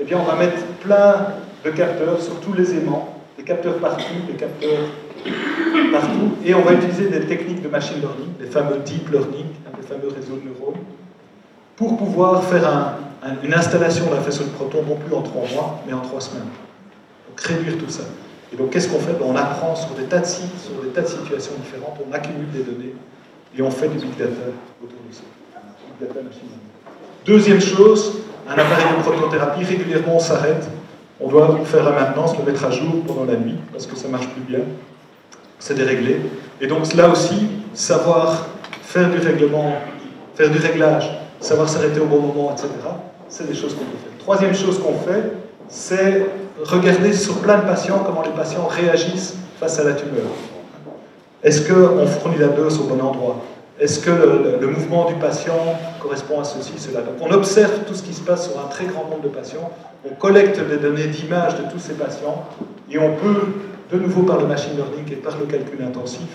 Eh 0.00 0.04
bien, 0.04 0.18
on 0.18 0.24
va 0.24 0.36
mettre 0.36 0.56
plein 0.82 1.26
de 1.62 1.70
capteurs 1.70 2.18
sur 2.18 2.40
tous 2.40 2.54
les 2.54 2.70
aimants, 2.78 3.14
des 3.36 3.44
capteurs 3.44 3.74
partout, 3.74 4.04
des 4.26 4.32
capteurs 4.32 4.86
partout, 5.92 6.30
et 6.42 6.54
on 6.54 6.62
va 6.62 6.72
utiliser 6.72 7.10
des 7.10 7.26
techniques 7.26 7.60
de 7.60 7.68
machine 7.68 8.00
learning, 8.00 8.32
les 8.40 8.46
fameux 8.46 8.78
deep 8.86 9.10
learning, 9.10 9.44
les 9.76 9.86
fameux 9.86 10.08
réseaux 10.08 10.36
de 10.42 10.48
neurones, 10.48 10.80
pour 11.76 11.98
pouvoir 11.98 12.42
faire 12.44 12.66
un, 12.66 13.34
une 13.44 13.52
installation 13.52 14.06
d'un 14.06 14.22
faisceau 14.22 14.44
de 14.44 14.48
protons 14.48 14.82
non 14.88 14.96
plus 14.96 15.14
en 15.14 15.20
trois 15.20 15.44
mois, 15.54 15.82
mais 15.86 15.92
en 15.92 16.00
trois 16.00 16.22
semaines. 16.22 16.48
Donc 17.28 17.38
réduire 17.38 17.76
tout 17.76 17.90
ça. 17.90 18.04
Et 18.52 18.56
donc 18.56 18.70
qu'est-ce 18.70 18.88
qu'on 18.88 18.98
fait? 18.98 19.12
Ben, 19.12 19.26
On 19.26 19.36
apprend 19.36 19.74
sur 19.76 19.90
des 19.90 20.04
tas 20.04 20.18
de 20.18 20.26
sites, 20.26 20.58
sur 20.58 20.82
des 20.82 20.90
tas 20.90 21.02
de 21.02 21.06
situations 21.06 21.52
différentes, 21.62 21.98
on 22.08 22.12
accumule 22.12 22.50
des 22.52 22.62
données 22.62 22.94
et 23.56 23.62
on 23.62 23.70
fait 23.70 23.88
du 23.88 23.98
big 23.98 24.16
data 24.16 24.30
autour 24.82 24.98
de 25.08 25.14
ça. 25.14 25.22
Deuxième 27.26 27.60
chose, 27.60 28.20
un 28.48 28.52
appareil 28.52 28.86
de 28.96 29.02
protothérapie, 29.02 29.64
régulièrement 29.64 30.16
on 30.16 30.20
s'arrête, 30.20 30.68
on 31.20 31.28
doit 31.28 31.60
faire 31.64 31.84
la 31.84 31.92
maintenance, 31.92 32.36
le 32.38 32.44
mettre 32.44 32.64
à 32.64 32.70
jour 32.70 33.04
pendant 33.06 33.24
la 33.24 33.36
nuit, 33.36 33.56
parce 33.72 33.86
que 33.86 33.96
ça 33.96 34.08
marche 34.08 34.28
plus 34.28 34.42
bien, 34.42 34.60
c'est 35.58 35.74
déréglé. 35.74 36.20
Et 36.60 36.66
donc 36.66 36.94
là 36.94 37.10
aussi, 37.10 37.48
savoir 37.74 38.46
faire 38.82 39.10
du 39.10 39.18
faire 39.18 40.50
du 40.50 40.58
réglage, 40.58 41.10
savoir 41.40 41.68
s'arrêter 41.68 42.00
au 42.00 42.06
bon 42.06 42.20
moment, 42.20 42.52
etc 42.52 42.68
c'est 43.30 43.46
des 43.46 43.54
choses 43.54 43.74
qu'on 43.74 43.84
peut 43.84 43.96
faire. 43.96 44.18
Troisième 44.18 44.54
chose 44.54 44.78
qu'on 44.78 44.98
fait, 44.98 45.32
c'est 45.70 46.26
regarder 46.64 47.12
sur 47.12 47.38
plein 47.38 47.58
de 47.58 47.62
patients 47.62 48.02
comment 48.04 48.22
les 48.22 48.30
patients 48.30 48.66
réagissent 48.66 49.36
face 49.58 49.78
à 49.78 49.84
la 49.84 49.92
tumeur. 49.92 50.26
Est-ce 51.42 51.72
qu'on 51.72 52.06
fournit 52.06 52.38
la 52.38 52.48
dose 52.48 52.78
au 52.80 52.84
bon 52.84 53.00
endroit? 53.00 53.42
Est-ce 53.78 54.00
que 54.00 54.10
le, 54.60 54.66
mouvement 54.66 55.06
du 55.06 55.14
patient 55.14 55.78
correspond 56.00 56.40
à 56.40 56.44
ceci, 56.44 56.74
cela? 56.76 57.00
Donc 57.00 57.14
on 57.20 57.30
observe 57.30 57.84
tout 57.86 57.94
ce 57.94 58.02
qui 58.02 58.12
se 58.12 58.20
passe 58.20 58.50
sur 58.50 58.60
un 58.60 58.68
très 58.68 58.84
grand 58.84 59.04
nombre 59.04 59.22
de 59.22 59.28
patients, 59.28 59.70
on 60.04 60.14
collecte 60.14 60.60
des 60.68 60.76
données 60.76 61.06
d'image 61.06 61.56
de 61.56 61.62
tous 61.70 61.78
ces 61.78 61.94
patients 61.94 62.44
et 62.90 62.98
on 62.98 63.14
peut, 63.14 63.40
de 63.90 63.98
nouveau 63.98 64.22
par 64.22 64.38
le 64.38 64.46
machine 64.46 64.76
learning 64.76 65.10
et 65.12 65.16
par 65.16 65.38
le 65.38 65.46
calcul 65.46 65.82
intensif, 65.82 66.28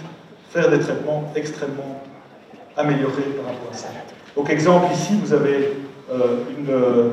faire 0.50 0.72
des 0.72 0.80
traitements 0.80 1.32
extrêmement 1.36 2.02
améliorés 2.76 3.30
par 3.38 3.54
rapport 3.54 3.70
à 3.72 3.78
ça. 3.78 3.90
Donc 4.36 4.50
exemple 4.50 4.92
ici, 4.92 5.14
vous 5.24 5.32
avez 5.34 5.74
euh, 6.12 6.38
une, 6.58 7.12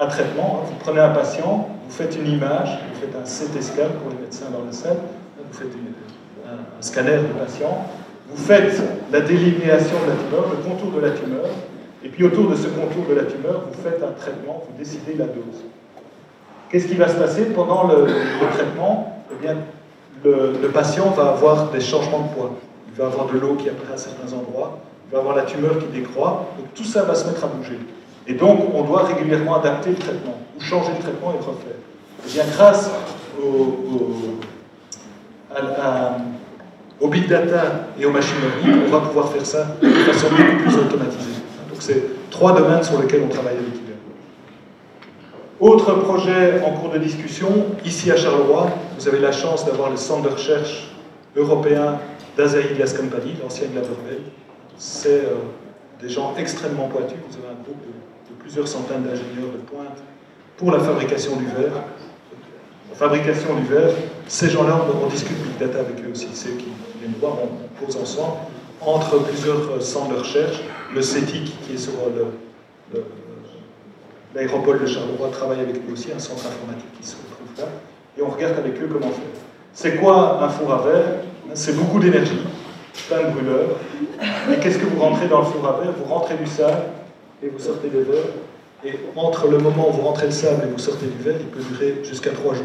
un 0.00 0.06
traitement. 0.06 0.64
Vous 0.66 0.74
prenez 0.80 1.00
un 1.00 1.10
patient, 1.10 1.68
vous 1.86 1.94
faites 1.94 2.16
une 2.16 2.26
image, 2.26 2.78
vous 2.92 3.00
faites 3.00 3.14
un 3.16 3.24
CT 3.24 3.62
scan 3.62 3.88
pour 4.02 4.10
les 4.10 4.18
médecins 4.18 4.50
dans 4.52 4.64
la 4.64 4.72
salle, 4.72 4.98
vous 5.38 5.58
faites 5.58 5.72
un, 6.46 6.82
scanner 6.82 7.18
du 7.18 7.34
patient, 7.38 7.86
vous 8.28 8.42
faites 8.42 8.82
la 9.12 9.20
délimitation 9.20 9.96
de 10.04 10.10
la 10.10 10.16
tumeur, 10.16 10.46
le 10.50 10.68
contour 10.68 10.92
de 10.92 11.00
la 11.00 11.10
tumeur, 11.10 11.46
et 12.04 12.08
puis 12.08 12.24
autour 12.24 12.50
de 12.50 12.56
ce 12.56 12.68
contour 12.68 13.04
de 13.08 13.14
la 13.14 13.24
tumeur, 13.24 13.64
vous 13.72 13.82
faites 13.82 14.02
un 14.02 14.12
traitement, 14.12 14.62
vous 14.68 14.78
décidez 14.78 15.14
la 15.14 15.26
dose. 15.26 15.64
Qu'est-ce 16.70 16.86
qui 16.86 16.94
va 16.94 17.08
se 17.08 17.16
passer 17.16 17.46
pendant 17.46 17.88
le, 17.88 18.06
le 18.06 18.48
traitement? 18.52 19.24
Eh 19.32 19.42
bien, 19.42 19.56
le, 20.24 20.52
le, 20.60 20.68
patient 20.68 21.10
va 21.10 21.30
avoir 21.30 21.70
des 21.70 21.80
changements 21.80 22.20
de 22.20 22.34
poids. 22.34 22.50
Il 22.88 22.98
va 22.98 23.06
avoir 23.06 23.26
de 23.26 23.38
l'eau 23.38 23.54
qui 23.54 23.68
apparaît 23.68 23.94
à 23.94 23.98
certains 23.98 24.32
endroits, 24.32 24.78
il 25.08 25.14
va 25.14 25.20
avoir 25.20 25.34
la 25.36 25.44
tumeur 25.44 25.78
qui 25.78 25.86
décroît, 25.86 26.46
donc 26.58 26.66
tout 26.74 26.84
ça 26.84 27.02
va 27.04 27.14
se 27.14 27.26
mettre 27.26 27.44
à 27.44 27.48
bouger. 27.48 27.78
Et 28.28 28.34
donc, 28.34 28.60
on 28.74 28.82
doit 28.82 29.04
régulièrement 29.04 29.56
adapter 29.58 29.90
le 29.90 29.96
traitement, 29.96 30.38
ou 30.56 30.60
changer 30.62 30.92
le 30.96 31.02
traitement 31.02 31.30
et 31.30 31.38
le 31.38 31.44
refaire. 31.44 31.78
Eh 32.26 32.32
bien, 32.32 32.44
grâce 32.54 32.90
au, 33.42 33.46
au, 33.46 34.38
au, 37.00 37.08
big 37.08 37.26
data 37.26 37.88
et 37.98 38.04
aux 38.04 38.12
machines 38.12 38.36
learning, 38.64 38.82
on 38.86 38.90
va 38.90 39.00
pouvoir 39.00 39.32
faire 39.32 39.46
ça 39.46 39.76
de 39.80 39.88
façon 39.88 40.26
beaucoup 40.28 40.62
plus 40.62 40.76
automatisée. 40.76 41.40
Donc, 41.70 41.80
c'est 41.80 42.30
trois 42.30 42.52
domaines 42.52 42.82
sur 42.82 43.00
lesquels 43.00 43.22
on 43.24 43.28
travaille 43.28 43.56
avec. 43.56 43.78
Autre 45.60 45.92
projet 45.94 46.60
en 46.64 46.70
cours 46.70 46.90
de 46.90 46.98
discussion, 46.98 47.48
ici 47.84 48.12
à 48.12 48.16
Charleroi, 48.16 48.68
vous 48.96 49.08
avez 49.08 49.18
la 49.18 49.32
chance 49.32 49.66
d'avoir 49.66 49.90
le 49.90 49.96
centre 49.96 50.22
de 50.22 50.28
recherche 50.28 50.92
européen 51.34 51.98
d'Azaï 52.36 52.74
Glass 52.76 52.92
Company, 52.92 53.34
l'ancien 53.42 53.66
Glaverville. 53.66 54.22
C'est 54.76 55.24
euh, 55.24 55.34
des 56.00 56.08
gens 56.08 56.34
extrêmement 56.38 56.86
pointus. 56.86 57.18
Vous 57.28 57.38
avez 57.38 57.48
un 57.48 57.62
groupe 57.64 57.80
de 57.80 57.97
plusieurs 58.48 58.66
centaines 58.66 59.02
d'ingénieurs 59.02 59.52
de 59.52 59.58
pointe 59.58 59.98
pour 60.56 60.70
la 60.70 60.80
fabrication 60.80 61.36
du 61.36 61.44
verre. 61.44 61.84
La 62.88 62.96
fabrication 62.96 63.54
du 63.56 63.66
verre, 63.66 63.90
ces 64.26 64.48
gens-là, 64.48 64.86
on, 65.02 65.06
discute 65.06 65.36
big 65.42 65.58
data 65.58 65.80
avec 65.80 66.02
eux 66.02 66.10
aussi. 66.10 66.28
C'est 66.32 66.56
qui 66.56 66.68
viennent 66.98 67.12
voir, 67.20 67.34
on, 67.42 67.84
pose 67.84 67.94
ensemble 67.98 68.38
entre 68.80 69.18
plusieurs 69.18 69.82
centres 69.82 70.14
de 70.14 70.20
recherche. 70.20 70.60
Le 70.94 71.02
CETIC, 71.02 71.60
qui 71.60 71.74
est 71.74 71.78
sur 71.78 71.92
le 72.16 73.02
L'aéropole 74.34 74.80
de 74.80 74.86
Charleroi 74.86 75.28
travaille 75.30 75.60
avec 75.60 75.86
nous 75.86 75.92
aussi, 75.92 76.08
un 76.14 76.18
centre 76.18 76.46
informatique 76.46 76.92
qui 77.00 77.06
se 77.06 77.16
retrouve 77.16 77.48
là, 77.58 77.64
et 78.16 78.22
on 78.22 78.28
regarde 78.28 78.58
avec 78.58 78.80
eux 78.80 78.88
comment 78.90 79.10
faire. 79.10 79.24
C'est 79.72 79.96
quoi 79.96 80.42
un 80.42 80.48
four 80.48 80.72
à 80.72 80.82
verre? 80.82 81.04
C'est 81.54 81.76
beaucoup 81.76 81.98
d'énergie, 81.98 82.40
plein 83.08 83.24
de 83.24 83.30
brûleurs. 83.30 83.76
Et 84.52 84.60
qu'est-ce 84.60 84.78
que 84.78 84.84
vous 84.84 85.00
rentrez 85.00 85.28
dans 85.28 85.40
le 85.40 85.46
four 85.46 85.66
à 85.66 85.80
verre? 85.80 85.92
Vous 85.98 86.12
rentrez 86.12 86.36
du 86.36 86.46
sable 86.46 86.82
et 87.42 87.48
vous 87.48 87.58
sortez 87.58 87.88
des 87.88 88.02
verres. 88.02 88.32
Et 88.84 88.94
entre 89.16 89.48
le 89.48 89.58
moment 89.58 89.88
où 89.88 89.92
vous 89.92 90.02
rentrez 90.02 90.26
le 90.26 90.32
sable 90.32 90.64
et 90.64 90.70
vous 90.70 90.78
sortez 90.78 91.06
du 91.06 91.18
verre, 91.22 91.36
il 91.40 91.46
peut 91.46 91.62
durer 91.62 92.00
jusqu'à 92.04 92.30
3 92.30 92.54
jours. 92.54 92.64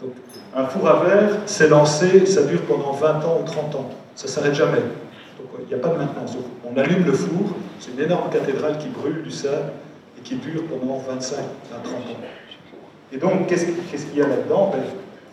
Donc, 0.00 0.12
un 0.56 0.64
four 0.64 0.88
à 0.88 1.04
verre, 1.04 1.30
c'est 1.46 1.68
lancé, 1.68 2.26
ça 2.26 2.42
dure 2.42 2.62
pendant 2.62 2.92
20 2.92 3.24
ans 3.24 3.40
ou 3.40 3.44
30 3.44 3.74
ans. 3.76 3.90
Ça 4.14 4.26
ne 4.26 4.30
s'arrête 4.30 4.54
jamais. 4.54 4.80
Donc, 5.38 5.48
il 5.60 5.68
n'y 5.68 5.74
a 5.74 5.78
pas 5.78 5.94
de 5.94 5.98
maintenance. 5.98 6.36
On 6.64 6.76
allume 6.76 7.04
le 7.04 7.12
four, 7.12 7.54
c'est 7.78 7.92
une 7.92 8.00
énorme 8.00 8.30
cathédrale 8.30 8.78
qui 8.78 8.88
brûle 8.88 9.22
du 9.22 9.30
sable 9.30 9.72
et 10.18 10.22
qui 10.22 10.36
dure 10.36 10.64
pendant 10.64 10.98
25 10.98 11.38
à 11.38 11.78
30 11.82 11.94
ans. 11.94 12.00
Et 13.12 13.18
donc, 13.18 13.46
qu'est-ce 13.46 13.66
qu'il 13.66 14.18
y 14.18 14.22
a 14.22 14.26
là-dedans? 14.26 14.70
Ben, 14.72 14.82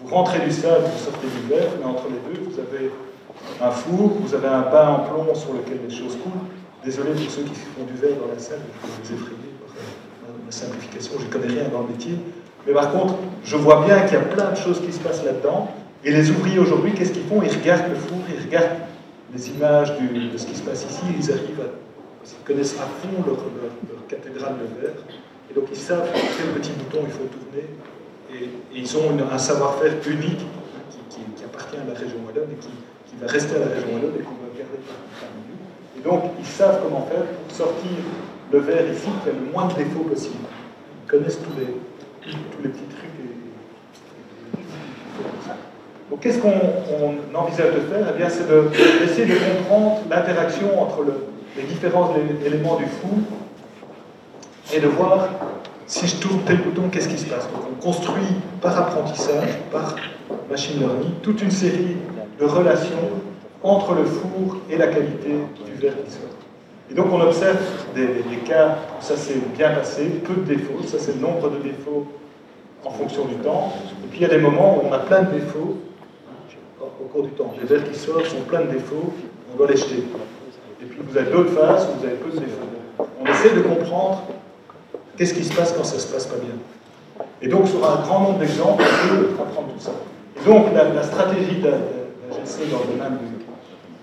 Vous 0.03 0.13
rentrez 0.13 0.39
du 0.39 0.51
sable, 0.51 0.83
vous 0.85 1.03
sortez 1.03 1.27
du 1.27 1.53
verre, 1.53 1.69
mais 1.79 1.85
entre 1.85 2.05
les 2.09 2.33
deux, 2.33 2.41
vous 2.49 2.59
avez 2.59 2.91
un 3.61 3.71
four, 3.71 4.11
vous 4.19 4.33
avez 4.33 4.47
un 4.47 4.61
bain 4.61 4.87
en 4.89 4.99
plomb 4.99 5.33
sur 5.35 5.53
lequel 5.53 5.79
les 5.87 5.93
choses 5.93 6.17
coulent. 6.23 6.49
Désolé 6.85 7.11
pour 7.11 7.31
ceux 7.31 7.41
qui 7.41 7.55
font 7.55 7.83
du 7.83 7.99
verre 7.99 8.15
dans 8.21 8.31
la 8.31 8.39
salle, 8.39 8.59
je 8.81 8.87
vais 8.87 9.17
vous 9.17 9.23
effrayer 9.23 9.51
par 9.59 10.29
ma 10.45 10.51
simplification, 10.51 11.13
je 11.19 11.25
ne 11.25 11.31
connais 11.31 11.47
rien 11.47 11.69
dans 11.69 11.81
le 11.81 11.87
métier. 11.87 12.15
Mais 12.67 12.73
par 12.73 12.91
contre, 12.91 13.15
je 13.43 13.57
vois 13.57 13.83
bien 13.85 14.01
qu'il 14.01 14.13
y 14.13 14.21
a 14.21 14.25
plein 14.25 14.51
de 14.51 14.57
choses 14.57 14.81
qui 14.85 14.93
se 14.93 14.99
passent 14.99 15.23
là-dedans. 15.23 15.71
Et 16.03 16.11
les 16.11 16.29
ouvriers 16.29 16.59
aujourd'hui, 16.59 16.93
qu'est-ce 16.93 17.11
qu'ils 17.11 17.25
font? 17.25 17.41
Ils 17.41 17.51
regardent 17.51 17.89
le 17.89 17.95
four, 17.95 18.19
ils 18.29 18.45
regardent 18.45 18.77
les 19.33 19.49
images 19.49 19.93
de 19.97 20.37
ce 20.37 20.45
qui 20.45 20.55
se 20.55 20.61
passe 20.61 20.85
ici, 20.87 21.01
ils 21.19 21.31
arrivent 21.31 21.61
à 21.61 21.85
ils 22.25 22.45
connaissent 22.45 22.75
à 22.79 22.85
fond 22.85 23.23
leur, 23.25 23.37
cathédrale 24.07 24.55
de 24.57 24.81
verre, 24.81 24.97
et 25.49 25.53
donc 25.53 25.65
ils 25.71 25.77
savent 25.77 26.07
quel 26.13 26.61
petit 26.61 26.71
bouton 26.71 26.99
il 27.05 27.11
faut 27.11 27.25
tourner, 27.25 27.65
et, 28.33 28.49
ils 28.73 28.97
ont 28.97 29.17
un 29.31 29.37
savoir-faire 29.37 29.93
unique 30.07 30.45
qui, 31.09 31.21
appartient 31.43 31.77
à 31.77 31.85
la 31.85 31.97
région 31.97 32.17
wallonne 32.25 32.49
et 32.51 32.59
qui, 32.59 32.69
qui, 33.07 33.15
va 33.21 33.27
rester 33.27 33.55
à 33.55 33.59
la 33.59 33.67
région 33.67 33.93
wallonne 33.93 34.15
et 34.19 34.23
qu'on 34.23 34.37
va 34.41 34.49
garder 34.57 34.77
parmi 35.21 35.41
nous. 35.49 35.55
Et 35.94 35.94
donc 36.05 36.21
ils 36.39 36.45
savent 36.45 36.79
comment 36.83 37.07
faire 37.11 37.25
pour 37.25 37.55
sortir 37.55 37.91
le 38.53 38.59
verre 38.59 38.91
ici 38.91 39.09
qui 39.23 39.29
a 39.29 39.33
le 39.33 39.51
moins 39.51 39.67
de 39.67 39.73
défauts 39.73 40.03
possible. 40.03 40.45
Ils 41.03 41.09
connaissent 41.09 41.39
tous 41.39 41.59
les, 41.59 41.65
tous 42.51 42.61
les 42.63 42.69
petits 42.69 42.85
trucs. 42.95 43.09
Et, 43.23 44.61
donc 46.09 46.19
qu'est-ce 46.19 46.37
qu'on 46.39 46.51
envisage 47.33 47.73
de 47.73 47.79
faire? 47.79 48.05
Eh 48.13 48.17
bien 48.17 48.29
c'est 48.29 48.47
d'essayer 48.47 49.25
de, 49.25 49.33
de 49.33 49.39
comprendre 49.57 50.01
l'interaction 50.09 50.79
entre 50.81 51.01
le, 51.01 51.13
les 51.57 51.63
différents 51.63 52.13
éléments 52.45 52.75
du 52.75 52.85
four 52.85 53.17
et 54.73 54.79
de 54.79 54.87
voir 54.87 55.29
si 55.87 56.07
je 56.07 56.15
tourne 56.17 56.39
tel 56.45 56.57
bouton, 56.57 56.89
qu'est-ce 56.91 57.07
qui 57.09 57.17
se 57.17 57.25
passe? 57.25 57.47
Donc 57.51 57.63
on 57.71 57.81
construit 57.81 58.25
par 58.61 58.77
apprentissage, 58.77 59.59
par 59.71 59.95
machine 60.49 60.79
learning, 60.79 61.11
toute 61.21 61.41
une 61.41 61.51
série 61.51 61.97
de 62.39 62.45
relations 62.45 63.09
entre 63.65 63.95
le 63.95 64.05
four 64.05 64.57
et 64.69 64.77
la 64.77 64.87
qualité 64.87 65.29
du 65.65 65.73
verre 65.81 65.93
qui 66.05 66.11
sort. 66.11 66.21
Et 66.91 66.93
donc 66.93 67.07
on 67.11 67.19
observe 67.19 67.57
des, 67.95 68.07
cas 68.45 68.77
où 68.99 69.03
ça 69.03 69.17
s'est 69.17 69.39
bien 69.57 69.71
passé, 69.71 70.05
peu 70.23 70.35
de 70.35 70.55
défauts, 70.55 70.83
ça 70.85 70.97
c'est 70.99 71.15
le 71.15 71.21
nombre 71.21 71.49
de 71.49 71.57
défauts 71.57 72.05
en 72.85 72.91
fonction 72.91 73.25
du 73.25 73.35
temps. 73.35 73.73
Et 74.03 74.07
puis 74.07 74.19
il 74.19 74.21
y 74.21 74.25
a 74.25 74.29
des 74.29 74.37
moments 74.37 74.77
où 74.77 74.87
on 74.87 74.93
a 74.93 74.99
plein 74.99 75.23
de 75.23 75.31
défauts 75.31 75.77
au 76.79 77.05
cours 77.05 77.23
du 77.23 77.31
temps. 77.31 77.53
Les 77.59 77.67
verres 77.67 77.89
qui 77.91 77.97
sortent 77.97 78.27
sont 78.27 78.41
plein 78.47 78.61
de 78.61 78.71
défauts, 78.71 79.13
on 79.51 79.57
doit 79.57 79.67
les 79.67 79.77
jeter. 79.77 80.03
Et 80.81 80.85
puis 80.85 80.99
vous 81.01 81.17
avez 81.17 81.31
d'autres 81.31 81.51
phases 81.51 81.87
où 81.89 81.99
vous 81.99 82.05
avez 82.05 82.15
peu 82.17 82.29
de 82.29 82.39
défauts. 82.39 83.07
On 83.19 83.25
essaie 83.25 83.55
de 83.55 83.61
comprendre 83.61 84.21
qu'est-ce 85.17 85.33
qui 85.33 85.43
se 85.43 85.55
passe 85.55 85.73
quand 85.73 85.83
ça 85.83 85.97
se 85.97 86.13
passe 86.13 86.27
pas 86.27 86.37
bien. 86.37 87.25
Et 87.41 87.47
donc 87.47 87.67
sur 87.67 87.83
un 87.83 88.01
grand 88.03 88.19
nombre 88.19 88.39
d'exemples, 88.39 88.83
on 88.83 89.07
peut 89.07 89.29
apprendre 89.41 89.69
tout 89.73 89.79
ça. 89.79 89.91
Et 90.39 90.47
donc 90.47 90.67
la, 90.73 91.03
stratégie 91.03 91.61
d'AGC 91.61 92.69
dans 92.71 92.79
le 92.79 92.97
domaine 92.97 93.17
du, 93.17 93.34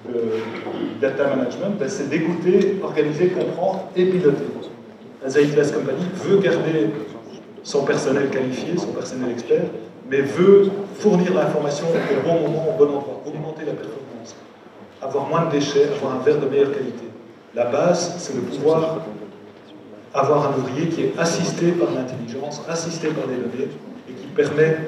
de, 0.09 1.01
data 1.01 1.29
management, 1.29 1.79
ben, 1.79 1.89
c'est 1.89 2.09
d'écouter, 2.09 2.81
organiser, 2.83 3.29
comprendre 3.29 3.85
et 3.97 4.05
piloter. 4.07 4.45
La 5.23 5.31
Glass 5.31 5.71
Company 5.71 6.05
veut 6.25 6.39
garder 6.39 6.91
son 7.63 7.85
personnel 7.85 8.29
qualifié, 8.31 8.77
son 8.77 8.89
personnel 8.89 9.31
expert, 9.31 9.63
mais 10.11 10.21
veut 10.21 10.71
fournir 10.99 11.33
l'information 11.35 11.87
au 11.89 12.29
bon 12.29 12.35
moment, 12.41 12.67
au 12.69 12.79
bon 12.79 12.97
endroit, 12.97 13.23
augmenter 13.25 13.65
la 13.65 13.73
performance 13.73 14.03
avoir 15.03 15.29
moins 15.29 15.47
de 15.47 15.51
déchets, 15.51 15.89
avoir 15.97 16.17
un 16.17 16.23
verre 16.23 16.39
de 16.39 16.47
meilleure 16.47 16.73
qualité. 16.73 17.05
La 17.55 17.67
base, 17.67 18.15
c'est 18.19 18.35
de 18.35 18.41
pouvoir 18.41 19.01
avoir 20.15 20.53
un 20.53 20.59
ouvrier 20.59 20.89
qui 20.89 21.03
est 21.03 21.19
assisté 21.19 21.73
par 21.73 21.91
l'intelligence, 21.91 22.63
assisté 22.69 23.09
par 23.09 23.27
les 23.27 23.37
données, 23.37 23.71
et 24.09 24.13
qui 24.13 24.27
permet 24.29 24.79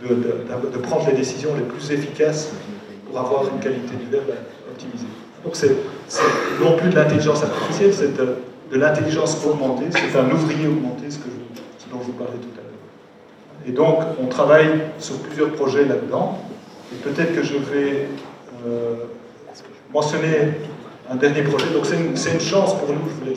de, 0.00 0.78
prendre 0.78 1.06
les 1.06 1.14
décisions 1.14 1.50
les 1.56 1.62
plus 1.62 1.90
efficaces 1.92 2.52
avoir 3.16 3.44
une 3.48 3.60
qualité 3.60 3.94
du 3.96 4.10
verre 4.10 4.22
optimisée. 4.70 5.06
Donc 5.44 5.56
c'est 5.56 5.76
non 6.60 6.76
plus 6.76 6.90
de 6.90 6.96
l'intelligence 6.96 7.42
artificielle, 7.42 7.92
c'est 7.92 8.16
de, 8.16 8.36
de 8.72 8.78
l'intelligence 8.78 9.44
augmentée, 9.44 9.86
c'est 9.90 10.18
un 10.18 10.30
ouvrier 10.30 10.66
augmenté, 10.66 11.10
ce, 11.10 11.18
ce 11.18 11.90
dont 11.90 12.00
je 12.00 12.06
vous 12.06 12.12
parlais 12.12 12.38
tout 12.38 12.48
à 12.58 12.62
l'heure. 12.62 13.66
Et 13.68 13.72
donc 13.72 13.98
on 14.22 14.26
travaille 14.26 14.80
sur 14.98 15.18
plusieurs 15.18 15.52
projets 15.52 15.84
là-dedans, 15.84 16.38
et 16.92 16.96
peut-être 16.96 17.34
que 17.34 17.42
je 17.42 17.54
vais... 17.54 18.08
Euh, 18.66 18.94
mentionner 19.94 20.50
un 21.08 21.14
dernier 21.14 21.42
projet. 21.42 21.66
Donc 21.72 21.86
c'est 21.86 21.96
une, 21.96 22.10
une, 22.10 22.40
chance 22.40 22.74
pour 22.74 22.88
nous, 22.88 23.08
je 23.08 23.20
voulais 23.20 23.36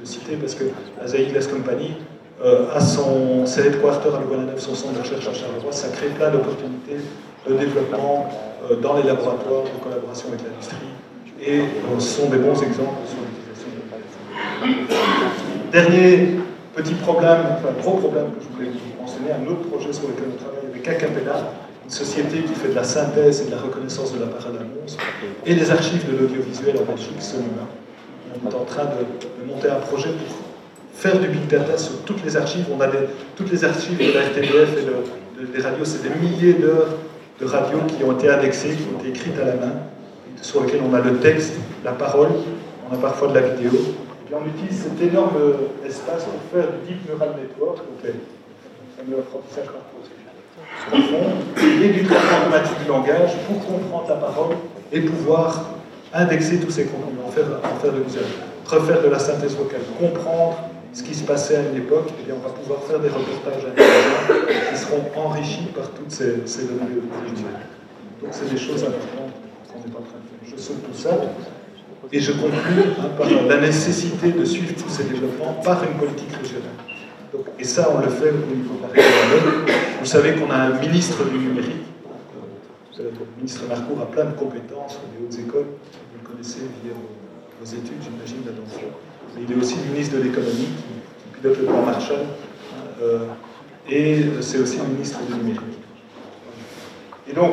le 0.00 0.06
citer, 0.06 0.36
parce 0.36 0.54
que 0.54 0.64
la 1.00 1.08
Zaïd 1.08 1.32
Glass 1.32 1.48
Company 1.48 1.96
euh, 2.44 2.66
a 2.74 2.80
son, 2.80 3.46
ses 3.46 3.66
headquarters 3.66 4.14
à 4.14 4.20
Louvain-la-Neuve, 4.20 4.58
son 4.58 4.74
centre 4.74 4.92
de 4.94 4.98
recherche 5.00 5.26
à 5.26 5.32
Charleroi, 5.32 5.72
ça 5.72 5.88
crée 5.88 6.08
plein 6.08 6.30
d'opportunités 6.30 6.98
de 7.48 7.54
développement 7.54 8.28
euh, 8.70 8.76
dans 8.76 8.96
les 8.96 9.04
laboratoires, 9.04 9.62
de 9.64 9.70
collaboration 9.82 10.28
avec 10.28 10.42
l'industrie, 10.42 10.76
et 11.40 11.60
euh, 11.60 11.98
ce 11.98 12.20
sont 12.20 12.28
des 12.28 12.36
bons 12.36 12.62
exemples 12.62 13.00
sur 13.06 13.16
l'utilisation 13.24 13.70
de 13.72 13.78
Dernier 15.72 16.36
petit 16.74 16.94
problème, 16.94 17.40
enfin 17.56 17.72
gros 17.80 17.96
problème 17.98 18.32
que 18.36 18.42
je 18.44 18.48
voulais 18.54 18.70
vous 18.70 19.02
mentionner, 19.02 19.32
un 19.32 19.46
autre 19.50 19.68
projet 19.70 19.92
sur 19.92 20.06
lequel 20.08 20.26
on 20.34 20.36
travaille 20.36 20.66
avec 20.70 20.86
Acapella, 20.86 21.52
une 21.84 21.90
société 21.90 22.42
qui 22.42 22.54
fait 22.54 22.68
de 22.68 22.74
la 22.74 22.84
synthèse 22.84 23.40
et 23.42 23.46
de 23.46 23.52
la 23.52 23.62
reconnaissance 23.62 24.12
de 24.12 24.20
l'appareil 24.20 24.52
d'annonce, 24.52 24.98
et 25.46 25.54
les 25.54 25.70
archives 25.70 26.06
de 26.10 26.16
l'audiovisuel 26.18 26.76
en 26.76 26.84
Belgique, 26.84 27.20
Sonoma. 27.20 27.66
On 28.44 28.50
est 28.50 28.54
en 28.54 28.64
train 28.64 28.84
de, 28.84 29.00
de, 29.00 29.06
monter 29.50 29.70
un 29.70 29.80
projet 29.80 30.10
pour 30.10 30.45
faire 30.96 31.18
du 31.18 31.28
big 31.28 31.46
data 31.46 31.76
sur 31.76 32.02
toutes 32.04 32.24
les 32.24 32.36
archives. 32.36 32.66
On 32.74 32.80
a 32.80 32.88
toutes 33.36 33.50
les 33.50 33.64
archives 33.64 33.98
de 33.98 34.12
la 34.12 34.26
RTBF 34.26 34.78
et 34.78 34.84
de, 34.84 35.46
de, 35.46 35.52
des 35.52 35.62
radios, 35.62 35.84
c'est 35.84 36.02
des 36.02 36.14
milliers 36.18 36.54
d'heures 36.54 36.88
de 37.40 37.44
radios 37.44 37.80
qui 37.86 38.02
ont 38.02 38.12
été 38.12 38.30
indexées, 38.30 38.70
qui 38.70 38.86
ont 38.94 38.98
été 39.00 39.10
écrites 39.10 39.38
à 39.38 39.44
la 39.44 39.54
main, 39.54 39.72
sur 40.40 40.62
lesquelles 40.62 40.80
on 40.88 40.94
a 40.94 41.00
le 41.00 41.18
texte, 41.18 41.54
la 41.84 41.92
parole, 41.92 42.30
on 42.90 42.94
a 42.94 42.98
parfois 42.98 43.28
de 43.28 43.34
la 43.34 43.40
vidéo. 43.42 43.72
Et 44.30 44.34
on 44.34 44.46
utilise 44.46 44.84
cet 44.84 45.00
énorme 45.08 45.36
espace 45.86 46.24
pour 46.24 46.60
faire 46.60 46.70
du 46.72 46.88
deep 46.88 47.08
neural 47.08 47.34
network, 47.40 47.76
donc 47.76 48.02
les 48.02 48.14
fameux 48.96 49.18
apprentissage 49.18 49.66
par 49.66 49.82
et 50.90 51.88
du 51.88 52.04
traitement 52.04 52.38
automatique 52.42 52.78
du 52.82 52.88
langage 52.88 53.30
pour 53.46 53.64
comprendre 53.66 54.08
la 54.08 54.14
parole 54.16 54.56
et 54.92 55.00
pouvoir 55.00 55.70
indexer 56.14 56.58
tous 56.58 56.70
ces 56.70 56.84
contenus, 56.84 57.18
en 57.26 57.30
faire, 57.30 57.44
en 57.62 57.80
faire 57.80 57.92
de 57.92 57.98
l'usage, 57.98 58.22
refaire 58.66 59.02
de 59.02 59.08
la 59.08 59.18
synthèse 59.18 59.56
vocale, 59.56 59.80
comprendre 60.00 60.56
ce 60.96 61.02
qui 61.02 61.14
se 61.14 61.24
passait 61.24 61.56
à 61.56 61.60
une 61.60 61.76
époque, 61.76 62.08
et 62.26 62.32
on 62.32 62.38
va 62.38 62.48
pouvoir 62.48 62.80
faire 62.84 62.98
des 62.98 63.10
reportages 63.10 63.66
intéressants 63.68 64.72
qui 64.72 64.78
seront 64.78 65.04
enrichis 65.14 65.68
par 65.76 65.90
toutes 65.90 66.10
ces, 66.10 66.32
données 66.64 67.04
visuelles. 67.28 67.68
Donc 68.22 68.30
c'est 68.30 68.50
des 68.50 68.56
choses 68.56 68.82
importantes 68.82 69.36
qu'on 69.68 69.78
est 69.78 69.94
en 69.94 70.00
train 70.00 70.16
de 70.16 70.48
faire. 70.48 70.56
Je 70.56 70.56
saute 70.56 70.82
tout 70.90 70.98
ça. 70.98 71.10
Et 72.10 72.18
je 72.18 72.32
conclue 72.32 72.96
hein, 72.98 73.10
par 73.18 73.28
la 73.28 73.60
nécessité 73.60 74.32
de 74.32 74.42
suivre 74.46 74.72
tous 74.74 74.88
ces 74.88 75.04
développements 75.04 75.60
par 75.62 75.84
une 75.84 75.98
politique 75.98 76.32
régionale. 76.32 76.70
Et 77.58 77.64
ça, 77.64 77.90
on 77.94 78.00
le 78.00 78.08
fait 78.08 78.30
au 78.30 78.56
niveau 78.56 78.76
de 78.76 78.82
la 78.82 79.02
région. 79.02 79.76
Vous 80.00 80.06
savez 80.06 80.32
qu'on 80.36 80.50
a 80.50 80.56
un 80.56 80.80
ministre 80.80 81.28
du 81.28 81.36
numérique. 81.36 81.84
Euh, 83.00 83.10
le 83.10 83.36
ministre 83.36 83.64
Marcourt 83.68 84.00
a 84.00 84.06
plein 84.06 84.24
de 84.24 84.32
compétences 84.34 84.98
des 85.12 85.22
hautes 85.22 85.46
écoles. 85.46 85.66
Vous 86.12 86.18
le 86.22 86.26
connaissez 86.26 86.60
via 86.82 86.92
vos, 87.60 87.66
études, 87.66 88.00
j'imagine, 88.00 88.44
d'attention. 88.44 88.88
Il 89.38 89.52
est 89.52 89.56
aussi 89.60 89.76
ministre 89.92 90.16
de 90.16 90.22
l'économie 90.22 90.68
qui, 90.76 91.40
pilote 91.40 91.58
le 91.58 91.64
plan 91.64 91.82
Marshall. 91.82 92.20
Euh, 93.02 93.26
et 93.88 94.24
c'est 94.40 94.58
aussi 94.58 94.78
ministre 94.80 95.20
du 95.28 95.34
numérique. 95.34 95.60
Et 97.28 97.34
donc, 97.34 97.52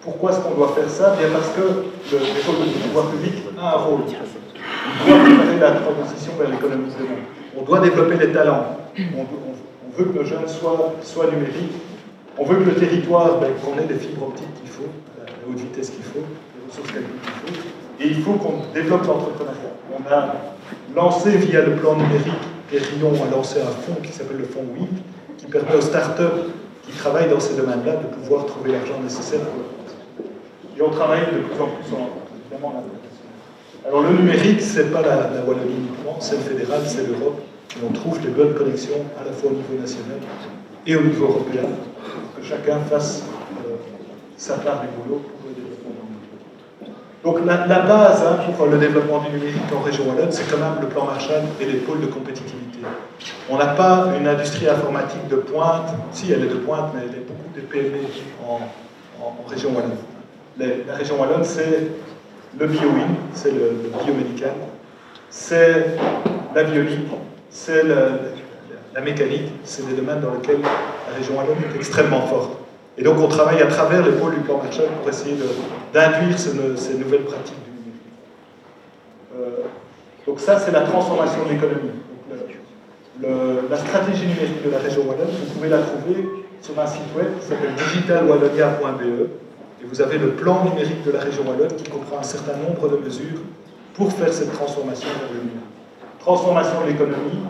pourquoi 0.00 0.30
est-ce 0.30 0.40
qu'on 0.40 0.54
doit 0.54 0.72
faire 0.74 0.88
ça? 0.88 1.14
Bien 1.16 1.28
parce 1.32 1.48
que 1.50 1.60
l'école 2.12 2.66
de 2.66 2.88
pouvoir 2.88 3.10
public 3.10 3.34
a 3.60 3.74
un 3.74 3.78
rôle. 3.78 4.00
On 5.04 5.06
doit 5.06 5.68
la 5.68 5.72
transition 5.72 6.32
vers 6.38 6.50
l'économie. 6.50 6.92
On 7.56 7.62
doit 7.62 7.80
développer 7.80 8.16
les 8.16 8.32
talents. 8.32 8.78
On, 9.16 9.98
veut 9.98 10.04
que 10.04 10.18
nos 10.18 10.24
jeunes 10.24 10.48
soient, 10.48 10.94
soient, 11.02 11.30
numériques. 11.30 11.72
On 12.38 12.44
veut 12.44 12.56
que 12.56 12.70
le 12.70 12.74
territoire, 12.74 13.38
ben, 13.40 13.50
qu'on 13.64 13.78
ait 13.78 13.86
les 13.86 13.98
fibres 13.98 14.28
optiques 14.28 14.54
qu'il 14.60 14.70
faut, 14.70 14.88
la 15.18 15.32
haute 15.48 15.58
vitesse 15.58 15.90
qu'il 15.90 16.04
faut, 16.04 16.20
les 16.20 16.70
ressources 16.70 16.92
qu'il 16.92 17.00
faut. 17.00 18.02
Et 18.02 18.08
il 18.08 18.22
faut 18.22 18.34
qu'on 18.34 18.72
développe 18.74 19.06
l'entrepreneuriat. 19.06 19.75
On 19.92 20.12
a 20.12 20.34
lancé 20.94 21.36
via 21.36 21.62
le 21.62 21.72
plan 21.72 21.94
numérique, 21.94 22.32
et 22.72 22.78
Rion 22.78 23.12
a 23.24 23.34
lancé 23.34 23.60
un 23.60 23.66
fonds 23.66 24.00
qui 24.02 24.12
s'appelle 24.12 24.38
le 24.38 24.44
fonds 24.44 24.64
WIP, 24.74 24.90
qui 25.38 25.46
permet 25.46 25.74
aux 25.76 25.80
startups 25.80 26.50
qui 26.86 26.92
travaillent 26.92 27.30
dans 27.30 27.40
ces 27.40 27.54
domaines-là 27.54 27.96
de 27.96 28.06
pouvoir 28.14 28.46
trouver 28.46 28.72
l'argent 28.72 29.00
nécessaire 29.02 29.40
pour 29.40 29.76
et 30.78 30.82
on 30.82 30.90
travaille 30.90 31.22
de 31.32 31.38
plus 31.38 31.60
en 31.60 31.68
plus 31.68 31.94
en, 31.94 32.10
évidemment 32.52 32.84
Alors 33.86 34.02
le 34.02 34.10
numérique, 34.10 34.60
ce 34.60 34.80
n'est 34.80 34.90
pas 34.90 35.00
la, 35.00 35.30
la 35.30 35.42
Wallonie 35.42 35.74
uniquement, 35.78 36.16
c'est 36.20 36.36
le 36.36 36.42
fédéral, 36.42 36.82
c'est 36.84 37.06
l'Europe. 37.06 37.40
Et 37.76 37.78
on 37.88 37.92
trouve 37.92 38.20
les 38.22 38.30
bonnes 38.30 38.54
connexions 38.54 39.02
à 39.18 39.24
la 39.24 39.32
fois 39.32 39.50
au 39.50 39.54
niveau 39.54 39.80
national 39.80 40.18
et 40.86 40.96
au 40.96 41.02
niveau 41.02 41.24
européen, 41.24 41.62
pour 41.62 42.40
que 42.40 42.46
chacun 42.46 42.80
fasse 42.80 43.22
euh, 43.66 43.76
sa 44.36 44.54
part 44.58 44.82
du 44.82 44.88
boulot 44.88 45.20
pour 45.20 45.48
le 45.48 45.54
développement 45.54 45.90
du 45.90 46.12
numérique. 46.12 46.96
Donc 47.26 47.44
la, 47.44 47.56
base 47.56 48.22
hein, 48.22 48.36
pour 48.56 48.66
le 48.66 48.78
développement 48.78 49.18
du 49.18 49.30
numérique 49.30 49.56
en 49.76 49.80
région 49.80 50.04
Wallonne, 50.08 50.30
c'est 50.30 50.48
quand 50.48 50.58
même 50.58 50.80
le 50.80 50.86
plan 50.86 51.06
Marshall 51.06 51.42
et 51.60 51.64
les 51.64 51.78
pôles 51.78 52.00
de 52.00 52.06
compétitivité. 52.06 52.78
On 53.50 53.58
n'a 53.58 53.66
pas 53.66 54.10
une 54.16 54.28
industrie 54.28 54.68
informatique 54.68 55.26
de 55.26 55.34
pointe, 55.34 55.88
si 56.12 56.30
elle 56.30 56.44
est 56.44 56.48
de 56.48 56.54
pointe, 56.54 56.92
mais 56.94 57.00
elle 57.02 57.16
est 57.16 57.26
beaucoup 57.26 57.52
de 57.52 57.62
PME 57.62 57.98
en, 58.48 58.60
région 59.50 59.70
Wallonne 59.74 59.96
la 60.86 60.94
région 60.94 61.20
Wallonne, 61.20 61.42
c'est 61.42 61.88
le 62.56 62.66
bio-win, 62.68 63.16
c'est 63.34 63.50
le, 63.50 63.90
biomédical, 64.04 64.52
c'est 65.28 65.96
la 66.54 66.62
bionique, 66.62 67.08
c'est 67.50 67.82
la, 67.82 69.00
mécanique, 69.00 69.50
c'est 69.64 69.84
des 69.88 69.94
domaines 69.94 70.20
dans 70.20 70.30
lesquels 70.30 70.60
la 70.62 71.18
région 71.18 71.36
Wallonne 71.36 71.58
est 71.72 71.76
extrêmement 71.76 72.24
forte. 72.28 72.52
Et 72.96 73.02
donc 73.02 73.18
on 73.18 73.26
travaille 73.26 73.60
à 73.60 73.66
travers 73.66 74.02
les 74.06 74.12
pôles 74.12 74.36
du 74.36 74.40
plan 74.42 74.58
Marshall 74.62 74.86
pour 75.00 75.08
essayer 75.08 75.34
d'induire 75.92 76.38
ces, 76.38 76.54
nouvelles 76.54 77.24
pratiques 77.24 77.62
du 77.64 77.70
numérique. 77.70 78.02
Euh, 79.34 79.64
donc 80.26 80.40
ça, 80.40 80.58
c'est 80.58 80.72
la 80.72 80.82
transformation 80.82 81.44
de 81.44 81.50
l'économie. 81.50 81.90
La 83.70 83.76
stratégie 83.78 84.26
numérique 84.26 84.62
de 84.64 84.70
la 84.70 84.78
région 84.78 85.02
Wallonne, 85.02 85.30
vous 85.30 85.54
pouvez 85.54 85.70
la 85.70 85.78
trouver 85.78 86.28
sur 86.60 86.78
un 86.78 86.86
site 86.86 87.02
web 87.16 87.28
qui 87.40 87.46
s'appelle 87.46 87.72
digitalwallonia.be 87.74 89.02
et 89.82 89.86
vous 89.86 90.00
avez 90.02 90.18
le 90.18 90.32
plan 90.32 90.64
numérique 90.64 91.02
de 91.04 91.12
la 91.12 91.20
région 91.20 91.44
Wallonne 91.48 91.74
qui 91.76 91.88
comprend 91.90 92.18
un 92.18 92.22
certain 92.22 92.56
nombre 92.58 92.88
de 92.88 92.96
mesures 92.98 93.40
pour 93.94 94.12
faire 94.12 94.32
cette 94.32 94.52
transformation 94.52 95.08
le 95.32 95.38
numérique. 95.38 95.60
Transformation 96.20 96.82
de 96.82 96.88
l'économie, 96.88 97.44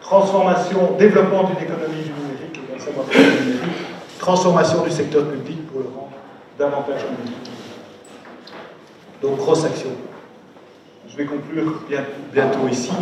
transformation, 0.00 0.92
développement 0.98 1.44
d'une 1.44 1.58
économie 1.58 2.04
du 2.04 2.10
numérique 2.10 2.26
transformation 4.18 4.82
du 4.82 4.90
secteur 4.90 5.24
public 5.28 5.58
davantage. 6.58 7.00
Donc, 9.22 9.36
grosse 9.36 9.64
action. 9.64 9.90
Je 11.08 11.16
vais 11.16 11.24
conclure 11.24 11.82
bientôt 12.32 12.68
ici. 12.70 12.92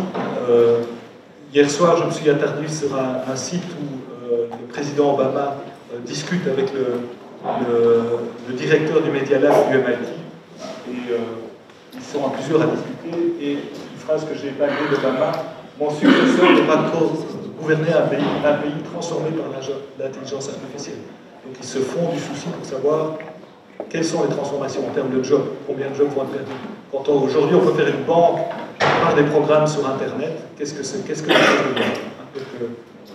Euh, 0.49 0.81
hier 1.53 1.69
soir, 1.69 1.97
je 1.97 2.05
me 2.05 2.11
suis 2.11 2.29
attardé 2.29 2.67
sur 2.67 2.89
un, 2.95 3.35
site 3.35 3.63
où 3.63 4.33
euh, 4.33 4.47
le 4.49 4.67
président 4.67 5.13
Obama 5.13 5.57
euh, 5.93 5.99
discute 6.05 6.47
avec 6.47 6.71
le, 6.71 8.53
directeur 8.55 9.01
du 9.01 9.11
Media 9.11 9.39
Lab 9.39 9.69
du 9.69 9.77
MIT. 9.77 10.07
Et 10.89 11.13
ils 11.93 12.01
sont 12.01 12.25
à 12.25 12.29
plusieurs 12.29 12.61
à 12.61 12.65
discuter. 12.67 13.35
Et 13.41 13.51
une 13.53 13.99
phrase 13.99 14.25
que 14.25 14.35
j'ai 14.35 14.47
épinglée 14.49 14.89
d'Obama 14.89 15.31
Mon 15.79 15.89
successeur 15.89 16.51
ne 16.51 16.61
va 16.61 16.91
gouverner 17.59 17.91
un 17.93 18.07
pays 18.07 18.81
transformé 18.91 19.29
par 19.31 19.47
l'intelligence 19.99 20.49
artificielle. 20.49 20.99
Donc 21.45 21.55
ils 21.59 21.65
se 21.65 21.79
font 21.79 22.11
du 22.11 22.19
souci 22.19 22.47
pour 22.47 22.65
savoir 22.65 23.17
quelles 23.89 24.05
sont 24.05 24.23
les 24.23 24.29
transformations 24.29 24.87
en 24.87 24.91
termes 24.91 25.09
de 25.09 25.23
jobs, 25.23 25.45
combien 25.67 25.89
de 25.89 25.95
jobs 25.95 26.09
vont 26.15 26.23
être 26.23 26.31
perdus? 26.31 26.51
Quand 26.91 27.07
aujourd'hui 27.09 27.55
on 27.55 27.65
peut 27.65 27.73
faire 27.73 27.87
une 27.87 28.03
banque 28.03 28.39
par 28.79 29.15
des 29.15 29.23
programmes 29.23 29.67
sur 29.67 29.87
Internet, 29.87 30.31
qu'est-ce 30.57 30.73
que 30.73 30.83
c'est 30.83 31.05
Qu'est-ce 31.05 31.23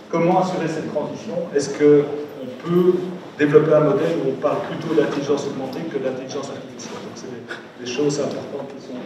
Comment 0.09 0.41
assurer 0.41 0.67
cette 0.67 0.93
transition? 0.93 1.35
Est-ce 1.55 1.69
qu'on 1.69 2.67
peut 2.67 2.93
développer 3.37 3.73
un 3.73 3.79
modèle 3.79 4.17
où 4.25 4.29
on 4.29 4.41
parle 4.41 4.57
plutôt 4.69 4.93
d'intelligence 4.93 5.47
augmentée 5.47 5.79
que 5.91 5.97
d'intelligence 5.97 6.49
artificielle? 6.49 6.99
Donc 7.03 7.15
c'est 7.15 7.83
des, 7.83 7.89
choses 7.89 8.19
importantes 8.19 8.67
qui 8.75 8.87
sont 8.87 8.99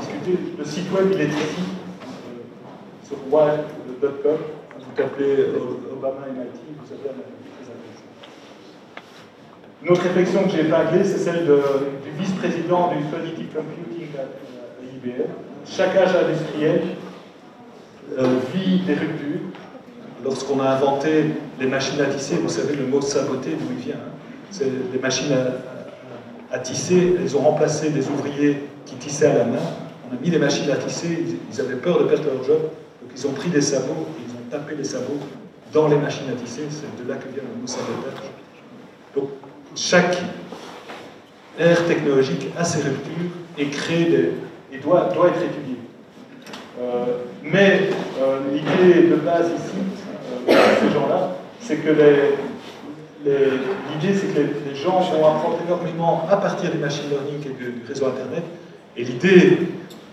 discutées. 0.00 0.38
Le 0.58 0.64
site 0.64 0.90
web, 0.92 1.08
il 1.12 1.20
est 1.20 1.26
ici, 1.26 1.62
euh, 1.62 3.06
sur 3.06 3.16
wild.com. 3.30 4.38
Vous 4.78 4.94
tapez 4.96 5.24
euh, 5.24 5.92
Obama 5.92 6.26
MIT, 6.32 6.60
vous 6.80 6.92
avez 6.94 7.08
un 7.10 7.20
avis 7.20 7.44
très 7.52 7.68
intéressant. 7.68 8.08
Une 9.82 9.90
autre 9.90 10.02
réflexion 10.02 10.42
que 10.44 10.50
j'ai 10.50 10.60
épinglée, 10.62 11.04
c'est 11.04 11.18
celle 11.18 11.44
du 11.44 12.10
vice-président 12.18 12.88
du 12.88 13.04
Cognitive 13.10 13.46
Computing 13.54 14.08
à, 14.18 14.96
IBM. 14.96 15.30
Chaque 15.64 15.96
âge 15.96 16.16
industriel 16.16 16.80
euh, 18.18 18.38
vit 18.52 18.80
des 18.80 18.94
ruptures 18.94 19.40
lorsqu'on 20.24 20.60
a 20.60 20.70
inventé 20.70 21.26
les 21.60 21.66
machines 21.66 22.00
à 22.00 22.06
tisser, 22.06 22.36
vous 22.36 22.48
savez 22.48 22.74
le 22.74 22.86
mot 22.86 23.00
saboter 23.00 23.50
d'où 23.50 23.66
il 23.70 23.84
vient. 23.84 23.94
Hein. 23.94 24.10
c'est 24.50 24.90
des 24.90 24.98
machines 24.98 25.32
à, 26.50 26.58
tisser, 26.58 27.16
elles 27.20 27.36
ont 27.36 27.42
remplacé 27.42 27.90
des 27.90 28.08
ouvriers 28.08 28.64
qui 28.84 28.96
tissaient 28.96 29.26
à 29.26 29.38
la 29.38 29.44
main. 29.44 29.62
On 30.10 30.16
a 30.16 30.20
mis 30.20 30.30
des 30.30 30.38
machines 30.38 30.70
à 30.72 30.76
tisser, 30.76 31.24
ils, 31.52 31.60
avaient 31.60 31.76
peur 31.76 32.00
de 32.00 32.04
perdre 32.04 32.24
leur 32.24 32.42
job, 32.42 32.62
donc 33.02 33.10
ils 33.14 33.26
ont 33.28 33.32
pris 33.32 33.50
des 33.50 33.60
sabots, 33.60 34.06
ils 34.26 34.32
ont 34.34 34.50
tapé 34.50 34.74
les 34.74 34.84
sabots 34.84 35.20
dans 35.72 35.86
les 35.86 35.96
machines 35.96 36.28
à 36.30 36.32
tisser, 36.32 36.62
c'est 36.68 37.04
de 37.04 37.08
là 37.08 37.16
que 37.16 37.28
vient 37.28 37.44
le 37.44 37.60
mot 37.60 37.66
sabotage. 37.66 38.24
Chaque 39.78 40.18
ère 41.58 41.86
technologique 41.86 42.48
a 42.58 42.64
ses 42.64 42.82
ruptures 42.82 43.30
et 43.56 43.68
crée 43.68 44.04
des, 44.04 44.30
et 44.72 44.78
doit, 44.78 45.08
doit 45.14 45.28
être 45.28 45.42
étudiée. 45.42 45.78
Euh, 46.80 47.04
mais 47.42 47.90
euh, 48.20 48.40
l'idée 48.52 49.08
de 49.08 49.16
base 49.16 49.46
ici, 49.46 50.56
ces 50.80 50.92
gens-là, 50.92 51.36
c'est 51.60 51.76
que 51.76 51.90
l'idée, 53.24 54.14
c'est 54.14 54.34
que 54.34 54.40
les, 54.40 54.76
gens 54.76 55.00
vont 55.00 55.26
apprendre 55.26 55.58
énormément 55.66 56.26
à 56.30 56.36
partir 56.36 56.70
du 56.70 56.78
machine 56.78 57.10
learning 57.10 57.40
et 57.44 57.54
du, 57.54 57.82
réseau 57.86 58.06
Internet. 58.06 58.44
Et 58.96 59.04
l'idée, 59.04 59.58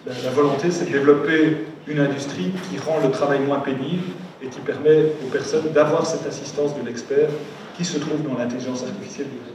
la, 0.05 0.31
volonté, 0.31 0.71
c'est 0.71 0.85
de 0.85 0.91
développer 0.91 1.57
une 1.87 1.99
industrie 1.99 2.51
qui 2.69 2.79
rend 2.79 2.99
le 3.03 3.11
travail 3.11 3.39
moins 3.39 3.59
pénible 3.59 4.03
et 4.43 4.47
qui 4.47 4.59
permet 4.59 5.05
aux 5.23 5.29
personnes 5.31 5.71
d'avoir 5.73 6.05
cette 6.05 6.25
assistance 6.27 6.75
de 6.75 6.85
l'expert 6.85 7.29
qui 7.77 7.85
se 7.85 7.99
trouve 7.99 8.23
dans 8.23 8.37
l'intelligence 8.37 8.83
artificielle 8.83 9.27
du 9.27 9.37
réseau. 9.37 9.54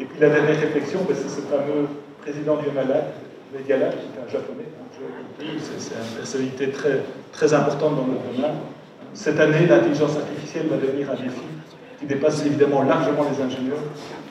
Et 0.00 0.04
puis 0.04 0.20
la 0.20 0.28
dernière 0.30 0.60
réflexion, 0.60 1.00
ben, 1.08 1.16
c'est 1.16 1.28
ce 1.28 1.40
fameux 1.42 1.88
président 2.22 2.56
du 2.56 2.66
MLA, 2.70 3.02
Medialab, 3.54 3.92
qui 3.92 4.06
est 4.06 4.20
un 4.22 4.30
japonais. 4.30 4.68
C'est 5.38 5.94
une 5.94 6.16
personnalité 6.16 6.70
très, 6.70 7.00
très 7.32 7.54
importante 7.54 7.96
dans 7.96 8.06
notre 8.06 8.24
domaine 8.34 8.58
cette 9.14 9.40
année, 9.40 9.66
l'intelligence 9.66 10.16
artificielle 10.16 10.66
va 10.68 10.76
devenir 10.76 11.10
un 11.10 11.14
défi 11.14 11.42
qui 11.98 12.06
dépasse 12.06 12.44
évidemment 12.44 12.82
largement 12.82 13.24
les 13.24 13.42
ingénieurs. 13.42 13.82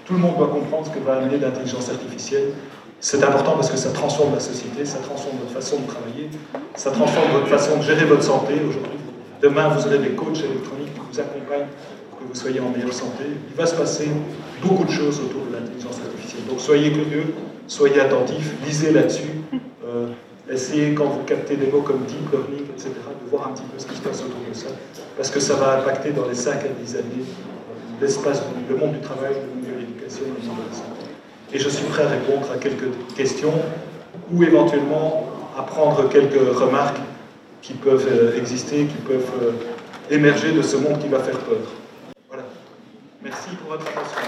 Tout 0.06 0.14
le 0.14 0.20
monde 0.20 0.38
doit 0.38 0.48
comprendre 0.48 0.86
ce 0.86 0.92
que 0.92 1.04
va 1.04 1.18
amener 1.18 1.38
l'intelligence 1.38 1.90
artificielle. 1.90 2.54
C'est 3.00 3.24
important 3.24 3.54
parce 3.56 3.70
que 3.70 3.78
ça 3.78 3.90
transforme 3.90 4.34
la 4.34 4.40
société, 4.40 4.86
ça 4.86 5.00
transforme 5.00 5.38
votre 5.40 5.52
façon 5.52 5.80
de 5.82 5.88
travailler, 5.88 6.30
ça 6.76 6.92
transforme 6.92 7.32
votre 7.34 7.48
façon 7.48 7.78
de 7.78 7.84
gérer 7.84 8.06
votre 8.06 8.24
santé. 8.24 8.54
Aujourd'hui, 8.56 8.98
demain, 9.42 9.68
vous 9.70 9.86
aurez 9.86 10.00
des 10.00 10.12
coachs 10.12 10.40
électroniques 10.40 10.94
qui 10.94 11.02
vous 11.12 11.20
accompagnent 11.20 11.68
pour 12.10 12.20
que 12.20 12.24
vous 12.24 12.36
soyez 12.36 12.60
en 12.60 12.70
meilleure 12.70 12.94
santé. 12.94 13.26
Il 13.50 13.56
va 13.56 13.66
se 13.66 13.76
passer 13.76 14.08
beaucoup 14.62 14.86
de 14.86 14.92
choses 14.92 15.20
autour 15.20 15.46
de 15.46 15.54
l'intelligence 15.54 16.00
artificielle. 16.06 16.46
Donc 16.50 16.60
soyez 16.60 16.92
curieux, 16.92 17.34
soyez 17.68 18.00
attentifs, 18.00 18.54
lisez 18.66 18.92
là-dessus. 18.92 19.30
Euh, 19.86 20.08
essayez, 20.52 20.94
quand 20.94 21.06
vous 21.06 21.24
captez 21.24 21.56
des 21.56 21.68
mots 21.68 21.82
comme 21.82 22.04
deep 22.06 22.32
learning, 22.32 22.66
etc., 22.70 22.90
de 23.24 23.30
voir 23.30 23.48
un 23.48 23.52
petit 23.52 23.64
peu 23.64 23.78
ce 23.78 23.86
qui 23.86 23.96
se 23.96 24.02
passe 24.02 24.22
autour 24.22 24.40
de 24.48 24.54
ça, 24.54 24.68
parce 25.16 25.30
que 25.30 25.40
ça 25.40 25.56
va 25.56 25.80
impacter 25.80 26.12
dans 26.12 26.28
les 26.28 26.36
5 26.36 26.64
à 26.64 26.68
10 26.68 26.96
années 26.96 27.26
l'espace, 28.02 28.42
le 28.70 28.76
monde 28.76 28.94
du 28.94 29.00
travail, 29.00 29.34
le 29.34 29.56
monde 29.56 29.76
de 29.76 29.80
l'éducation, 29.80 30.24
le 30.26 30.48
monde 30.48 30.58
de 30.58 30.70
la 30.70 30.76
santé. 30.76 31.08
Et 31.54 31.60
je 31.60 31.70
suis 31.70 31.86
prêt 31.86 32.04
à 32.04 32.10
répondre 32.10 32.48
à 32.54 32.58
quelques 32.58 32.90
questions 33.16 33.54
ou 34.32 34.44
éventuellement 34.44 35.30
à 35.58 35.64
prendre 35.64 36.08
quelques 36.10 36.56
remarques 36.56 37.00
qui 37.62 37.74
peuvent 37.74 38.08
euh, 38.12 38.38
exister, 38.38 38.86
qui 38.86 38.98
peuvent 39.08 39.32
euh, 39.42 39.52
émerger 40.14 40.52
de 40.52 40.62
ce 40.62 40.78
monde 40.78 41.00
qui 41.00 41.08
va 41.08 41.20
faire 41.20 41.38
peur. 41.40 41.58
Merci 43.22 43.56
pour 43.58 43.70
votre 43.70 43.88
attention. 43.88 44.22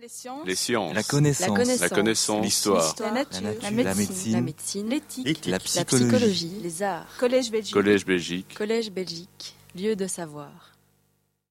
Les 0.00 0.08
sciences. 0.08 0.46
Les 0.46 0.54
sciences. 0.54 0.94
La 0.94 1.02
connaissance. 1.02 1.80
La 1.80 1.88
connaissance. 1.88 2.44
L'histoire. 2.44 2.94
La 3.00 3.10
nature. 3.12 3.40
La 3.42 3.50
nature, 3.52 3.62
La 3.62 3.70
la 3.70 3.70
médecine. 3.94 3.96
médecine. 3.96 4.32
La 4.34 4.40
médecine. 4.40 4.88
L'éthique. 4.90 5.46
La 5.46 5.52
La 5.52 5.58
psychologie. 5.60 6.04
psychologie. 6.04 6.60
Les 6.62 6.82
arts. 6.82 7.06
Collège 7.18 7.50
Belgique. 7.50 7.72
Collège 7.74 8.04
Belgique. 8.04 8.54
Collège 8.54 8.90
Belgique. 8.90 9.56
Lieu 9.74 9.96
de 9.96 10.06
savoir. 10.06 10.50